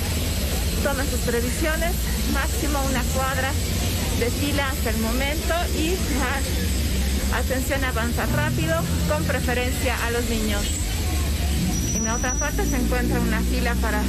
tomen 0.84 1.08
sus 1.08 1.20
previsiones, 1.20 1.92
máximo 2.34 2.78
una 2.84 3.02
cuadra 3.16 3.50
de 4.20 4.30
fila 4.30 4.68
hasta 4.68 4.90
el 4.90 4.98
momento 4.98 5.54
y 5.80 5.96
atención 7.34 7.82
avanza 7.84 8.26
rápido, 8.26 8.76
con 9.08 9.24
preferencia 9.24 9.96
a 10.04 10.10
los 10.10 10.28
niños. 10.28 10.60
En 11.96 12.04
la 12.04 12.16
otra 12.16 12.34
parte 12.34 12.66
se 12.66 12.76
encuentra 12.76 13.18
una 13.18 13.40
fila 13.40 13.74
para 13.80 14.02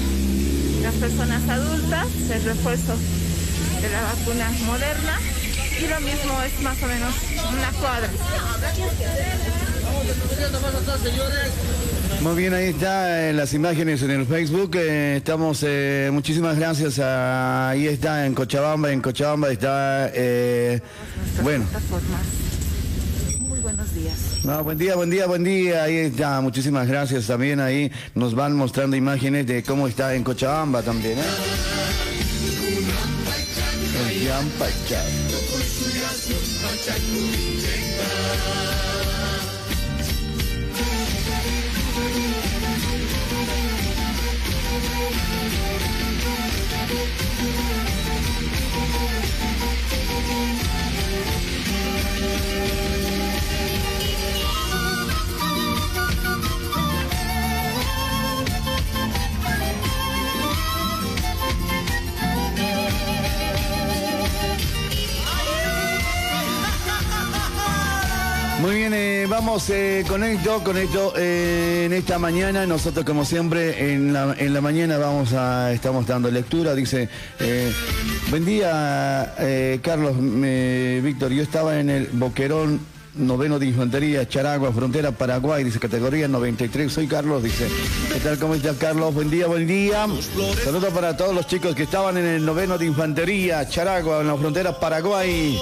las 0.84 0.94
personas 0.96 1.48
adultas, 1.48 2.08
el 2.30 2.44
refuerzo 2.44 2.94
de 3.82 3.90
la 3.90 4.02
vacuna 4.12 4.52
moderna 4.66 5.18
y 5.80 5.88
lo 5.88 6.02
mismo 6.02 6.42
es 6.44 6.60
más 6.62 6.76
o 6.84 6.88
menos 6.88 7.16
una 7.54 7.72
cuadra. 7.80 8.10
Muy 12.22 12.36
bien, 12.36 12.54
ahí 12.54 12.66
está 12.70 13.30
en 13.30 13.38
las 13.38 13.54
imágenes 13.54 14.02
en 14.02 14.12
el 14.12 14.26
Facebook. 14.26 14.72
eh, 14.76 15.18
estamos, 15.18 15.60
eh, 15.64 16.10
muchísimas 16.12 16.58
gracias. 16.58 16.98
a- 17.00 17.70
ahí 17.70 17.88
está 17.88 18.26
en 18.26 18.34
Cochabamba, 18.34 18.92
en 18.92 19.02
Cochabamba 19.02 19.52
está, 19.52 20.10
eh, 20.14 20.82
bueno. 21.44 21.66
Muy 23.40 23.60
buenos 23.60 23.94
días. 23.94 24.16
No, 24.44 24.64
buen 24.64 24.78
día, 24.78 24.96
buen 24.96 25.10
día, 25.12 25.28
buen 25.28 25.44
día. 25.44 25.84
Ahí 25.84 25.98
está, 25.98 26.42
muchísimas 26.42 26.88
gracias 26.88 27.28
también. 27.28 27.60
Ahí 27.60 27.92
nos 28.16 28.34
van 28.34 28.56
mostrando 28.56 28.96
imágenes 28.96 29.46
de 29.46 29.62
cómo 29.64 29.88
está 29.88 30.16
en 30.16 30.24
Cochabamba 30.24 30.82
también. 30.82 31.18
Muy 68.62 68.76
bien, 68.76 68.94
eh, 68.94 69.28
vamos 69.30 69.70
eh, 69.70 70.06
con 70.08 70.24
esto, 70.24 70.64
con 70.64 70.78
esto 70.78 71.14
eh, 71.18 71.84
en 71.86 71.94
esta 71.94 72.18
mañana. 72.18 72.66
Nosotros, 72.66 73.04
como 73.06 73.26
siempre, 73.26 73.94
en 73.94 74.14
la, 74.14 74.34
en 74.38 74.54
la 74.54 74.62
mañana 74.62 74.98
vamos 74.98 75.34
a, 75.34 75.74
estamos 75.74 76.08
dando 76.08 76.32
lectura. 76.32 76.74
Dice, 76.74 77.10
eh, 77.40 77.72
buen 78.30 78.46
día, 78.46 79.36
eh, 79.40 79.80
Carlos, 79.84 80.16
Víctor. 80.18 81.34
Yo 81.34 81.44
estaba 81.44 81.80
en 81.80 81.90
el 81.90 82.08
Boquerón 82.14 82.80
noveno 83.18 83.60
de 83.60 83.68
infantería, 83.68 84.28
Charagua, 84.28 84.72
frontera 84.72 85.12
Paraguay, 85.12 85.64
dice 85.64 85.80
categoría 85.80 86.28
93. 86.28 86.92
Soy 86.92 87.08
Carlos, 87.08 87.44
dice. 87.44 87.68
¿Qué 88.14 88.20
tal? 88.20 88.38
¿Cómo 88.38 88.56
está 88.56 88.74
Carlos? 88.74 89.14
Buen 89.14 89.30
día, 89.30 89.48
buen 89.48 89.68
día. 89.68 90.08
Saludos 90.64 90.94
para 90.94 91.16
todos 91.16 91.34
los 91.34 91.48
chicos 91.48 91.76
que 91.76 91.84
estaban 91.84 92.18
en 92.18 92.26
el 92.26 92.46
noveno 92.46 92.78
de 92.78 92.86
infantería, 92.86 93.68
Charagua, 93.68 94.22
en 94.22 94.28
la 94.28 94.36
frontera 94.36 94.80
Paraguay. 94.80 95.58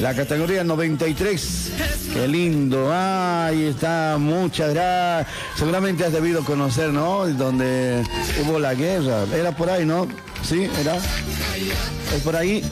La 0.00 0.14
categoría 0.14 0.62
93. 0.62 1.72
Qué 2.12 2.28
lindo. 2.28 2.90
Ahí 2.92 3.64
está. 3.64 4.16
Muchas 4.18 4.74
gracias. 4.74 5.34
Seguramente 5.56 6.04
has 6.04 6.12
debido 6.12 6.44
conocer, 6.44 6.90
¿no? 6.90 7.26
Donde 7.26 8.02
hubo 8.42 8.58
la 8.58 8.74
guerra. 8.74 9.24
Era 9.34 9.52
por 9.56 9.70
ahí, 9.70 9.86
¿no? 9.86 10.06
Sí, 10.42 10.68
era. 10.80 10.96
Es 10.96 12.22
por 12.22 12.36
ahí. 12.36 12.62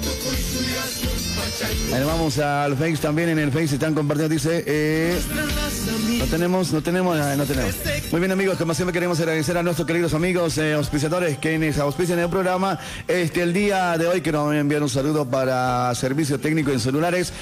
Vamos 2.06 2.38
al 2.38 2.76
Face 2.76 2.96
también. 2.98 3.28
En 3.30 3.38
el 3.38 3.50
Face 3.50 3.74
están 3.74 3.94
compartiendo. 3.94 4.32
Dice. 4.34 4.64
eh, 4.66 5.18
no 6.18 6.26
tenemos, 6.26 6.72
no 6.72 6.82
tenemos, 6.82 7.16
no 7.36 7.44
tenemos. 7.44 7.74
Muy 8.10 8.20
bien 8.20 8.32
amigos, 8.32 8.56
como 8.56 8.74
siempre 8.74 8.92
queremos 8.92 9.18
agradecer 9.20 9.56
a 9.58 9.62
nuestros 9.62 9.86
queridos 9.86 10.14
amigos 10.14 10.56
eh, 10.58 10.74
auspiciadores 10.74 11.38
quienes 11.38 11.78
auspician 11.78 12.18
el 12.18 12.28
programa. 12.28 12.78
Este, 13.08 13.42
el 13.42 13.52
día 13.52 13.96
de 13.98 14.06
hoy 14.06 14.20
quiero 14.20 14.52
enviar 14.52 14.82
un 14.82 14.88
saludo 14.88 15.28
para 15.28 15.94
Servicio 15.94 16.38
Técnico 16.38 16.70
en 16.70 16.80
Celulares 16.80 17.32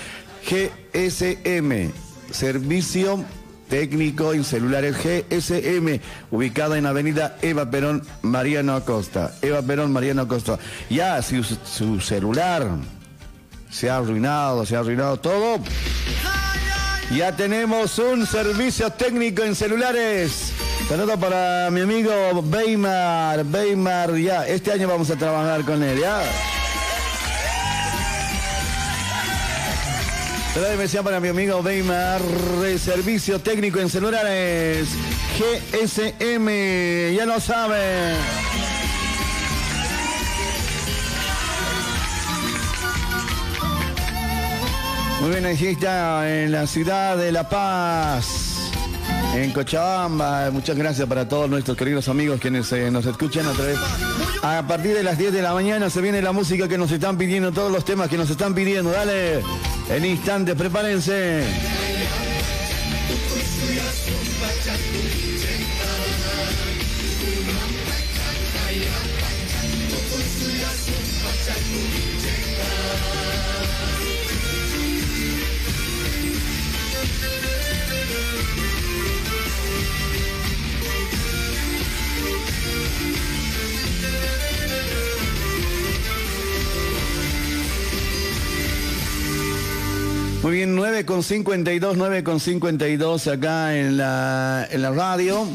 GSM. 0.48 1.90
Servicio 2.30 3.24
Técnico 3.68 4.32
en 4.32 4.44
Celulares 4.44 4.96
GSM, 4.96 6.00
ubicada 6.30 6.76
en 6.76 6.86
Avenida 6.86 7.38
Eva 7.40 7.70
Perón, 7.70 8.02
Mariano 8.22 8.74
Acosta. 8.74 9.34
Eva 9.42 9.62
Perón, 9.62 9.92
Mariano 9.92 10.22
Acosta. 10.22 10.58
Ya, 10.90 11.22
su 11.22 12.00
celular 12.00 12.68
se 13.72 13.90
ha 13.90 13.96
arruinado, 13.96 14.64
se 14.66 14.76
ha 14.76 14.80
arruinado 14.80 15.16
todo. 15.16 15.58
Ya 17.16 17.34
tenemos 17.34 17.98
un 17.98 18.26
servicio 18.26 18.90
técnico 18.90 19.42
en 19.42 19.54
celulares. 19.54 20.52
Saludo 20.88 21.18
para 21.18 21.68
mi 21.70 21.80
amigo 21.80 22.12
Weimar. 22.50 23.44
Weimar, 23.50 24.16
ya, 24.16 24.46
este 24.46 24.72
año 24.72 24.88
vamos 24.88 25.10
a 25.10 25.16
trabajar 25.16 25.64
con 25.64 25.82
él, 25.82 25.98
ya. 25.98 26.22
Saludo 30.52 30.70
de 30.70 30.76
mención 30.76 31.04
para 31.04 31.18
mi 31.18 31.28
amigo 31.28 31.60
Weimar, 31.60 32.20
servicio 32.78 33.40
técnico 33.40 33.80
en 33.80 33.88
celulares. 33.88 34.88
GSM, 35.38 37.16
ya 37.16 37.24
lo 37.24 37.40
saben. 37.40 38.81
Muy 45.22 45.30
bien, 45.30 45.46
aquí 45.46 45.68
está 45.68 46.28
en 46.28 46.50
la 46.50 46.66
ciudad 46.66 47.16
de 47.16 47.30
La 47.30 47.48
Paz, 47.48 48.72
en 49.36 49.52
Cochabamba. 49.52 50.50
Muchas 50.50 50.76
gracias 50.76 51.08
para 51.08 51.28
todos 51.28 51.48
nuestros 51.48 51.76
queridos 51.76 52.08
amigos 52.08 52.40
quienes 52.40 52.72
eh, 52.72 52.90
nos 52.90 53.06
escuchan 53.06 53.46
a 53.46 53.52
través. 53.52 53.78
A 54.42 54.66
partir 54.66 54.96
de 54.96 55.04
las 55.04 55.16
10 55.16 55.32
de 55.32 55.40
la 55.40 55.54
mañana 55.54 55.90
se 55.90 56.00
viene 56.00 56.20
la 56.22 56.32
música 56.32 56.66
que 56.66 56.76
nos 56.76 56.90
están 56.90 57.18
pidiendo, 57.18 57.52
todos 57.52 57.70
los 57.70 57.84
temas 57.84 58.08
que 58.08 58.16
nos 58.16 58.30
están 58.30 58.52
pidiendo. 58.52 58.90
Dale, 58.90 59.44
en 59.90 60.04
instantes, 60.04 60.56
prepárense. 60.56 61.44
Muy 90.42 90.54
bien, 90.56 90.74
9 90.74 91.04
con 91.06 91.22
52, 91.22 91.96
9 91.96 92.24
con 92.24 92.40
52 92.40 93.28
acá 93.28 93.78
en 93.78 93.96
la, 93.96 94.66
en 94.68 94.82
la 94.82 94.90
radio. 94.90 95.46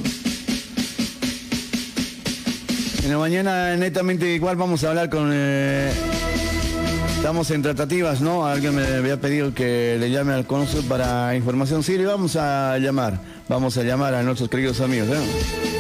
En 3.04 3.12
la 3.12 3.18
mañana 3.18 3.76
netamente 3.76 4.34
igual 4.34 4.56
vamos 4.56 4.86
a 4.86 4.90
hablar 4.90 5.10
con... 5.10 5.32
eh, 5.34 5.92
estamos 7.18 7.52
en 7.52 7.64
tratativas, 7.64 8.22
¿no? 8.22 8.48
Alguien 8.48 8.76
me 8.76 8.86
había 8.86 9.20
pedido 9.20 9.54
que 9.54 9.98
le 10.00 10.10
llame 10.10 10.32
al 10.34 10.48
cónsul 10.48 10.86
para 10.86 11.36
información. 11.36 11.84
Sí, 11.84 11.98
le 11.98 12.06
vamos 12.06 12.38
a 12.38 12.78
llamar. 12.78 13.20
Vamos 13.50 13.78
a 13.78 13.84
llamar 13.84 14.14
a 14.14 14.24
nuestros 14.24 14.50
queridos 14.50 14.80
amigos. 14.80 15.10
¿eh? 15.10 15.77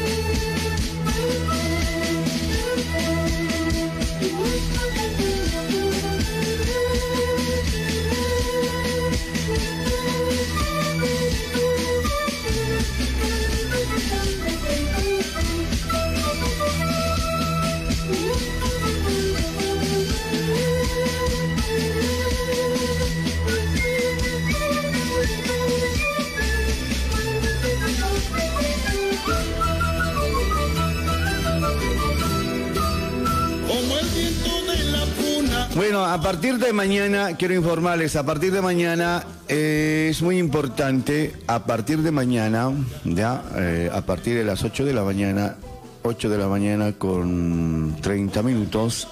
Bueno, 35.78 36.04
a 36.04 36.20
partir 36.20 36.58
de 36.58 36.74
mañana, 36.74 37.38
quiero 37.38 37.54
informarles, 37.54 38.16
a 38.16 38.26
partir 38.26 38.52
de 38.52 38.64
mañana 38.64 39.24
eh, 39.48 40.08
es 40.10 40.24
muy 40.24 40.40
importante, 40.40 41.34
a 41.46 41.66
partir 41.66 42.02
de 42.02 42.10
mañana, 42.10 42.72
ya, 43.04 43.44
eh, 43.56 43.88
a 43.94 44.02
partir 44.02 44.40
de 44.40 44.44
las 44.44 44.64
8 44.64 44.86
de 44.86 44.94
la 44.94 45.04
mañana, 45.04 45.56
8 46.02 46.30
de 46.30 46.38
la 46.40 46.48
mañana 46.48 46.94
con 46.94 47.96
30 48.02 48.42
minutos, 48.42 49.08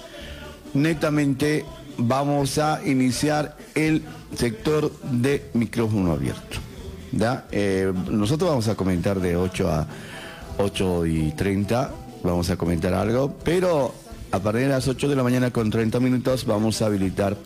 netamente 0.74 1.64
vamos 1.98 2.58
a 2.58 2.84
iniciar 2.84 3.56
el 3.76 4.02
sector 4.34 4.90
de 5.02 5.48
micrófono 5.54 6.10
abierto. 6.10 6.58
¿ya? 7.12 7.44
Eh, 7.52 7.92
nosotros 8.10 8.50
vamos 8.50 8.66
a 8.66 8.74
comentar 8.74 9.20
de 9.20 9.36
8 9.36 9.70
a 9.70 9.86
8 10.58 11.06
y 11.06 11.30
30, 11.30 11.92
vamos 12.24 12.50
a 12.50 12.56
comentar 12.56 12.92
algo, 12.92 13.36
pero 13.44 14.05
a 14.36 14.40
partir 14.40 14.62
de 14.62 14.68
las 14.68 14.86
8 14.86 15.08
de 15.08 15.16
la 15.16 15.22
mañana 15.22 15.50
con 15.50 15.70
30 15.70 15.98
minutos 15.98 16.44
vamos 16.44 16.82
a 16.82 16.86
habilitar 16.86 17.36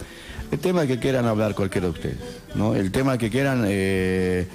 el 0.51 0.59
tema 0.59 0.87
que 0.87 0.99
quieran 0.99 1.25
hablar 1.27 1.55
cualquiera 1.55 1.87
de 1.87 1.93
ustedes, 1.93 2.19
¿no? 2.57 2.75
El 2.75 2.91
tema 2.91 3.17
que 3.17 3.31
quieran 3.31 3.65
eh, 3.69 4.49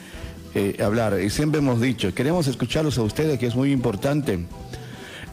eh, 0.53 0.77
hablar. 0.83 1.21
Y 1.21 1.29
siempre 1.29 1.59
hemos 1.59 1.79
dicho, 1.79 2.13
queremos 2.13 2.47
escucharlos 2.47 2.97
a 2.97 3.03
ustedes, 3.03 3.39
que 3.39 3.47
es 3.47 3.55
muy 3.55 3.71
importante. 3.71 4.45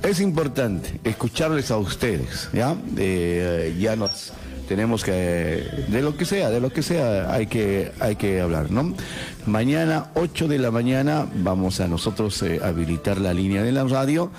Es 0.04 0.20
importante 0.20 1.00
escucharles 1.02 1.72
a 1.72 1.78
ustedes, 1.78 2.48
¿ya? 2.52 2.76
Eh, 2.96 3.76
ya 3.80 3.96
nos 3.96 4.32
tenemos 4.68 5.02
que, 5.02 5.66
de 5.88 6.02
lo 6.02 6.16
que 6.16 6.24
sea, 6.24 6.50
de 6.50 6.60
lo 6.60 6.72
que 6.72 6.82
sea, 6.84 7.34
hay 7.34 7.48
que, 7.48 7.90
hay 7.98 8.14
que 8.14 8.40
hablar, 8.40 8.70
¿no? 8.70 8.94
Mañana, 9.46 10.12
8 10.14 10.46
de 10.46 10.58
la 10.60 10.70
mañana, 10.70 11.26
vamos 11.34 11.80
a 11.80 11.88
nosotros 11.88 12.44
habilitar 12.62 13.18
la 13.20 13.34
línea 13.34 13.64
de 13.64 13.72
la 13.72 13.82
radio 13.82 14.30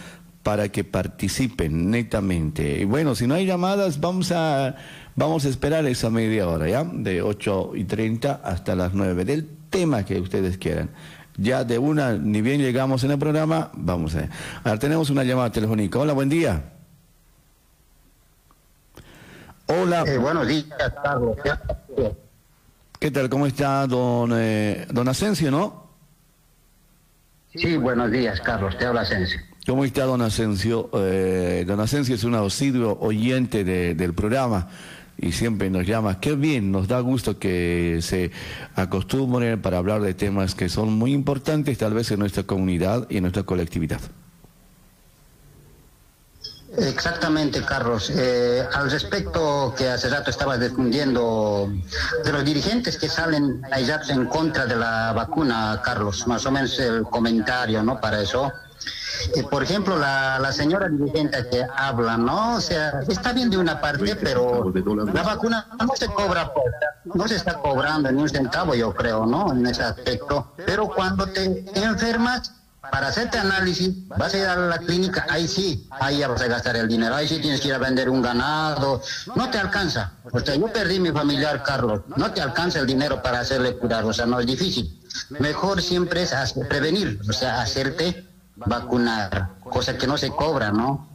para 0.44 0.70
que 0.70 0.84
participen 0.84 1.90
netamente. 1.90 2.82
Y 2.82 2.84
bueno, 2.84 3.16
si 3.16 3.26
no 3.26 3.34
hay 3.34 3.46
llamadas, 3.46 4.02
vamos 4.02 4.32
a, 4.34 4.76
vamos 5.16 5.46
a 5.46 5.50
esperar 5.50 5.86
esa 5.86 6.10
media 6.10 6.48
hora, 6.48 6.68
¿ya? 6.68 6.84
De 6.84 7.22
8 7.22 7.72
y 7.76 7.86
30 7.86 8.42
hasta 8.44 8.76
las 8.76 8.94
9, 8.94 9.24
del 9.24 9.50
tema 9.70 10.04
que 10.06 10.20
ustedes 10.20 10.58
quieran. 10.58 10.90
Ya 11.38 11.64
de 11.64 11.80
una, 11.80 12.14
ni 12.14 12.42
bien 12.42 12.62
llegamos 12.62 13.04
en 13.06 13.12
el 13.12 13.18
programa, 13.18 13.72
vamos 13.74 14.14
a 14.16 14.20
ver. 14.20 14.30
Ahora 14.64 14.78
tenemos 14.78 15.10
una 15.10 15.24
llamada 15.24 15.52
telefónica. 15.52 15.98
Hola, 15.98 16.14
buen 16.14 16.30
día. 16.30 16.62
Hola. 19.68 20.04
Eh, 20.06 20.18
buenos 20.18 20.48
días, 20.48 20.68
Carlos. 21.02 21.38
¿Qué 23.00 23.12
tal? 23.12 23.30
¿Cómo 23.30 23.48
está 23.48 23.88
don, 23.88 24.32
eh, 24.36 24.86
don 24.92 25.08
Asensio, 25.08 25.50
no? 25.50 25.88
Sí, 27.56 27.78
buenos 27.78 28.12
días, 28.12 28.42
Carlos. 28.42 28.78
Te 28.78 28.86
habla 28.86 29.02
Asensio. 29.02 29.40
¿Cómo 29.66 29.86
está 29.86 30.04
don 30.04 30.22
Asensio? 30.22 30.90
Eh, 30.94 31.64
don 31.66 31.80
Asensio 31.80 32.16
es 32.16 32.24
un 32.26 32.36
auxilio 32.36 32.98
oyente 33.00 33.64
de- 33.64 33.96
del 33.96 34.14
programa 34.14 34.68
y 35.18 35.32
siempre 35.32 35.70
nos 35.70 35.88
llama. 35.88 36.20
Qué 36.20 36.36
bien, 36.36 36.72
nos 36.72 36.88
da 36.90 37.00
gusto 37.00 37.40
que 37.40 38.00
se 38.02 38.32
acostumbren 38.76 39.62
para 39.62 39.78
hablar 39.78 40.02
de 40.02 40.14
temas 40.14 40.54
que 40.54 40.68
son 40.68 40.92
muy 40.94 41.14
importantes 41.14 41.78
tal 41.78 41.94
vez 41.94 42.12
en 42.12 42.20
nuestra 42.20 42.44
comunidad 42.44 43.08
y 43.10 43.18
en 43.18 43.24
nuestra 43.24 43.44
colectividad. 43.44 44.02
Exactamente, 46.76 47.62
Carlos. 47.64 48.10
Eh, 48.14 48.64
al 48.74 48.90
respecto 48.92 49.74
que 49.78 49.88
hace 49.90 50.10
rato 50.10 50.32
estabas 50.32 50.60
difundiendo 50.60 51.72
de 52.26 52.32
los 52.34 52.44
dirigentes 52.44 52.98
que 52.98 53.08
salen 53.08 53.62
ahí 53.72 53.86
ya 53.86 54.02
en 54.10 54.26
contra 54.26 54.66
de 54.66 54.76
la 54.76 55.14
vacuna, 55.14 55.80
Carlos, 55.86 56.28
más 56.28 56.44
o 56.48 56.52
menos 56.52 56.78
el 56.80 57.04
comentario, 57.04 57.82
¿no? 57.84 58.02
Para 58.02 58.22
eso. 58.22 58.52
Eh, 59.36 59.44
por 59.44 59.64
ejemplo, 59.64 59.98
la, 59.98 60.40
la 60.40 60.52
señora 60.52 60.88
dirigente 60.90 61.48
que 61.50 61.66
habla, 61.76 62.18
¿no? 62.18 62.56
O 62.56 62.62
sea, 62.62 63.02
está 63.08 63.34
bien 63.34 63.50
de 63.50 63.58
una 63.58 63.80
parte, 63.80 64.16
pero 64.16 64.72
la 65.14 65.24
vacuna 65.24 65.68
no 65.80 65.90
se 65.96 66.08
cobra, 66.08 66.54
por- 66.54 66.64
no 67.16 67.28
se 67.28 67.36
está 67.36 67.54
cobrando 67.60 68.12
ni 68.12 68.22
un 68.22 68.30
centavo, 68.30 68.76
yo 68.76 68.94
creo, 68.94 69.26
¿no? 69.26 69.52
En 69.52 69.66
ese 69.68 69.84
aspecto. 69.84 70.54
Pero 70.66 70.88
cuando 70.88 71.28
te 71.28 71.66
enfermas, 71.76 72.52
para 72.92 73.08
hacerte 73.08 73.38
análisis, 73.38 74.08
vas 74.10 74.34
a 74.34 74.38
ir 74.38 74.46
a 74.46 74.56
la 74.58 74.78
clínica, 74.78 75.26
ahí 75.30 75.48
sí, 75.48 75.88
ahí 75.90 76.18
ya 76.20 76.28
vas 76.28 76.42
a 76.42 76.48
gastar 76.48 76.76
el 76.76 76.88
dinero, 76.90 77.16
ahí 77.16 77.28
sí 77.28 77.40
tienes 77.40 77.62
que 77.62 77.70
ir 77.70 77.74
a 77.74 77.78
vender 77.78 78.10
un 78.10 78.22
ganado, 78.22 79.02
no 79.36 79.50
te 79.50 79.58
alcanza. 79.58 80.12
O 80.32 80.40
sea, 80.40 80.56
yo 80.56 80.68
perdí 80.68 81.00
mi 81.00 81.12
familiar, 81.12 81.64
Carlos, 81.64 82.02
no 82.18 82.32
te 82.32 82.42
alcanza 82.42 82.80
el 82.80 82.86
dinero 82.86 83.22
para 83.22 83.40
hacerle 83.40 83.78
curar, 83.78 84.04
o 84.04 84.12
sea, 84.14 84.26
no 84.26 84.40
es 84.40 84.46
difícil. 84.46 85.02
Mejor 85.40 85.82
siempre 85.82 86.24
es 86.24 86.34
prevenir, 86.70 87.20
o 87.28 87.32
sea, 87.34 87.62
hacerte 87.62 88.28
vacunar, 88.66 89.50
cosa 89.70 89.98
que 89.98 90.08
no 90.08 90.18
se 90.18 90.30
cobra, 90.32 90.72
¿no? 90.72 91.08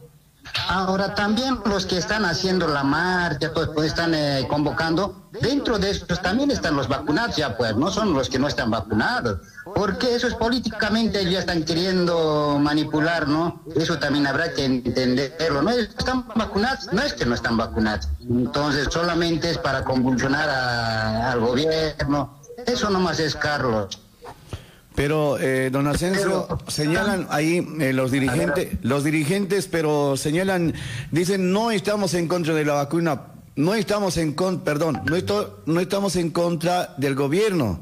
Ahora 0.69 1.15
también 1.15 1.61
los 1.67 1.85
que 1.85 1.99
están 1.99 2.25
haciendo 2.25 2.67
la 2.69 2.83
marcha, 2.83 3.53
pues, 3.53 3.69
pues, 3.75 3.89
están 3.89 4.15
eh, 4.15 4.47
convocando, 4.49 5.29
dentro 5.43 5.79
de 5.79 5.91
estos 5.91 6.23
también 6.23 6.51
están 6.51 6.75
los 6.75 6.89
vacunados 6.89 7.37
ya, 7.37 7.55
pues, 7.57 7.77
no 7.77 7.91
son 7.91 8.15
los 8.15 8.31
que 8.31 8.39
no 8.39 8.49
están 8.49 8.71
vacunados, 8.71 9.41
porque 9.75 10.15
eso 10.15 10.27
es 10.27 10.35
políticamente, 10.35 11.31
ya 11.31 11.41
están 11.41 11.65
queriendo 11.65 12.59
manipular, 12.61 13.29
¿no? 13.29 13.63
Eso 13.77 13.99
también 13.99 14.27
habrá 14.27 14.53
que 14.55 14.65
entenderlo, 14.65 15.61
¿no? 15.63 15.71
Están 15.71 16.27
vacunados, 16.35 16.89
no 16.93 17.03
es 17.03 17.13
que 17.13 17.27
no 17.27 17.35
están 17.35 17.59
vacunados, 17.59 18.09
entonces 18.21 18.89
solamente 18.91 19.51
es 19.51 19.59
para 19.59 19.85
convulsionar 19.85 20.49
a- 20.49 21.31
al 21.33 21.41
gobierno, 21.41 22.39
eso 22.67 22.89
nomás 22.89 23.21
es 23.21 23.35
Carlos. 23.37 24.01
Pero, 24.99 25.39
eh, 25.39 25.71
don 25.71 25.87
Asensio, 25.87 26.49
señalan 26.67 27.29
ahí 27.31 27.65
eh, 27.79 27.93
los 27.93 28.11
dirigentes, 28.11 28.71
los 28.83 29.05
dirigentes, 29.05 29.69
pero 29.69 30.17
señalan, 30.17 30.75
dicen, 31.13 31.53
no 31.53 31.71
estamos 31.71 32.15
en 32.15 32.27
contra 32.27 32.53
de 32.53 32.65
la 32.65 32.75
vacuna, 32.75 33.23
no 33.55 33.75
estamos 33.75 34.17
en 34.17 34.33
contra, 34.33 34.65
perdón, 34.65 35.01
no, 35.07 35.15
esto- 35.15 35.63
no 35.67 35.79
estamos 35.79 36.17
en 36.17 36.31
contra 36.31 36.95
del 36.97 37.15
gobierno, 37.15 37.79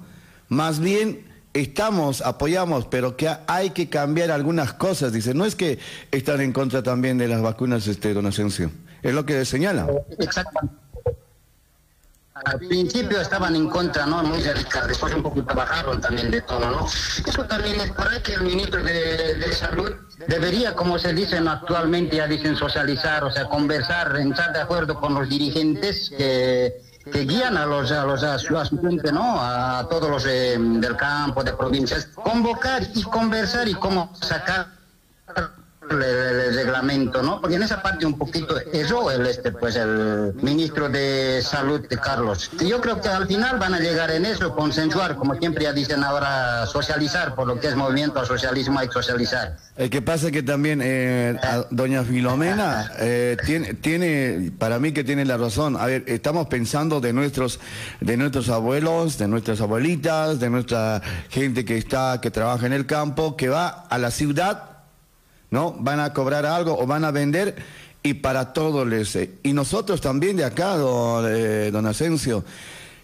más 0.51 0.79
bien 0.79 1.25
estamos, 1.55 2.21
apoyamos, 2.21 2.85
pero 2.85 3.17
que 3.17 3.31
hay 3.47 3.71
que 3.71 3.89
cambiar 3.89 4.31
algunas 4.31 4.75
cosas, 4.75 5.11
dicen, 5.15 5.39
no 5.39 5.47
es 5.47 5.55
que 5.57 5.79
están 6.11 6.43
en 6.43 6.53
contra 6.53 6.83
también 6.83 7.17
de 7.17 7.29
las 7.29 7.41
vacunas, 7.41 7.87
este, 7.87 8.13
don 8.13 8.27
Asensio, 8.27 8.71
es 9.03 9.15
lo 9.15 9.25
que 9.25 9.43
señalan. 9.47 9.89
Exactamente. 10.19 10.77
Al 12.45 12.59
principio 12.59 13.21
estaban 13.21 13.57
en 13.57 13.69
contra, 13.71 14.05
¿no? 14.05 14.23
Muy 14.23 14.43
radical, 14.43 14.87
después 14.87 15.15
un 15.15 15.23
poquito 15.23 15.55
bajaron 15.55 16.01
también 16.01 16.31
de 16.31 16.43
tono, 16.43 16.71
¿no? 16.71 16.87
Eso 16.87 17.45
también 17.45 17.81
es 17.81 17.91
por 17.93 18.09
ahí 18.09 18.21
que 18.21 18.35
el 18.35 18.43
ministro 18.43 18.83
de, 18.83 19.53
Salud 19.53 19.91
debería, 20.29 20.75
como 20.75 20.99
se 20.99 21.15
dice 21.15 21.41
¿no? 21.41 21.53
actualmente, 21.53 22.17
ya 22.17 22.27
dicen 22.27 22.55
socializar, 22.55 23.25
o 23.25 23.31
sea, 23.31 23.47
conversar, 23.47 24.15
estar 24.17 24.53
de 24.53 24.61
acuerdo 24.61 25.01
con 25.01 25.15
los 25.15 25.29
dirigentes 25.29 26.11
que, 26.11 26.83
guían 27.07 27.57
a 27.57 27.65
los, 27.65 27.91
a 27.93 28.05
los 28.05 28.23
a 28.23 28.39
su, 28.39 28.59
a 28.59 28.65
¿no? 29.13 29.41
A 29.41 29.87
todos 29.89 30.11
los 30.11 30.27
eh, 30.27 30.57
del 30.59 30.97
campo, 30.97 31.43
de 31.43 31.53
provincias, 31.55 32.07
convocar 32.07 32.83
y 32.95 33.03
conversar 33.05 33.67
y 33.69 33.75
cómo 33.75 34.13
sacar 34.21 34.67
el, 35.91 36.03
el 36.03 36.55
reglamento, 36.55 37.23
¿no? 37.23 37.41
Porque 37.41 37.57
en 37.57 37.63
esa 37.63 37.83
parte 37.83 38.07
un 38.07 38.19
poquito 38.19 38.57
eso 38.73 39.11
el 39.11 39.27
este 39.27 39.53
pues 39.53 39.77
el 39.77 40.35
ministro 40.43 40.89
de 40.89 41.43
salud 41.43 41.87
de 41.89 41.97
Carlos. 41.99 42.51
Yo 42.65 42.81
creo 42.81 43.01
que 43.01 43.09
al 43.09 43.27
final 43.27 43.59
van 43.59 43.75
a 43.75 43.81
llegar 43.81 44.11
en 44.11 44.27
eso, 44.27 44.55
consensuar, 44.55 45.17
como 45.17 45.35
siempre 45.35 45.65
ya 45.65 45.73
dicen 45.73 46.03
ahora, 46.05 46.67
socializar, 46.67 47.35
por 47.35 47.47
lo 47.47 47.59
que 47.61 47.69
es 47.69 47.77
movimiento 47.77 48.21
al 48.21 48.27
socialismo 48.27 48.79
hay 48.79 48.89
que 48.89 48.95
socializar. 48.95 49.57
El 49.77 49.91
que 49.91 50.01
pasa 50.01 50.31
que 50.31 50.43
también 50.43 50.81
eh, 50.83 51.39
doña 51.71 52.03
Filomena 52.03 52.93
eh, 52.99 53.37
tiene, 53.45 53.75
tiene, 53.75 54.53
para 54.59 54.79
mí 54.79 54.93
que 54.93 55.05
tiene 55.05 55.25
la 55.25 55.37
razón. 55.37 55.77
A 55.77 55.87
ver, 55.87 56.05
estamos 56.07 56.47
pensando 56.47 57.01
de 57.01 57.13
nuestros, 57.13 57.61
de 58.01 58.17
nuestros 58.17 58.49
abuelos, 58.49 59.19
de 59.19 59.29
nuestras 59.29 59.61
abuelitas, 59.61 60.41
de 60.41 60.49
nuestra 60.49 61.03
gente 61.29 61.65
que 61.65 61.77
está, 61.77 62.21
que 62.23 62.31
trabaja 62.31 62.67
en 62.67 62.73
el 62.73 62.87
campo, 62.87 63.37
que 63.37 63.49
va 63.49 63.69
a 63.69 63.99
la 63.99 64.11
ciudad 64.11 64.76
¿no? 65.51 65.77
Van 65.79 66.01
a 66.01 66.13
cobrar 66.13 66.47
algo 66.47 66.79
o 66.79 66.87
van 66.87 67.05
a 67.05 67.11
vender 67.11 67.57
y 68.03 68.15
para 68.15 68.53
todos 68.53 68.87
les... 68.87 69.15
Eh, 69.17 69.35
y 69.43 69.53
nosotros 69.53 70.01
también 70.01 70.37
de 70.37 70.45
acá, 70.45 70.77
don, 70.77 71.25
eh, 71.29 71.71
don 71.71 71.87
Asensio, 71.87 72.45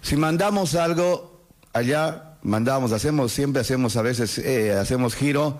si 0.00 0.16
mandamos 0.16 0.74
algo 0.74 1.40
allá, 1.72 2.36
mandamos, 2.42 2.92
hacemos, 2.92 3.32
siempre 3.32 3.60
hacemos 3.60 3.96
a 3.96 4.02
veces, 4.02 4.38
eh, 4.38 4.72
hacemos 4.72 5.14
giro 5.14 5.58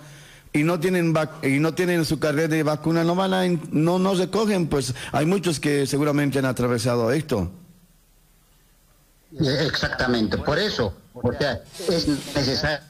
y 0.52 0.64
no 0.64 0.80
tienen 0.80 1.14
y 1.42 1.58
no 1.58 1.74
tienen 1.74 2.04
su 2.04 2.18
carnet 2.18 2.50
de 2.50 2.62
vacuna, 2.62 3.04
no 3.04 3.14
van 3.14 3.34
a, 3.34 3.46
no, 3.70 3.98
no 3.98 4.14
recogen, 4.14 4.66
pues 4.66 4.94
hay 5.12 5.26
muchos 5.26 5.60
que 5.60 5.86
seguramente 5.86 6.38
han 6.38 6.44
atravesado 6.44 7.10
esto. 7.12 7.50
Exactamente, 9.40 10.36
por 10.36 10.58
eso, 10.58 10.94
es 11.88 12.06
necesario 12.06 12.80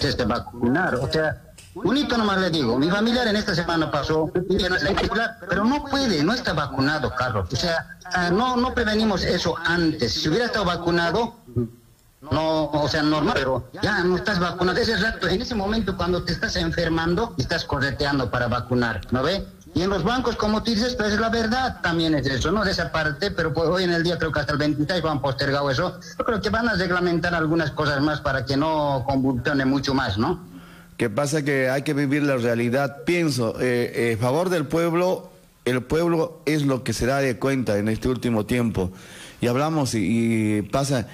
de 0.00 0.24
vacunar. 0.24 0.94
O 0.96 1.10
sea, 1.10 1.42
bonito 1.74 2.16
nomás 2.16 2.38
le 2.38 2.50
digo, 2.50 2.78
mi 2.78 2.90
familiar 2.90 3.26
en 3.28 3.36
esta 3.36 3.54
semana 3.54 3.90
pasó, 3.90 4.30
pero 5.48 5.64
no 5.64 5.84
puede, 5.84 6.22
no 6.22 6.32
está 6.32 6.52
vacunado, 6.52 7.14
Carlos. 7.14 7.48
O 7.52 7.56
sea, 7.56 7.98
ah, 8.12 8.30
no, 8.30 8.56
no 8.56 8.74
prevenimos 8.74 9.24
eso 9.24 9.54
antes. 9.64 10.12
Si 10.12 10.28
hubiera 10.28 10.46
estado 10.46 10.64
vacunado, 10.64 11.36
no, 12.30 12.66
o 12.66 12.88
sea, 12.88 13.02
normal, 13.02 13.34
pero 13.36 13.70
ya 13.82 14.02
no 14.04 14.16
estás 14.16 14.38
vacunado. 14.38 14.78
Ese 14.78 14.96
rato, 14.96 15.28
en 15.28 15.42
ese 15.42 15.54
momento 15.54 15.96
cuando 15.96 16.22
te 16.22 16.32
estás 16.32 16.56
enfermando, 16.56 17.34
estás 17.38 17.64
correteando 17.64 18.30
para 18.30 18.48
vacunar, 18.48 19.00
¿no 19.10 19.22
ve? 19.22 19.46
Y 19.76 19.82
en 19.82 19.90
los 19.90 20.04
bancos, 20.04 20.36
como 20.36 20.62
tú 20.62 20.70
dices, 20.70 20.94
pues 20.94 21.20
la 21.20 21.28
verdad 21.28 21.82
también 21.82 22.14
es 22.14 22.26
eso, 22.26 22.50
¿no? 22.50 22.64
De 22.64 22.70
esa 22.70 22.90
parte, 22.90 23.30
pero 23.30 23.52
pues 23.52 23.68
hoy 23.68 23.84
en 23.84 23.92
el 23.92 24.02
día 24.02 24.16
creo 24.16 24.32
que 24.32 24.40
hasta 24.40 24.52
el 24.54 24.58
26 24.58 25.02
van 25.02 25.20
postergado 25.20 25.70
eso. 25.70 26.00
Yo 26.18 26.24
creo 26.24 26.40
que 26.40 26.48
van 26.48 26.66
a 26.66 26.76
reglamentar 26.76 27.34
algunas 27.34 27.72
cosas 27.72 28.00
más 28.00 28.22
para 28.22 28.46
que 28.46 28.56
no 28.56 29.04
convulsione 29.06 29.66
mucho 29.66 29.92
más, 29.92 30.16
¿no? 30.16 30.42
Que 30.96 31.10
pasa 31.10 31.42
que 31.42 31.68
hay 31.68 31.82
que 31.82 31.92
vivir 31.92 32.22
la 32.22 32.38
realidad. 32.38 33.04
Pienso, 33.04 33.60
eh, 33.60 34.12
eh 34.12 34.16
favor 34.18 34.48
del 34.48 34.64
pueblo, 34.64 35.30
el 35.66 35.82
pueblo 35.82 36.40
es 36.46 36.62
lo 36.62 36.82
que 36.82 36.94
se 36.94 37.04
da 37.04 37.18
de 37.18 37.38
cuenta 37.38 37.76
en 37.76 37.88
este 37.88 38.08
último 38.08 38.46
tiempo. 38.46 38.92
Y 39.42 39.46
hablamos 39.46 39.94
y, 39.94 40.62
pasa, 40.72 41.06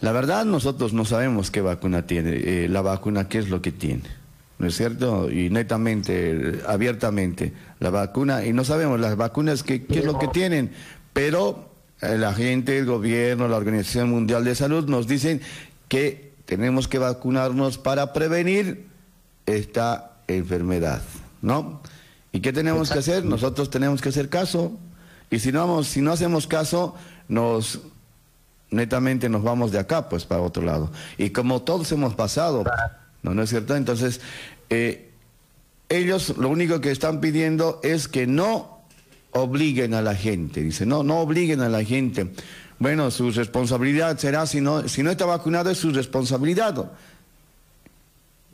la 0.00 0.12
verdad 0.12 0.46
nosotros 0.46 0.94
no 0.94 1.04
sabemos 1.04 1.50
qué 1.50 1.60
vacuna 1.60 2.06
tiene, 2.06 2.30
eh, 2.32 2.66
la 2.70 2.80
vacuna 2.80 3.28
qué 3.28 3.40
es 3.40 3.50
lo 3.50 3.60
que 3.60 3.72
tiene. 3.72 4.23
¿No 4.58 4.66
es 4.66 4.76
cierto? 4.76 5.30
Y 5.30 5.50
netamente, 5.50 6.60
abiertamente, 6.66 7.52
la 7.80 7.90
vacuna, 7.90 8.44
y 8.44 8.52
no 8.52 8.64
sabemos 8.64 9.00
las 9.00 9.16
vacunas 9.16 9.62
qué, 9.62 9.84
qué 9.84 10.00
es 10.00 10.04
lo 10.04 10.18
que 10.18 10.28
tienen, 10.28 10.72
pero 11.12 11.70
eh, 12.00 12.18
la 12.18 12.32
gente, 12.34 12.78
el 12.78 12.86
gobierno, 12.86 13.48
la 13.48 13.56
Organización 13.56 14.10
Mundial 14.10 14.44
de 14.44 14.54
Salud 14.54 14.88
nos 14.88 15.06
dicen 15.06 15.40
que 15.88 16.32
tenemos 16.46 16.88
que 16.88 16.98
vacunarnos 16.98 17.78
para 17.78 18.12
prevenir 18.12 18.86
esta 19.46 20.12
enfermedad, 20.28 21.02
¿no? 21.42 21.80
¿Y 22.32 22.40
qué 22.40 22.52
tenemos 22.52 22.90
que 22.90 22.98
hacer? 22.98 23.24
Nosotros 23.24 23.70
tenemos 23.70 24.02
que 24.02 24.08
hacer 24.08 24.28
caso, 24.28 24.72
y 25.30 25.38
si 25.38 25.52
no, 25.52 25.60
vamos, 25.60 25.88
si 25.88 26.00
no 26.00 26.12
hacemos 26.12 26.46
caso, 26.46 26.94
nos 27.28 27.80
netamente 28.70 29.28
nos 29.28 29.42
vamos 29.42 29.70
de 29.72 29.78
acá, 29.78 30.08
pues 30.08 30.24
para 30.24 30.42
otro 30.42 30.62
lado. 30.62 30.90
Y 31.16 31.30
como 31.30 31.62
todos 31.62 31.90
hemos 31.92 32.14
pasado 32.14 32.64
¿no, 33.24 33.34
¿no 33.34 33.42
es 33.42 33.50
cierto? 33.50 33.74
Entonces, 33.74 34.20
eh, 34.70 35.10
ellos 35.88 36.36
lo 36.36 36.50
único 36.50 36.80
que 36.80 36.90
están 36.90 37.20
pidiendo 37.20 37.80
es 37.82 38.06
que 38.06 38.26
no 38.26 38.82
obliguen 39.32 39.94
a 39.94 40.02
la 40.02 40.14
gente, 40.14 40.60
dice, 40.60 40.86
no, 40.86 41.02
no 41.02 41.18
obliguen 41.18 41.60
a 41.60 41.68
la 41.68 41.82
gente. 41.82 42.32
Bueno, 42.78 43.10
su 43.10 43.30
responsabilidad 43.30 44.18
será, 44.18 44.46
si 44.46 44.60
no, 44.60 44.88
si 44.88 45.02
no 45.02 45.10
está 45.10 45.24
vacunado, 45.24 45.70
es 45.70 45.78
su 45.78 45.90
responsabilidad. 45.90 46.92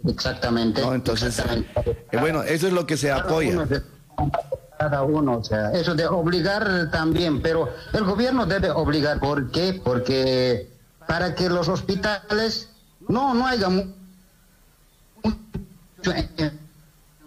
Exactamente. 0.06 0.82
Entonces, 0.82 1.38
eh, 1.40 1.64
bueno, 2.18 2.42
eso 2.42 2.68
es 2.68 2.72
lo 2.72 2.86
que 2.86 2.96
se 2.96 3.10
apoya. 3.10 3.66
cada 4.78 5.02
uno, 5.02 5.38
o 5.38 5.44
sea, 5.44 5.72
eso 5.72 5.94
de 5.94 6.06
obligar 6.06 6.90
también, 6.90 7.42
pero 7.42 7.68
el 7.92 8.04
gobierno 8.04 8.46
debe 8.46 8.70
obligar. 8.70 9.18
¿Por 9.18 9.50
qué? 9.50 9.80
Porque 9.82 10.70
para 11.06 11.34
que 11.34 11.48
los 11.48 11.68
hospitales 11.68 12.70
no, 13.08 13.34
no 13.34 13.46
haya 13.46 13.68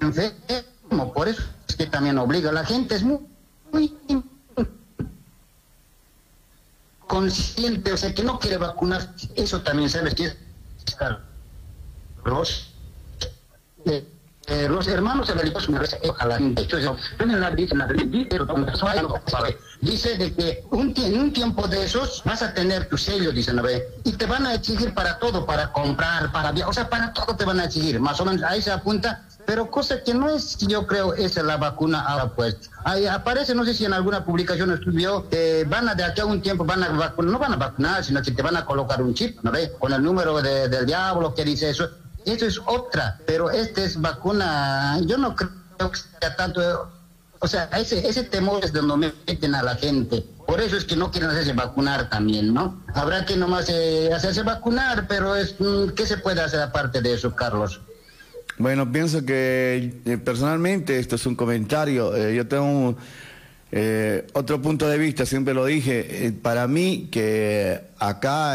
enfermo, 0.01 1.13
por 1.13 1.27
eso 1.27 1.43
es 1.67 1.75
que 1.75 1.85
también 1.87 2.17
obliga. 2.17 2.51
La 2.51 2.65
gente 2.65 2.95
es 2.95 3.03
muy, 3.03 3.19
consciente, 7.07 7.93
o 7.93 7.97
sea, 7.97 8.13
que 8.13 8.23
no 8.23 8.39
quiere 8.39 8.57
vacunar. 8.57 9.13
Eso 9.35 9.61
también 9.61 9.89
sabes 9.89 10.15
que 10.15 10.25
es 10.25 10.37
los, 12.25 12.73
eh, 13.85 14.07
eh, 14.47 14.67
los 14.69 14.87
hermanos 14.87 15.29
evangélicos 15.29 15.69
a 16.19 16.27
la 16.27 16.37
gente. 16.37 16.67
Dice 19.79 20.17
de 20.17 20.33
que 20.33 20.63
un, 20.71 20.93
en 20.97 21.19
un 21.19 21.33
tiempo 21.33 21.65
de 21.67 21.85
esos 21.85 22.21
vas 22.25 22.41
a 22.41 22.53
tener 22.53 22.89
tu 22.89 22.97
sello, 22.97 23.31
dice 23.31 23.53
ve 23.53 23.87
y 24.03 24.11
te 24.13 24.25
van 24.25 24.45
a 24.45 24.53
exigir 24.53 24.93
para 24.93 25.17
todo, 25.19 25.45
para 25.45 25.71
comprar, 25.71 26.31
para 26.33 26.51
viajar, 26.51 26.69
o 26.69 26.73
sea, 26.73 26.89
para 26.89 27.13
todo 27.13 27.35
te 27.37 27.45
van 27.45 27.59
a 27.61 27.65
exigir, 27.65 27.99
más 28.01 28.19
o 28.19 28.25
menos 28.25 28.43
ahí 28.43 28.61
se 28.61 28.71
apunta, 28.71 29.23
pero 29.45 29.71
cosa 29.71 30.03
que 30.03 30.13
no 30.13 30.29
es, 30.29 30.57
yo 30.57 30.87
creo, 30.87 31.13
es 31.13 31.35
la 31.37 31.57
vacuna 31.57 32.01
ahora 32.01 32.33
pues. 32.35 32.69
Ahí 32.83 33.05
aparece, 33.05 33.55
no 33.55 33.63
sé 33.63 33.73
si 33.73 33.85
en 33.85 33.93
alguna 33.93 34.25
publicación 34.25 34.71
estudió, 34.71 35.25
van 35.67 35.87
a 35.87 35.95
de 35.95 36.03
aquí 36.03 36.19
a 36.19 36.25
un 36.25 36.41
tiempo, 36.41 36.65
van 36.65 36.83
a 36.83 36.89
vacunar, 36.89 37.31
no 37.31 37.39
van 37.39 37.53
a 37.53 37.57
vacunar, 37.57 38.03
sino 38.03 38.21
que 38.21 38.31
te 38.31 38.41
van 38.41 38.57
a 38.57 38.65
colocar 38.65 39.01
un 39.01 39.13
chip, 39.13 39.39
¿no 39.41 39.51
ve? 39.51 39.71
Con 39.79 39.93
el 39.93 40.03
número 40.03 40.41
del 40.41 40.85
diablo 40.85 41.33
que 41.33 41.45
dice 41.45 41.69
eso 41.69 41.89
eso 42.25 42.45
es 42.45 42.59
otra, 42.65 43.19
pero 43.25 43.49
esta 43.49 43.83
es 43.83 43.99
vacuna, 43.99 44.99
yo 45.05 45.17
no 45.17 45.35
creo 45.35 45.51
que 45.91 45.97
sea 45.97 46.35
tanto, 46.35 46.91
o 47.39 47.47
sea, 47.47 47.69
ese, 47.77 48.07
ese 48.07 48.23
temor 48.23 48.63
es 48.63 48.71
donde 48.71 49.11
meten 49.27 49.55
a 49.55 49.63
la 49.63 49.75
gente. 49.75 50.23
Por 50.47 50.59
eso 50.61 50.77
es 50.77 50.85
que 50.85 50.95
no 50.95 51.11
quieren 51.11 51.29
hacerse 51.29 51.53
vacunar 51.53 52.09
también, 52.09 52.53
¿no? 52.53 52.81
Habrá 52.93 53.25
que 53.25 53.37
nomás 53.37 53.69
eh, 53.69 54.09
hacerse 54.13 54.43
vacunar, 54.43 55.07
pero 55.07 55.35
es, 55.35 55.55
mm, 55.59 55.89
¿qué 55.95 56.05
se 56.05 56.17
puede 56.17 56.41
hacer 56.41 56.61
aparte 56.61 57.01
de 57.01 57.13
eso, 57.13 57.35
Carlos? 57.35 57.81
Bueno, 58.57 58.91
pienso 58.91 59.25
que 59.25 60.01
eh, 60.05 60.17
personalmente 60.17 60.99
esto 60.99 61.15
es 61.15 61.25
un 61.25 61.35
comentario. 61.35 62.15
Eh, 62.15 62.35
yo 62.35 62.47
tengo 62.47 62.95
otro 64.33 64.61
punto 64.61 64.87
de 64.87 64.99
vista, 64.99 65.25
siempre 65.25 65.55
lo 65.55 65.65
dije. 65.65 66.31
para 66.43 66.67
mí 66.67 67.09
que 67.11 67.81
acá, 67.97 68.53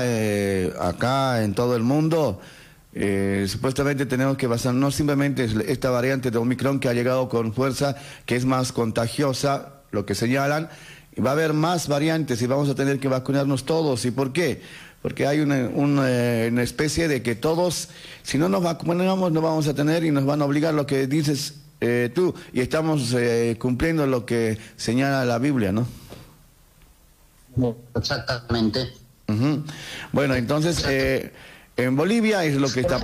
acá 0.78 1.42
en 1.42 1.54
todo 1.54 1.74
el 1.74 1.82
mundo 1.82 2.40
eh, 2.94 3.46
supuestamente 3.48 4.06
tenemos 4.06 4.36
que 4.36 4.46
basar 4.46 4.74
no 4.74 4.90
simplemente 4.90 5.48
esta 5.66 5.90
variante 5.90 6.30
de 6.30 6.38
Omicron 6.38 6.80
que 6.80 6.88
ha 6.88 6.94
llegado 6.94 7.28
con 7.28 7.52
fuerza, 7.52 7.96
que 8.24 8.36
es 8.36 8.44
más 8.44 8.72
contagiosa, 8.72 9.74
lo 9.90 10.06
que 10.06 10.14
señalan, 10.14 10.68
va 11.24 11.30
a 11.30 11.32
haber 11.32 11.52
más 11.52 11.88
variantes 11.88 12.40
y 12.42 12.46
vamos 12.46 12.68
a 12.68 12.74
tener 12.74 12.98
que 12.98 13.08
vacunarnos 13.08 13.64
todos. 13.64 14.04
¿Y 14.04 14.10
por 14.10 14.32
qué? 14.32 14.62
Porque 15.02 15.26
hay 15.26 15.40
una, 15.40 15.68
una, 15.68 16.62
especie 16.62 17.08
de 17.08 17.22
que 17.22 17.34
todos, 17.34 17.88
si 18.22 18.38
no 18.38 18.48
nos 18.48 18.62
vacunamos, 18.62 19.32
no 19.32 19.40
vamos 19.40 19.68
a 19.68 19.74
tener 19.74 20.04
y 20.04 20.10
nos 20.10 20.24
van 20.24 20.42
a 20.42 20.44
obligar 20.44 20.74
lo 20.74 20.86
que 20.86 21.06
dices 21.06 21.60
eh, 21.80 22.10
tú. 22.14 22.34
Y 22.52 22.60
estamos 22.60 23.14
eh, 23.14 23.56
cumpliendo 23.60 24.06
lo 24.06 24.26
que 24.26 24.58
señala 24.76 25.24
la 25.24 25.38
Biblia, 25.38 25.72
¿no? 25.72 25.86
Exactamente. 27.94 28.88
Bueno, 30.12 30.34
entonces... 30.34 30.84
En 31.78 31.94
Bolivia 31.94 32.42
es 32.42 32.56
lo 32.56 32.68
que 32.68 32.80
está... 32.80 32.98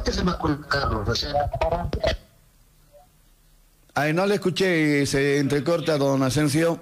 Ay, 3.94 4.12
no 4.12 4.26
le 4.26 4.34
escuché, 4.34 5.06
se 5.06 5.38
entrecorta, 5.38 5.96
don 5.96 6.24
Asensio. 6.24 6.80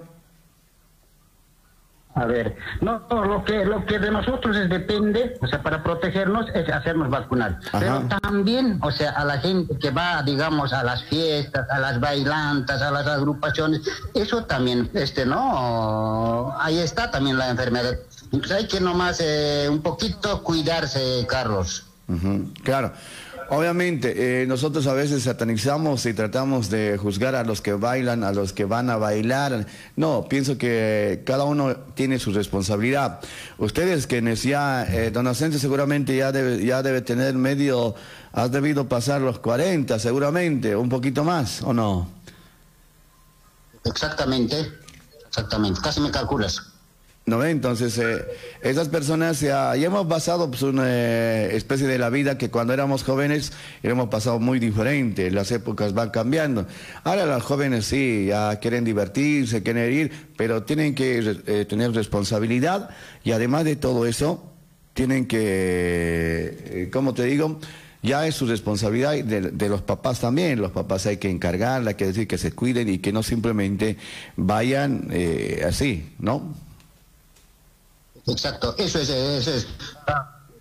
A 2.15 2.25
ver, 2.25 2.55
no, 2.81 3.01
lo 3.09 3.43
que 3.43 3.65
lo 3.65 3.85
que 3.85 3.97
de 3.97 4.11
nosotros 4.11 4.55
es 4.57 4.69
depende, 4.69 5.35
o 5.41 5.47
sea, 5.47 5.61
para 5.63 5.83
protegernos 5.83 6.47
es 6.53 6.67
hacernos 6.69 7.09
vacunar. 7.09 7.59
Pero 7.71 8.07
también, 8.21 8.79
o 8.83 8.91
sea, 8.91 9.11
a 9.11 9.25
la 9.25 9.39
gente 9.39 9.77
que 9.79 9.89
va, 9.91 10.21
digamos, 10.23 10.73
a 10.73 10.83
las 10.83 11.03
fiestas, 11.05 11.67
a 11.69 11.79
las 11.79 11.99
bailantas, 11.99 12.81
a 12.81 12.91
las 12.91 13.07
agrupaciones, 13.07 13.81
eso 14.13 14.45
también, 14.45 14.89
este, 14.93 15.25
no, 15.25 16.55
ahí 16.59 16.79
está 16.79 17.09
también 17.09 17.37
la 17.37 17.49
enfermedad. 17.49 17.97
Hay 18.55 18.67
que 18.67 18.79
nomás 18.79 19.21
eh, 19.21 19.67
un 19.69 19.81
poquito 19.81 20.43
cuidarse, 20.43 21.25
Carlos. 21.27 21.85
claro. 22.63 22.93
Obviamente, 23.49 24.41
eh, 24.41 24.47
nosotros 24.47 24.87
a 24.87 24.93
veces 24.93 25.23
satanizamos 25.23 26.05
y 26.05 26.13
tratamos 26.13 26.69
de 26.69 26.97
juzgar 26.97 27.35
a 27.35 27.43
los 27.43 27.61
que 27.61 27.73
bailan, 27.73 28.23
a 28.23 28.31
los 28.31 28.53
que 28.53 28.65
van 28.65 28.89
a 28.89 28.97
bailar. 28.97 29.67
No, 29.95 30.25
pienso 30.27 30.57
que 30.57 31.21
cada 31.25 31.43
uno 31.43 31.75
tiene 31.93 32.17
su 32.17 32.31
responsabilidad. 32.31 33.19
Ustedes 33.59 34.07
quienes 34.07 34.41
ya, 34.43 34.85
eh, 34.85 35.11
don 35.11 35.27
Asensio 35.27 35.59
seguramente 35.59 36.15
ya 36.15 36.31
debe, 36.31 36.65
ya 36.65 36.81
debe 36.81 37.01
tener 37.01 37.35
medio, 37.35 37.93
has 38.31 38.51
debido 38.51 38.87
pasar 38.87 39.21
los 39.21 39.37
40 39.39 39.99
seguramente, 39.99 40.75
un 40.75 40.89
poquito 40.89 41.23
más, 41.23 41.61
¿o 41.61 41.73
no? 41.73 42.07
Exactamente, 43.83 44.71
exactamente, 45.27 45.79
casi 45.83 45.99
me 45.99 46.09
calculas. 46.09 46.72
¿No? 47.25 47.41
Entonces, 47.45 47.97
eh, 47.99 48.25
esas 48.63 48.89
personas 48.89 49.39
ya, 49.39 49.73
ya 49.77 49.87
hemos 49.87 50.07
pasado 50.07 50.49
pues, 50.49 50.61
una 50.61 50.83
eh, 50.87 51.55
especie 51.55 51.87
de 51.87 51.97
la 51.97 52.09
vida 52.09 52.37
que 52.37 52.49
cuando 52.49 52.73
éramos 52.73 53.03
jóvenes 53.03 53.53
hemos 53.81 54.09
pasado 54.09 54.41
muy 54.41 54.59
diferente, 54.59 55.31
las 55.31 55.49
épocas 55.53 55.93
van 55.93 56.09
cambiando. 56.09 56.67
Ahora 57.05 57.25
los 57.25 57.41
jóvenes 57.41 57.85
sí, 57.85 58.25
ya 58.27 58.59
quieren 58.59 58.83
divertirse, 58.83 59.63
quieren 59.63 59.93
ir, 59.93 60.11
pero 60.35 60.63
tienen 60.63 60.95
que 60.95 61.37
eh, 61.47 61.63
tener 61.63 61.93
responsabilidad 61.93 62.89
y 63.23 63.31
además 63.31 63.63
de 63.63 63.77
todo 63.77 64.05
eso, 64.05 64.51
tienen 64.93 65.25
que, 65.25 65.39
eh, 65.39 66.89
como 66.91 67.13
te 67.13 67.23
digo, 67.23 67.57
ya 68.01 68.27
es 68.27 68.35
su 68.35 68.45
responsabilidad 68.47 69.13
de, 69.13 69.39
de, 69.39 69.69
los 69.69 69.81
papás 69.81 70.19
también. 70.19 70.59
Los 70.59 70.71
papás 70.71 71.05
hay 71.05 71.17
que 71.17 71.29
encargarla, 71.29 71.91
hay 71.91 71.95
que 71.95 72.07
decir 72.07 72.27
que 72.27 72.37
se 72.37 72.51
cuiden 72.51 72.89
y 72.89 72.97
que 72.97 73.13
no 73.13 73.23
simplemente 73.23 73.95
vayan 74.35 75.09
así, 75.65 76.11
¿no? 76.19 76.53
Exacto, 78.27 78.75
eso 78.77 78.99
es, 78.99 79.09
eso 79.09 79.51
es. 79.51 79.67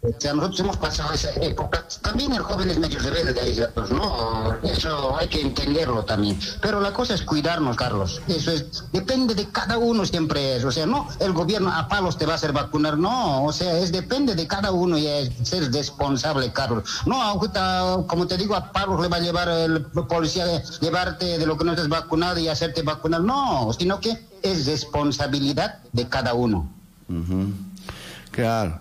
O 0.04 0.10
sea, 0.18 0.34
nosotros 0.34 0.58
hemos 0.58 0.76
pasado 0.78 1.14
esa 1.14 1.30
época. 1.40 1.86
También 2.02 2.32
el 2.32 2.42
joven 2.42 2.68
es 2.68 2.76
medio 2.76 2.98
rebelde, 2.98 3.70
¿no? 3.92 4.58
Eso 4.64 5.16
hay 5.16 5.28
que 5.28 5.40
entenderlo 5.40 6.04
también. 6.04 6.40
Pero 6.60 6.80
la 6.80 6.92
cosa 6.92 7.14
es 7.14 7.22
cuidarnos, 7.22 7.76
Carlos. 7.76 8.20
Eso 8.26 8.50
es, 8.50 8.82
depende 8.90 9.36
de 9.36 9.48
cada 9.50 9.78
uno 9.78 10.04
siempre 10.04 10.56
es. 10.56 10.64
O 10.64 10.72
sea, 10.72 10.86
no 10.86 11.06
el 11.20 11.32
gobierno 11.32 11.72
a 11.72 11.86
palos 11.86 12.18
te 12.18 12.26
va 12.26 12.32
a 12.32 12.34
hacer 12.34 12.52
vacunar, 12.52 12.98
no. 12.98 13.44
O 13.44 13.52
sea, 13.52 13.78
es 13.78 13.92
depende 13.92 14.34
de 14.34 14.48
cada 14.48 14.72
uno 14.72 14.98
y 14.98 15.06
es 15.06 15.30
ser 15.44 15.72
responsable, 15.72 16.52
Carlos. 16.52 16.82
No, 17.06 17.22
ahorita, 17.22 17.98
como 18.08 18.26
te 18.26 18.36
digo, 18.36 18.56
a 18.56 18.72
palos 18.72 19.00
le 19.00 19.06
va 19.06 19.18
a 19.18 19.20
llevar 19.20 19.48
el 19.50 19.86
policía 20.08 20.46
de 20.46 20.64
llevarte 20.80 21.38
de 21.38 21.46
lo 21.46 21.56
que 21.56 21.64
no 21.64 21.74
estés 21.74 21.88
vacunado 21.88 22.40
y 22.40 22.48
hacerte 22.48 22.82
vacunar. 22.82 23.20
No, 23.20 23.72
sino 23.72 24.00
que 24.00 24.26
es 24.42 24.66
responsabilidad 24.66 25.78
de 25.92 26.08
cada 26.08 26.34
uno. 26.34 26.81
Uh 27.12 27.24
-huh. 27.26 27.52
Claro. 28.30 28.80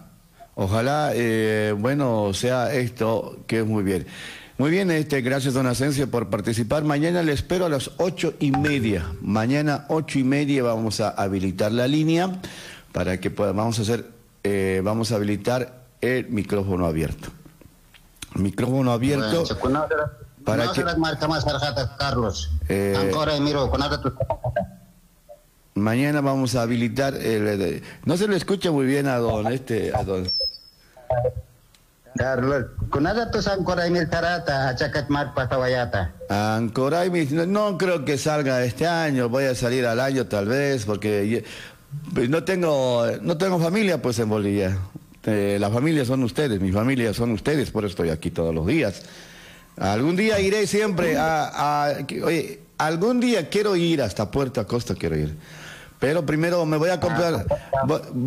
Ojalá, 0.55 1.11
eh, 1.13 1.73
bueno, 1.77 2.33
sea 2.33 2.73
esto 2.73 3.39
que 3.47 3.59
es 3.59 3.65
muy 3.65 3.83
bien. 3.83 4.05
Muy 4.57 4.69
bien, 4.69 4.91
este, 4.91 5.21
gracias 5.21 5.53
don 5.55 5.65
Asensio 5.65 6.11
por 6.11 6.29
participar. 6.29 6.83
Mañana 6.83 7.23
le 7.23 7.33
espero 7.33 7.65
a 7.65 7.69
las 7.69 7.91
ocho 7.97 8.33
y 8.39 8.51
media. 8.51 9.07
Mañana 9.21 9.85
ocho 9.89 10.19
y 10.19 10.23
media 10.23 10.61
vamos 10.61 10.99
a 10.99 11.09
habilitar 11.09 11.71
la 11.71 11.87
línea 11.87 12.39
para 12.91 13.19
que 13.19 13.31
pueda, 13.31 13.53
vamos 13.53 13.79
a 13.79 13.81
hacer, 13.81 14.11
eh, 14.43 14.81
vamos 14.83 15.11
a 15.11 15.15
habilitar 15.15 15.85
el 16.01 16.29
micrófono 16.29 16.85
abierto. 16.85 17.29
Micrófono 18.35 18.91
abierto. 18.91 19.45
Bueno, 19.61 19.87
para 20.45 20.65
no 20.65 20.73
que 20.73 20.83
marca 20.97 21.27
más 21.27 21.45
Carlos. 21.97 22.51
Eh, 22.69 22.95
Ancora 22.99 23.39
miro 23.39 23.69
con 23.69 23.81
tu 24.01 24.13
Mañana 25.75 26.21
vamos 26.21 26.55
a 26.55 26.63
habilitar 26.63 27.15
el, 27.15 27.81
no 28.05 28.17
se 28.17 28.27
le 28.27 28.35
escucha 28.35 28.71
muy 28.71 28.85
bien 28.85 29.07
a 29.07 29.17
don 29.17 29.51
este 29.51 29.91
a 29.95 30.03
don 30.03 30.29
Carlos, 32.15 32.65
kunada 32.89 33.31
tus 33.31 33.47
ancoraimil 33.47 34.09
tarata 34.09 34.67
a 34.67 34.75
Chacatmar 34.75 35.33
Patawayata. 35.33 36.11
Ancoraimil, 36.29 37.51
no 37.51 37.77
creo 37.77 38.03
que 38.03 38.17
salga 38.17 38.63
este 38.65 38.85
año, 38.85 39.29
voy 39.29 39.45
a 39.45 39.55
salir 39.55 39.85
al 39.85 39.99
año 39.99 40.25
tal 40.25 40.47
vez, 40.47 40.85
porque 40.85 41.45
no 42.13 42.43
tengo, 42.43 43.05
no 43.21 43.37
tengo 43.37 43.59
familia 43.59 44.01
pues 44.01 44.19
en 44.19 44.27
Bolivia. 44.29 44.77
Eh, 45.23 45.57
la 45.59 45.69
familia 45.69 46.03
son 46.03 46.23
ustedes, 46.23 46.59
mi 46.59 46.71
familia 46.71 47.13
son 47.13 47.31
ustedes, 47.31 47.71
por 47.71 47.85
eso 47.85 47.91
estoy 47.91 48.09
aquí 48.09 48.29
todos 48.29 48.53
los 48.53 48.67
días. 48.67 49.03
Algún 49.77 50.17
día 50.17 50.39
iré 50.41 50.67
siempre 50.67 51.17
a, 51.17 51.85
a 51.85 51.97
oye, 52.25 52.59
algún 52.77 53.21
día 53.21 53.49
quiero 53.49 53.77
ir 53.77 54.01
hasta 54.01 54.29
Puerto 54.29 54.65
Costa, 54.67 54.95
quiero 54.95 55.17
ir. 55.17 55.37
Pero 56.01 56.25
primero 56.25 56.65
me 56.65 56.77
voy 56.77 56.89
a 56.89 56.99
comprar, 56.99 57.45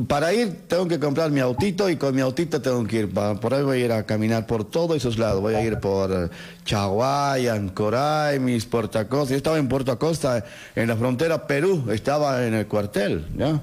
para 0.06 0.32
ir 0.32 0.68
tengo 0.68 0.86
que 0.86 1.00
comprar 1.00 1.32
mi 1.32 1.40
autito 1.40 1.90
y 1.90 1.96
con 1.96 2.14
mi 2.14 2.20
autito 2.20 2.62
tengo 2.62 2.86
que 2.86 3.00
ir, 3.00 3.12
por 3.12 3.52
ahí 3.52 3.64
voy 3.64 3.82
a 3.82 3.84
ir 3.84 3.92
a 3.92 4.04
caminar 4.04 4.46
por 4.46 4.64
todos 4.64 4.96
esos 4.96 5.18
lados, 5.18 5.40
voy 5.40 5.56
a 5.56 5.60
ir 5.60 5.80
por 5.80 6.30
Chaguay, 6.64 7.48
Ancoray, 7.48 8.38
mis 8.38 8.64
Puerto 8.64 9.00
Acosta, 9.00 9.32
yo 9.32 9.38
estaba 9.38 9.58
en 9.58 9.66
Puerto 9.66 9.90
Acosta, 9.90 10.44
en 10.76 10.86
la 10.86 10.94
frontera 10.94 11.48
Perú, 11.48 11.90
estaba 11.90 12.46
en 12.46 12.54
el 12.54 12.68
cuartel, 12.68 13.26
¿ya? 13.36 13.58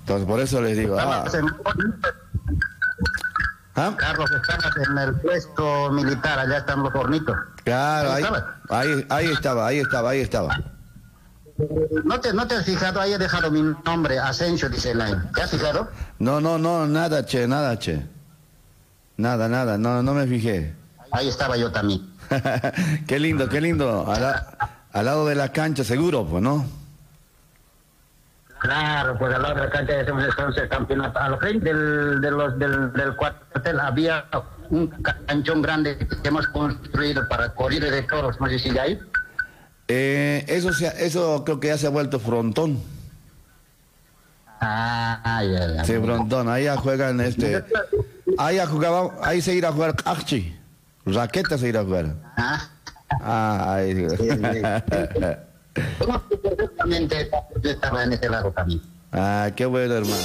Entonces 0.00 0.26
por 0.26 0.38
eso 0.38 0.60
les 0.60 0.76
digo, 0.76 0.98
ah. 1.00 1.24
¿Ah? 3.76 3.94
Carlos, 3.96 4.30
estabas 4.30 4.76
en 4.76 4.98
el 4.98 5.14
puesto 5.22 5.90
militar, 5.90 6.38
allá 6.38 6.58
están 6.58 6.82
los 6.82 6.94
hornitos. 6.94 7.34
Claro, 7.64 8.12
ahí, 8.12 8.24
ahí, 8.68 9.06
ahí 9.08 9.26
estaba, 9.28 9.66
ahí 9.66 9.78
estaba, 9.78 10.10
ahí 10.10 10.20
estaba. 10.20 10.71
¿No 12.04 12.20
te, 12.20 12.32
¿No 12.32 12.46
te 12.46 12.54
has 12.54 12.64
fijado? 12.64 13.00
Ahí 13.00 13.12
he 13.12 13.18
dejado 13.18 13.50
mi 13.50 13.62
nombre, 13.84 14.18
Asensio, 14.18 14.68
dice 14.68 14.94
la 14.94 15.30
¿Te 15.34 15.42
has 15.42 15.50
fijado? 15.50 15.88
No, 16.18 16.40
no, 16.40 16.58
no, 16.58 16.86
nada, 16.86 17.24
che, 17.24 17.46
nada, 17.46 17.78
che. 17.78 18.06
Nada, 19.16 19.48
nada, 19.48 19.76
no, 19.76 20.02
no 20.02 20.14
me 20.14 20.26
fijé. 20.26 20.74
Ahí 21.10 21.28
estaba 21.28 21.56
yo 21.56 21.70
también. 21.70 22.10
qué 23.06 23.18
lindo, 23.18 23.48
qué 23.48 23.60
lindo. 23.60 24.10
Al, 24.10 24.34
al, 24.92 25.04
lado 25.04 25.26
de 25.26 25.34
la 25.34 25.52
cancha, 25.52 25.84
seguro, 25.84 26.26
pues, 26.26 26.42
¿no? 26.42 26.64
Claro, 28.60 29.18
pues 29.18 29.34
al 29.34 29.42
lado 29.42 29.54
de 29.56 29.60
la 29.62 29.70
cancha 29.70 30.00
hacemos 30.00 30.24
entonces 30.24 30.68
campeonato. 30.70 31.18
Al 31.18 31.38
frente 31.38 31.74
del, 31.74 32.20
de 32.20 32.30
los, 32.30 32.58
del, 32.58 32.92
del 32.92 33.14
cuartel 33.16 33.78
había 33.80 34.24
un 34.70 34.88
canchón 34.88 35.60
grande 35.60 35.98
que 35.98 36.28
hemos 36.28 36.46
construido 36.48 37.28
para 37.28 37.50
correr 37.50 37.90
de 37.90 38.02
toros, 38.02 38.40
no 38.40 38.48
sé 38.48 38.58
si 38.58 38.70
de 38.70 38.80
ahí. 38.80 39.00
Eh, 39.94 40.44
eso, 40.48 40.72
se, 40.72 40.86
eso 41.04 41.44
creo 41.44 41.60
que 41.60 41.68
ya 41.68 41.76
se 41.76 41.86
ha 41.86 41.90
vuelto 41.90 42.18
frontón. 42.18 42.80
Ah, 44.58 45.42
ya, 45.44 45.74
ya. 45.74 45.84
Sí, 45.84 45.92
frontón. 46.02 46.48
Ahí 46.48 46.64
ya 46.64 46.76
juegan 46.78 47.20
este. 47.20 47.62
Ahí 48.38 48.56
ya 48.56 48.66
jugaban, 48.66 49.10
ahí 49.22 49.42
se 49.42 49.54
irá 49.54 49.68
a 49.68 49.72
jugar 49.72 49.94
Archie. 50.06 50.58
Raqueta 51.04 51.58
se 51.58 51.68
irá 51.68 51.80
a 51.80 51.84
jugar. 51.84 52.14
Ah, 52.38 52.70
ah 53.20 53.74
ahí. 53.74 54.08
Sí, 54.08 54.30
sí. 54.30 54.62
Perfectamente 56.42 57.30
estaba 57.62 58.04
en 58.04 58.12
ese 58.14 58.30
lado 58.30 58.50
también. 58.50 58.80
Ah, 59.12 59.50
qué 59.54 59.66
bueno, 59.66 59.94
hermano. 59.94 60.22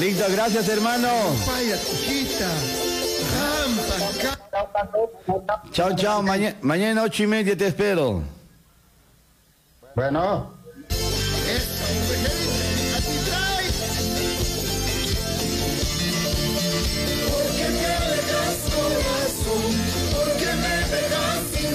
Listo, 0.00 0.24
gracias, 0.32 0.68
hermano. 0.68 1.08
Vaya, 1.46 1.76
chiquita. 1.78 2.48
Chao, 5.70 5.94
chao. 5.94 6.22
Mañana, 6.22 6.56
mañana 6.62 7.02
ocho 7.04 7.22
y 7.22 7.26
media 7.28 7.56
te 7.56 7.68
espero. 7.68 8.39
Bueno. 9.94 10.54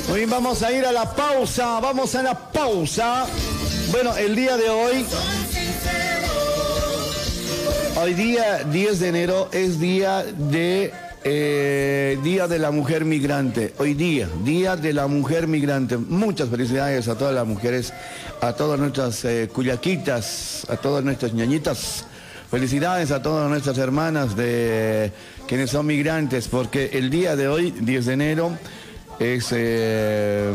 Muy 0.07 0.17
bien, 0.19 0.29
vamos 0.29 0.63
a 0.63 0.71
ir 0.71 0.85
a 0.85 0.91
la 0.91 1.13
pausa, 1.13 1.79
vamos 1.81 2.15
a 2.15 2.23
la 2.23 2.35
pausa. 2.51 3.25
Bueno, 3.91 4.15
el 4.15 4.35
día 4.35 4.55
de 4.55 4.69
hoy, 4.69 5.05
hoy 7.97 8.13
día 8.13 8.63
10 8.63 8.99
de 8.99 9.07
enero 9.09 9.49
es 9.51 9.79
día 9.79 10.23
de 10.23 10.93
eh, 11.27 12.19
Día 12.23 12.47
de 12.47 12.59
la 12.59 12.69
Mujer 12.69 13.03
Migrante, 13.03 13.73
hoy 13.79 13.95
día, 13.95 14.29
Día 14.43 14.75
de 14.75 14.93
la 14.93 15.07
Mujer 15.07 15.47
Migrante. 15.47 15.97
Muchas 15.97 16.49
felicidades 16.49 17.07
a 17.07 17.17
todas 17.17 17.33
las 17.33 17.47
mujeres, 17.47 17.93
a 18.41 18.53
todas 18.53 18.79
nuestras 18.79 19.25
eh, 19.25 19.49
cuyaquitas, 19.51 20.67
a 20.69 20.77
todas 20.77 21.03
nuestras 21.03 21.33
ñañitas. 21.33 22.05
Felicidades 22.51 23.09
a 23.09 23.23
todas 23.23 23.49
nuestras 23.49 23.79
hermanas 23.79 24.35
de 24.35 25.11
quienes 25.47 25.71
son 25.71 25.87
migrantes, 25.87 26.47
porque 26.47 26.91
el 26.93 27.09
día 27.09 27.35
de 27.35 27.47
hoy, 27.47 27.71
10 27.71 28.05
de 28.05 28.13
enero, 28.13 28.57
es... 29.19 29.47
Eh, 29.51 30.53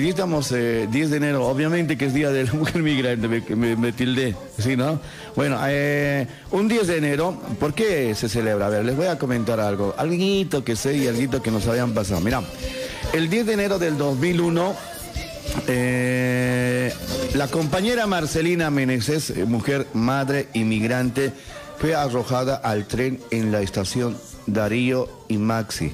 Día 0.00 0.10
estamos 0.10 0.50
eh, 0.50 0.88
10 0.90 1.10
de 1.10 1.16
enero, 1.18 1.46
obviamente 1.46 1.96
que 1.96 2.06
es 2.06 2.14
Día 2.14 2.32
de 2.32 2.42
la 2.42 2.52
Mujer 2.52 2.82
Migrante, 2.82 3.28
me, 3.28 3.76
me, 3.76 3.92
tildé, 3.92 4.34
¿sí, 4.58 4.76
no? 4.76 4.98
Bueno, 5.36 5.56
eh, 5.68 6.26
un 6.50 6.66
10 6.66 6.88
de 6.88 6.96
enero, 6.96 7.40
¿por 7.60 7.74
qué 7.74 8.12
se 8.16 8.28
celebra? 8.28 8.66
A 8.66 8.70
ver, 8.70 8.84
les 8.84 8.96
voy 8.96 9.06
a 9.06 9.18
comentar 9.18 9.60
algo, 9.60 9.94
algo 9.96 10.64
que 10.64 10.74
sé 10.74 10.96
y 10.96 11.06
algo 11.06 11.40
que 11.40 11.50
nos 11.52 11.68
habían 11.68 11.92
pasado. 11.92 12.20
Mira, 12.20 12.42
el 13.12 13.30
10 13.30 13.46
de 13.46 13.52
enero 13.52 13.78
del 13.78 13.96
2001, 13.96 14.74
eh, 15.68 16.92
la 17.34 17.46
compañera 17.46 18.08
Marcelina 18.08 18.70
Meneses, 18.70 19.46
mujer, 19.46 19.86
madre 19.92 20.48
inmigrante, 20.54 21.32
fue 21.78 21.94
arrojada 21.94 22.56
al 22.56 22.86
tren 22.86 23.20
en 23.30 23.52
la 23.52 23.60
estación 23.60 24.16
Darío 24.48 25.08
y 25.28 25.38
Maxi, 25.38 25.92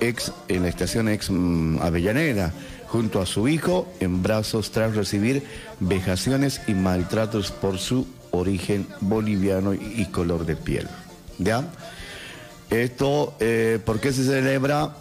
ex 0.00 0.32
en 0.48 0.64
la 0.64 0.68
estación 0.68 1.08
ex 1.08 1.30
mm, 1.30 1.78
Avellaneda, 1.80 2.52
junto 2.92 3.22
a 3.22 3.26
su 3.26 3.48
hijo 3.48 3.90
en 4.00 4.22
brazos 4.22 4.70
tras 4.70 4.94
recibir 4.94 5.42
vejaciones 5.80 6.60
y 6.66 6.74
maltratos 6.74 7.50
por 7.50 7.78
su 7.78 8.06
origen 8.32 8.86
boliviano 9.00 9.72
y 9.72 10.04
color 10.12 10.44
de 10.44 10.56
piel. 10.56 10.88
¿Ya? 11.38 11.72
Esto, 12.68 13.34
eh, 13.40 13.78
¿por 13.82 13.98
qué 13.98 14.12
se 14.12 14.24
celebra? 14.24 14.94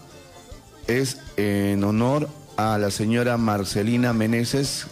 Es 0.87 1.17
en 1.35 1.83
honor 1.83 2.29
a 2.55 2.77
la 2.77 2.91
señora 2.91 3.35
Marcelina 3.35 4.13
Meneses, 4.13 4.87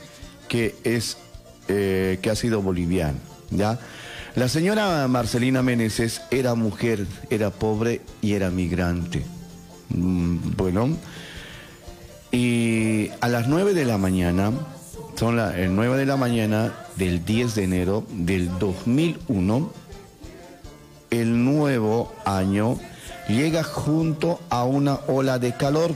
que 0.49 0.76
es 0.84 1.15
eh, 1.69 2.19
que 2.21 2.30
ha 2.30 2.35
sido 2.35 2.61
boliviana, 2.61 3.17
¿ya? 3.49 3.80
La 4.35 4.49
señora 4.49 5.07
Marcelina 5.07 5.63
Meneses 5.63 6.21
era 6.31 6.53
mujer, 6.53 7.07
era 7.30 7.49
pobre 7.49 8.01
y 8.21 8.34
era 8.34 8.49
migrante. 8.49 9.23
Mm, 9.89 10.55
bueno, 10.57 10.97
y 12.31 13.10
a 13.22 13.27
las 13.27 13.47
9 13.47 13.73
de 13.73 13.85
la 13.85 13.97
mañana, 13.97 14.51
son 15.15 15.38
las 15.38 15.56
9 15.57 15.97
de 15.97 16.06
la 16.06 16.18
mañana 16.18 16.73
del 16.95 17.26
10 17.26 17.56
de 17.56 17.64
enero 17.64 18.03
del 18.10 18.57
2001, 18.60 19.72
el 21.10 21.43
nuevo 21.43 22.14
año 22.26 22.77
llega 23.27 23.64
junto 23.64 24.39
a 24.49 24.64
una 24.64 24.95
ola 25.07 25.39
de 25.39 25.53
calor. 25.56 25.91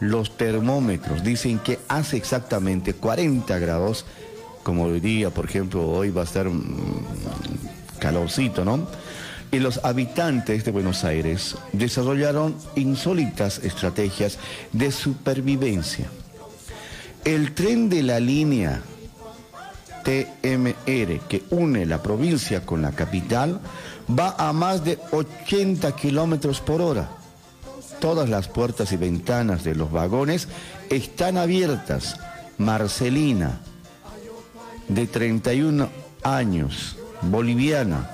Los 0.00 0.36
termómetros 0.36 1.22
dicen 1.22 1.58
que 1.58 1.78
hace 1.88 2.16
exactamente 2.16 2.94
40 2.94 3.58
grados, 3.58 4.06
como 4.62 4.84
hoy 4.84 5.00
día, 5.00 5.30
por 5.30 5.46
ejemplo, 5.46 5.88
hoy 5.88 6.10
va 6.10 6.22
a 6.22 6.24
estar 6.24 6.48
mm, 6.48 7.04
calorcito, 7.98 8.64
¿no? 8.64 8.86
Y 9.52 9.58
los 9.58 9.80
habitantes 9.84 10.64
de 10.64 10.70
Buenos 10.70 11.04
Aires 11.04 11.56
desarrollaron 11.72 12.56
insólitas 12.76 13.58
estrategias 13.58 14.38
de 14.72 14.92
supervivencia. 14.92 16.06
El 17.24 17.52
tren 17.52 17.88
de 17.88 18.02
la 18.02 18.20
línea 18.20 18.80
TMR 20.04 21.20
que 21.28 21.42
une 21.50 21.84
la 21.84 22.02
provincia 22.02 22.64
con 22.64 22.82
la 22.82 22.92
capital 22.92 23.60
va 24.08 24.34
a 24.38 24.52
más 24.52 24.84
de 24.84 24.98
80 25.12 25.94
kilómetros 25.96 26.60
por 26.60 26.80
hora. 26.80 27.10
Todas 28.00 28.28
las 28.28 28.48
puertas 28.48 28.92
y 28.92 28.96
ventanas 28.96 29.64
de 29.64 29.74
los 29.74 29.90
vagones 29.92 30.48
están 30.88 31.36
abiertas. 31.36 32.16
Marcelina, 32.56 33.60
de 34.88 35.06
31 35.06 35.88
años, 36.22 36.96
boliviana, 37.22 38.10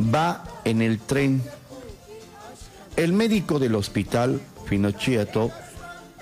va 0.00 0.44
en 0.64 0.82
el 0.82 0.98
tren. 0.98 1.42
El 2.96 3.12
médico 3.12 3.58
del 3.58 3.74
hospital, 3.74 4.40
Finocchiato, 4.66 5.50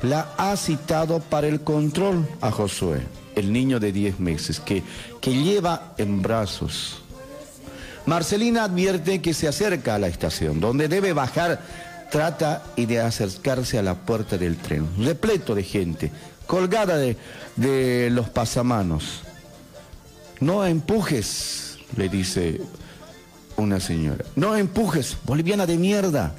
la 0.03 0.33
ha 0.37 0.57
citado 0.57 1.21
para 1.21 1.49
el 1.49 1.61
control 1.61 2.27
a 2.41 2.51
Josué, 2.51 3.03
el 3.35 3.53
niño 3.53 3.81
de 3.81 3.93
10 3.93 4.21
meses, 4.21 4.61
que, 4.61 4.83
que 5.21 5.33
lleva 5.33 5.95
en 5.99 6.23
brazos. 6.23 7.03
Marcelina 8.07 8.65
advierte 8.65 9.21
que 9.21 9.35
se 9.35 9.49
acerca 9.49 9.95
a 9.95 9.99
la 9.99 10.09
estación, 10.09 10.61
donde 10.61 10.89
debe 10.89 11.13
bajar, 11.13 11.61
trata 12.11 12.63
y 12.77 12.87
de 12.87 13.01
acercarse 13.01 13.79
a 13.79 13.83
la 13.83 13.95
puerta 13.95 14.39
del 14.39 14.57
tren, 14.57 14.89
repleto 14.99 15.55
de 15.55 15.63
gente, 15.63 16.11
colgada 16.47 16.97
de, 16.97 17.17
de 17.57 18.09
los 18.11 18.31
pasamanos. 18.31 19.23
No 20.41 20.65
empujes, 20.65 21.79
le 21.97 22.09
dice 22.09 22.61
una 23.59 23.81
señora. 23.81 24.25
No 24.37 24.57
empujes, 24.57 25.19
boliviana 25.25 25.67
de 25.67 25.77
mierda. 25.77 26.35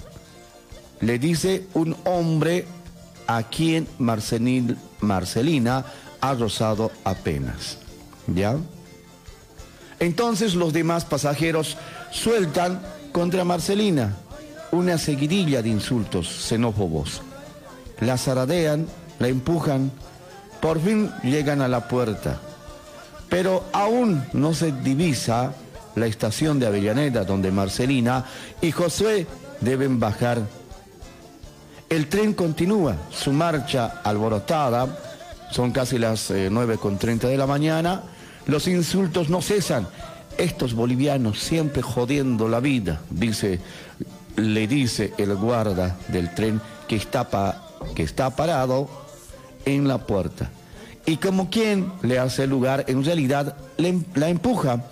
Le 1.02 1.20
dice 1.20 1.68
un 1.74 1.96
hombre 2.06 2.66
a 3.28 3.44
quien 3.44 3.88
Marcelina 4.00 5.86
ha 6.22 6.34
rozado 6.34 6.92
apenas. 7.04 7.78
¿Ya? 8.28 8.58
Entonces 10.00 10.56
los 10.56 10.74
demás 10.74 11.06
pasajeros 11.06 11.78
sueltan 12.12 12.82
contra 13.12 13.44
Marcelina 13.44 14.16
una 14.72 14.98
seguidilla 14.98 15.62
de 15.62 15.70
insultos 15.70 16.28
xenófobos. 16.28 17.22
La 18.00 18.18
zaradean, 18.18 18.88
la 19.20 19.28
empujan, 19.28 19.92
por 20.62 20.80
fin 20.80 21.12
llegan 21.24 21.62
a 21.62 21.68
la 21.68 21.88
puerta. 21.88 22.40
Pero 23.30 23.66
aún 23.74 24.24
no 24.34 24.54
se 24.54 24.72
divisa 24.72 25.54
la 25.96 26.06
estación 26.06 26.60
de 26.60 26.68
Avellaneda, 26.68 27.24
donde 27.24 27.52
Marcelina 27.52 28.26
y 28.62 28.72
José 28.72 29.28
deben 29.62 30.00
bajar. 30.00 30.42
El 31.90 32.08
tren 32.08 32.34
continúa 32.34 32.96
su 33.12 33.32
marcha 33.34 34.02
alborotada, 34.04 34.88
son 35.52 35.72
casi 35.72 35.98
las 35.98 36.30
9.30 36.30 37.24
eh, 37.24 37.28
de 37.28 37.38
la 37.38 37.48
mañana, 37.48 38.04
los 38.46 38.68
insultos 38.68 39.30
no 39.30 39.42
cesan. 39.42 39.88
Estos 40.38 40.74
bolivianos 40.74 41.40
siempre 41.40 41.82
jodiendo 41.82 42.48
la 42.48 42.60
vida, 42.60 43.02
dice, 43.10 43.60
le 44.38 44.68
dice 44.68 45.14
el 45.18 45.36
guarda 45.36 45.98
del 46.08 46.34
tren 46.34 46.62
que 46.88 46.96
está, 46.96 47.28
que 47.96 48.04
está 48.04 48.30
parado 48.30 48.90
en 49.66 49.88
la 49.88 49.98
puerta. 50.06 50.50
Y 51.06 51.18
como 51.18 51.50
quien 51.50 51.92
le 52.04 52.20
hace 52.20 52.48
lugar, 52.48 52.86
en 52.88 53.04
realidad 53.04 53.58
la 53.78 54.30
empuja 54.30 54.86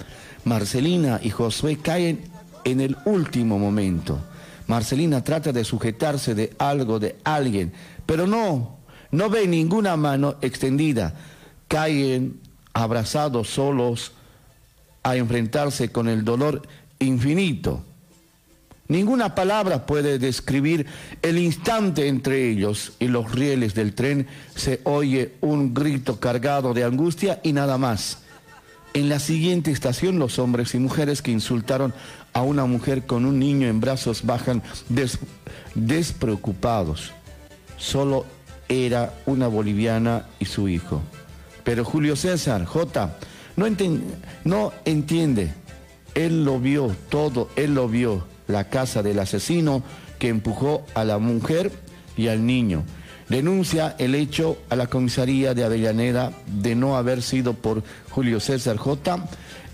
Marcelina 0.47 1.19
y 1.21 1.29
Josué 1.29 1.77
caen 1.77 2.23
en 2.63 2.81
el 2.81 2.97
último 3.05 3.59
momento. 3.59 4.19
Marcelina 4.67 5.23
trata 5.23 5.51
de 5.51 5.63
sujetarse 5.63 6.35
de 6.35 6.53
algo, 6.57 6.99
de 6.99 7.17
alguien, 7.23 7.71
pero 8.05 8.27
no, 8.27 8.77
no 9.11 9.29
ve 9.29 9.47
ninguna 9.47 9.95
mano 9.95 10.35
extendida. 10.41 11.13
Caen 11.67 12.39
abrazados 12.73 13.49
solos 13.49 14.13
a 15.03 15.15
enfrentarse 15.15 15.89
con 15.89 16.07
el 16.07 16.23
dolor 16.23 16.61
infinito. 16.99 17.83
Ninguna 18.89 19.35
palabra 19.35 19.85
puede 19.85 20.17
describir 20.17 20.85
el 21.21 21.37
instante 21.37 22.07
entre 22.07 22.49
ellos 22.49 22.93
y 22.99 23.07
los 23.07 23.31
rieles 23.33 23.73
del 23.73 23.93
tren. 23.93 24.27
Se 24.55 24.79
oye 24.83 25.33
un 25.41 25.73
grito 25.73 26.21
cargado 26.21 26.73
de 26.73 26.85
angustia 26.85 27.41
y 27.43 27.51
nada 27.51 27.77
más. 27.77 28.19
En 28.93 29.09
la 29.09 29.19
siguiente 29.19 29.71
estación, 29.71 30.17
los 30.17 30.39
hombres 30.39 30.73
y 30.73 30.79
mujeres 30.79 31.21
que 31.21 31.31
insultaron 31.31 31.93
a 32.33 32.41
una 32.41 32.65
mujer 32.65 33.05
con 33.05 33.25
un 33.25 33.39
niño 33.39 33.67
en 33.67 33.79
brazos 33.79 34.25
bajan 34.25 34.63
despreocupados. 35.75 37.11
Solo 37.77 38.25
era 38.69 39.13
una 39.25 39.47
boliviana 39.47 40.25
y 40.39 40.45
su 40.45 40.67
hijo. 40.67 41.01
Pero 41.63 41.85
Julio 41.85 42.15
César, 42.15 42.65
J, 42.65 43.17
no, 43.55 43.67
no 44.45 44.73
entiende. 44.85 45.53
Él 46.15 46.43
lo 46.43 46.59
vio 46.59 46.95
todo, 47.09 47.49
él 47.55 47.75
lo 47.75 47.87
vio. 47.87 48.25
La 48.47 48.69
casa 48.69 49.03
del 49.03 49.19
asesino 49.19 49.83
que 50.19 50.29
empujó 50.29 50.85
a 50.95 51.03
la 51.03 51.17
mujer 51.17 51.71
y 52.15 52.29
al 52.29 52.45
niño 52.45 52.83
denuncia 53.29 53.95
el 53.97 54.15
hecho 54.15 54.57
a 54.69 54.75
la 54.75 54.87
comisaría 54.87 55.53
de 55.53 55.63
Avellaneda 55.63 56.31
de 56.47 56.75
no 56.75 56.97
haber 56.97 57.21
sido 57.21 57.53
por 57.53 57.83
Julio 58.09 58.39
César 58.39 58.77
J. 58.77 59.25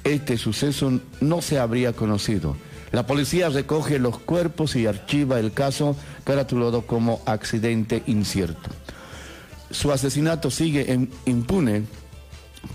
Este 0.03 0.37
suceso 0.37 0.99
no 1.21 1.41
se 1.41 1.59
habría 1.59 1.93
conocido. 1.93 2.55
La 2.91 3.07
policía 3.07 3.49
recoge 3.49 3.97
los 3.97 4.19
cuerpos 4.19 4.75
y 4.75 4.85
archiva 4.85 5.39
el 5.39 5.51
caso 5.53 5.95
caratulado 6.23 6.85
como 6.85 7.21
accidente 7.25 8.03
incierto. 8.05 8.69
Su 9.71 9.91
asesinato 9.91 10.51
sigue 10.51 11.07
impune 11.25 11.83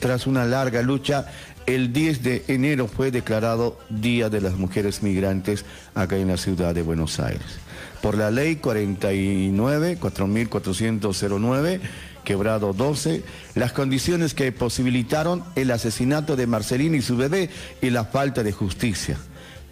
tras 0.01 0.27
una 0.27 0.45
larga 0.45 0.83
lucha 0.83 1.27
el 1.67 1.93
10 1.93 2.23
de 2.23 2.45
enero 2.49 2.89
fue 2.89 3.11
declarado 3.11 3.79
Día 3.91 4.31
de 4.31 4.41
las 4.41 4.55
Mujeres 4.55 5.03
Migrantes 5.03 5.67
acá 5.95 6.17
en 6.17 6.29
la 6.29 6.39
ciudad 6.39 6.75
de 6.75 6.83
Buenos 6.83 7.21
Aires 7.21 7.61
por 8.03 8.17
la 8.17 8.31
ley 8.31 8.57
49, 8.57 9.99
4409, 9.99 11.81
quebrado 12.25 12.73
12, 12.73 13.23
las 13.55 13.73
condiciones 13.73 14.35
que 14.35 14.53
posibilitaron 14.53 15.45
el 15.57 15.71
asesinato 15.71 16.37
de 16.37 16.47
Marcelina 16.47 16.97
y 16.97 17.03
su 17.03 17.17
bebé 17.17 17.51
y 17.81 17.91
la 17.91 18.05
falta 18.05 18.43
de 18.43 18.53
justicia. 18.53 19.17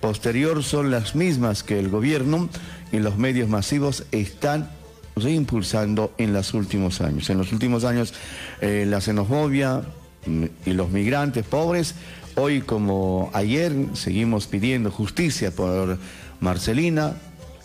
Posterior 0.01 0.63
son 0.63 0.91
las 0.91 1.15
mismas 1.15 1.63
que 1.63 1.79
el 1.79 1.89
gobierno 1.89 2.49
y 2.93 2.99
los 2.99 3.17
medios 3.17 3.49
masivos 3.49 4.05
están 4.13 4.71
reimpulsando 5.17 6.13
en 6.19 6.33
los 6.33 6.55
últimos 6.55 7.01
años. 7.01 7.31
En 7.31 7.39
los 7.39 7.53
últimos 7.53 7.85
años 7.85 8.13
eh, 8.61 8.85
la 8.87 9.01
xenofobia 9.01 9.83
mm, 10.27 10.45
y 10.67 10.73
los 10.73 10.91
migrantes 10.91 11.45
pobres, 11.45 11.95
hoy 12.37 12.61
como 12.61 13.31
ayer 13.33 13.73
seguimos 13.95 14.47
pidiendo 14.47 14.91
justicia 14.91 15.51
por 15.51 15.99
Marcelina, 16.41 17.15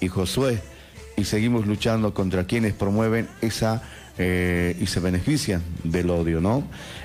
y 0.02 0.10
Josué 0.10 0.62
y 1.16 1.24
seguimos 1.24 1.66
luchando 1.66 2.14
contra 2.14 2.46
quienes 2.46 2.74
promueven 2.74 3.30
esa 3.42 3.82
eh, 4.18 4.76
y 4.80 4.88
se 4.88 5.00
benefician 5.00 5.62
del 5.84 6.10
odio, 6.10 6.42
¿no? 6.42 6.64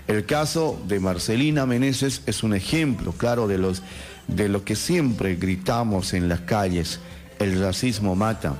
El 0.09 0.27
caso 0.27 0.81
de 0.89 0.99
Marcelina 0.99 1.65
Meneses 1.67 2.23
es 2.27 2.43
un 2.43 2.55
ejemplo 2.55 3.13
claro 3.13 3.47
de, 3.47 3.59
los, 3.59 3.83
de 4.27 4.49
lo 4.49 4.65
que 4.65 4.75
siempre 4.75 5.37
gritamos 5.37 6.15
en 6.15 6.29
las 6.29 6.41
calles. 6.41 6.99
el 7.39 7.61
racismo 7.61 8.17
mata, 8.17 8.57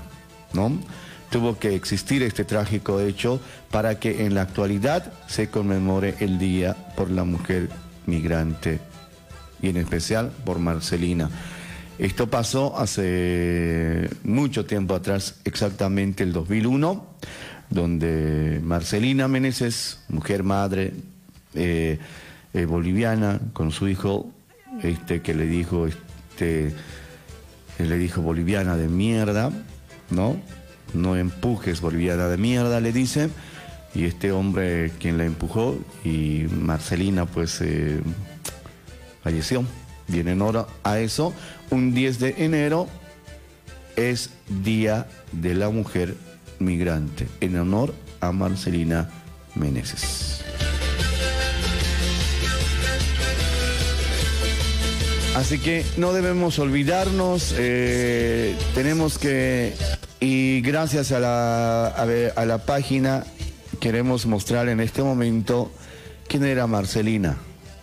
¿no? 0.53 0.79
Tuvo 1.31 1.59
que 1.59 1.75
existir 1.75 2.23
este 2.23 2.45
trágico 2.45 3.01
hecho 3.01 3.41
para 3.71 3.99
que 3.99 4.27
en 4.27 4.35
la 4.35 4.43
actualidad 4.43 5.13
se 5.27 5.49
conmemore 5.51 6.15
el 6.21 6.39
Día 6.39 6.77
por 6.97 7.11
la 7.11 7.25
Mujer 7.25 7.69
Migrante 8.07 8.79
y 9.61 9.71
en 9.71 9.79
especial 9.79 10.31
por 10.45 10.59
Marcelina. 10.59 11.31
Esto 11.99 12.29
pasó 12.29 12.79
hace 12.79 14.11
mucho 14.23 14.67
tiempo 14.67 14.95
atrás, 14.95 15.37
exactamente 15.45 16.25
el 16.25 16.33
2001, 16.35 17.07
donde 17.71 18.61
Marcelina 18.63 19.29
Meneses, 19.29 20.01
mujer 20.09 20.43
madre 20.43 20.93
eh, 21.55 21.99
eh, 22.53 22.65
boliviana, 22.67 23.41
con 23.55 23.73
su 23.73 23.89
hijo, 23.89 24.31
este, 24.83 25.23
que 25.23 25.35
le 25.35 25.47
dijo, 25.47 25.87
este, 25.87 26.75
le 27.79 27.97
dijo 27.97 28.21
boliviana 28.21 28.77
de 28.77 28.89
mierda, 28.89 29.51
¿no? 30.11 30.37
No 30.93 31.17
empujes 31.17 31.81
boliviana 31.81 32.29
de 32.29 32.37
mierda, 32.37 32.79
le 32.81 32.93
dice, 32.93 33.31
y 33.95 34.05
este 34.05 34.33
hombre 34.33 34.93
quien 35.01 35.17
la 35.17 35.25
empujó, 35.25 35.79
y 36.05 36.45
Marcelina 36.61 37.25
pues 37.25 37.59
eh, 37.63 38.01
falleció. 39.23 39.65
Y 40.09 40.21
en 40.21 40.29
honor 40.29 40.69
a 40.85 40.99
eso, 41.01 41.33
un 41.71 41.95
10 41.95 42.19
de 42.19 42.35
enero 42.39 42.89
es 43.97 44.31
Día 44.49 45.07
de 45.33 45.55
la 45.55 45.71
Mujer 45.71 46.15
Migrante, 46.59 47.27
en 47.41 47.59
honor 47.59 47.95
a 48.21 48.33
Marcelina 48.33 49.11
Meneses. 49.55 50.43
Así 55.35 55.59
que 55.59 55.85
no 55.99 56.15
debemos 56.15 56.59
olvidarnos, 56.59 57.55
eh, 57.59 58.57
tenemos 58.75 59.19
que, 59.19 59.75
y 60.19 60.63
gracias 60.63 61.13
a 61.13 61.21
la, 61.21 61.89
a 61.89 62.45
la 62.47 62.59
página, 62.65 63.25
queremos 63.79 64.25
mostrar 64.25 64.71
en 64.71 64.81
este 64.81 65.03
momento 65.03 65.71
quién 66.27 66.45
era 66.45 66.67
Marcelina. 66.67 67.37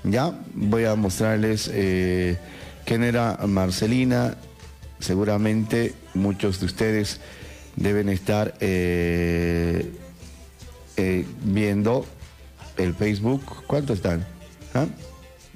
Ya 0.04 0.34
voy 0.54 0.84
a 0.84 0.96
mostrarles 0.96 1.70
eh, 1.74 2.38
quién 2.86 3.04
era 3.04 3.38
Marcelina. 3.48 4.36
Seguramente 5.00 5.94
muchos 6.14 6.60
de 6.60 6.66
ustedes 6.66 7.22
deben 7.76 8.10
estar 8.10 8.54
eh, 8.60 9.92
eh, 10.98 11.26
viendo 11.44 12.06
el 12.78 12.94
Facebook. 12.94 13.66
¿Cuántos 13.66 13.98
están? 13.98 14.26
¿Ah? 14.74 14.86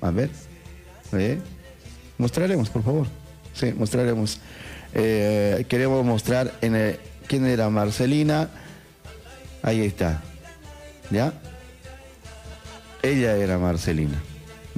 A 0.01 0.11
ver. 0.11 0.29
Mostraremos, 2.17 2.69
por 2.69 2.83
favor. 2.83 3.07
Sí, 3.53 3.73
mostraremos. 3.73 4.39
queremos 4.93 6.05
mostrar 6.05 6.53
en 6.61 6.97
quién 7.27 7.45
era 7.45 7.69
Marcelina. 7.69 8.49
Ahí 9.61 9.81
está. 9.81 10.21
¿Ya? 11.09 11.33
Ella 13.01 13.35
era 13.35 13.57
Marcelina. 13.57 14.21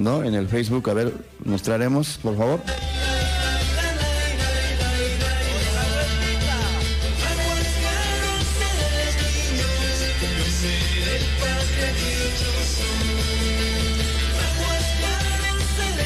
¿No? 0.00 0.24
En 0.24 0.34
el 0.34 0.48
Facebook, 0.48 0.88
a 0.90 0.94
ver, 0.94 1.12
mostraremos, 1.44 2.18
por 2.22 2.36
favor. 2.36 2.60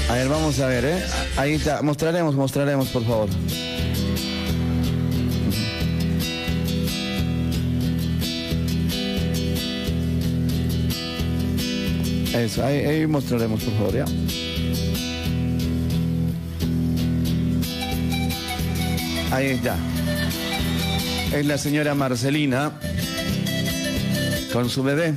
A 0.09 0.15
ver, 0.17 0.29
vamos 0.29 0.61
a 0.61 0.67
ver, 0.67 0.85
¿eh? 0.85 1.03
Ahí 1.37 1.55
está, 1.55 1.83
mostraremos, 1.83 2.35
mostraremos, 2.35 2.89
por 2.89 3.05
favor. 3.05 3.29
Eso, 12.35 12.65
ahí, 12.65 13.07
mostraremos, 13.07 13.63
por 13.63 13.73
favor, 13.75 13.95
ya. 13.95 14.05
Ahí 19.31 19.47
está. 19.47 19.77
Es 21.33 21.47
la 21.47 21.59
señora 21.59 21.95
Marcelina 21.95 22.73
con 24.53 24.69
su 24.69 24.83
bebé. 24.83 25.15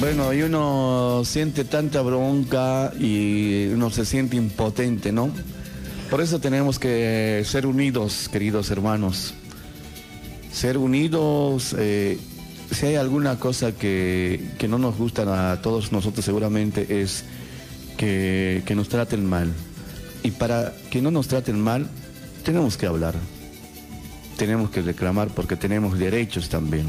Bueno, 0.00 0.32
y 0.32 0.42
uno 0.42 1.22
siente 1.24 1.64
tanta 1.64 2.02
bronca 2.02 2.92
y 3.00 3.66
uno 3.66 3.90
se 3.90 4.04
siente 4.04 4.36
impotente, 4.36 5.10
¿no? 5.10 5.32
Por 6.08 6.20
eso 6.20 6.38
tenemos 6.38 6.78
que 6.78 7.42
ser 7.44 7.66
unidos, 7.66 8.28
queridos 8.30 8.70
hermanos. 8.70 9.34
Ser 10.52 10.78
unidos, 10.78 11.74
eh, 11.76 12.16
si 12.70 12.86
hay 12.86 12.94
alguna 12.94 13.40
cosa 13.40 13.72
que, 13.72 14.40
no 14.68 14.78
nos 14.78 14.96
gusta 14.96 15.52
a 15.52 15.60
todos 15.62 15.90
nosotros 15.90 16.24
seguramente 16.24 17.02
es 17.02 17.24
que, 17.96 18.62
que 18.64 18.76
nos 18.76 18.88
traten 18.88 19.26
mal. 19.26 19.52
Y 20.22 20.30
para 20.30 20.74
que 20.90 21.02
no 21.02 21.10
nos 21.10 21.26
traten 21.26 21.60
mal, 21.60 21.88
tenemos 22.44 22.76
que 22.76 22.86
hablar. 22.86 23.16
Tenemos 24.36 24.70
que 24.70 24.80
reclamar 24.80 25.26
porque 25.28 25.56
tenemos 25.56 25.98
derechos 25.98 26.48
también 26.48 26.86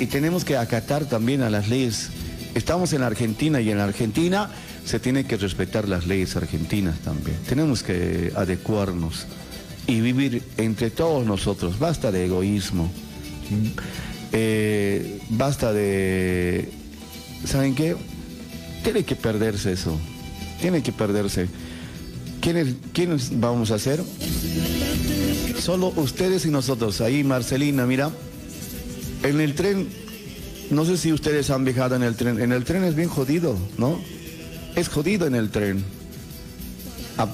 y 0.00 0.06
tenemos 0.06 0.44
que 0.44 0.56
acatar 0.56 1.04
también 1.04 1.42
a 1.42 1.50
las 1.50 1.68
leyes. 1.68 2.10
Estamos 2.54 2.92
en 2.92 3.02
Argentina 3.02 3.60
y 3.60 3.70
en 3.70 3.78
Argentina 3.78 4.50
se 4.84 4.98
tiene 4.98 5.24
que 5.24 5.36
respetar 5.36 5.88
las 5.88 6.06
leyes 6.06 6.34
argentinas 6.36 6.98
también. 7.00 7.36
Tenemos 7.48 7.82
que 7.82 8.32
adecuarnos 8.34 9.26
y 9.86 10.00
vivir 10.00 10.42
entre 10.56 10.90
todos 10.90 11.26
nosotros. 11.26 11.78
Basta 11.78 12.10
de 12.10 12.26
egoísmo. 12.26 12.90
Eh, 14.32 15.20
basta 15.28 15.72
de... 15.72 16.68
¿Saben 17.44 17.74
qué? 17.74 17.96
Tiene 18.82 19.04
que 19.04 19.14
perderse 19.14 19.72
eso. 19.72 19.98
Tiene 20.60 20.82
que 20.82 20.92
perderse. 20.92 21.48
¿Quiénes, 22.40 22.74
¿Quiénes 22.92 23.38
vamos 23.38 23.70
a 23.70 23.76
hacer? 23.76 24.02
Solo 25.60 25.92
ustedes 25.96 26.44
y 26.44 26.50
nosotros. 26.50 27.00
Ahí, 27.00 27.22
Marcelina, 27.22 27.86
mira. 27.86 28.10
En 29.22 29.40
el 29.40 29.54
tren, 29.54 29.88
no 30.70 30.84
sé 30.84 30.96
si 30.96 31.12
ustedes 31.12 31.50
han 31.50 31.64
viajado 31.64 31.94
en 31.94 32.02
el 32.02 32.16
tren, 32.16 32.40
en 32.40 32.50
el 32.50 32.64
tren 32.64 32.82
es 32.82 32.96
bien 32.96 33.08
jodido, 33.08 33.56
¿no? 33.78 34.00
Es 34.74 34.88
jodido 34.88 35.26
en 35.26 35.36
el 35.36 35.50
tren. 35.50 35.84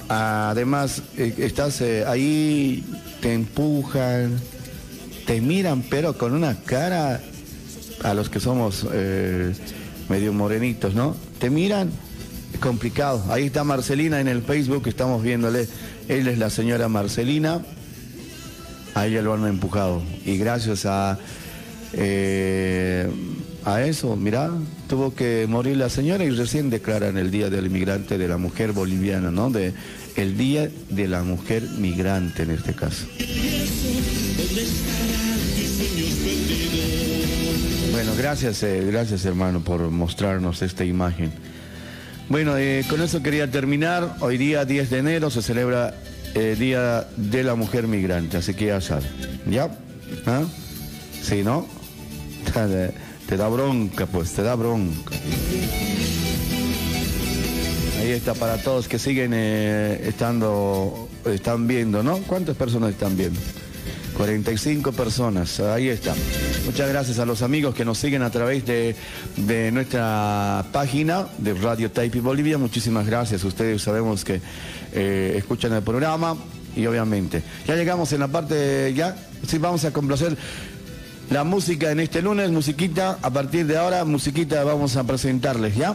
además, 0.09 1.03
eh, 1.17 1.35
estás 1.39 1.81
eh, 1.81 2.05
ahí, 2.07 2.85
te 3.23 3.33
empujan, 3.33 4.39
te 5.27 5.41
miran, 5.41 5.83
pero 5.89 6.19
con 6.19 6.35
una 6.35 6.57
cara, 6.61 7.23
a 8.05 8.15
los 8.15 8.29
que 8.29 8.39
somos 8.39 8.87
eh, 8.93 9.55
medio 10.11 10.35
morenitos, 10.35 10.95
¿no? 10.95 11.17
Te 11.39 11.49
miran, 11.49 11.91
es 12.53 12.61
complicado. 12.61 13.25
Ahí 13.31 13.47
está 13.47 13.65
Marcelina 13.65 14.21
en 14.21 14.29
el 14.29 14.43
Facebook, 14.43 14.87
estamos 14.89 15.23
viéndole. 15.23 15.67
Él 16.09 16.29
es 16.29 16.39
la 16.39 16.51
señora 16.51 16.89
Marcelina. 16.89 17.63
A 18.95 19.07
ella 19.07 19.23
lo 19.23 19.33
han 19.33 19.47
empujado. 19.47 20.03
Y 20.25 20.37
gracias 20.37 20.85
a 20.85 21.19
eh, 21.93 23.09
a 23.65 23.83
eso, 23.83 24.17
mira, 24.17 24.51
tuvo 24.89 25.15
que 25.15 25.47
morir 25.49 25.77
la 25.77 25.89
señora 25.89 26.25
y 26.25 26.31
recién 26.31 26.71
declaran 26.71 27.19
el 27.19 27.31
Día 27.31 27.51
del 27.51 27.67
Inmigrante 27.67 28.19
de 28.19 28.29
la 28.29 28.39
Mujer 28.39 28.73
Boliviana, 28.73 29.31
¿no? 29.31 29.51
De, 29.51 29.73
el 30.17 30.37
Día 30.37 30.71
de 30.91 31.09
la 31.09 31.23
Mujer 31.23 31.63
Migrante 31.79 32.43
en 32.43 32.51
este 32.51 32.75
caso. 32.75 33.07
Bueno, 37.93 38.13
gracias, 38.17 38.63
eh, 38.63 38.85
gracias 38.87 39.25
hermano 39.25 39.61
por 39.61 39.91
mostrarnos 39.91 40.63
esta 40.63 40.85
imagen. 40.85 41.33
Bueno, 42.29 42.57
eh, 42.59 42.85
con 42.89 43.01
eso 43.01 43.23
quería 43.23 43.51
terminar. 43.51 44.17
Hoy 44.21 44.37
día 44.37 44.65
10 44.65 44.91
de 44.91 44.99
enero 44.99 45.31
se 45.31 45.43
celebra 45.43 45.95
el 46.35 46.59
Día 46.59 47.07
de 47.17 47.43
la 47.43 47.55
Mujer 47.55 47.87
Migrante, 47.87 48.37
así 48.37 48.55
que 48.55 48.67
ya 48.67 48.81
saben. 48.81 49.11
¿Ya? 49.51 49.71
¿Ah? 50.27 50.43
¿Sí, 51.23 51.43
no? 51.43 51.78
Te 52.67 53.37
da 53.37 53.49
bronca, 53.49 54.07
pues, 54.07 54.33
te 54.33 54.43
da 54.43 54.55
bronca. 54.55 55.15
Ahí 58.01 58.11
está 58.11 58.35
para 58.35 58.57
todos 58.57 58.89
que 58.89 58.99
siguen 58.99 59.33
eh, 59.35 60.01
estando, 60.09 61.09
están 61.27 61.67
viendo, 61.67 62.03
¿no? 62.03 62.19
¿Cuántas 62.19 62.57
personas 62.57 62.91
están 62.91 63.17
viendo? 63.17 63.39
45 64.17 64.93
personas, 64.93 65.61
ahí 65.61 65.89
está. 65.89 66.15
Muchas 66.65 66.89
gracias 66.89 67.19
a 67.19 67.25
los 67.25 67.43
amigos 67.43 67.75
que 67.75 67.85
nos 67.85 67.99
siguen 67.99 68.23
a 68.23 68.31
través 68.31 68.65
de, 68.67 68.95
nuestra 69.73 70.65
página 70.73 71.29
de 71.39 71.55
Radio 71.55 71.91
Taipi 71.91 72.19
Bolivia. 72.19 72.59
Muchísimas 72.59 73.07
gracias. 73.07 73.45
Ustedes 73.45 73.81
sabemos 73.81 74.25
que 74.25 74.41
eh, 74.93 75.35
escuchan 75.37 75.73
el 75.73 75.83
programa 75.83 76.37
y 76.75 76.87
obviamente. 76.87 77.43
Ya 77.67 77.77
llegamos 77.77 78.13
en 78.13 78.21
la 78.21 78.29
parte, 78.29 78.93
ya, 78.95 79.17
sí, 79.47 79.59
vamos 79.59 79.85
a 79.85 79.93
complacer 79.93 80.37
la 81.31 81.45
música 81.45 81.91
en 81.91 82.01
este 82.01 82.23
lunes, 82.23 82.51
musiquita, 82.51 83.19
a 83.21 83.31
partir 83.31 83.67
de 83.67 83.77
ahora, 83.77 84.05
musiquita 84.05 84.65
vamos 84.65 84.97
a 84.97 85.05
presentarles, 85.05 85.77
¿ya? 85.77 85.95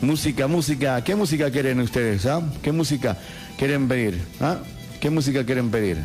Música, 0.00 0.46
música, 0.46 1.02
¿qué 1.02 1.14
música 1.14 1.50
quieren 1.50 1.80
ustedes, 1.80 2.26
ah? 2.26 2.42
¿Qué 2.62 2.70
música 2.72 3.16
quieren 3.58 3.88
pedir? 3.88 4.20
¿Ah? 4.40 4.58
¿Qué 5.00 5.10
música 5.10 5.44
quieren 5.44 5.70
pedir? 5.70 5.98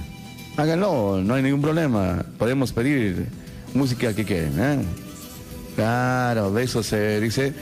Háganlo, 0.56 1.22
no 1.24 1.36
hay 1.36 1.44
ningún 1.44 1.62
problema, 1.62 2.26
podemos 2.38 2.72
pedir 2.72 3.28
música 3.74 4.14
que 4.14 4.26
quieren, 4.26 4.54
¿eh? 4.60 4.80
Claro, 5.76 6.52
de 6.52 6.64
eso 6.64 6.82
se 6.82 7.22
dice. 7.22 7.54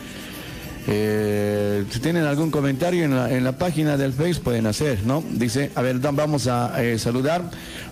Eh, 0.88 1.84
si 1.89 1.99
tienen 1.99 2.26
algún 2.26 2.51
comentario 2.51 3.03
en 3.03 3.43
la, 3.43 3.51
página 3.53 3.97
del 3.97 4.13
Face 4.13 4.35
pueden 4.35 4.67
hacer, 4.67 4.99
¿no? 5.03 5.23
Dice, 5.31 5.72
a 5.76 5.81
ver, 5.81 5.97
vamos 5.99 6.47
a 6.47 6.81
eh, 6.81 6.97
saludar. 6.99 7.41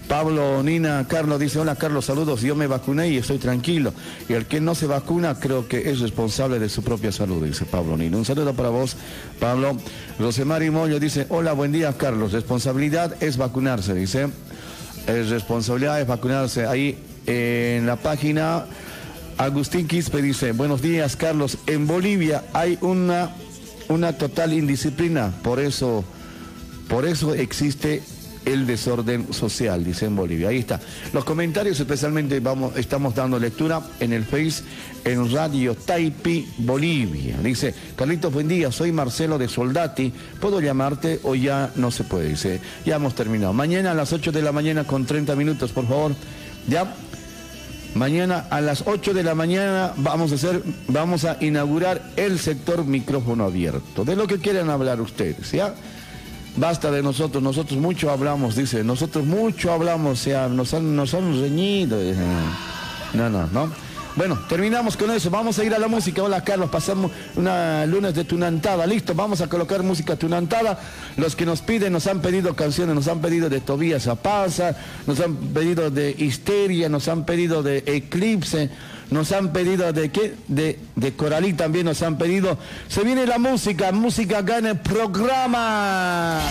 Pablo 0.08 0.62
Nina 0.64 1.06
Carlos 1.08 1.40
dice, 1.40 1.60
hola 1.60 1.76
Carlos, 1.76 2.06
saludos, 2.06 2.42
yo 2.42 2.56
me 2.56 2.68
vacuné 2.68 3.10
y 3.10 3.18
estoy 3.18 3.38
tranquilo. 3.38 3.94
Y 4.30 4.34
el 4.34 4.46
que 4.46 4.62
no 4.62 4.76
se 4.76 4.86
vacuna 4.86 5.40
creo 5.40 5.68
que 5.68 5.90
es 5.90 6.00
responsable 6.00 6.60
de 6.60 6.70
su 6.70 6.84
propia 6.84 7.12
salud, 7.12 7.44
dice 7.44 7.66
Pablo 7.66 7.98
Nina. 7.98 8.18
Un 8.18 8.26
saludo 8.26 8.54
para 8.54 8.70
vos, 8.70 8.96
Pablo. 9.40 9.78
Rosemary 10.20 10.70
Moyo 10.70 11.00
dice, 11.00 11.26
hola, 11.30 11.54
buen 11.54 11.72
día 11.72 11.94
Carlos, 11.98 12.32
responsabilidad 12.32 13.16
es 13.24 13.38
vacunarse, 13.38 13.94
dice. 13.94 14.30
Es 15.08 15.30
responsabilidad 15.30 16.00
es 16.00 16.08
vacunarse. 16.08 16.66
Ahí 16.66 16.98
en 17.26 17.86
la 17.86 17.96
página 17.96 18.66
Agustín 19.38 19.88
Quispe 19.88 20.22
dice, 20.22 20.52
buenos 20.52 20.82
días 20.82 21.16
Carlos, 21.16 21.58
en 21.66 21.88
Bolivia 21.88 22.44
hay 22.54 22.78
una, 22.82 23.32
una 23.90 24.18
total 24.18 24.54
indisciplina, 24.54 25.34
por 25.42 25.60
eso, 25.60 26.04
por 26.88 27.06
eso 27.06 27.34
existe 27.34 28.04
el 28.46 28.66
desorden 28.66 29.34
social, 29.34 29.84
dice 29.84 30.06
en 30.06 30.16
Bolivia. 30.16 30.50
Ahí 30.50 30.60
está. 30.60 30.80
Los 31.14 31.24
comentarios 31.24 31.80
especialmente 31.80 32.40
vamos, 32.40 32.76
estamos 32.78 33.16
dando 33.16 33.40
lectura 33.40 33.82
en 34.00 34.14
el 34.14 34.26
Face, 34.26 34.64
en 35.06 35.32
Radio 35.32 35.76
Taipi, 35.76 36.48
Bolivia. 36.60 37.38
Dice, 37.42 37.74
Carlitos, 37.96 38.34
buen 38.34 38.48
día, 38.48 38.72
soy 38.72 38.92
Marcelo 38.92 39.38
de 39.38 39.48
Soldati, 39.48 40.14
¿puedo 40.40 40.62
llamarte 40.62 41.20
o 41.24 41.36
ya 41.36 41.72
no 41.76 41.92
se 41.92 42.04
puede? 42.04 42.30
Dice, 42.30 42.60
ya 42.86 42.96
hemos 42.96 43.16
terminado. 43.16 43.54
Mañana 43.54 43.92
a 43.92 43.94
las 43.94 44.14
8 44.14 44.32
de 44.32 44.42
la 44.42 44.52
mañana 44.52 44.84
con 44.86 45.06
30 45.06 45.36
minutos, 45.36 45.72
por 45.72 45.88
favor. 45.88 46.14
¿Ya? 46.68 46.94
Mañana 47.96 48.48
a 48.50 48.60
las 48.60 48.84
8 48.88 49.14
de 49.14 49.24
la 49.24 49.36
mañana 49.36 49.94
vamos 49.98 50.32
a 50.32 50.36
hacer, 50.36 50.64
vamos 50.88 51.26
a 51.26 51.38
inaugurar 51.42 52.02
el 52.16 52.40
sector 52.40 52.86
micrófono 52.86 53.46
abierto. 53.46 54.04
De 54.04 54.16
lo 54.16 54.26
que 54.26 54.40
quieran 54.40 54.70
hablar 54.72 55.00
ustedes, 55.00 55.52
¿ya? 55.52 55.76
Basta 56.56 56.92
de 56.92 57.02
nosotros, 57.02 57.42
nosotros 57.42 57.80
mucho 57.80 58.12
hablamos, 58.12 58.56
dice, 58.56 58.84
nosotros 58.84 59.26
mucho 59.26 59.72
hablamos, 59.72 60.20
o 60.20 60.24
sea, 60.24 60.48
nos 60.48 60.74
han, 60.74 60.96
nos 60.96 61.12
reñido. 61.12 61.98
No, 63.14 63.30
no, 63.30 63.48
no. 63.48 63.72
Bueno, 64.16 64.38
terminamos 64.48 64.96
con 64.96 65.10
eso. 65.10 65.32
Vamos 65.32 65.58
a 65.58 65.64
ir 65.64 65.74
a 65.74 65.80
la 65.80 65.88
música. 65.88 66.22
Hola 66.22 66.44
Carlos, 66.44 66.70
pasamos 66.70 67.12
una 67.36 67.84
lunes 67.88 68.14
de 68.14 68.24
tunantada. 68.24 68.86
Listo, 68.86 69.16
vamos 69.16 69.42
a 69.42 69.48
colocar 69.48 69.82
música 69.82 70.16
tunantada. 70.16 70.80
Los 71.18 71.36
que 71.36 71.48
nos 71.48 71.62
piden, 71.62 71.94
nos 71.94 72.06
han 72.06 72.22
pedido 72.22 72.56
canciones, 72.56 72.94
nos 72.94 73.08
han 73.08 73.22
pedido 73.22 73.50
de 73.50 73.60
Tobías 73.60 74.06
Apaza, 74.08 74.76
nos 75.08 75.20
han 75.20 75.36
pedido 75.36 75.90
de 75.90 76.16
Histeria, 76.16 76.90
nos 76.90 77.08
han 77.08 77.26
pedido 77.26 77.64
de 77.64 77.84
Eclipse, 77.88 78.70
nos 79.10 79.32
han 79.32 79.54
pedido 79.54 79.92
de 79.94 80.10
qué? 80.12 80.36
De, 80.48 80.80
de 80.96 81.14
Coralí 81.14 81.54
también 81.54 81.86
nos 81.86 82.02
han 82.02 82.18
pedido. 82.18 82.58
Se 82.88 83.04
viene 83.04 83.26
la 83.26 83.38
música, 83.38 83.92
música 83.92 84.40
acá 84.40 84.58
en 84.58 84.68
el 84.68 84.80
programa. 84.80 86.42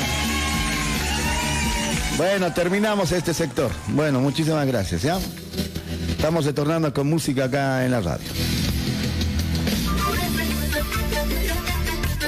Bueno, 2.16 2.53
terminamos 2.53 3.12
este 3.12 3.33
sector. 3.35 3.70
Bueno, 3.89 4.20
muchísimas 4.20 4.66
gracias, 4.66 5.03
¿ya? 5.03 5.19
Estamos 6.11 6.45
retornando 6.45 6.93
con 6.93 7.09
música 7.09 7.45
acá 7.45 7.85
en 7.85 7.91
la 7.91 8.01
radio. 8.01 8.29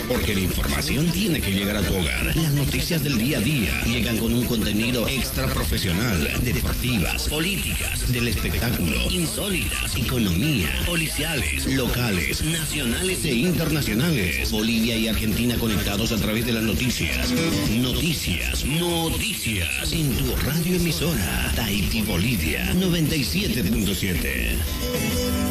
Porque 0.09 0.35
la 0.35 0.40
información 0.40 1.10
tiene 1.10 1.40
que 1.40 1.52
llegar 1.52 1.76
a 1.76 1.82
tu 1.82 1.94
hogar. 1.94 2.36
Las 2.36 2.52
noticias 2.52 3.02
del 3.02 3.16
día 3.18 3.39
a 3.39 3.40
día 3.40 3.82
llegan 3.85 4.18
con 4.18 4.35
un 4.35 4.44
contenido 4.44 5.09
extra 5.09 5.47
profesional, 5.47 6.28
deportivas, 6.43 7.28
políticas, 7.28 8.12
del 8.12 8.28
espectáculo, 8.28 9.10
insólitas, 9.10 9.97
economía, 9.97 10.68
policiales, 10.86 11.66
locales, 11.66 12.44
nacionales 12.44 13.24
e 13.24 13.35
internacionales. 13.35 14.51
Bolivia 14.51 14.97
y 14.97 15.09
Argentina 15.09 15.56
conectados 15.56 16.12
a 16.12 16.16
través 16.16 16.47
de 16.47 16.52
las 16.52 16.62
noticias. 16.62 17.32
Noticias, 17.70 18.64
noticias. 18.64 19.93
En 19.93 20.16
tu 20.16 20.36
radio 20.36 20.76
emisora, 20.76 21.52
Tahiti 21.55 22.02
Bolivia 22.02 22.72
97.7. 22.74 25.43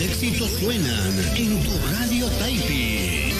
éxitos 0.00 0.50
suenan 0.58 1.12
en 1.36 1.62
tu 1.62 1.70
radio 1.92 2.26
Taipi. 2.38 3.32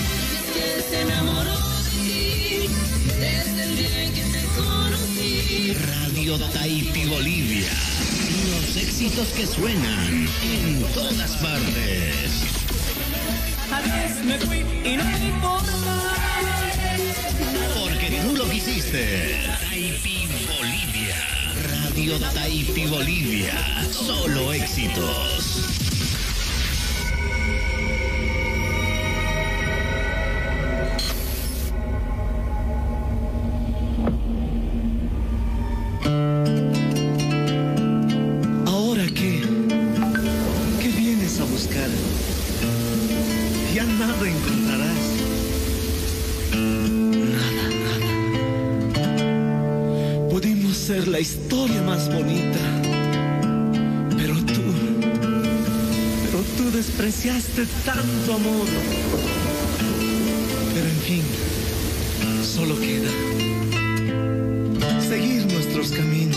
Radio 5.86 6.38
Taipi 6.52 7.04
Bolivia. 7.06 7.70
Los 8.50 8.76
éxitos 8.76 9.28
que 9.28 9.46
suenan 9.46 10.28
en 10.42 10.82
todas 10.92 11.36
partes. 11.36 12.44
A 13.72 13.80
veces 13.80 14.24
me 14.24 14.38
fui 14.38 14.58
y 14.84 14.96
no 14.96 15.04
me 15.04 15.26
importa. 15.26 15.72
Porque 17.78 18.20
tú 18.22 18.36
lo 18.36 18.48
quisiste. 18.50 19.36
Taipi 19.68 20.26
Bolivia. 20.58 21.16
Radio 21.70 22.18
Taipi 22.18 22.86
Bolivia. 22.86 23.54
Solo 23.92 24.52
éxitos. 24.52 25.69
Despreciaste 57.40 57.66
tanto 57.84 58.34
amor. 58.34 58.66
Pero 60.74 60.86
en 60.86 61.00
fin, 61.00 61.22
solo 62.44 62.78
queda 62.78 63.10
seguir 65.00 65.46
nuestros 65.52 65.90
caminos. 65.92 66.29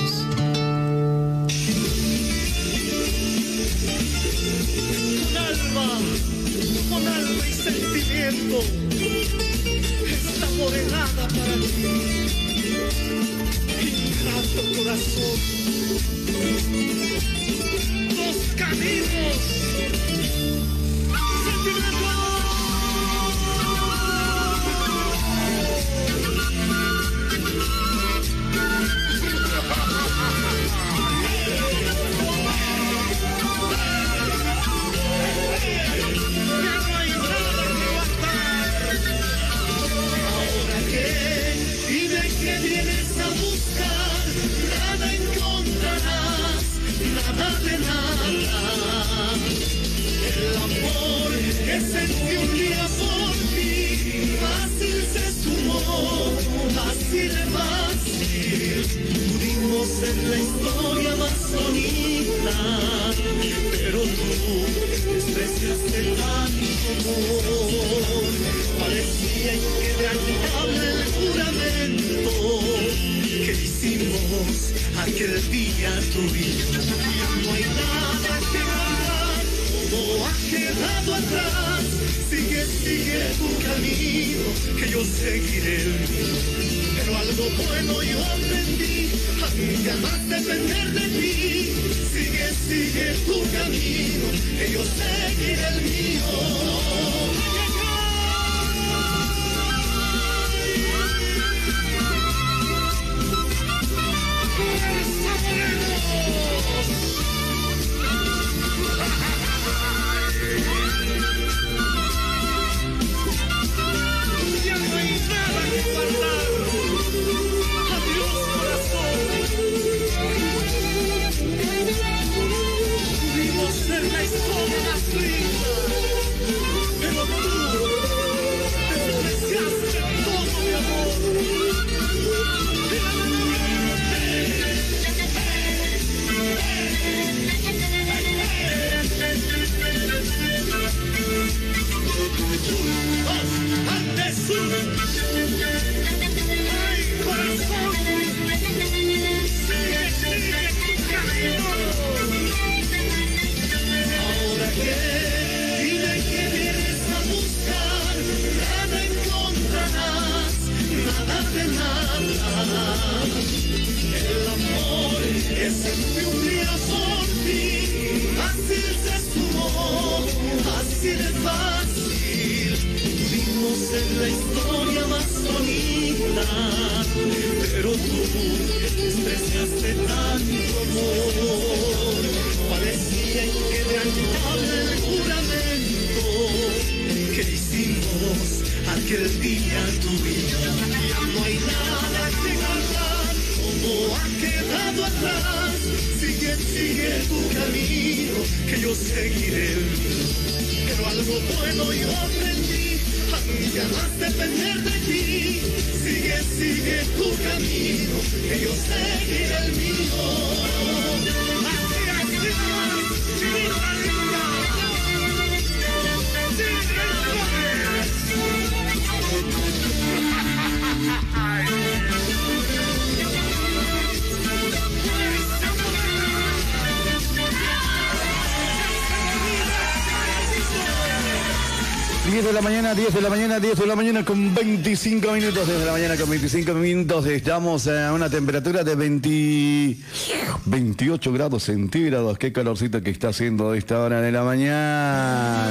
10 233.04 233.16
de 233.16 233.22
la 233.22 233.30
mañana, 233.30 233.60
10 233.60 233.80
de 233.80 233.86
la 233.86 233.98
mañana 233.98 234.24
con 234.24 234.56
25 234.56 235.34
minutos. 235.34 235.68
10 235.68 235.78
de 235.78 235.86
la 235.86 235.92
mañana 235.92 236.16
con 236.16 236.30
25 236.30 236.74
minutos. 236.76 237.26
Estamos 237.26 237.86
a 237.90 238.14
una 238.14 238.30
temperatura 238.30 238.86
de 238.86 238.96
28 238.96 241.34
grados 241.34 241.64
centígrados. 241.64 242.38
Qué 242.38 242.54
calorcito 242.54 243.02
que 243.02 243.10
está 243.10 243.28
haciendo 243.28 243.72
a 243.72 243.78
esta 243.78 244.00
hora 244.00 244.22
de 244.22 244.32
la 244.32 244.44
mañana. 244.44 245.70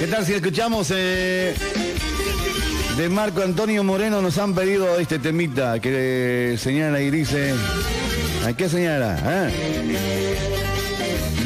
¿Qué 0.00 0.08
tal 0.08 0.26
si 0.26 0.32
escuchamos 0.32 0.90
eh, 0.92 1.54
de 2.96 3.08
Marco 3.08 3.40
Antonio 3.40 3.84
Moreno? 3.84 4.20
Nos 4.20 4.38
han 4.38 4.56
pedido 4.56 4.98
este 4.98 5.20
temita 5.20 5.78
que 5.78 6.54
eh, 6.54 6.58
señala 6.58 7.00
y 7.00 7.12
dice... 7.12 7.54
¿A 8.44 8.54
qué 8.54 8.68
señala? 8.68 9.20
¿Ah? 9.24 9.48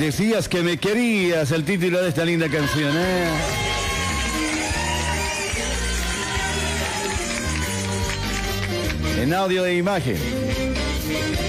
Decías 0.01 0.49
que 0.49 0.63
me 0.63 0.79
querías 0.79 1.53
el 1.53 1.65
título 1.65 2.01
de 2.01 2.09
esta 2.09 2.25
linda 2.25 2.49
canción, 2.49 2.97
¿eh? 2.97 3.68
en 9.21 9.33
audio 9.33 9.65
e 9.65 9.77
imagen. 9.77 11.48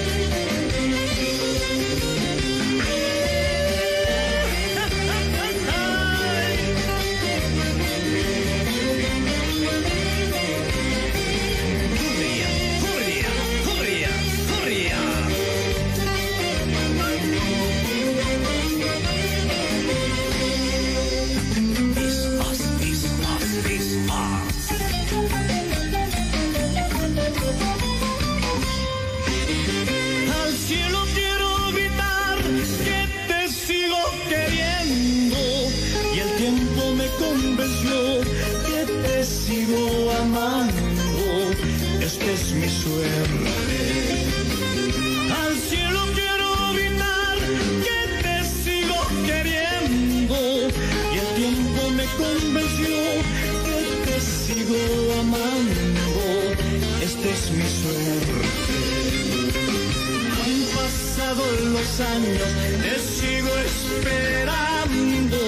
años 62.00 62.48
te 62.82 62.98
sigo 62.98 63.50
esperando. 63.58 65.38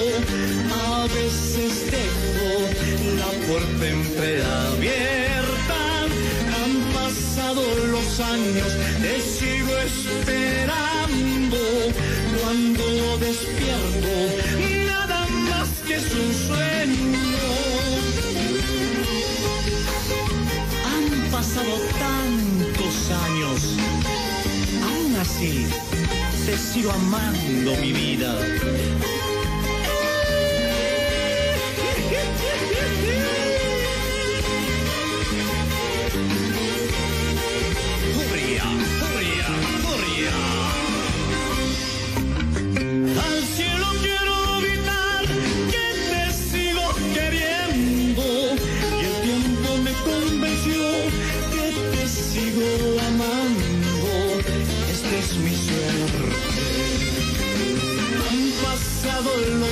A 0.85 1.07
veces 1.07 1.91
dejo 1.91 2.49
la 3.17 3.29
puerta 3.47 3.87
entreabierta. 3.87 5.79
Han 6.57 6.73
pasado 6.93 7.63
los 7.87 8.19
años, 8.19 8.71
te 9.01 9.19
sigo 9.21 9.77
esperando. 9.79 11.57
Cuando 12.39 13.17
despierto, 13.17 14.13
nada 14.85 15.25
más 15.49 15.69
que 15.87 15.95
es 15.95 16.11
un 16.13 16.33
sueño. 16.47 17.49
Han 20.91 21.31
pasado 21.31 21.73
tantos 21.99 22.95
años, 23.25 23.59
aún 24.83 25.15
así 25.15 25.67
te 26.45 26.57
sigo 26.57 26.91
amando 26.91 27.75
mi 27.77 27.93
vida. 27.93 28.37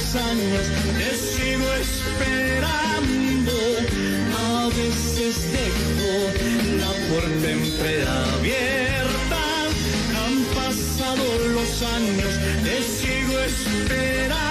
los 0.02 0.15
años, 0.15 0.65
te 0.98 1.15
sigo 1.15 1.73
esperando. 1.76 3.52
A 4.38 4.68
veces 4.69 5.36
dejo 5.52 6.11
la 6.78 6.91
puerta 7.10 7.52
entreabierta. 7.52 9.41
Han 10.18 10.44
pasado 10.56 11.23
los 11.49 11.84
años, 11.84 12.34
te 12.64 12.82
sigo 12.82 13.40
esperando. 13.40 14.51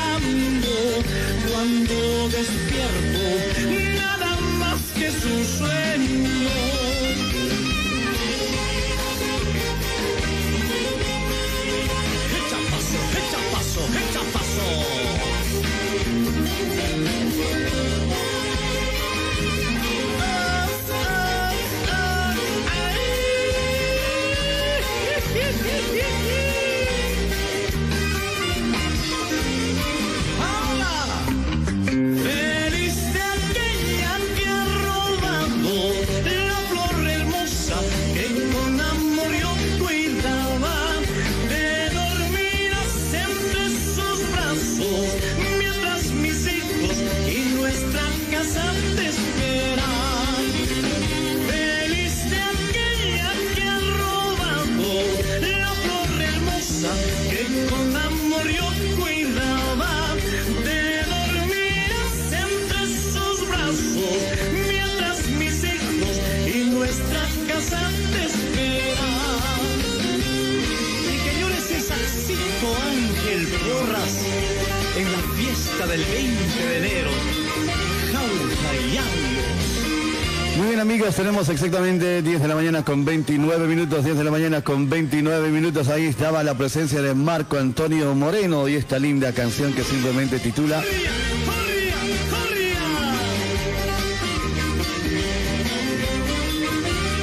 Amigos, 80.81 81.15
tenemos 81.15 81.48
exactamente 81.48 82.23
10 82.23 82.40
de 82.40 82.48
la 82.48 82.55
mañana 82.55 82.82
con 82.82 83.05
29 83.05 83.66
minutos, 83.66 84.05
10 84.05 84.16
de 84.16 84.24
la 84.24 84.31
mañana 84.31 84.62
con 84.62 84.89
29 84.89 85.51
minutos. 85.51 85.89
Ahí 85.89 86.07
estaba 86.07 86.43
la 86.43 86.55
presencia 86.55 87.02
de 87.02 87.12
Marco 87.15 87.59
Antonio 87.59 88.15
Moreno 88.15 88.66
y 88.66 88.77
esta 88.77 88.98
linda 88.98 89.32
canción 89.32 89.74
que 89.74 89.85
simplemente 89.85 90.39
titula 90.39 90.82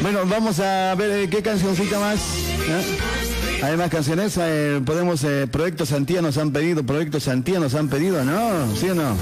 Bueno, 0.02 0.20
vamos 0.26 0.60
a 0.60 0.94
ver 0.96 1.12
eh, 1.12 1.30
qué 1.30 1.42
cancioncita 1.42 2.00
más. 2.00 2.20
¿eh? 2.20 3.64
Hay 3.64 3.76
más 3.76 3.90
canciones, 3.90 4.38
eh, 4.40 4.82
podemos, 4.86 5.24
eh, 5.24 5.48
Proyecto 5.48 5.86
Santía 5.86 6.22
nos 6.22 6.38
han 6.38 6.52
pedido, 6.52 6.84
Proyecto 6.84 7.20
Santía 7.20 7.60
nos 7.60 7.74
han 7.74 7.90
pedido, 7.90 8.24
¿no? 8.24 8.76
¿Sí 8.76 8.90
o 8.90 8.96
no? 8.96 9.18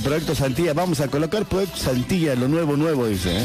Proyecto 0.00 0.34
Santía, 0.34 0.72
vamos 0.74 1.00
a 1.00 1.08
colocar 1.08 1.44
Proyecto 1.46 1.76
Santía, 1.78 2.34
lo 2.34 2.48
nuevo, 2.48 2.76
nuevo, 2.76 3.06
dice. 3.06 3.36
¿eh? 3.38 3.42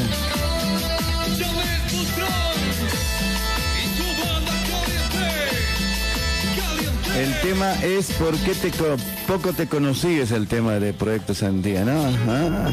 El 7.16 7.34
tema 7.42 7.74
es 7.82 8.10
por 8.12 8.34
qué 8.38 8.54
te 8.54 8.70
co- 8.70 8.96
poco 9.26 9.52
te 9.52 9.66
conocí, 9.66 10.18
es 10.20 10.30
el 10.30 10.48
tema 10.48 10.74
de 10.80 10.92
Proyecto 10.94 11.34
Santía, 11.34 11.84
¿no? 11.84 12.06
Ah. 12.28 12.70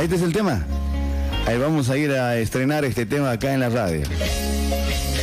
Este 0.00 0.14
es 0.16 0.22
el 0.22 0.32
tema. 0.32 0.64
Ahí 1.46 1.58
vamos 1.58 1.90
a 1.90 1.96
ir 1.96 2.12
a 2.12 2.36
estrenar 2.38 2.84
este 2.84 3.04
tema 3.04 3.32
acá 3.32 3.52
en 3.52 3.60
la 3.60 3.68
radio. 3.68 4.02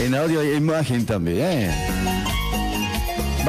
En 0.02 0.14
audio 0.14 0.44
y 0.44 0.58
imagen 0.58 1.06
también. 1.06 1.40
¿eh? 1.70 1.89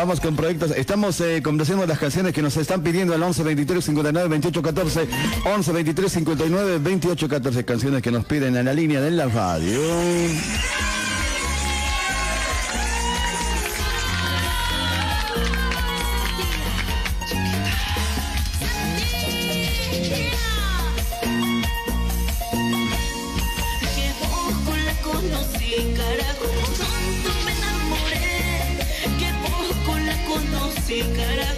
Vamos 0.00 0.18
con 0.18 0.34
proyectos. 0.34 0.70
Estamos 0.70 1.20
eh, 1.20 1.42
complaciendo 1.44 1.84
las 1.84 1.98
canciones 1.98 2.32
que 2.32 2.40
nos 2.40 2.56
están 2.56 2.82
pidiendo 2.82 3.14
al 3.14 3.22
11 3.22 3.42
23 3.42 3.84
59 3.84 4.28
28 4.30 4.62
14. 4.62 5.08
11 5.44 5.72
23 5.72 6.12
59 6.12 6.78
28 6.78 7.28
14. 7.28 7.64
Canciones 7.66 8.00
que 8.00 8.10
nos 8.10 8.24
piden 8.24 8.56
en 8.56 8.64
la 8.64 8.72
línea 8.72 9.02
de 9.02 9.10
la 9.10 9.26
radio. 9.26 9.78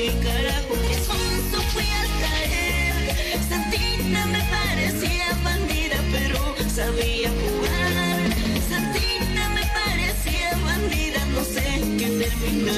conocí, 0.00 0.18
carajo, 0.22 0.74
que 0.88 0.94
sonso 0.94 1.62
fui 1.72 1.84
al. 1.84 2.08
Santina 3.48 4.26
me 4.26 4.42
parecía 4.44 5.26
bandida, 5.42 5.96
pero 6.12 6.38
sabía 6.68 7.30
jugar. 7.30 8.20
Santina 8.68 9.48
me 9.50 9.62
parecía 9.66 10.56
bandida, 10.64 11.24
no 11.26 11.44
sé 11.44 11.82
qué 11.98 12.08
terminar. 12.10 12.74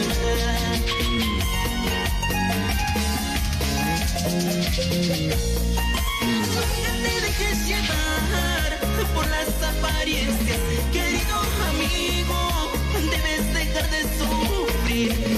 Nunca 6.46 6.92
te 7.02 7.20
dejes 7.20 7.66
llevar 7.66 8.78
por 9.14 9.26
las 9.28 9.48
apariencias, 9.62 10.58
querido 10.92 11.36
amigo. 11.70 12.72
Debes 13.10 13.54
dejar 13.54 13.90
de 13.90 14.02
sufrir. 14.18 15.31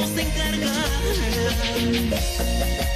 El 0.00 1.90
tiempo 1.90 2.89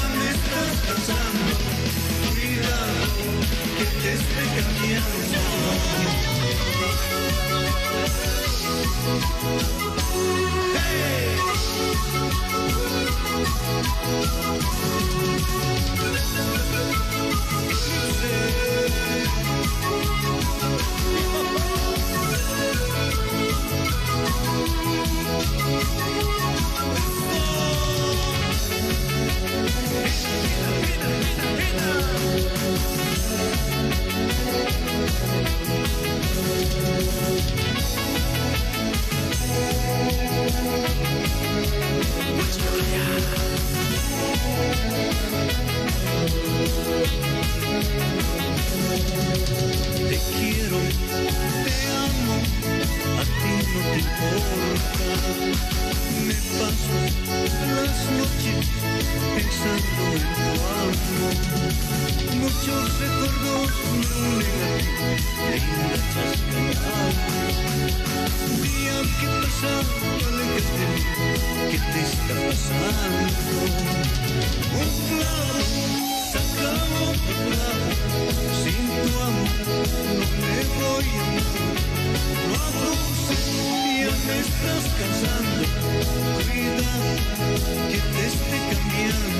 Me 0.00 0.30
estás 0.30 0.76
pasando, 0.86 1.50
que 3.76 3.84
te 3.84 4.10
esté 4.12 4.42
cambiando. 4.56 5.38
Te 51.64 51.74
amo, 51.90 52.34
a 53.18 53.24
ti 53.24 53.52
no 53.72 53.80
te 53.92 53.98
importa. 53.98 55.87
Me 56.26 56.34
paso 56.58 56.96
las 57.76 57.98
noches 58.16 58.66
pensando 59.34 60.02
en 60.14 60.24
tu 60.34 60.46
amor. 60.48 60.94
Muchos 62.40 62.82
recuerdos 62.98 63.70
me 63.92 64.06
unen 64.28 64.58
a 64.62 64.78
ti, 64.78 64.90
linda 65.52 65.96
chascarada. 66.14 67.16
Día 68.62 68.98
que 69.18 69.28
pasa, 69.40 69.74
de 70.18 70.40
mí, 70.48 70.96
¿qué 71.70 71.78
te 71.78 72.00
está 72.00 72.34
pasando? 72.46 73.60
Un 74.80 74.90
clavo 75.08 75.56
saca 76.32 76.70
otro 77.04 77.34
clavo, 77.46 77.90
sin 78.62 78.84
tu 78.88 79.12
amor 79.20 79.58
no 80.08 80.24
me 80.40 80.58
voy 80.78 81.04
a 81.04 81.28
amar. 81.28 81.97
No 82.48 82.54
abuses, 82.68 83.44
ya 83.98 84.12
me 84.26 84.36
estás 84.40 84.84
cansando. 84.98 85.62
Cuidado 86.34 87.10
que 87.90 87.98
te 87.98 88.22
esté 88.26 88.56
cambiando. 88.70 89.38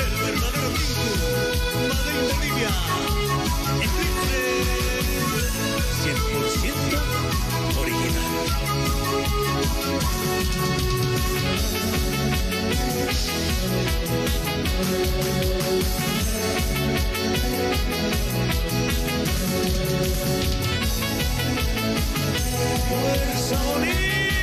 El 0.00 0.12
verdadero 0.16 0.68
Pinto, 0.72 1.12
Madrid 1.88 2.20
Bolivia, 2.32 2.72
Eclipse, 3.80 4.42
100% 6.02 6.79
Sonia. 23.50 24.40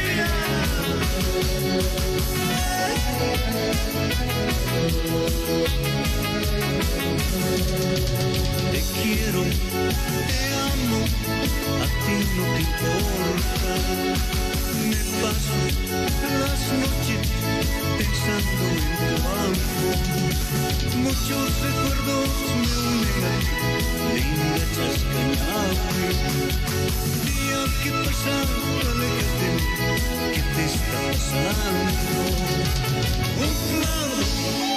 Te 8.72 8.82
quiero, 9.02 9.42
te 9.42 10.40
amo, 10.72 11.00
a 11.82 11.88
ti 12.04 12.16
no 12.36 12.44
te 12.54 12.62
importa. 12.62 13.72
Me 14.88 15.00
paso 15.22 15.58
las 16.40 16.62
noches 16.82 17.26
pensando 17.98 18.64
en 18.70 18.86
tu 18.98 19.10
amor. 19.18 19.56
Muchos 20.98 21.48
recuerdos 21.64 22.30
me 22.62 22.74
unen 22.88 23.44
linda 24.14 24.64
chascarable. 24.76 26.10
Día 27.26 27.62
que 27.84 27.92
pasa, 27.92 28.36
mí, 29.00 29.12
¿qué 30.34 30.42
te 30.56 30.64
está 30.66 31.00
pasando? 31.12 32.22
Un 33.40 33.54
saca 33.82 34.77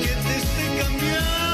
que 0.00 0.08
te 0.08 0.36
esté 0.36 0.82
cambiando. 0.82 1.53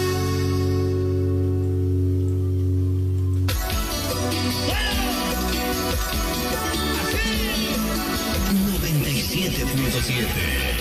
107. 9.91 10.80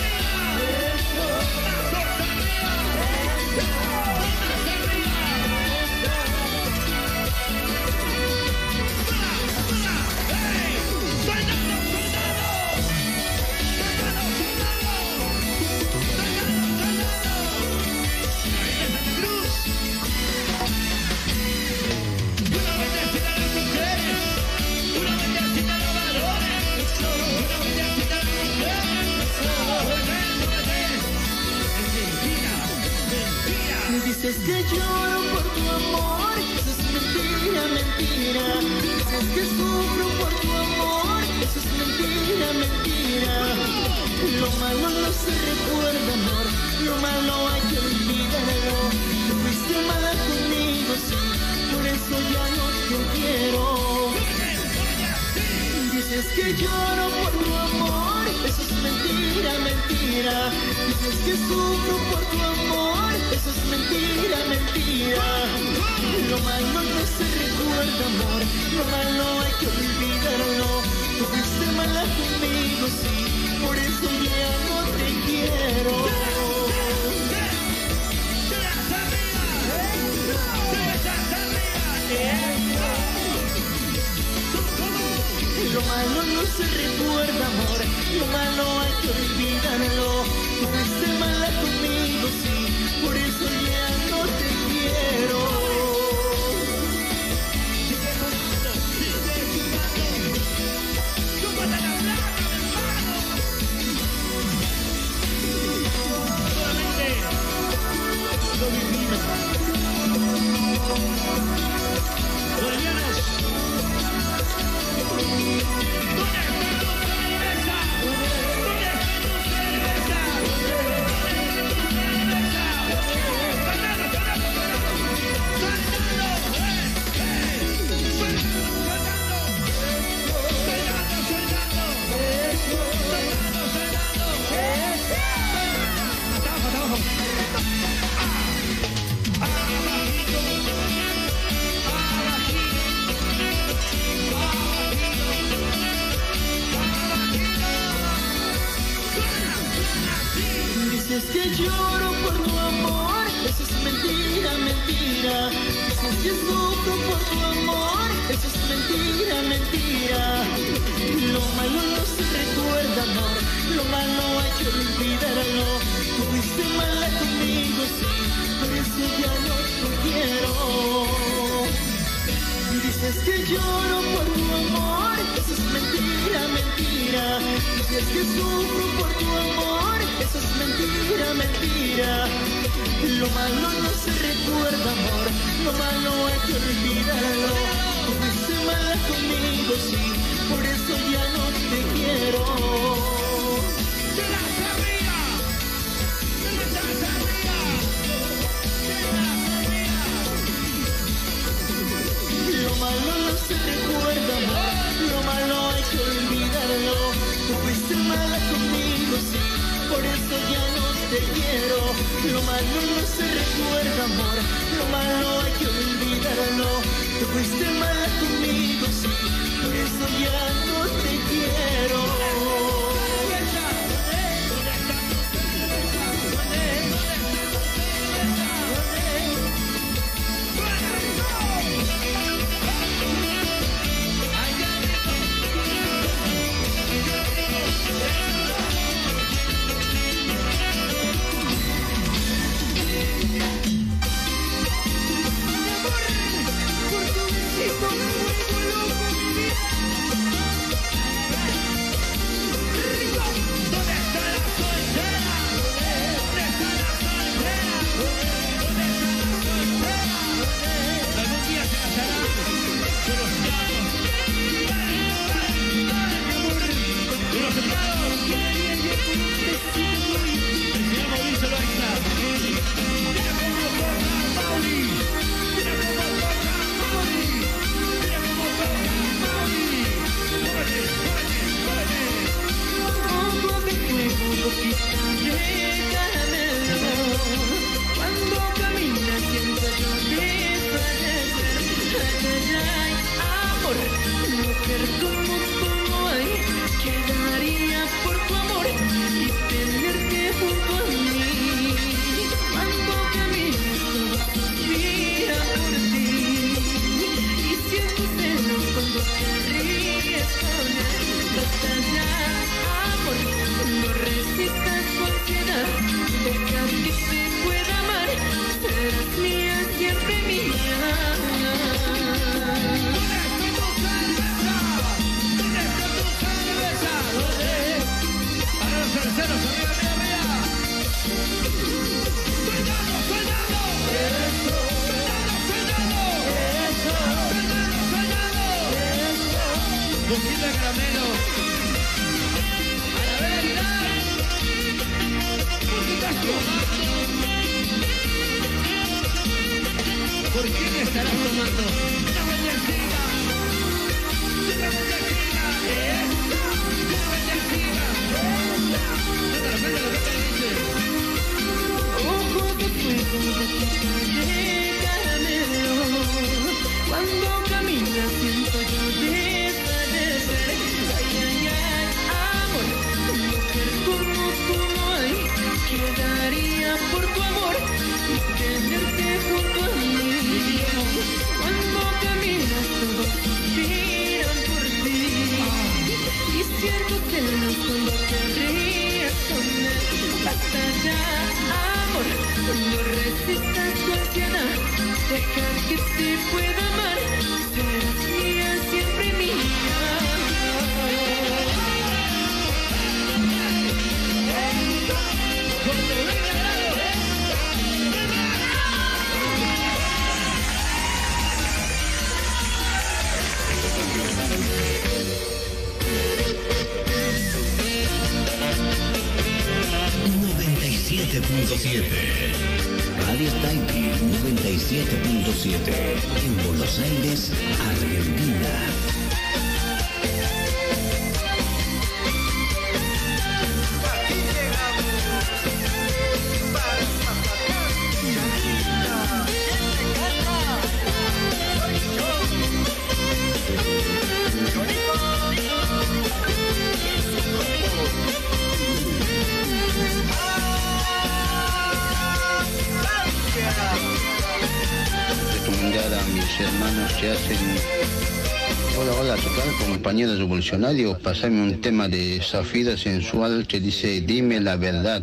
Revolucionarios, 460.41 460.99
pasame 461.01 461.43
un 461.43 461.61
tema 461.61 461.87
de 461.87 462.19
Zafira 462.23 462.75
sensual 462.77 463.47
que 463.47 463.61
dice, 463.61 464.01
dime 464.01 464.41
la 464.41 464.57
verdad. 464.57 465.03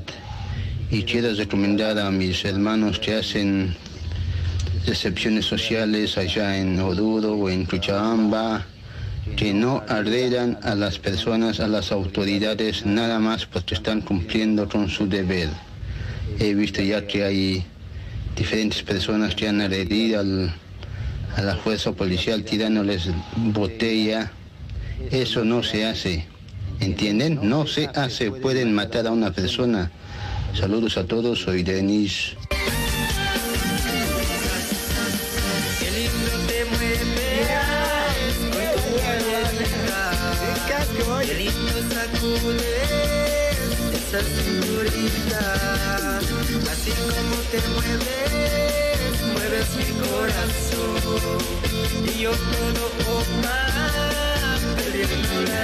Y 0.89 1.03
quiero 1.03 1.31
recomendar 1.35 1.99
a 1.99 2.09
mis 2.09 2.43
hermanos 2.43 2.97
que 2.97 3.13
hacen 3.13 3.75
recepciones 4.87 5.45
sociales 5.45 6.17
allá 6.17 6.57
en 6.57 6.79
Oruro 6.79 7.33
o 7.33 7.49
en 7.51 7.65
Cochabamba, 7.65 8.65
que 9.35 9.53
no 9.53 9.83
agredan 9.87 10.57
a 10.63 10.73
las 10.73 10.97
personas, 10.97 11.59
a 11.59 11.67
las 11.67 11.91
autoridades, 11.91 12.83
nada 12.87 13.19
más 13.19 13.45
porque 13.45 13.75
están 13.75 14.01
cumpliendo 14.01 14.67
con 14.67 14.89
su 14.89 15.07
deber. 15.07 15.49
He 16.39 16.55
visto 16.55 16.81
ya 16.81 17.05
que 17.05 17.23
hay 17.25 17.63
diferentes 18.35 18.81
personas 18.81 19.35
que 19.35 19.47
han 19.47 19.61
agredido 19.61 20.19
al- 20.19 20.51
a 21.35 21.41
la 21.43 21.55
fuerza 21.57 21.91
policial 21.91 22.43
tirándoles 22.43 23.09
botella. 23.35 24.31
Eso 25.11 25.43
no 25.43 25.63
se 25.63 25.85
hace. 25.85 26.25
¿Entienden? 26.79 27.39
No 27.41 27.65
se 27.67 27.87
hace. 27.87 28.31
Pueden 28.31 28.73
matar 28.73 29.07
a 29.07 29.11
una 29.11 29.31
persona. 29.31 29.91
Saludos 30.53 30.97
a 30.97 31.05
todos. 31.05 31.41
Soy 31.41 31.63
Denis. 31.63 32.35
Mueves, 47.73 49.21
mueves 49.33 49.69
mi 49.77 49.85
corazón. 50.07 51.39
Y 52.05 52.21
yo 52.21 52.31
todo 52.31 52.85
Mi 55.57 55.63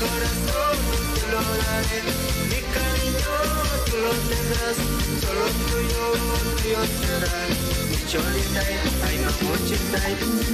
corazón 0.00 0.76
te 1.14 1.22
lo 1.32 1.40
daré, 1.62 2.00
mi 2.50 2.60
cariño 2.76 3.36
tú 3.86 3.94
lo 4.04 4.12
tendrás, 4.28 4.78
solo 5.22 5.44
tuyo, 5.68 6.04
tuyo 6.60 6.82
será. 7.00 7.34
Mi 7.90 7.98
cholita, 8.06 8.60
ay 9.06 9.16
mamochita, 9.24 10.00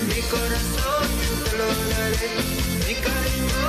mi 0.07 0.20
corazón 0.31 1.09
te 1.44 1.52
lo 1.59 1.68
daré, 1.91 2.31
mi 2.86 2.94
cariño 3.07 3.62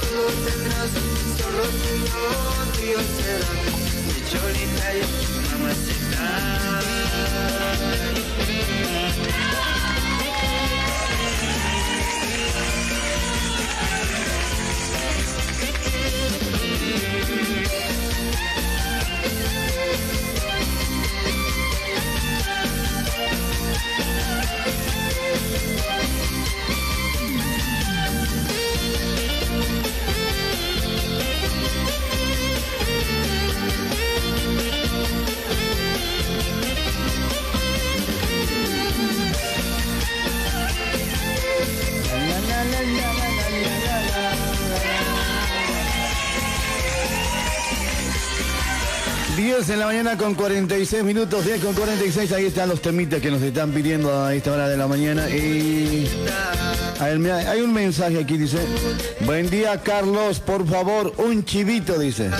tú 0.00 0.08
lo 0.16 0.26
tendrás, 0.46 0.92
solo 1.36 1.64
tuyo, 1.84 2.22
tuyo 2.76 3.00
será. 3.18 3.50
Mi 4.06 4.18
cholita, 4.30 4.88
Diez 8.46 9.83
Yeah. 17.26 18.53
En 49.74 49.80
la 49.80 49.86
mañana 49.86 50.16
con 50.16 50.34
46 50.34 51.02
minutos, 51.02 51.44
10 51.44 51.64
con 51.64 51.74
46, 51.74 52.30
ahí 52.30 52.46
están 52.46 52.68
los 52.68 52.80
temitas 52.80 53.20
que 53.20 53.28
nos 53.28 53.42
están 53.42 53.72
pidiendo 53.72 54.24
a 54.24 54.32
esta 54.32 54.52
hora 54.52 54.68
de 54.68 54.76
la 54.76 54.86
mañana. 54.86 55.28
Y 55.28 56.08
a 57.00 57.06
ver, 57.06 57.32
hay 57.32 57.60
un 57.60 57.72
mensaje 57.72 58.20
aquí, 58.20 58.36
dice, 58.36 58.58
buen 59.26 59.50
día 59.50 59.80
Carlos, 59.82 60.38
por 60.38 60.64
favor, 60.68 61.12
un 61.18 61.44
chivito, 61.44 61.98
dice. 61.98 62.30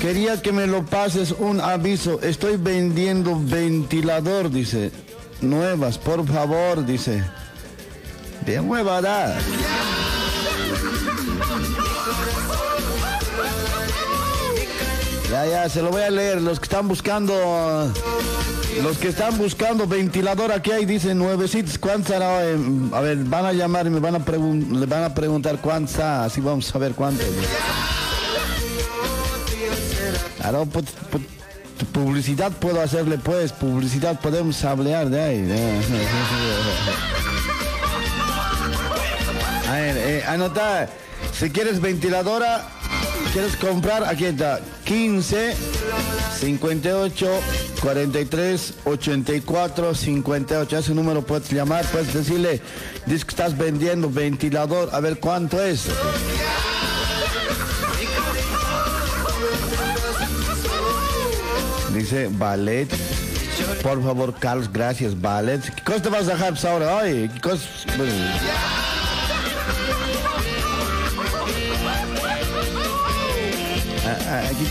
Quería 0.00 0.42
que 0.42 0.50
me 0.50 0.66
lo 0.66 0.84
pases 0.84 1.30
un 1.30 1.60
aviso, 1.60 2.20
estoy 2.20 2.56
vendiendo 2.56 3.40
ventilador, 3.40 4.50
dice. 4.50 4.90
Nuevas, 5.40 5.98
por 5.98 6.26
favor, 6.26 6.84
dice. 6.84 7.22
De 8.44 8.58
huevada. 8.58 9.38
Ya, 15.34 15.44
ya, 15.46 15.68
se 15.68 15.82
lo 15.82 15.90
voy 15.90 16.02
a 16.02 16.10
leer. 16.10 16.40
Los 16.40 16.60
que 16.60 16.66
están 16.66 16.86
buscando, 16.86 17.92
los 18.84 18.98
que 18.98 19.08
están 19.08 19.36
buscando 19.36 19.84
ventilador 19.84 20.52
aquí 20.52 20.70
hay, 20.70 20.84
dicen 20.84 21.18
nuevecitos. 21.18 21.76
¿Cuántos? 21.76 22.14
Eh, 22.14 22.56
a 22.92 23.00
ver, 23.00 23.16
van 23.24 23.44
a 23.46 23.52
llamar 23.52 23.84
y 23.88 23.90
me 23.90 23.98
van 23.98 24.14
a 24.14 24.20
pregun- 24.24 24.78
le 24.78 24.86
van 24.86 25.02
a 25.02 25.12
preguntar 25.12 25.58
cuánto 25.60 25.90
está, 25.90 26.22
así 26.24 26.40
vamos 26.40 26.72
a 26.72 26.78
ver 26.78 26.92
cuánto. 26.94 27.24
Claro, 30.38 30.66
pues, 30.66 30.84
pues, 31.10 31.24
publicidad 31.92 32.52
puedo 32.52 32.80
hacerle 32.80 33.18
pues, 33.18 33.50
publicidad 33.50 34.20
podemos 34.20 34.64
hablar 34.64 35.10
de 35.10 35.20
ahí. 35.20 35.48
A 39.68 39.72
ver, 39.72 39.96
eh, 39.96 40.24
anota, 40.28 40.88
si 41.36 41.50
quieres 41.50 41.80
ventiladora, 41.80 42.68
quieres 43.34 43.56
comprar, 43.56 44.04
aquí 44.04 44.26
está, 44.26 44.60
15 44.84 45.56
58 46.38 47.28
43 47.82 48.74
84 48.84 49.94
58. 49.94 50.78
Ese 50.78 50.94
número 50.94 51.20
puedes 51.22 51.50
llamar, 51.50 51.84
puedes 51.86 52.14
decirle, 52.14 52.60
dices 53.06 53.24
que 53.24 53.30
estás 53.30 53.58
vendiendo 53.58 54.08
ventilador, 54.08 54.88
a 54.92 55.00
ver 55.00 55.18
cuánto 55.18 55.60
es. 55.60 55.86
Dice 61.92 62.30
ballet. 62.30 62.88
Por 63.82 64.02
favor, 64.02 64.32
Carlos, 64.38 64.72
gracias, 64.72 65.20
ballet. 65.20 65.60
¿Qué 65.74 65.82
cosa 65.82 66.02
te 66.02 66.08
vas 66.08 66.28
a 66.28 66.34
dejar 66.34 66.50
pues, 66.50 66.64
ahora? 66.64 66.96
Oye, 66.98 67.28
¿qué 67.34 67.40
cosa? 67.40 67.64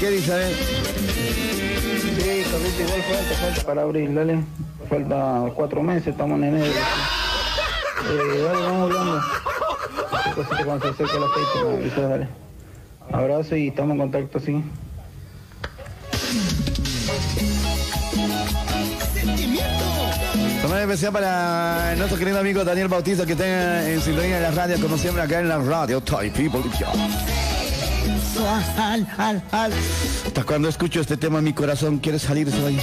Dice, 0.09 0.31
a 0.31 0.35
ver. 0.35 0.53
Sí, 0.53 2.43
Carlito, 2.51 2.81
igual 2.81 3.01
falta, 3.03 3.35
falta 3.41 3.61
para 3.65 3.81
abril, 3.81 4.15
dale. 4.15 4.43
Falta 4.89 5.51
cuatro 5.55 5.81
meses, 5.81 6.07
estamos 6.07 6.37
en 6.37 6.43
enero. 6.43 6.65
Eh, 6.65 8.41
dale, 8.43 8.61
vamos 8.61 8.91
hablando. 8.91 9.21
Cosita 10.35 10.65
cuando 10.65 10.85
se 10.85 10.91
acerca 10.91 11.19
la 11.19 11.27
fecha, 11.29 11.65
me 11.65 11.73
avisas, 11.75 12.09
dale. 12.09 12.27
Abrazo 13.11 13.55
y 13.55 13.67
estamos 13.69 13.93
en 13.93 13.97
contacto, 13.99 14.39
sí. 14.39 14.63
También 20.61 20.81
especial 20.81 21.13
para 21.13 21.95
nuestro 21.97 22.17
querido 22.17 22.39
amigo 22.39 22.63
Daniel 22.63 22.87
Bautista 22.87 23.25
que 23.25 23.33
está 23.33 23.89
en 23.89 24.01
sintonía 24.01 24.35
de 24.37 24.41
la 24.41 24.51
radio, 24.51 24.79
como 24.81 24.97
siempre 24.97 25.21
acá 25.23 25.39
en 25.39 25.49
la 25.49 25.57
radio 25.59 26.01
Taipi 26.01 26.47
Bolivia. 26.47 26.87
Al, 28.77 29.07
al, 29.17 29.43
al. 29.51 29.73
Hasta 30.25 30.43
cuando 30.43 30.67
escucho 30.67 31.01
este 31.01 31.17
tema 31.17 31.41
mi 31.41 31.53
corazón 31.53 31.99
quiere 31.99 32.17
salir 32.17 32.49
de 32.49 32.65
ahí. 32.65 32.79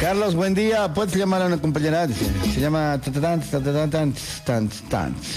Carlos, 0.00 0.34
buen 0.34 0.54
día. 0.54 0.92
Puedes 0.92 1.14
llamar 1.14 1.42
a 1.42 1.46
una 1.46 1.58
compañera. 1.58 2.08
Se 2.08 2.60
llama. 2.60 2.98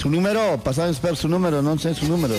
Su 0.00 0.10
número. 0.10 0.58
Pasado 0.64 0.90
su 1.14 1.28
número. 1.28 1.62
No 1.62 1.78
sé 1.78 1.94
su 1.94 2.08
número. 2.08 2.34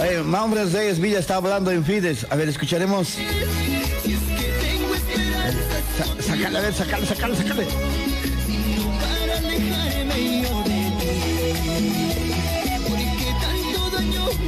Oye, 0.00 0.22
Reyes 0.72 0.98
Villa 0.98 1.18
está 1.18 1.36
hablando 1.36 1.70
en 1.70 1.84
Fides. 1.84 2.26
A 2.30 2.36
ver, 2.36 2.48
escucharemos. 2.48 3.08
Sa- 5.98 6.22
Sacale, 6.22 6.58
a 6.58 6.60
ver, 6.62 6.74
sacale, 6.74 7.06
sacale, 7.06 7.36
sacale. 7.36 7.66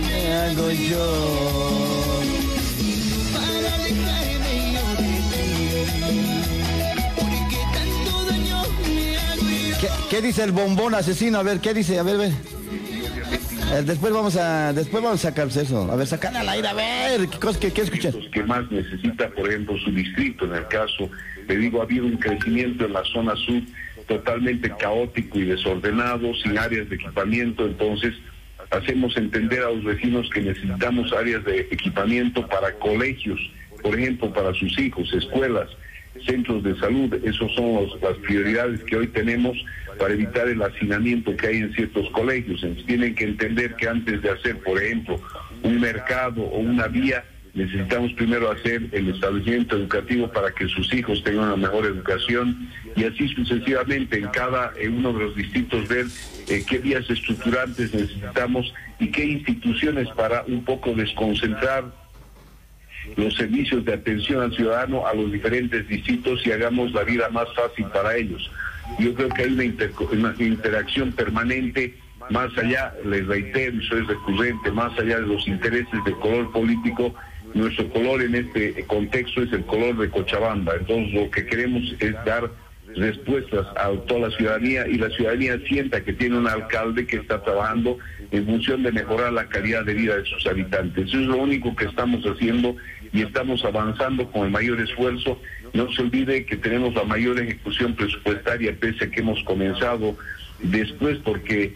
Me 0.00 0.32
hago 0.34 0.70
yo. 0.70 2.22
¿Qué, 9.81 9.89
qué 10.10 10.22
dice 10.22 10.42
el 10.44 10.52
bombón 10.52 10.94
asesino? 10.94 11.39
A 11.39 11.42
ver, 11.42 11.60
¿qué 11.60 11.74
dice? 11.74 11.98
A 11.98 12.02
ver, 12.02 12.18
ve. 12.18 12.32
Eh, 13.73 13.83
después 13.86 14.12
vamos 14.12 14.36
a 14.36 14.75
después 14.75 15.02
vamos 15.02 15.25
a 15.25 15.31
sacar 15.31 15.49
eso. 15.49 15.91
A 15.91 15.97
ver, 15.97 16.07
sacar 16.07 16.36
al 16.36 16.47
aire, 16.47 16.68
a 16.68 16.75
ver, 16.75 17.26
¿qué 17.26 17.39
cosa 17.39 17.59
que 17.59 17.73
qué 17.73 17.81
escuchar? 17.81 18.15
los 18.15 18.28
que 18.28 18.42
más 18.42 18.70
necesita, 18.70 19.31
por 19.31 19.49
ejemplo, 19.49 19.78
su 19.78 19.91
distrito. 19.91 20.44
En 20.44 20.57
el 20.57 20.67
caso, 20.68 21.09
le 21.49 21.57
digo, 21.57 21.81
ha 21.81 21.84
habido 21.84 22.05
un 22.05 22.18
crecimiento 22.18 22.84
en 22.84 22.92
la 22.92 23.02
zona 23.05 23.34
sur 23.36 23.62
totalmente 24.07 24.70
caótico 24.76 25.39
y 25.39 25.44
desordenado, 25.44 26.34
sin 26.34 26.59
áreas 26.59 26.91
de 26.91 26.97
equipamiento. 26.97 27.65
Entonces, 27.65 28.12
hacemos 28.70 29.17
entender 29.17 29.62
a 29.62 29.70
los 29.70 29.84
vecinos 29.84 30.28
que 30.28 30.42
necesitamos 30.42 31.10
áreas 31.15 31.42
de 31.44 31.60
equipamiento 31.70 32.47
para 32.49 32.75
colegios, 32.78 33.41
por 33.83 33.99
ejemplo, 33.99 34.31
para 34.34 34.52
sus 34.52 34.78
hijos, 34.78 35.10
escuelas, 35.15 35.68
centros 36.26 36.62
de 36.62 36.76
salud. 36.76 37.12
Esas 37.24 37.50
son 37.55 37.74
los- 37.74 38.00
las 38.02 38.16
prioridades 38.18 38.81
que 38.84 38.97
hoy 38.97 39.07
tenemos 39.08 39.57
para 39.99 40.15
evitar 40.15 40.49
el 40.49 40.62
hacinamiento 40.62 41.36
que 41.36 41.47
hay 41.47 41.57
en 41.58 41.73
ciertos 41.74 42.08
colegios. 42.10 42.62
Entonces, 42.62 42.86
tienen 42.86 43.15
que 43.15 43.24
entender 43.24 43.74
que 43.76 43.89
antes 43.89 44.23
de 44.23 44.31
hacer, 44.31 44.58
por 44.58 44.82
ejemplo, 44.82 45.20
un 45.62 45.81
mercado 45.81 46.42
o 46.42 46.58
una 46.58 46.89
vía, 46.89 47.24
necesitamos 47.55 48.12
primero 48.15 48.50
hacer 48.50 48.89
el 48.92 49.10
establecimiento 49.10 49.76
educativo 49.76 50.26
para 50.32 50.50
que 50.52 50.66
sus 50.68 50.92
hijos 50.94 51.23
tengan 51.23 51.44
una 51.49 51.57
mejor 51.57 51.84
educación 51.84 52.68
y 52.97 53.05
así 53.05 53.28
sucesivamente 53.28 54.18
en 54.18 54.28
cada 54.28 54.73
en 54.81 54.94
uno 54.94 55.12
de 55.12 55.24
los 55.24 55.36
distritos 55.36 55.86
ver 55.86 56.07
eh, 56.49 56.65
qué 56.66 56.78
vías 56.78 57.08
estructurantes 57.10 57.92
necesitamos 57.92 58.73
y 58.99 59.08
qué 59.08 59.26
instituciones 59.26 60.08
para 60.16 60.44
un 60.44 60.65
poco 60.65 60.94
desconcentrar 60.94 61.84
los 63.16 63.34
servicios 63.34 63.84
de 63.84 63.94
atención 63.94 64.42
al 64.42 64.55
ciudadano 64.55 65.06
a 65.06 65.14
los 65.14 65.31
diferentes 65.32 65.86
distritos 65.89 66.47
y 66.47 66.52
hagamos 66.52 66.92
la 66.92 67.02
vida 67.05 67.28
más 67.31 67.47
fácil 67.55 67.86
para 67.86 68.16
ellos. 68.16 68.50
Yo 68.98 69.14
creo 69.14 69.28
que 69.31 69.42
hay 69.42 69.52
una, 69.52 69.64
interco- 69.64 70.08
una 70.12 70.34
interacción 70.39 71.12
permanente, 71.12 71.94
más 72.31 72.56
allá, 72.56 72.94
les 73.05 73.26
reitero, 73.26 73.76
y 73.76 73.86
soy 73.86 74.02
recurrente, 74.02 74.70
más 74.70 74.97
allá 74.98 75.20
de 75.20 75.26
los 75.26 75.47
intereses 75.48 76.05
de 76.05 76.12
color 76.12 76.50
político, 76.52 77.14
nuestro 77.55 77.89
color 77.90 78.22
en 78.22 78.34
este 78.34 78.84
contexto 78.86 79.42
es 79.42 79.52
el 79.52 79.64
color 79.66 79.97
de 79.98 80.08
Cochabamba. 80.08 80.74
Entonces 80.76 81.12
lo 81.14 81.31
que 81.31 81.44
queremos 81.47 81.82
es 82.00 82.12
dar 82.24 82.50
respuestas 82.97 83.67
a 83.77 83.91
toda 84.07 84.29
la 84.29 84.37
ciudadanía 84.37 84.87
y 84.87 84.99
la 84.99 85.11
ciudadanía 85.11 85.59
sienta 85.67 86.03
que 86.03 86.12
tiene 86.12 86.39
un 86.39 86.49
alcalde 86.49 87.07
que 87.07 87.17
está 87.17 87.43
trabajando 87.43 87.99
en 88.31 88.47
función 88.47 88.83
de 88.83 88.93
mejorar 88.93 89.33
la 89.33 89.49
calidad 89.49 89.85
de 89.85 89.95
vida 89.95 90.17
de 90.17 90.25
sus 90.25 90.47
habitantes. 90.47 91.09
Eso 91.09 91.21
es 91.21 91.27
lo 91.27 91.37
único 91.39 91.75
que 91.77 91.87
estamos 91.87 92.25
haciendo 92.25 92.77
y 93.12 93.23
estamos 93.23 93.65
avanzando 93.65 94.31
con 94.31 94.47
el 94.47 94.51
mayor 94.51 94.81
esfuerzo. 94.81 95.41
No 95.73 95.91
se 95.93 96.03
olvide 96.03 96.45
que 96.45 96.57
tenemos 96.57 96.95
la 96.95 97.05
mayor 97.05 97.39
ejecución 97.39 97.95
presupuestaria 97.95 98.75
pese 98.79 99.05
a 99.05 99.11
que 99.11 99.21
hemos 99.21 99.43
comenzado 99.45 100.17
después 100.62 101.19
porque 101.25 101.75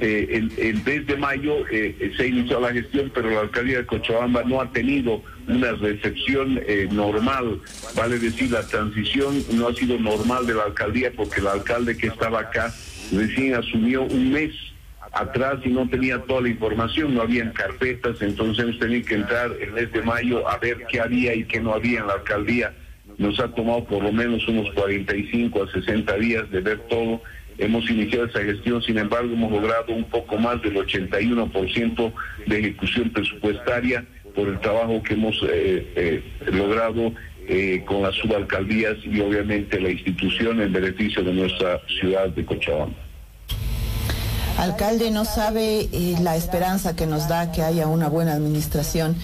eh, 0.00 0.48
el, 0.58 0.82
mes 0.84 1.06
de 1.06 1.16
mayo 1.16 1.64
eh, 1.70 2.12
se 2.16 2.28
inició 2.28 2.60
la 2.60 2.72
gestión, 2.72 3.10
pero 3.12 3.30
la 3.30 3.40
alcaldía 3.40 3.78
de 3.78 3.86
Cochabamba 3.86 4.44
no 4.44 4.60
ha 4.60 4.70
tenido 4.70 5.22
una 5.48 5.72
recepción 5.72 6.60
eh, 6.66 6.88
normal, 6.92 7.60
vale 7.96 8.18
decir, 8.18 8.50
la 8.50 8.66
transición 8.66 9.42
no 9.52 9.68
ha 9.68 9.74
sido 9.74 9.98
normal 9.98 10.46
de 10.46 10.54
la 10.54 10.64
alcaldía 10.64 11.10
porque 11.16 11.40
el 11.40 11.48
alcalde 11.48 11.96
que 11.96 12.08
estaba 12.08 12.40
acá 12.40 12.72
recién 13.12 13.54
asumió 13.54 14.02
un 14.02 14.32
mes 14.32 14.52
atrás 15.12 15.58
y 15.64 15.70
no 15.70 15.88
tenía 15.88 16.20
toda 16.22 16.42
la 16.42 16.48
información, 16.48 17.14
no 17.14 17.22
habían 17.22 17.52
carpetas, 17.52 18.20
entonces 18.20 18.64
hemos 18.64 18.78
tenido 18.78 19.06
que 19.06 19.14
entrar 19.14 19.50
el 19.60 19.72
mes 19.72 19.92
de 19.92 20.02
mayo 20.02 20.48
a 20.48 20.58
ver 20.58 20.86
qué 20.90 21.00
había 21.00 21.34
y 21.34 21.44
qué 21.44 21.60
no 21.60 21.74
había 21.74 22.00
en 22.00 22.06
la 22.06 22.14
alcaldía. 22.14 22.74
Nos 23.16 23.40
ha 23.40 23.48
tomado 23.48 23.84
por 23.84 24.02
lo 24.02 24.12
menos 24.12 24.46
unos 24.46 24.70
45 24.74 25.62
a 25.62 25.72
60 25.72 26.16
días 26.18 26.50
de 26.50 26.60
ver 26.60 26.78
todo. 26.88 27.20
Hemos 27.58 27.90
iniciado 27.90 28.26
esa 28.26 28.40
gestión, 28.40 28.80
sin 28.82 28.98
embargo, 28.98 29.32
hemos 29.32 29.50
logrado 29.50 29.92
un 29.92 30.04
poco 30.04 30.38
más 30.38 30.62
del 30.62 30.76
81% 30.76 32.12
de 32.46 32.58
ejecución 32.58 33.10
presupuestaria 33.10 34.04
por 34.34 34.48
el 34.48 34.60
trabajo 34.60 35.02
que 35.02 35.14
hemos 35.14 35.34
eh, 35.42 35.92
eh, 35.96 36.22
logrado 36.52 37.12
eh, 37.48 37.82
con 37.84 38.02
las 38.02 38.14
subalcaldías 38.14 38.96
y 39.04 39.20
obviamente 39.20 39.80
la 39.80 39.90
institución 39.90 40.60
en 40.60 40.72
beneficio 40.72 41.24
de 41.24 41.32
nuestra 41.32 41.80
ciudad 42.00 42.28
de 42.28 42.44
Cochabamba. 42.44 42.94
Alcalde, 44.58 45.10
no 45.10 45.24
sabe 45.24 45.88
la 46.20 46.36
esperanza 46.36 46.94
que 46.94 47.06
nos 47.06 47.28
da 47.28 47.50
que 47.50 47.62
haya 47.62 47.86
una 47.88 48.08
buena 48.08 48.34
administración 48.34 49.16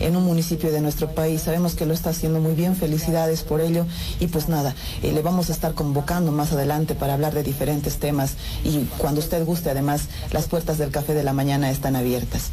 en 0.00 0.16
un 0.16 0.24
municipio 0.24 0.70
de 0.72 0.80
nuestro 0.80 1.14
país. 1.14 1.42
Sabemos 1.42 1.74
que 1.74 1.86
lo 1.86 1.94
está 1.94 2.10
haciendo 2.10 2.40
muy 2.40 2.54
bien, 2.54 2.76
felicidades 2.76 3.42
por 3.42 3.60
ello. 3.60 3.86
Y 4.20 4.28
pues 4.28 4.48
nada, 4.48 4.74
eh, 5.02 5.12
le 5.12 5.22
vamos 5.22 5.50
a 5.50 5.52
estar 5.52 5.74
convocando 5.74 6.32
más 6.32 6.52
adelante 6.52 6.94
para 6.94 7.14
hablar 7.14 7.34
de 7.34 7.42
diferentes 7.42 7.98
temas. 7.98 8.36
Y 8.64 8.84
cuando 8.98 9.20
usted 9.20 9.44
guste, 9.44 9.70
además, 9.70 10.08
las 10.32 10.48
puertas 10.48 10.78
del 10.78 10.90
café 10.90 11.14
de 11.14 11.24
la 11.24 11.32
mañana 11.32 11.70
están 11.70 11.96
abiertas. 11.96 12.52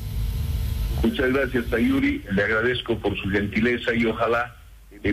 Muchas 1.03 1.31
gracias, 1.31 1.65
Tayuri. 1.67 2.23
Le 2.31 2.43
agradezco 2.43 2.97
por 2.97 3.17
su 3.17 3.29
gentileza 3.29 3.93
y 3.93 4.05
ojalá 4.05 4.55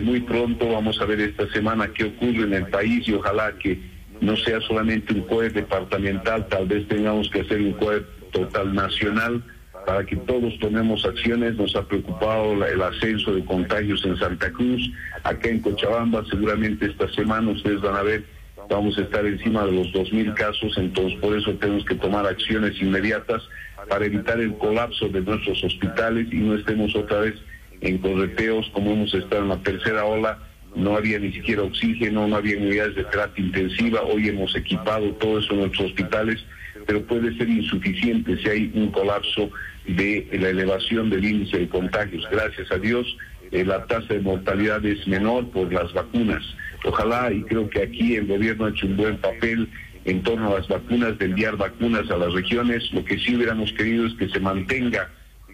muy 0.01 0.19
pronto 0.21 0.69
vamos 0.69 0.99
a 1.01 1.05
ver 1.05 1.21
esta 1.21 1.47
semana 1.51 1.89
qué 1.93 2.05
ocurre 2.05 2.43
en 2.43 2.53
el 2.53 2.67
país 2.67 3.07
y 3.07 3.13
ojalá 3.13 3.53
que 3.57 3.79
no 4.19 4.35
sea 4.35 4.59
solamente 4.61 5.13
un 5.13 5.21
COE 5.21 5.49
departamental, 5.49 6.47
tal 6.47 6.67
vez 6.67 6.87
tengamos 6.87 7.29
que 7.29 7.41
hacer 7.41 7.61
un 7.61 7.73
COE 7.73 8.01
total 8.31 8.73
nacional 8.73 9.43
para 9.87 10.05
que 10.05 10.17
todos 10.17 10.59
tomemos 10.59 11.05
acciones. 11.05 11.55
Nos 11.55 11.73
ha 11.77 11.81
preocupado 11.87 12.53
la- 12.57 12.67
el 12.67 12.81
ascenso 12.81 13.33
de 13.33 13.45
contagios 13.45 14.03
en 14.03 14.17
Santa 14.17 14.51
Cruz, 14.51 14.81
acá 15.23 15.47
en 15.47 15.59
Cochabamba, 15.61 16.25
seguramente 16.29 16.87
esta 16.87 17.07
semana 17.13 17.51
ustedes 17.51 17.79
van 17.79 17.95
a 17.95 18.03
ver, 18.03 18.25
vamos 18.69 18.97
a 18.97 19.01
estar 19.03 19.25
encima 19.25 19.65
de 19.65 19.71
los 19.71 19.93
2.000 19.93 20.33
casos, 20.33 20.77
entonces 20.77 21.17
por 21.21 21.37
eso 21.37 21.53
tenemos 21.53 21.85
que 21.85 21.95
tomar 21.95 22.25
acciones 22.27 22.73
inmediatas 22.81 23.41
para 23.87 24.05
evitar 24.05 24.41
el 24.41 24.53
colapso 24.57 25.07
de 25.07 25.21
nuestros 25.21 25.63
hospitales 25.63 26.27
y 26.33 26.35
no 26.35 26.55
estemos 26.55 26.93
otra 26.93 27.19
vez 27.21 27.35
en 27.79 27.97
correteos 27.99 28.69
como 28.73 28.91
hemos 28.91 29.13
estado 29.13 29.43
en 29.43 29.49
la 29.49 29.63
tercera 29.63 30.03
ola. 30.03 30.37
No 30.75 30.97
había 30.97 31.17
ni 31.17 31.31
siquiera 31.31 31.61
oxígeno, 31.63 32.27
no 32.27 32.35
había 32.35 32.57
unidades 32.57 32.95
de 32.95 33.05
terapia 33.05 33.45
intensiva. 33.45 34.01
Hoy 34.01 34.27
hemos 34.27 34.53
equipado 34.53 35.11
todo 35.13 35.39
eso 35.39 35.53
en 35.53 35.59
nuestros 35.61 35.87
hospitales, 35.91 36.43
pero 36.85 37.01
puede 37.03 37.35
ser 37.37 37.47
insuficiente 37.49 38.37
si 38.37 38.49
hay 38.49 38.71
un 38.75 38.91
colapso 38.91 39.49
de 39.87 40.27
la 40.33 40.49
elevación 40.49 41.09
del 41.09 41.25
índice 41.25 41.59
de 41.59 41.69
contagios. 41.69 42.27
Gracias 42.31 42.71
a 42.71 42.77
Dios, 42.77 43.17
eh, 43.51 43.63
la 43.63 43.85
tasa 43.85 44.13
de 44.13 44.19
mortalidad 44.19 44.85
es 44.85 45.07
menor 45.07 45.49
por 45.49 45.71
las 45.71 45.91
vacunas. 45.93 46.43
Ojalá, 46.83 47.31
y 47.31 47.41
creo 47.43 47.69
que 47.69 47.81
aquí 47.81 48.15
el 48.15 48.27
gobierno 48.27 48.65
ha 48.65 48.69
hecho 48.69 48.87
un 48.87 48.97
buen 48.97 49.17
papel 49.17 49.69
en 50.05 50.23
torno 50.23 50.51
a 50.53 50.59
las 50.59 50.67
vacunas, 50.67 51.17
de 51.17 51.25
enviar 51.25 51.57
vacunas 51.57 52.09
a 52.11 52.17
las 52.17 52.33
regiones. 52.33 52.91
Lo 52.93 53.03
que 53.03 53.17
sí 53.17 53.35
hubiéramos 53.35 53.71
querido 53.73 54.05
es 54.05 54.13
que 54.13 54.29
se 54.29 54.39
mantenga 54.39 55.09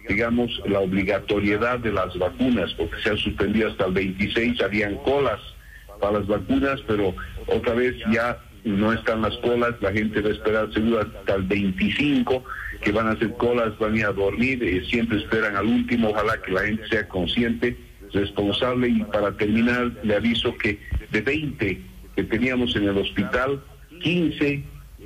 digamos, 0.08 0.60
la 0.66 0.80
obligatoriedad 0.80 1.78
de 1.78 1.92
las 1.92 2.16
vacunas, 2.18 2.72
porque 2.74 3.00
se 3.02 3.10
ha 3.10 3.16
suspendido 3.16 3.70
hasta 3.70 3.86
el 3.86 3.92
26, 3.92 4.60
habían 4.60 4.96
colas 4.96 5.40
para 6.00 6.18
las 6.18 6.26
vacunas, 6.26 6.80
pero 6.86 7.14
otra 7.46 7.74
vez 7.74 7.94
ya 8.12 8.38
no 8.64 8.92
están 8.92 9.22
las 9.22 9.36
colas, 9.38 9.74
la 9.80 9.92
gente 9.92 10.20
va 10.20 10.28
a 10.28 10.32
esperar 10.32 10.72
seguro 10.72 11.00
hasta 11.00 11.34
el 11.34 11.42
25, 11.44 12.44
que 12.84 12.92
van 12.92 13.08
a 13.08 13.12
hacer 13.12 13.32
colas, 13.36 13.76
van 13.78 13.94
a 13.94 13.98
ir 13.98 14.04
a 14.04 14.12
dormir, 14.12 14.62
eh, 14.62 14.84
siempre 14.88 15.18
esperan 15.18 15.56
al 15.56 15.66
último, 15.66 16.10
ojalá 16.10 16.40
que 16.42 16.52
la 16.52 16.62
gente 16.62 16.86
sea 16.88 17.08
consciente, 17.08 17.76
responsable 18.12 18.88
y 18.88 19.02
para 19.04 19.36
terminar 19.36 19.90
le 20.02 20.14
aviso 20.14 20.56
que 20.56 20.78
de 21.10 21.20
20 21.20 21.80
que 22.14 22.24
teníamos 22.24 22.76
en 22.76 22.84
el 22.84 22.96
hospital, 22.98 23.60
15 24.02 24.62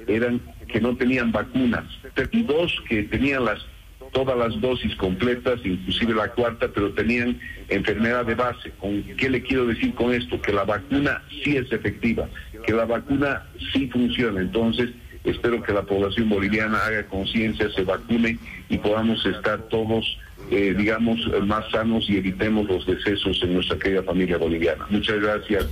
eran 0.09 0.41
que 0.67 0.81
no 0.81 0.97
tenían 0.97 1.33
vacunas 1.33 1.85
y 2.33 2.43
dos 2.43 2.83
que 2.89 3.05
tenían 3.05 3.45
las 3.45 3.65
todas 4.13 4.39
las 4.39 4.59
dosis 4.61 4.95
completas, 4.97 5.61
inclusive 5.65 6.15
la 6.15 6.33
cuarta, 6.33 6.69
pero 6.75 6.93
tenían 6.93 7.39
enfermedad 7.69 8.25
de 8.25 8.35
base. 8.35 8.71
¿Con 8.79 9.03
qué 9.03 9.29
le 9.29 9.43
quiero 9.43 9.67
decir 9.67 9.95
con 9.95 10.15
esto? 10.15 10.41
Que 10.41 10.53
la 10.53 10.65
vacuna 10.65 11.23
sí 11.45 11.57
es 11.57 11.71
efectiva, 11.71 12.29
que 12.67 12.73
la 12.73 12.87
vacuna 12.87 13.47
sí 13.73 13.87
funciona. 13.89 14.41
Entonces, 14.41 14.91
espero 15.25 15.63
que 15.63 15.73
la 15.73 15.83
población 15.83 16.29
boliviana 16.29 16.79
haga 16.79 17.07
conciencia, 17.07 17.71
se 17.75 17.85
vacune 17.85 18.39
y 18.69 18.79
podamos 18.79 19.25
estar 19.27 19.63
todos, 19.69 20.19
eh, 20.51 20.75
digamos, 20.77 21.19
más 21.47 21.71
sanos 21.71 22.09
y 22.09 22.17
evitemos 22.17 22.67
los 22.69 22.87
decesos 22.87 23.41
en 23.43 23.55
nuestra 23.55 23.79
querida 23.79 24.03
familia 24.03 24.39
boliviana. 24.39 24.87
Muchas 24.91 25.21
gracias, 25.21 25.67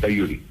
Tayuri. 0.00 0.42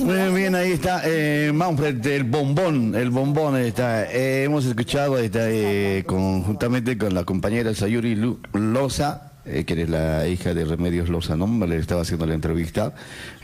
Muy 0.00 0.40
bien, 0.40 0.54
ahí 0.54 0.72
está 0.72 1.02
eh, 1.04 1.52
Manfred, 1.52 2.04
el 2.06 2.24
bombón, 2.24 2.94
el 2.94 3.10
bombón 3.10 3.58
está. 3.58 4.10
Eh, 4.10 4.44
hemos 4.44 4.64
escuchado 4.64 5.18
está, 5.18 5.50
eh, 5.50 6.02
conjuntamente 6.06 6.96
con 6.96 7.12
la 7.12 7.24
compañera 7.24 7.74
Sayuri 7.74 8.16
Loza, 8.54 9.32
eh, 9.46 9.64
que 9.64 9.82
es 9.82 9.88
la 9.88 10.26
hija 10.28 10.54
de 10.54 10.64
Remedios 10.64 11.08
Loza, 11.08 11.36
¿no? 11.36 11.66
Le 11.66 11.76
estaba 11.76 12.02
haciendo 12.02 12.26
la 12.26 12.34
entrevista. 12.34 12.94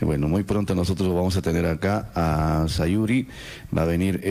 bueno, 0.01 0.27
muy 0.27 0.43
pronto 0.43 0.75
nosotros 0.75 1.09
vamos 1.13 1.35
a 1.37 1.41
tener 1.41 1.65
acá 1.65 2.09
a 2.15 2.65
Sayuri. 2.67 3.27
Va 3.75 3.83
a 3.83 3.85
venir 3.85 4.21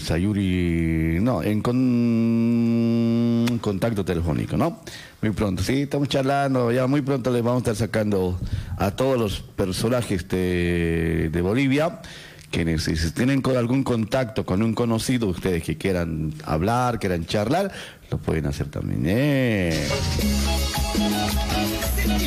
Sayuri, 0.00 1.18
no, 1.20 1.42
en 1.42 1.62
con 1.62 3.58
contacto 3.60 4.04
telefónico, 4.04 4.56
¿no? 4.56 4.80
Muy 5.22 5.32
pronto, 5.32 5.62
sí, 5.62 5.82
estamos 5.82 6.08
charlando, 6.08 6.72
ya 6.72 6.86
muy 6.86 7.02
pronto 7.02 7.30
les 7.30 7.42
vamos 7.42 7.58
a 7.58 7.72
estar 7.72 7.76
sacando 7.76 8.40
a 8.78 8.92
todos 8.92 9.18
los 9.18 9.40
personajes 9.40 10.26
de, 10.28 11.40
Bolivia, 11.42 12.00
que 12.50 12.78
si 12.78 13.10
tienen 13.12 13.42
algún 13.56 13.84
contacto 13.84 14.44
con 14.44 14.62
un 14.62 14.74
conocido, 14.74 15.28
ustedes 15.28 15.62
que 15.62 15.76
quieran 15.76 16.34
hablar, 16.44 16.98
quieran 16.98 17.24
charlar, 17.26 17.70
lo 18.10 18.18
pueden 18.18 18.46
hacer 18.46 18.66
también. 18.68 19.02
Eh. 19.06 19.88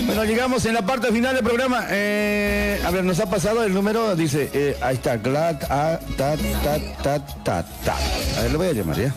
Bueno, 0.05 0.23
llegamos 0.25 0.65
en 0.65 0.73
la 0.73 0.85
parte 0.85 1.11
final 1.11 1.35
del 1.35 1.43
programa. 1.43 1.85
Eh, 1.89 2.79
a 2.85 2.91
ver, 2.91 3.03
nos 3.03 3.19
ha 3.19 3.29
pasado 3.29 3.63
el 3.63 3.73
número, 3.73 4.15
dice, 4.15 4.49
eh, 4.53 4.77
ahí 4.81 4.95
está, 4.95 5.17
glad, 5.17 5.61
a, 5.69 5.99
ta, 6.17 6.35
ta, 7.03 7.19
ta, 7.43 7.65
ta. 7.83 7.97
A 8.37 8.41
ver, 8.43 8.51
lo 8.51 8.57
voy 8.59 8.67
a 8.67 8.73
llamar 8.73 8.97
ya. 8.97 9.13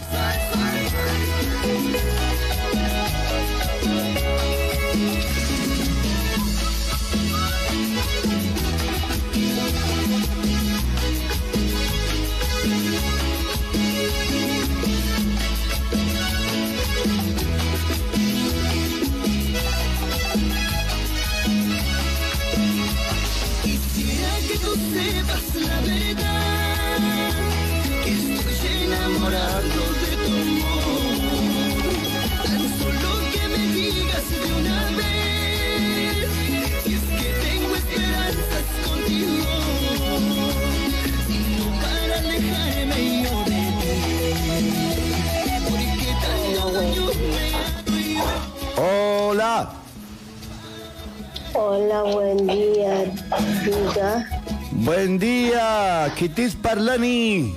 Hola, 51.54 52.02
buen 52.02 52.48
día, 52.48 53.14
diga. 53.62 54.26
Buen 54.72 55.20
día, 55.20 56.12
Kitis 56.16 56.56
Parlani. 56.56 57.54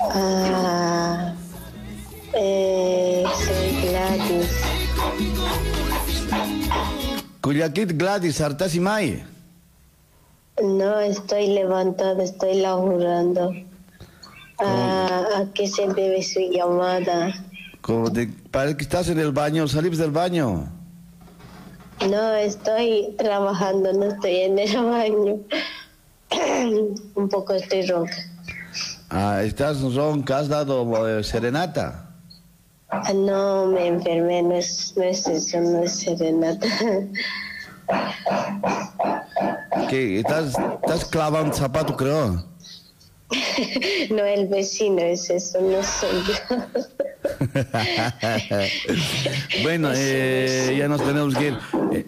Ah, 0.00 1.32
eh, 2.32 3.22
soy 3.38 3.88
Gladys. 3.88 4.50
Cuyakit 7.40 7.96
Gladys, 7.96 8.40
Artasimay. 8.40 9.22
No, 10.60 10.98
estoy 10.98 11.54
levantada, 11.54 12.24
estoy 12.24 12.54
laburando. 12.62 13.54
Ah, 14.58 15.22
¿A 15.36 15.52
qué 15.54 15.68
se 15.68 15.86
debe 15.86 16.20
su 16.24 16.40
llamada? 16.50 17.32
Como 17.86 18.10
de, 18.10 18.26
parece 18.50 18.76
que 18.78 18.82
estás 18.82 19.08
en 19.10 19.20
el 19.20 19.30
baño, 19.30 19.68
salís 19.68 19.96
del 19.96 20.10
baño. 20.10 20.68
No, 22.10 22.34
estoy 22.34 23.14
trabajando, 23.16 23.92
no 23.92 24.06
estoy 24.06 24.38
en 24.38 24.58
el 24.58 24.76
baño. 24.84 25.36
Un 27.14 27.28
poco 27.28 27.52
estoy 27.52 27.86
ronca. 27.86 28.16
Ah, 29.08 29.40
¿estás 29.44 29.80
ronca? 29.94 30.38
¿Has 30.38 30.48
dado 30.48 31.06
eh, 31.06 31.22
serenata? 31.22 32.10
Ah, 32.88 33.12
no, 33.14 33.66
me 33.66 33.86
enfermé, 33.86 34.42
no 34.42 34.56
es, 34.56 34.92
no 34.96 35.04
es 35.04 35.24
eso, 35.28 35.60
no 35.60 35.84
es 35.84 35.92
serenata. 35.92 36.66
¿Qué? 39.88 40.18
¿Estás, 40.18 40.56
estás 40.82 41.04
clavando 41.04 41.54
zapato, 41.54 41.96
creo? 41.96 42.55
no, 44.10 44.24
el 44.24 44.46
vecino 44.46 45.00
es 45.00 45.28
eso, 45.30 45.60
no 45.60 45.82
soy 45.82 46.22
yo. 46.26 46.56
bueno, 49.62 49.90
eh, 49.94 50.76
ya 50.78 50.86
nos 50.88 51.04
tenemos 51.04 51.34
que 51.34 51.48
ir. 51.48 51.58
Eh, 51.92 52.06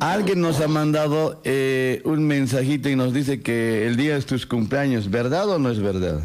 alguien 0.00 0.40
nos 0.40 0.60
ha 0.60 0.68
mandado 0.68 1.40
eh, 1.44 2.00
un 2.04 2.26
mensajito 2.26 2.88
y 2.88 2.96
nos 2.96 3.12
dice 3.12 3.42
que 3.42 3.86
el 3.86 3.96
día 3.96 4.14
de 4.14 4.22
tus 4.22 4.46
cumpleaños, 4.46 5.10
¿verdad 5.10 5.50
o 5.50 5.58
no 5.58 5.70
es 5.70 5.80
verdad? 5.80 6.20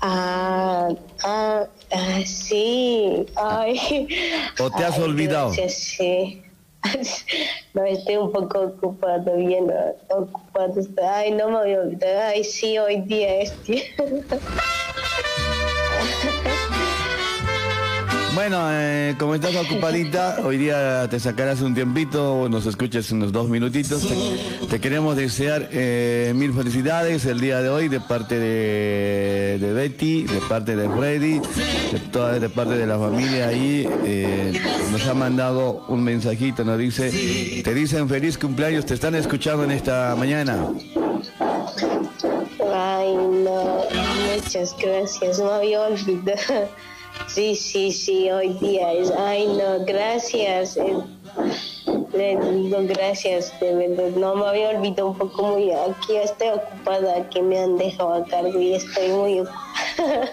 Ah, 0.00 0.88
ah, 1.24 1.64
ah 1.92 2.20
sí. 2.24 3.26
Ay. 3.36 4.08
¿O 4.60 4.70
te 4.70 4.84
has 4.84 4.98
olvidado? 4.98 5.52
sí. 5.68 6.42
No, 7.74 7.84
estoy 7.84 8.16
un 8.16 8.32
poco 8.32 8.60
ocupado, 8.62 9.36
bien 9.36 9.72
ocupado. 10.08 10.74
Ay, 11.08 11.30
no 11.30 11.48
me 11.48 11.58
voy 11.58 11.72
a 11.74 11.80
olvidar. 11.80 12.16
Ay, 12.34 12.42
sí, 12.42 12.78
hoy 12.78 13.02
día 13.02 13.42
es 13.42 13.52
Bueno, 18.40 18.68
eh, 18.70 19.16
como 19.18 19.34
estás 19.34 19.54
ocupadita, 19.54 20.38
hoy 20.42 20.56
día 20.56 21.06
te 21.10 21.20
sacarás 21.20 21.60
un 21.60 21.74
tiempito, 21.74 22.48
nos 22.48 22.64
escuchas 22.64 23.12
unos 23.12 23.32
dos 23.32 23.50
minutitos. 23.50 24.08
Te, 24.70 24.80
queremos 24.80 25.14
desear 25.14 25.68
eh, 25.72 26.32
mil 26.34 26.54
felicidades 26.54 27.26
el 27.26 27.38
día 27.38 27.60
de 27.60 27.68
hoy 27.68 27.88
de 27.88 28.00
parte 28.00 28.38
de, 28.38 29.72
Betty, 29.74 30.22
de 30.22 30.40
parte 30.48 30.74
de 30.74 30.88
Freddy, 30.88 31.38
de, 31.92 32.00
toda, 32.10 32.38
de 32.38 32.48
parte 32.48 32.78
de 32.78 32.86
la 32.86 32.98
familia 32.98 33.48
ahí. 33.48 33.86
Eh, 34.06 34.58
nos 34.90 35.06
ha 35.06 35.12
mandado 35.12 35.84
un 35.88 36.02
mensajito, 36.02 36.64
nos 36.64 36.78
dice, 36.78 37.10
te 37.62 37.74
dicen 37.74 38.08
feliz 38.08 38.38
cumpleaños, 38.38 38.86
te 38.86 38.94
están 38.94 39.16
escuchando 39.16 39.64
en 39.64 39.72
esta 39.72 40.16
mañana. 40.16 40.66
Ay, 42.74 43.14
muchas 44.34 44.74
gracias, 44.80 45.38
no 45.38 45.50
había. 45.50 45.80
Sí, 47.28 47.54
sí, 47.54 47.92
sí, 47.92 48.30
hoy 48.30 48.48
día 48.60 48.92
es, 48.92 49.10
ay 49.10 49.46
no, 49.46 49.84
gracias. 49.84 50.76
Eh, 50.76 50.98
le 52.12 52.36
digo 52.36 52.78
gracias, 52.82 53.52
de 53.60 53.74
verdad. 53.74 54.10
No 54.16 54.34
me 54.34 54.46
había 54.46 54.70
olvidado 54.70 55.08
un 55.08 55.18
poco 55.18 55.42
muy, 55.42 55.70
aquí 55.70 56.16
estoy 56.16 56.48
ocupada, 56.48 57.28
que 57.30 57.40
me 57.40 57.58
han 57.58 57.78
dejado 57.78 58.14
a 58.14 58.24
cargo 58.24 58.60
y 58.60 58.74
estoy 58.74 59.08
muy 59.08 59.40
ocupada. 59.40 60.30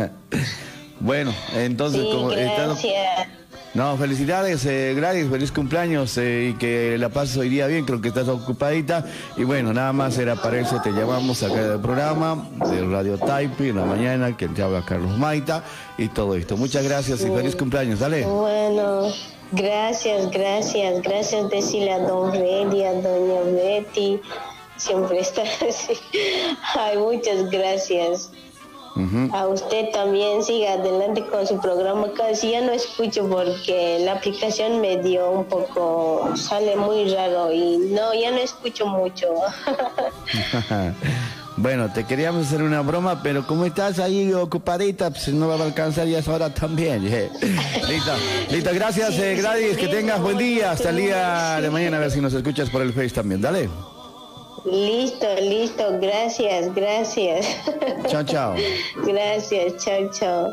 bueno, 1.00 1.34
entonces 1.54 2.04
como 2.04 2.28
gracias. 2.28 3.28
No, 3.74 3.96
felicidades, 3.96 4.66
eh, 4.66 4.92
Gladys, 4.94 5.30
feliz 5.30 5.50
cumpleaños 5.50 6.18
eh, 6.18 6.50
y 6.50 6.58
que 6.58 6.98
la 6.98 7.08
pases 7.08 7.38
hoy 7.38 7.48
día 7.48 7.66
bien, 7.66 7.86
creo 7.86 8.02
que 8.02 8.08
estás 8.08 8.28
ocupadita. 8.28 9.06
Y 9.38 9.44
bueno, 9.44 9.72
nada 9.72 9.94
más 9.94 10.18
era 10.18 10.36
para 10.36 10.60
eso, 10.60 10.78
te 10.82 10.90
llamamos 10.90 11.42
acá 11.42 11.68
del 11.68 11.80
programa 11.80 12.48
de 12.68 12.84
Radio 12.84 13.16
Taipi 13.16 13.70
en 13.70 13.76
la 13.76 13.86
mañana, 13.86 14.36
que 14.36 14.46
te 14.48 14.62
habla 14.62 14.84
Carlos 14.84 15.16
Maita 15.16 15.64
y 15.96 16.08
todo 16.08 16.34
esto. 16.36 16.58
Muchas 16.58 16.84
gracias 16.84 17.22
y 17.22 17.30
feliz 17.30 17.56
cumpleaños, 17.56 18.00
dale. 18.00 18.24
Bueno, 18.26 19.10
gracias, 19.52 20.30
gracias, 20.30 21.00
gracias 21.00 21.48
decirle 21.48 21.92
a 21.92 21.98
don 22.00 22.30
Freddy, 22.30 22.84
a 22.84 22.92
doña 22.92 23.40
Betty, 23.54 24.20
siempre 24.76 25.20
está 25.20 25.42
así. 25.66 25.94
Ay, 26.74 26.98
muchas 26.98 27.50
gracias. 27.50 28.30
A 29.32 29.46
usted 29.48 29.90
también 29.92 30.42
siga 30.42 30.74
adelante 30.74 31.24
con 31.26 31.46
su 31.46 31.58
programa. 31.60 32.08
Casi 32.14 32.50
ya 32.50 32.60
no 32.60 32.72
escucho 32.72 33.26
porque 33.28 33.98
la 34.04 34.12
aplicación 34.12 34.80
me 34.80 34.98
dio 34.98 35.30
un 35.30 35.44
poco, 35.44 36.30
sale 36.36 36.76
muy 36.76 37.12
raro 37.14 37.52
y 37.52 37.78
no, 37.78 38.12
ya 38.14 38.30
no 38.30 38.38
escucho 38.38 38.86
mucho. 38.86 39.26
Bueno, 41.54 41.92
te 41.92 42.04
queríamos 42.04 42.46
hacer 42.46 42.62
una 42.62 42.80
broma, 42.80 43.22
pero 43.22 43.46
como 43.46 43.66
estás 43.66 43.98
ahí 43.98 44.32
ocupadita, 44.32 45.10
pues 45.10 45.28
no 45.28 45.48
va 45.48 45.56
a 45.56 45.62
alcanzar 45.62 46.06
ya 46.06 46.18
es 46.18 46.26
hora 46.26 46.52
también. 46.52 47.06
eh. 47.06 47.30
Listo, 47.88 48.12
listo, 48.50 48.70
gracias 48.72 49.18
eh, 49.18 49.36
Gladys, 49.36 49.76
que 49.76 49.86
tengas 49.88 50.20
buen 50.20 50.38
día. 50.38 50.70
Hasta 50.70 50.88
el 50.88 50.96
día 50.96 51.60
de 51.60 51.68
mañana, 51.68 51.98
a 51.98 52.00
ver 52.00 52.10
si 52.10 52.22
nos 52.22 52.32
escuchas 52.32 52.70
por 52.70 52.80
el 52.80 52.94
Face 52.94 53.10
también. 53.10 53.42
Dale. 53.42 53.68
Listo, 54.64 55.26
listo, 55.40 55.98
gracias, 56.00 56.74
gracias. 56.74 57.46
Chao, 58.08 58.22
chao. 58.24 58.54
Gracias, 59.06 59.76
chao, 59.84 60.10
chao. 60.12 60.48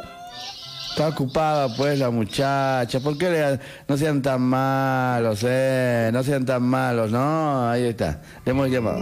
Está 0.92 1.10
ocupada 1.10 1.68
pues 1.76 2.00
la 2.00 2.10
muchacha. 2.10 3.00
¿Por 3.00 3.18
qué 3.18 3.30
le- 3.30 3.60
no 3.88 3.96
sean 3.98 4.22
tan 4.22 4.42
malos, 4.42 5.40
eh? 5.48 6.10
No 6.12 6.24
sean 6.24 6.46
tan 6.46 6.64
malos, 6.64 7.12
¿no? 7.12 7.70
Ahí 7.70 7.86
está. 7.86 8.20
Le 8.46 8.52
hemos 8.52 8.70
llamado. 8.70 9.00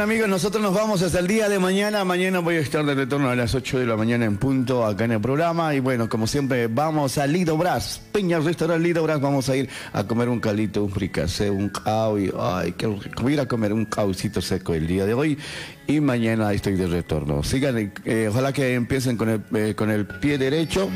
Amigos, 0.00 0.28
nosotros 0.28 0.62
nos 0.62 0.74
vamos 0.74 1.00
hasta 1.02 1.20
el 1.20 1.26
día 1.26 1.48
de 1.48 1.58
mañana. 1.58 2.04
Mañana 2.04 2.40
voy 2.40 2.56
a 2.56 2.60
estar 2.60 2.84
de 2.84 2.94
retorno 2.94 3.30
a 3.30 3.36
las 3.36 3.54
8 3.54 3.78
de 3.78 3.86
la 3.86 3.96
mañana 3.96 4.24
en 4.24 4.36
punto 4.36 4.84
acá 4.84 5.04
en 5.04 5.12
el 5.12 5.20
programa. 5.20 5.74
Y 5.74 5.80
bueno, 5.80 6.08
como 6.08 6.26
siempre, 6.26 6.66
vamos 6.66 7.18
a 7.18 7.26
Lido 7.26 7.56
Brás. 7.56 8.00
Peña 8.12 8.38
Restaurante 8.38 8.82
Lido 8.82 9.02
Brás. 9.02 9.20
Vamos 9.20 9.48
a 9.48 9.56
ir 9.56 9.68
a 9.92 10.04
comer 10.04 10.28
un 10.28 10.40
calito, 10.40 10.84
un 10.84 10.90
fricasé, 10.90 11.50
un 11.50 11.68
cao. 11.68 12.18
Y, 12.18 12.32
ay, 12.38 12.72
qué 12.72 12.88
ir 13.28 13.40
a 13.40 13.46
comer 13.46 13.72
un 13.72 13.84
caucito 13.84 14.40
seco 14.40 14.74
el 14.74 14.86
día 14.86 15.06
de 15.06 15.14
hoy. 15.14 15.38
Y 15.86 16.00
mañana 16.00 16.52
estoy 16.52 16.74
de 16.74 16.86
retorno. 16.88 17.42
Sigan, 17.42 17.92
eh, 18.04 18.28
ojalá 18.28 18.52
que 18.52 18.74
empiecen 18.74 19.16
con 19.16 19.28
el, 19.28 19.42
eh, 19.54 19.74
con 19.76 19.90
el 19.90 20.06
pie 20.06 20.36
derecho. 20.36 20.90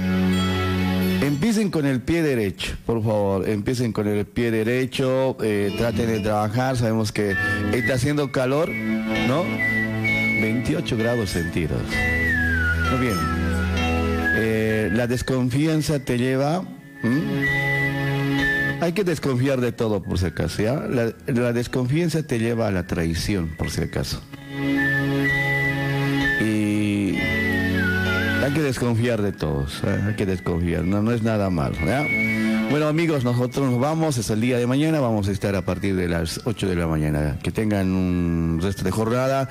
Empiecen 1.51 1.73
con 1.73 1.85
el 1.85 2.01
pie 2.01 2.23
derecho, 2.23 2.77
por 2.87 3.03
favor. 3.03 3.49
Empiecen 3.49 3.93
con 3.93 4.07
el 4.07 4.25
pie 4.25 4.53
derecho. 4.53 5.37
eh, 5.43 5.75
traten 5.77 6.07
de 6.07 6.21
trabajar. 6.21 6.77
Sabemos 6.77 7.11
que 7.11 7.35
está 7.73 7.95
haciendo 7.95 8.31
calor, 8.31 8.69
¿no? 8.69 9.43
28 9.43 10.97
grados 10.97 11.31
centígrados. 11.31 11.83
Muy 12.93 13.01
bien. 13.01 13.17
Eh, 14.37 14.91
la 14.93 15.09
desconfianza 15.09 15.99
te 15.99 16.19
lleva. 16.19 16.63
Hay 18.81 18.93
que 18.93 19.03
desconfiar 19.03 19.61
de 19.61 19.73
todo, 19.73 20.05
por 20.05 20.21
si 20.21 20.27
acaso. 20.27 20.63
la 20.63 21.53
desconfianza 21.53 22.23
te 22.23 22.39
lleva 22.39 22.69
a 22.69 22.71
la 22.71 22.87
traición, 22.87 23.57
por 23.59 23.71
si 23.71 23.81
acaso. 23.81 24.23
Hay 28.43 28.53
que 28.53 28.63
desconfiar 28.63 29.21
de 29.21 29.33
todos, 29.33 29.83
¿eh? 29.85 30.03
hay 30.09 30.15
que 30.15 30.27
desconfiar, 30.27 30.85
no, 30.85 31.03
no 31.03 31.13
es 31.13 31.23
nada 31.23 31.51
malo. 31.51 31.77
Bueno 32.71 32.87
amigos, 32.87 33.25
nosotros 33.25 33.71
nos 33.71 33.81
vamos, 33.81 34.17
es 34.17 34.31
el 34.31 34.41
día 34.41 34.57
de 34.57 34.67
mañana, 34.67 35.01
vamos 35.01 35.29
a 35.29 35.33
estar 35.33 35.55
a 35.57 35.63
partir 35.63 35.97
de 35.97 36.09
las 36.09 36.41
8 36.45 36.69
de 36.69 36.77
la 36.77 36.87
mañana. 36.87 37.39
Que 37.43 37.51
tengan 37.51 37.91
un 37.91 38.61
resto 38.63 38.85
de 38.85 38.93
jornada, 38.93 39.49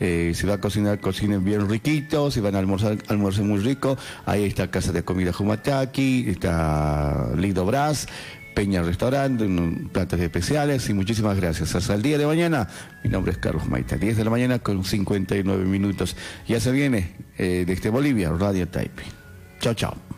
eh, 0.00 0.32
si 0.34 0.46
va 0.46 0.54
a 0.54 0.58
cocinar, 0.58 0.98
cocinen 0.98 1.44
bien 1.44 1.68
riquito, 1.68 2.30
si 2.30 2.40
van 2.40 2.56
a 2.56 2.58
almorzar, 2.58 2.96
almuercen 3.08 3.46
muy 3.46 3.60
rico. 3.60 3.96
Ahí 4.24 4.44
está 4.44 4.70
Casa 4.70 4.90
de 4.90 5.04
Comida 5.04 5.32
Humataki, 5.38 6.24
está 6.28 7.28
Lido 7.36 7.66
Brás. 7.66 8.08
Peña 8.54 8.82
Restaurante, 8.82 9.48
platos 9.92 10.20
especiales 10.20 10.88
y 10.88 10.94
muchísimas 10.94 11.36
gracias. 11.36 11.74
Hasta 11.74 11.94
el 11.94 12.02
día 12.02 12.18
de 12.18 12.26
mañana. 12.26 12.68
Mi 13.02 13.10
nombre 13.10 13.32
es 13.32 13.38
Carlos 13.38 13.66
Maita. 13.68 13.96
10 13.96 14.16
de 14.16 14.24
la 14.24 14.30
mañana 14.30 14.58
con 14.58 14.84
59 14.84 15.64
minutos. 15.64 16.16
Ya 16.46 16.60
se 16.60 16.70
viene 16.70 17.12
eh, 17.38 17.64
desde 17.66 17.90
Bolivia, 17.90 18.30
Radio 18.30 18.68
Taipei. 18.68 19.06
Chao, 19.60 19.74
chao. 19.74 20.11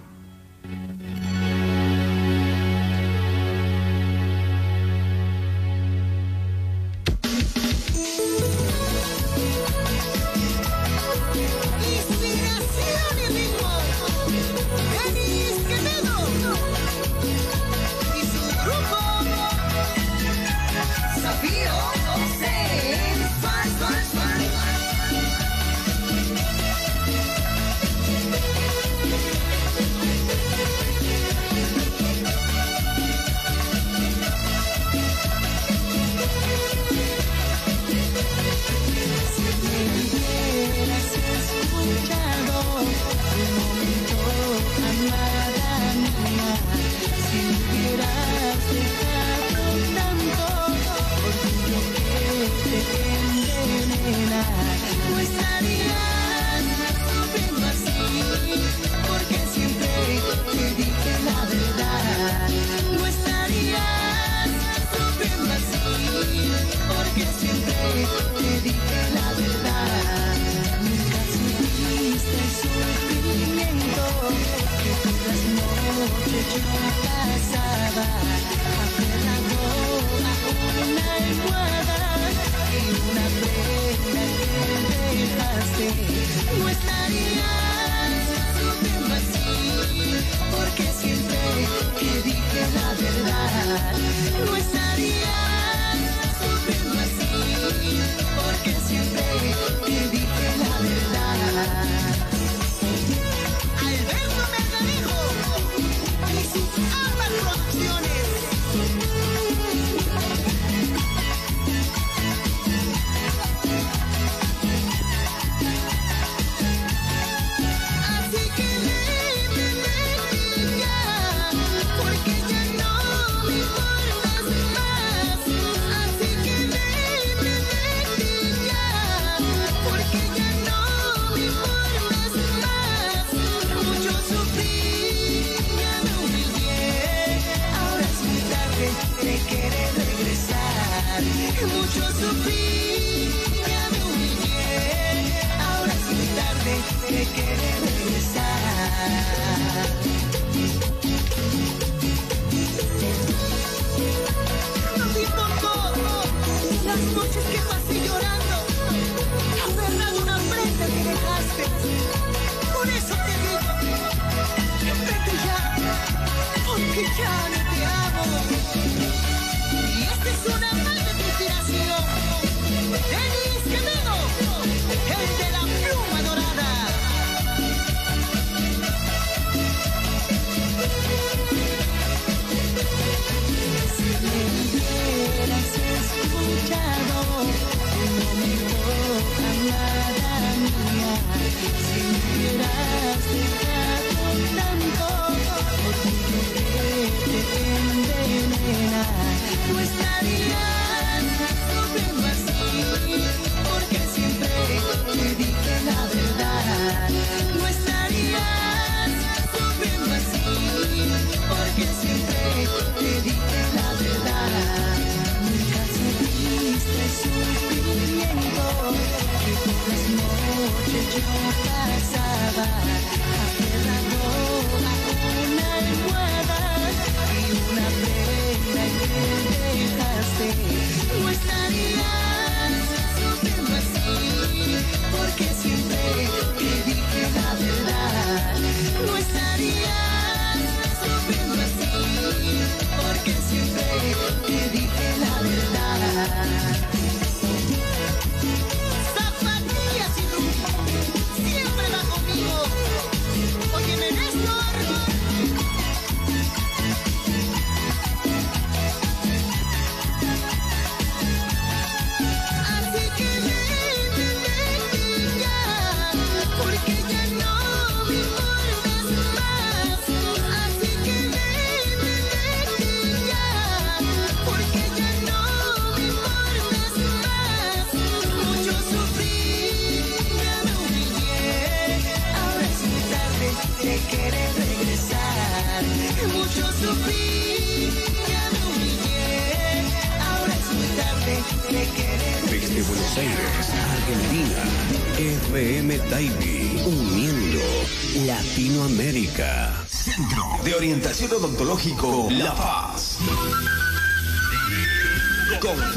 Orientación 301.14 301.32
Odontológico 301.44 302.26
La 302.30 302.54
Paz. 302.56 302.73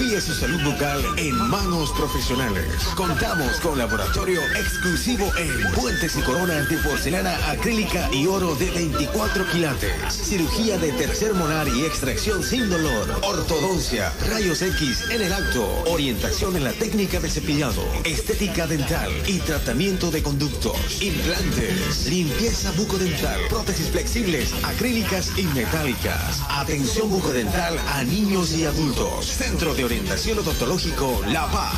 Confíe 0.07 0.21
su 0.21 0.33
salud 0.33 0.63
bucal 0.63 1.03
en 1.17 1.35
manos 1.35 1.91
profesionales. 1.91 2.65
Contamos 2.95 3.59
con 3.59 3.77
laboratorio 3.77 4.39
exclusivo 4.55 5.29
en 5.35 5.69
puentes 5.73 6.15
y 6.15 6.21
coronas 6.21 6.69
de 6.69 6.77
porcelana 6.77 7.35
acrílica 7.51 8.09
y 8.13 8.25
oro 8.25 8.55
de 8.55 8.71
24 8.71 9.45
quilates. 9.47 10.13
Cirugía 10.13 10.77
de 10.77 10.93
tercer 10.93 11.33
molar 11.33 11.67
y 11.67 11.83
extracción 11.83 12.41
sin 12.41 12.69
dolor. 12.69 13.19
Ortodoncia, 13.21 14.13
rayos 14.29 14.61
X 14.61 15.09
en 15.11 15.23
el 15.23 15.33
acto. 15.33 15.67
Orientación 15.87 16.55
en 16.55 16.63
la 16.63 16.71
técnica 16.71 17.19
de 17.19 17.29
cepillado. 17.29 17.83
Estética 18.05 18.65
dental 18.65 19.11
y 19.27 19.39
tratamiento 19.39 20.09
de 20.09 20.23
conductos. 20.23 21.01
Implantes. 21.01 22.07
Limpieza 22.07 22.71
bucodental. 22.77 23.41
Prótesis 23.49 23.89
flexibles, 23.89 24.53
acrílicas 24.63 25.37
y 25.37 25.43
metálicas. 25.47 26.39
Atención 26.67 27.09
bucodental 27.09 27.79
a 27.93 28.03
niños 28.03 28.51
y 28.51 28.65
adultos. 28.65 29.25
Centro 29.25 29.73
de 29.73 29.85
Orientación 29.85 30.39
Odontológico 30.39 31.21
La 31.27 31.49
Paz. 31.49 31.73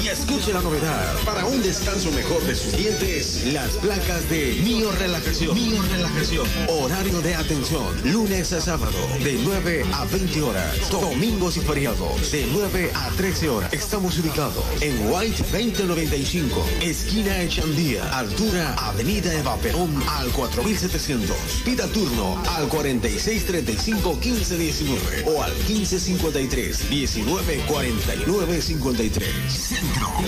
Y 0.00 0.08
escuche 0.08 0.52
la 0.52 0.60
novedad. 0.60 1.16
Para 1.24 1.44
un 1.44 1.60
descanso 1.62 2.10
mejor 2.12 2.40
de 2.44 2.54
sus 2.54 2.76
dientes, 2.76 3.52
las 3.52 3.70
placas 3.76 4.28
de 4.30 4.60
Mío 4.64 4.90
Relajación. 4.92 5.54
Mío 5.54 5.82
Relajación. 5.90 6.46
Horario 6.68 7.20
de 7.20 7.34
atención. 7.34 7.84
Lunes 8.04 8.52
a 8.52 8.60
sábado, 8.60 8.96
de 9.22 9.38
9 9.44 9.84
a 9.92 10.04
20 10.06 10.42
horas. 10.42 10.90
Domingos 10.90 11.56
y 11.56 11.60
feriados, 11.60 12.32
de 12.32 12.46
9 12.52 12.90
a 12.94 13.10
13 13.10 13.48
horas. 13.48 13.72
Estamos 13.72 14.18
ubicados 14.18 14.64
en 14.80 15.08
White 15.10 15.44
2095, 15.52 16.64
esquina 16.80 17.40
Echandía, 17.42 18.18
altura 18.18 18.74
Avenida 18.74 19.32
Eva 19.34 19.56
Perón 19.56 20.02
al 20.08 20.28
4700. 20.30 21.36
Pida 21.64 21.86
turno 21.88 22.42
al 22.56 22.68
4635 22.68 24.14
1519 24.14 25.24
o 25.26 25.42
al 25.42 25.52
1553 25.52 26.90
194953. 26.90 29.52
Centro 29.52 29.81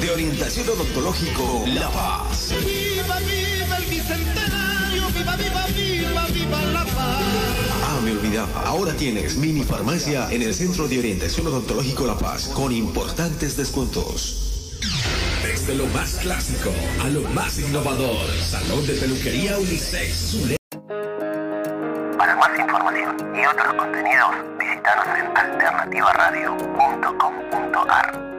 de 0.05 0.11
Orientación 0.11 0.69
Odontológico 0.69 1.65
La 1.69 1.89
Paz. 1.89 2.53
Viva, 2.67 3.19
viva 3.21 3.79
el 3.79 3.85
bicentenario, 3.87 5.07
viva, 5.17 5.35
viva, 5.37 5.65
viva, 5.75 6.27
viva 6.27 6.61
la 6.73 6.85
paz. 6.85 7.23
Ah, 7.85 8.01
me 8.05 8.11
olvidaba. 8.13 8.67
Ahora 8.67 8.93
tienes 8.93 9.37
mini 9.37 9.63
farmacia 9.65 10.31
en 10.31 10.43
el 10.43 10.53
Centro 10.55 10.89
de 10.89 10.99
Orientación 10.99 11.47
Odontológico 11.47 12.05
La 12.07 12.19
Paz 12.19 12.49
con 12.49 12.71
importantes 12.73 13.57
descuentos. 13.57 14.81
Desde 15.43 15.75
lo 15.75 15.87
más 15.87 16.17
clásico 16.17 16.71
a 17.03 17.09
lo 17.09 17.23
más 17.31 17.59
innovador. 17.59 18.27
Salón 18.43 18.87
de 18.87 18.93
peluquería 18.95 19.57
Unisex. 19.59 20.35
Zule- 20.35 20.57
Para 22.19 22.37
más 22.37 22.59
información 22.59 23.17
y 23.35 23.47
otros 23.47 23.73
contenidos, 23.75 24.35
visítanos 24.59 25.07
en 25.19 25.35
alternativaradio.com.ar. 25.35 28.34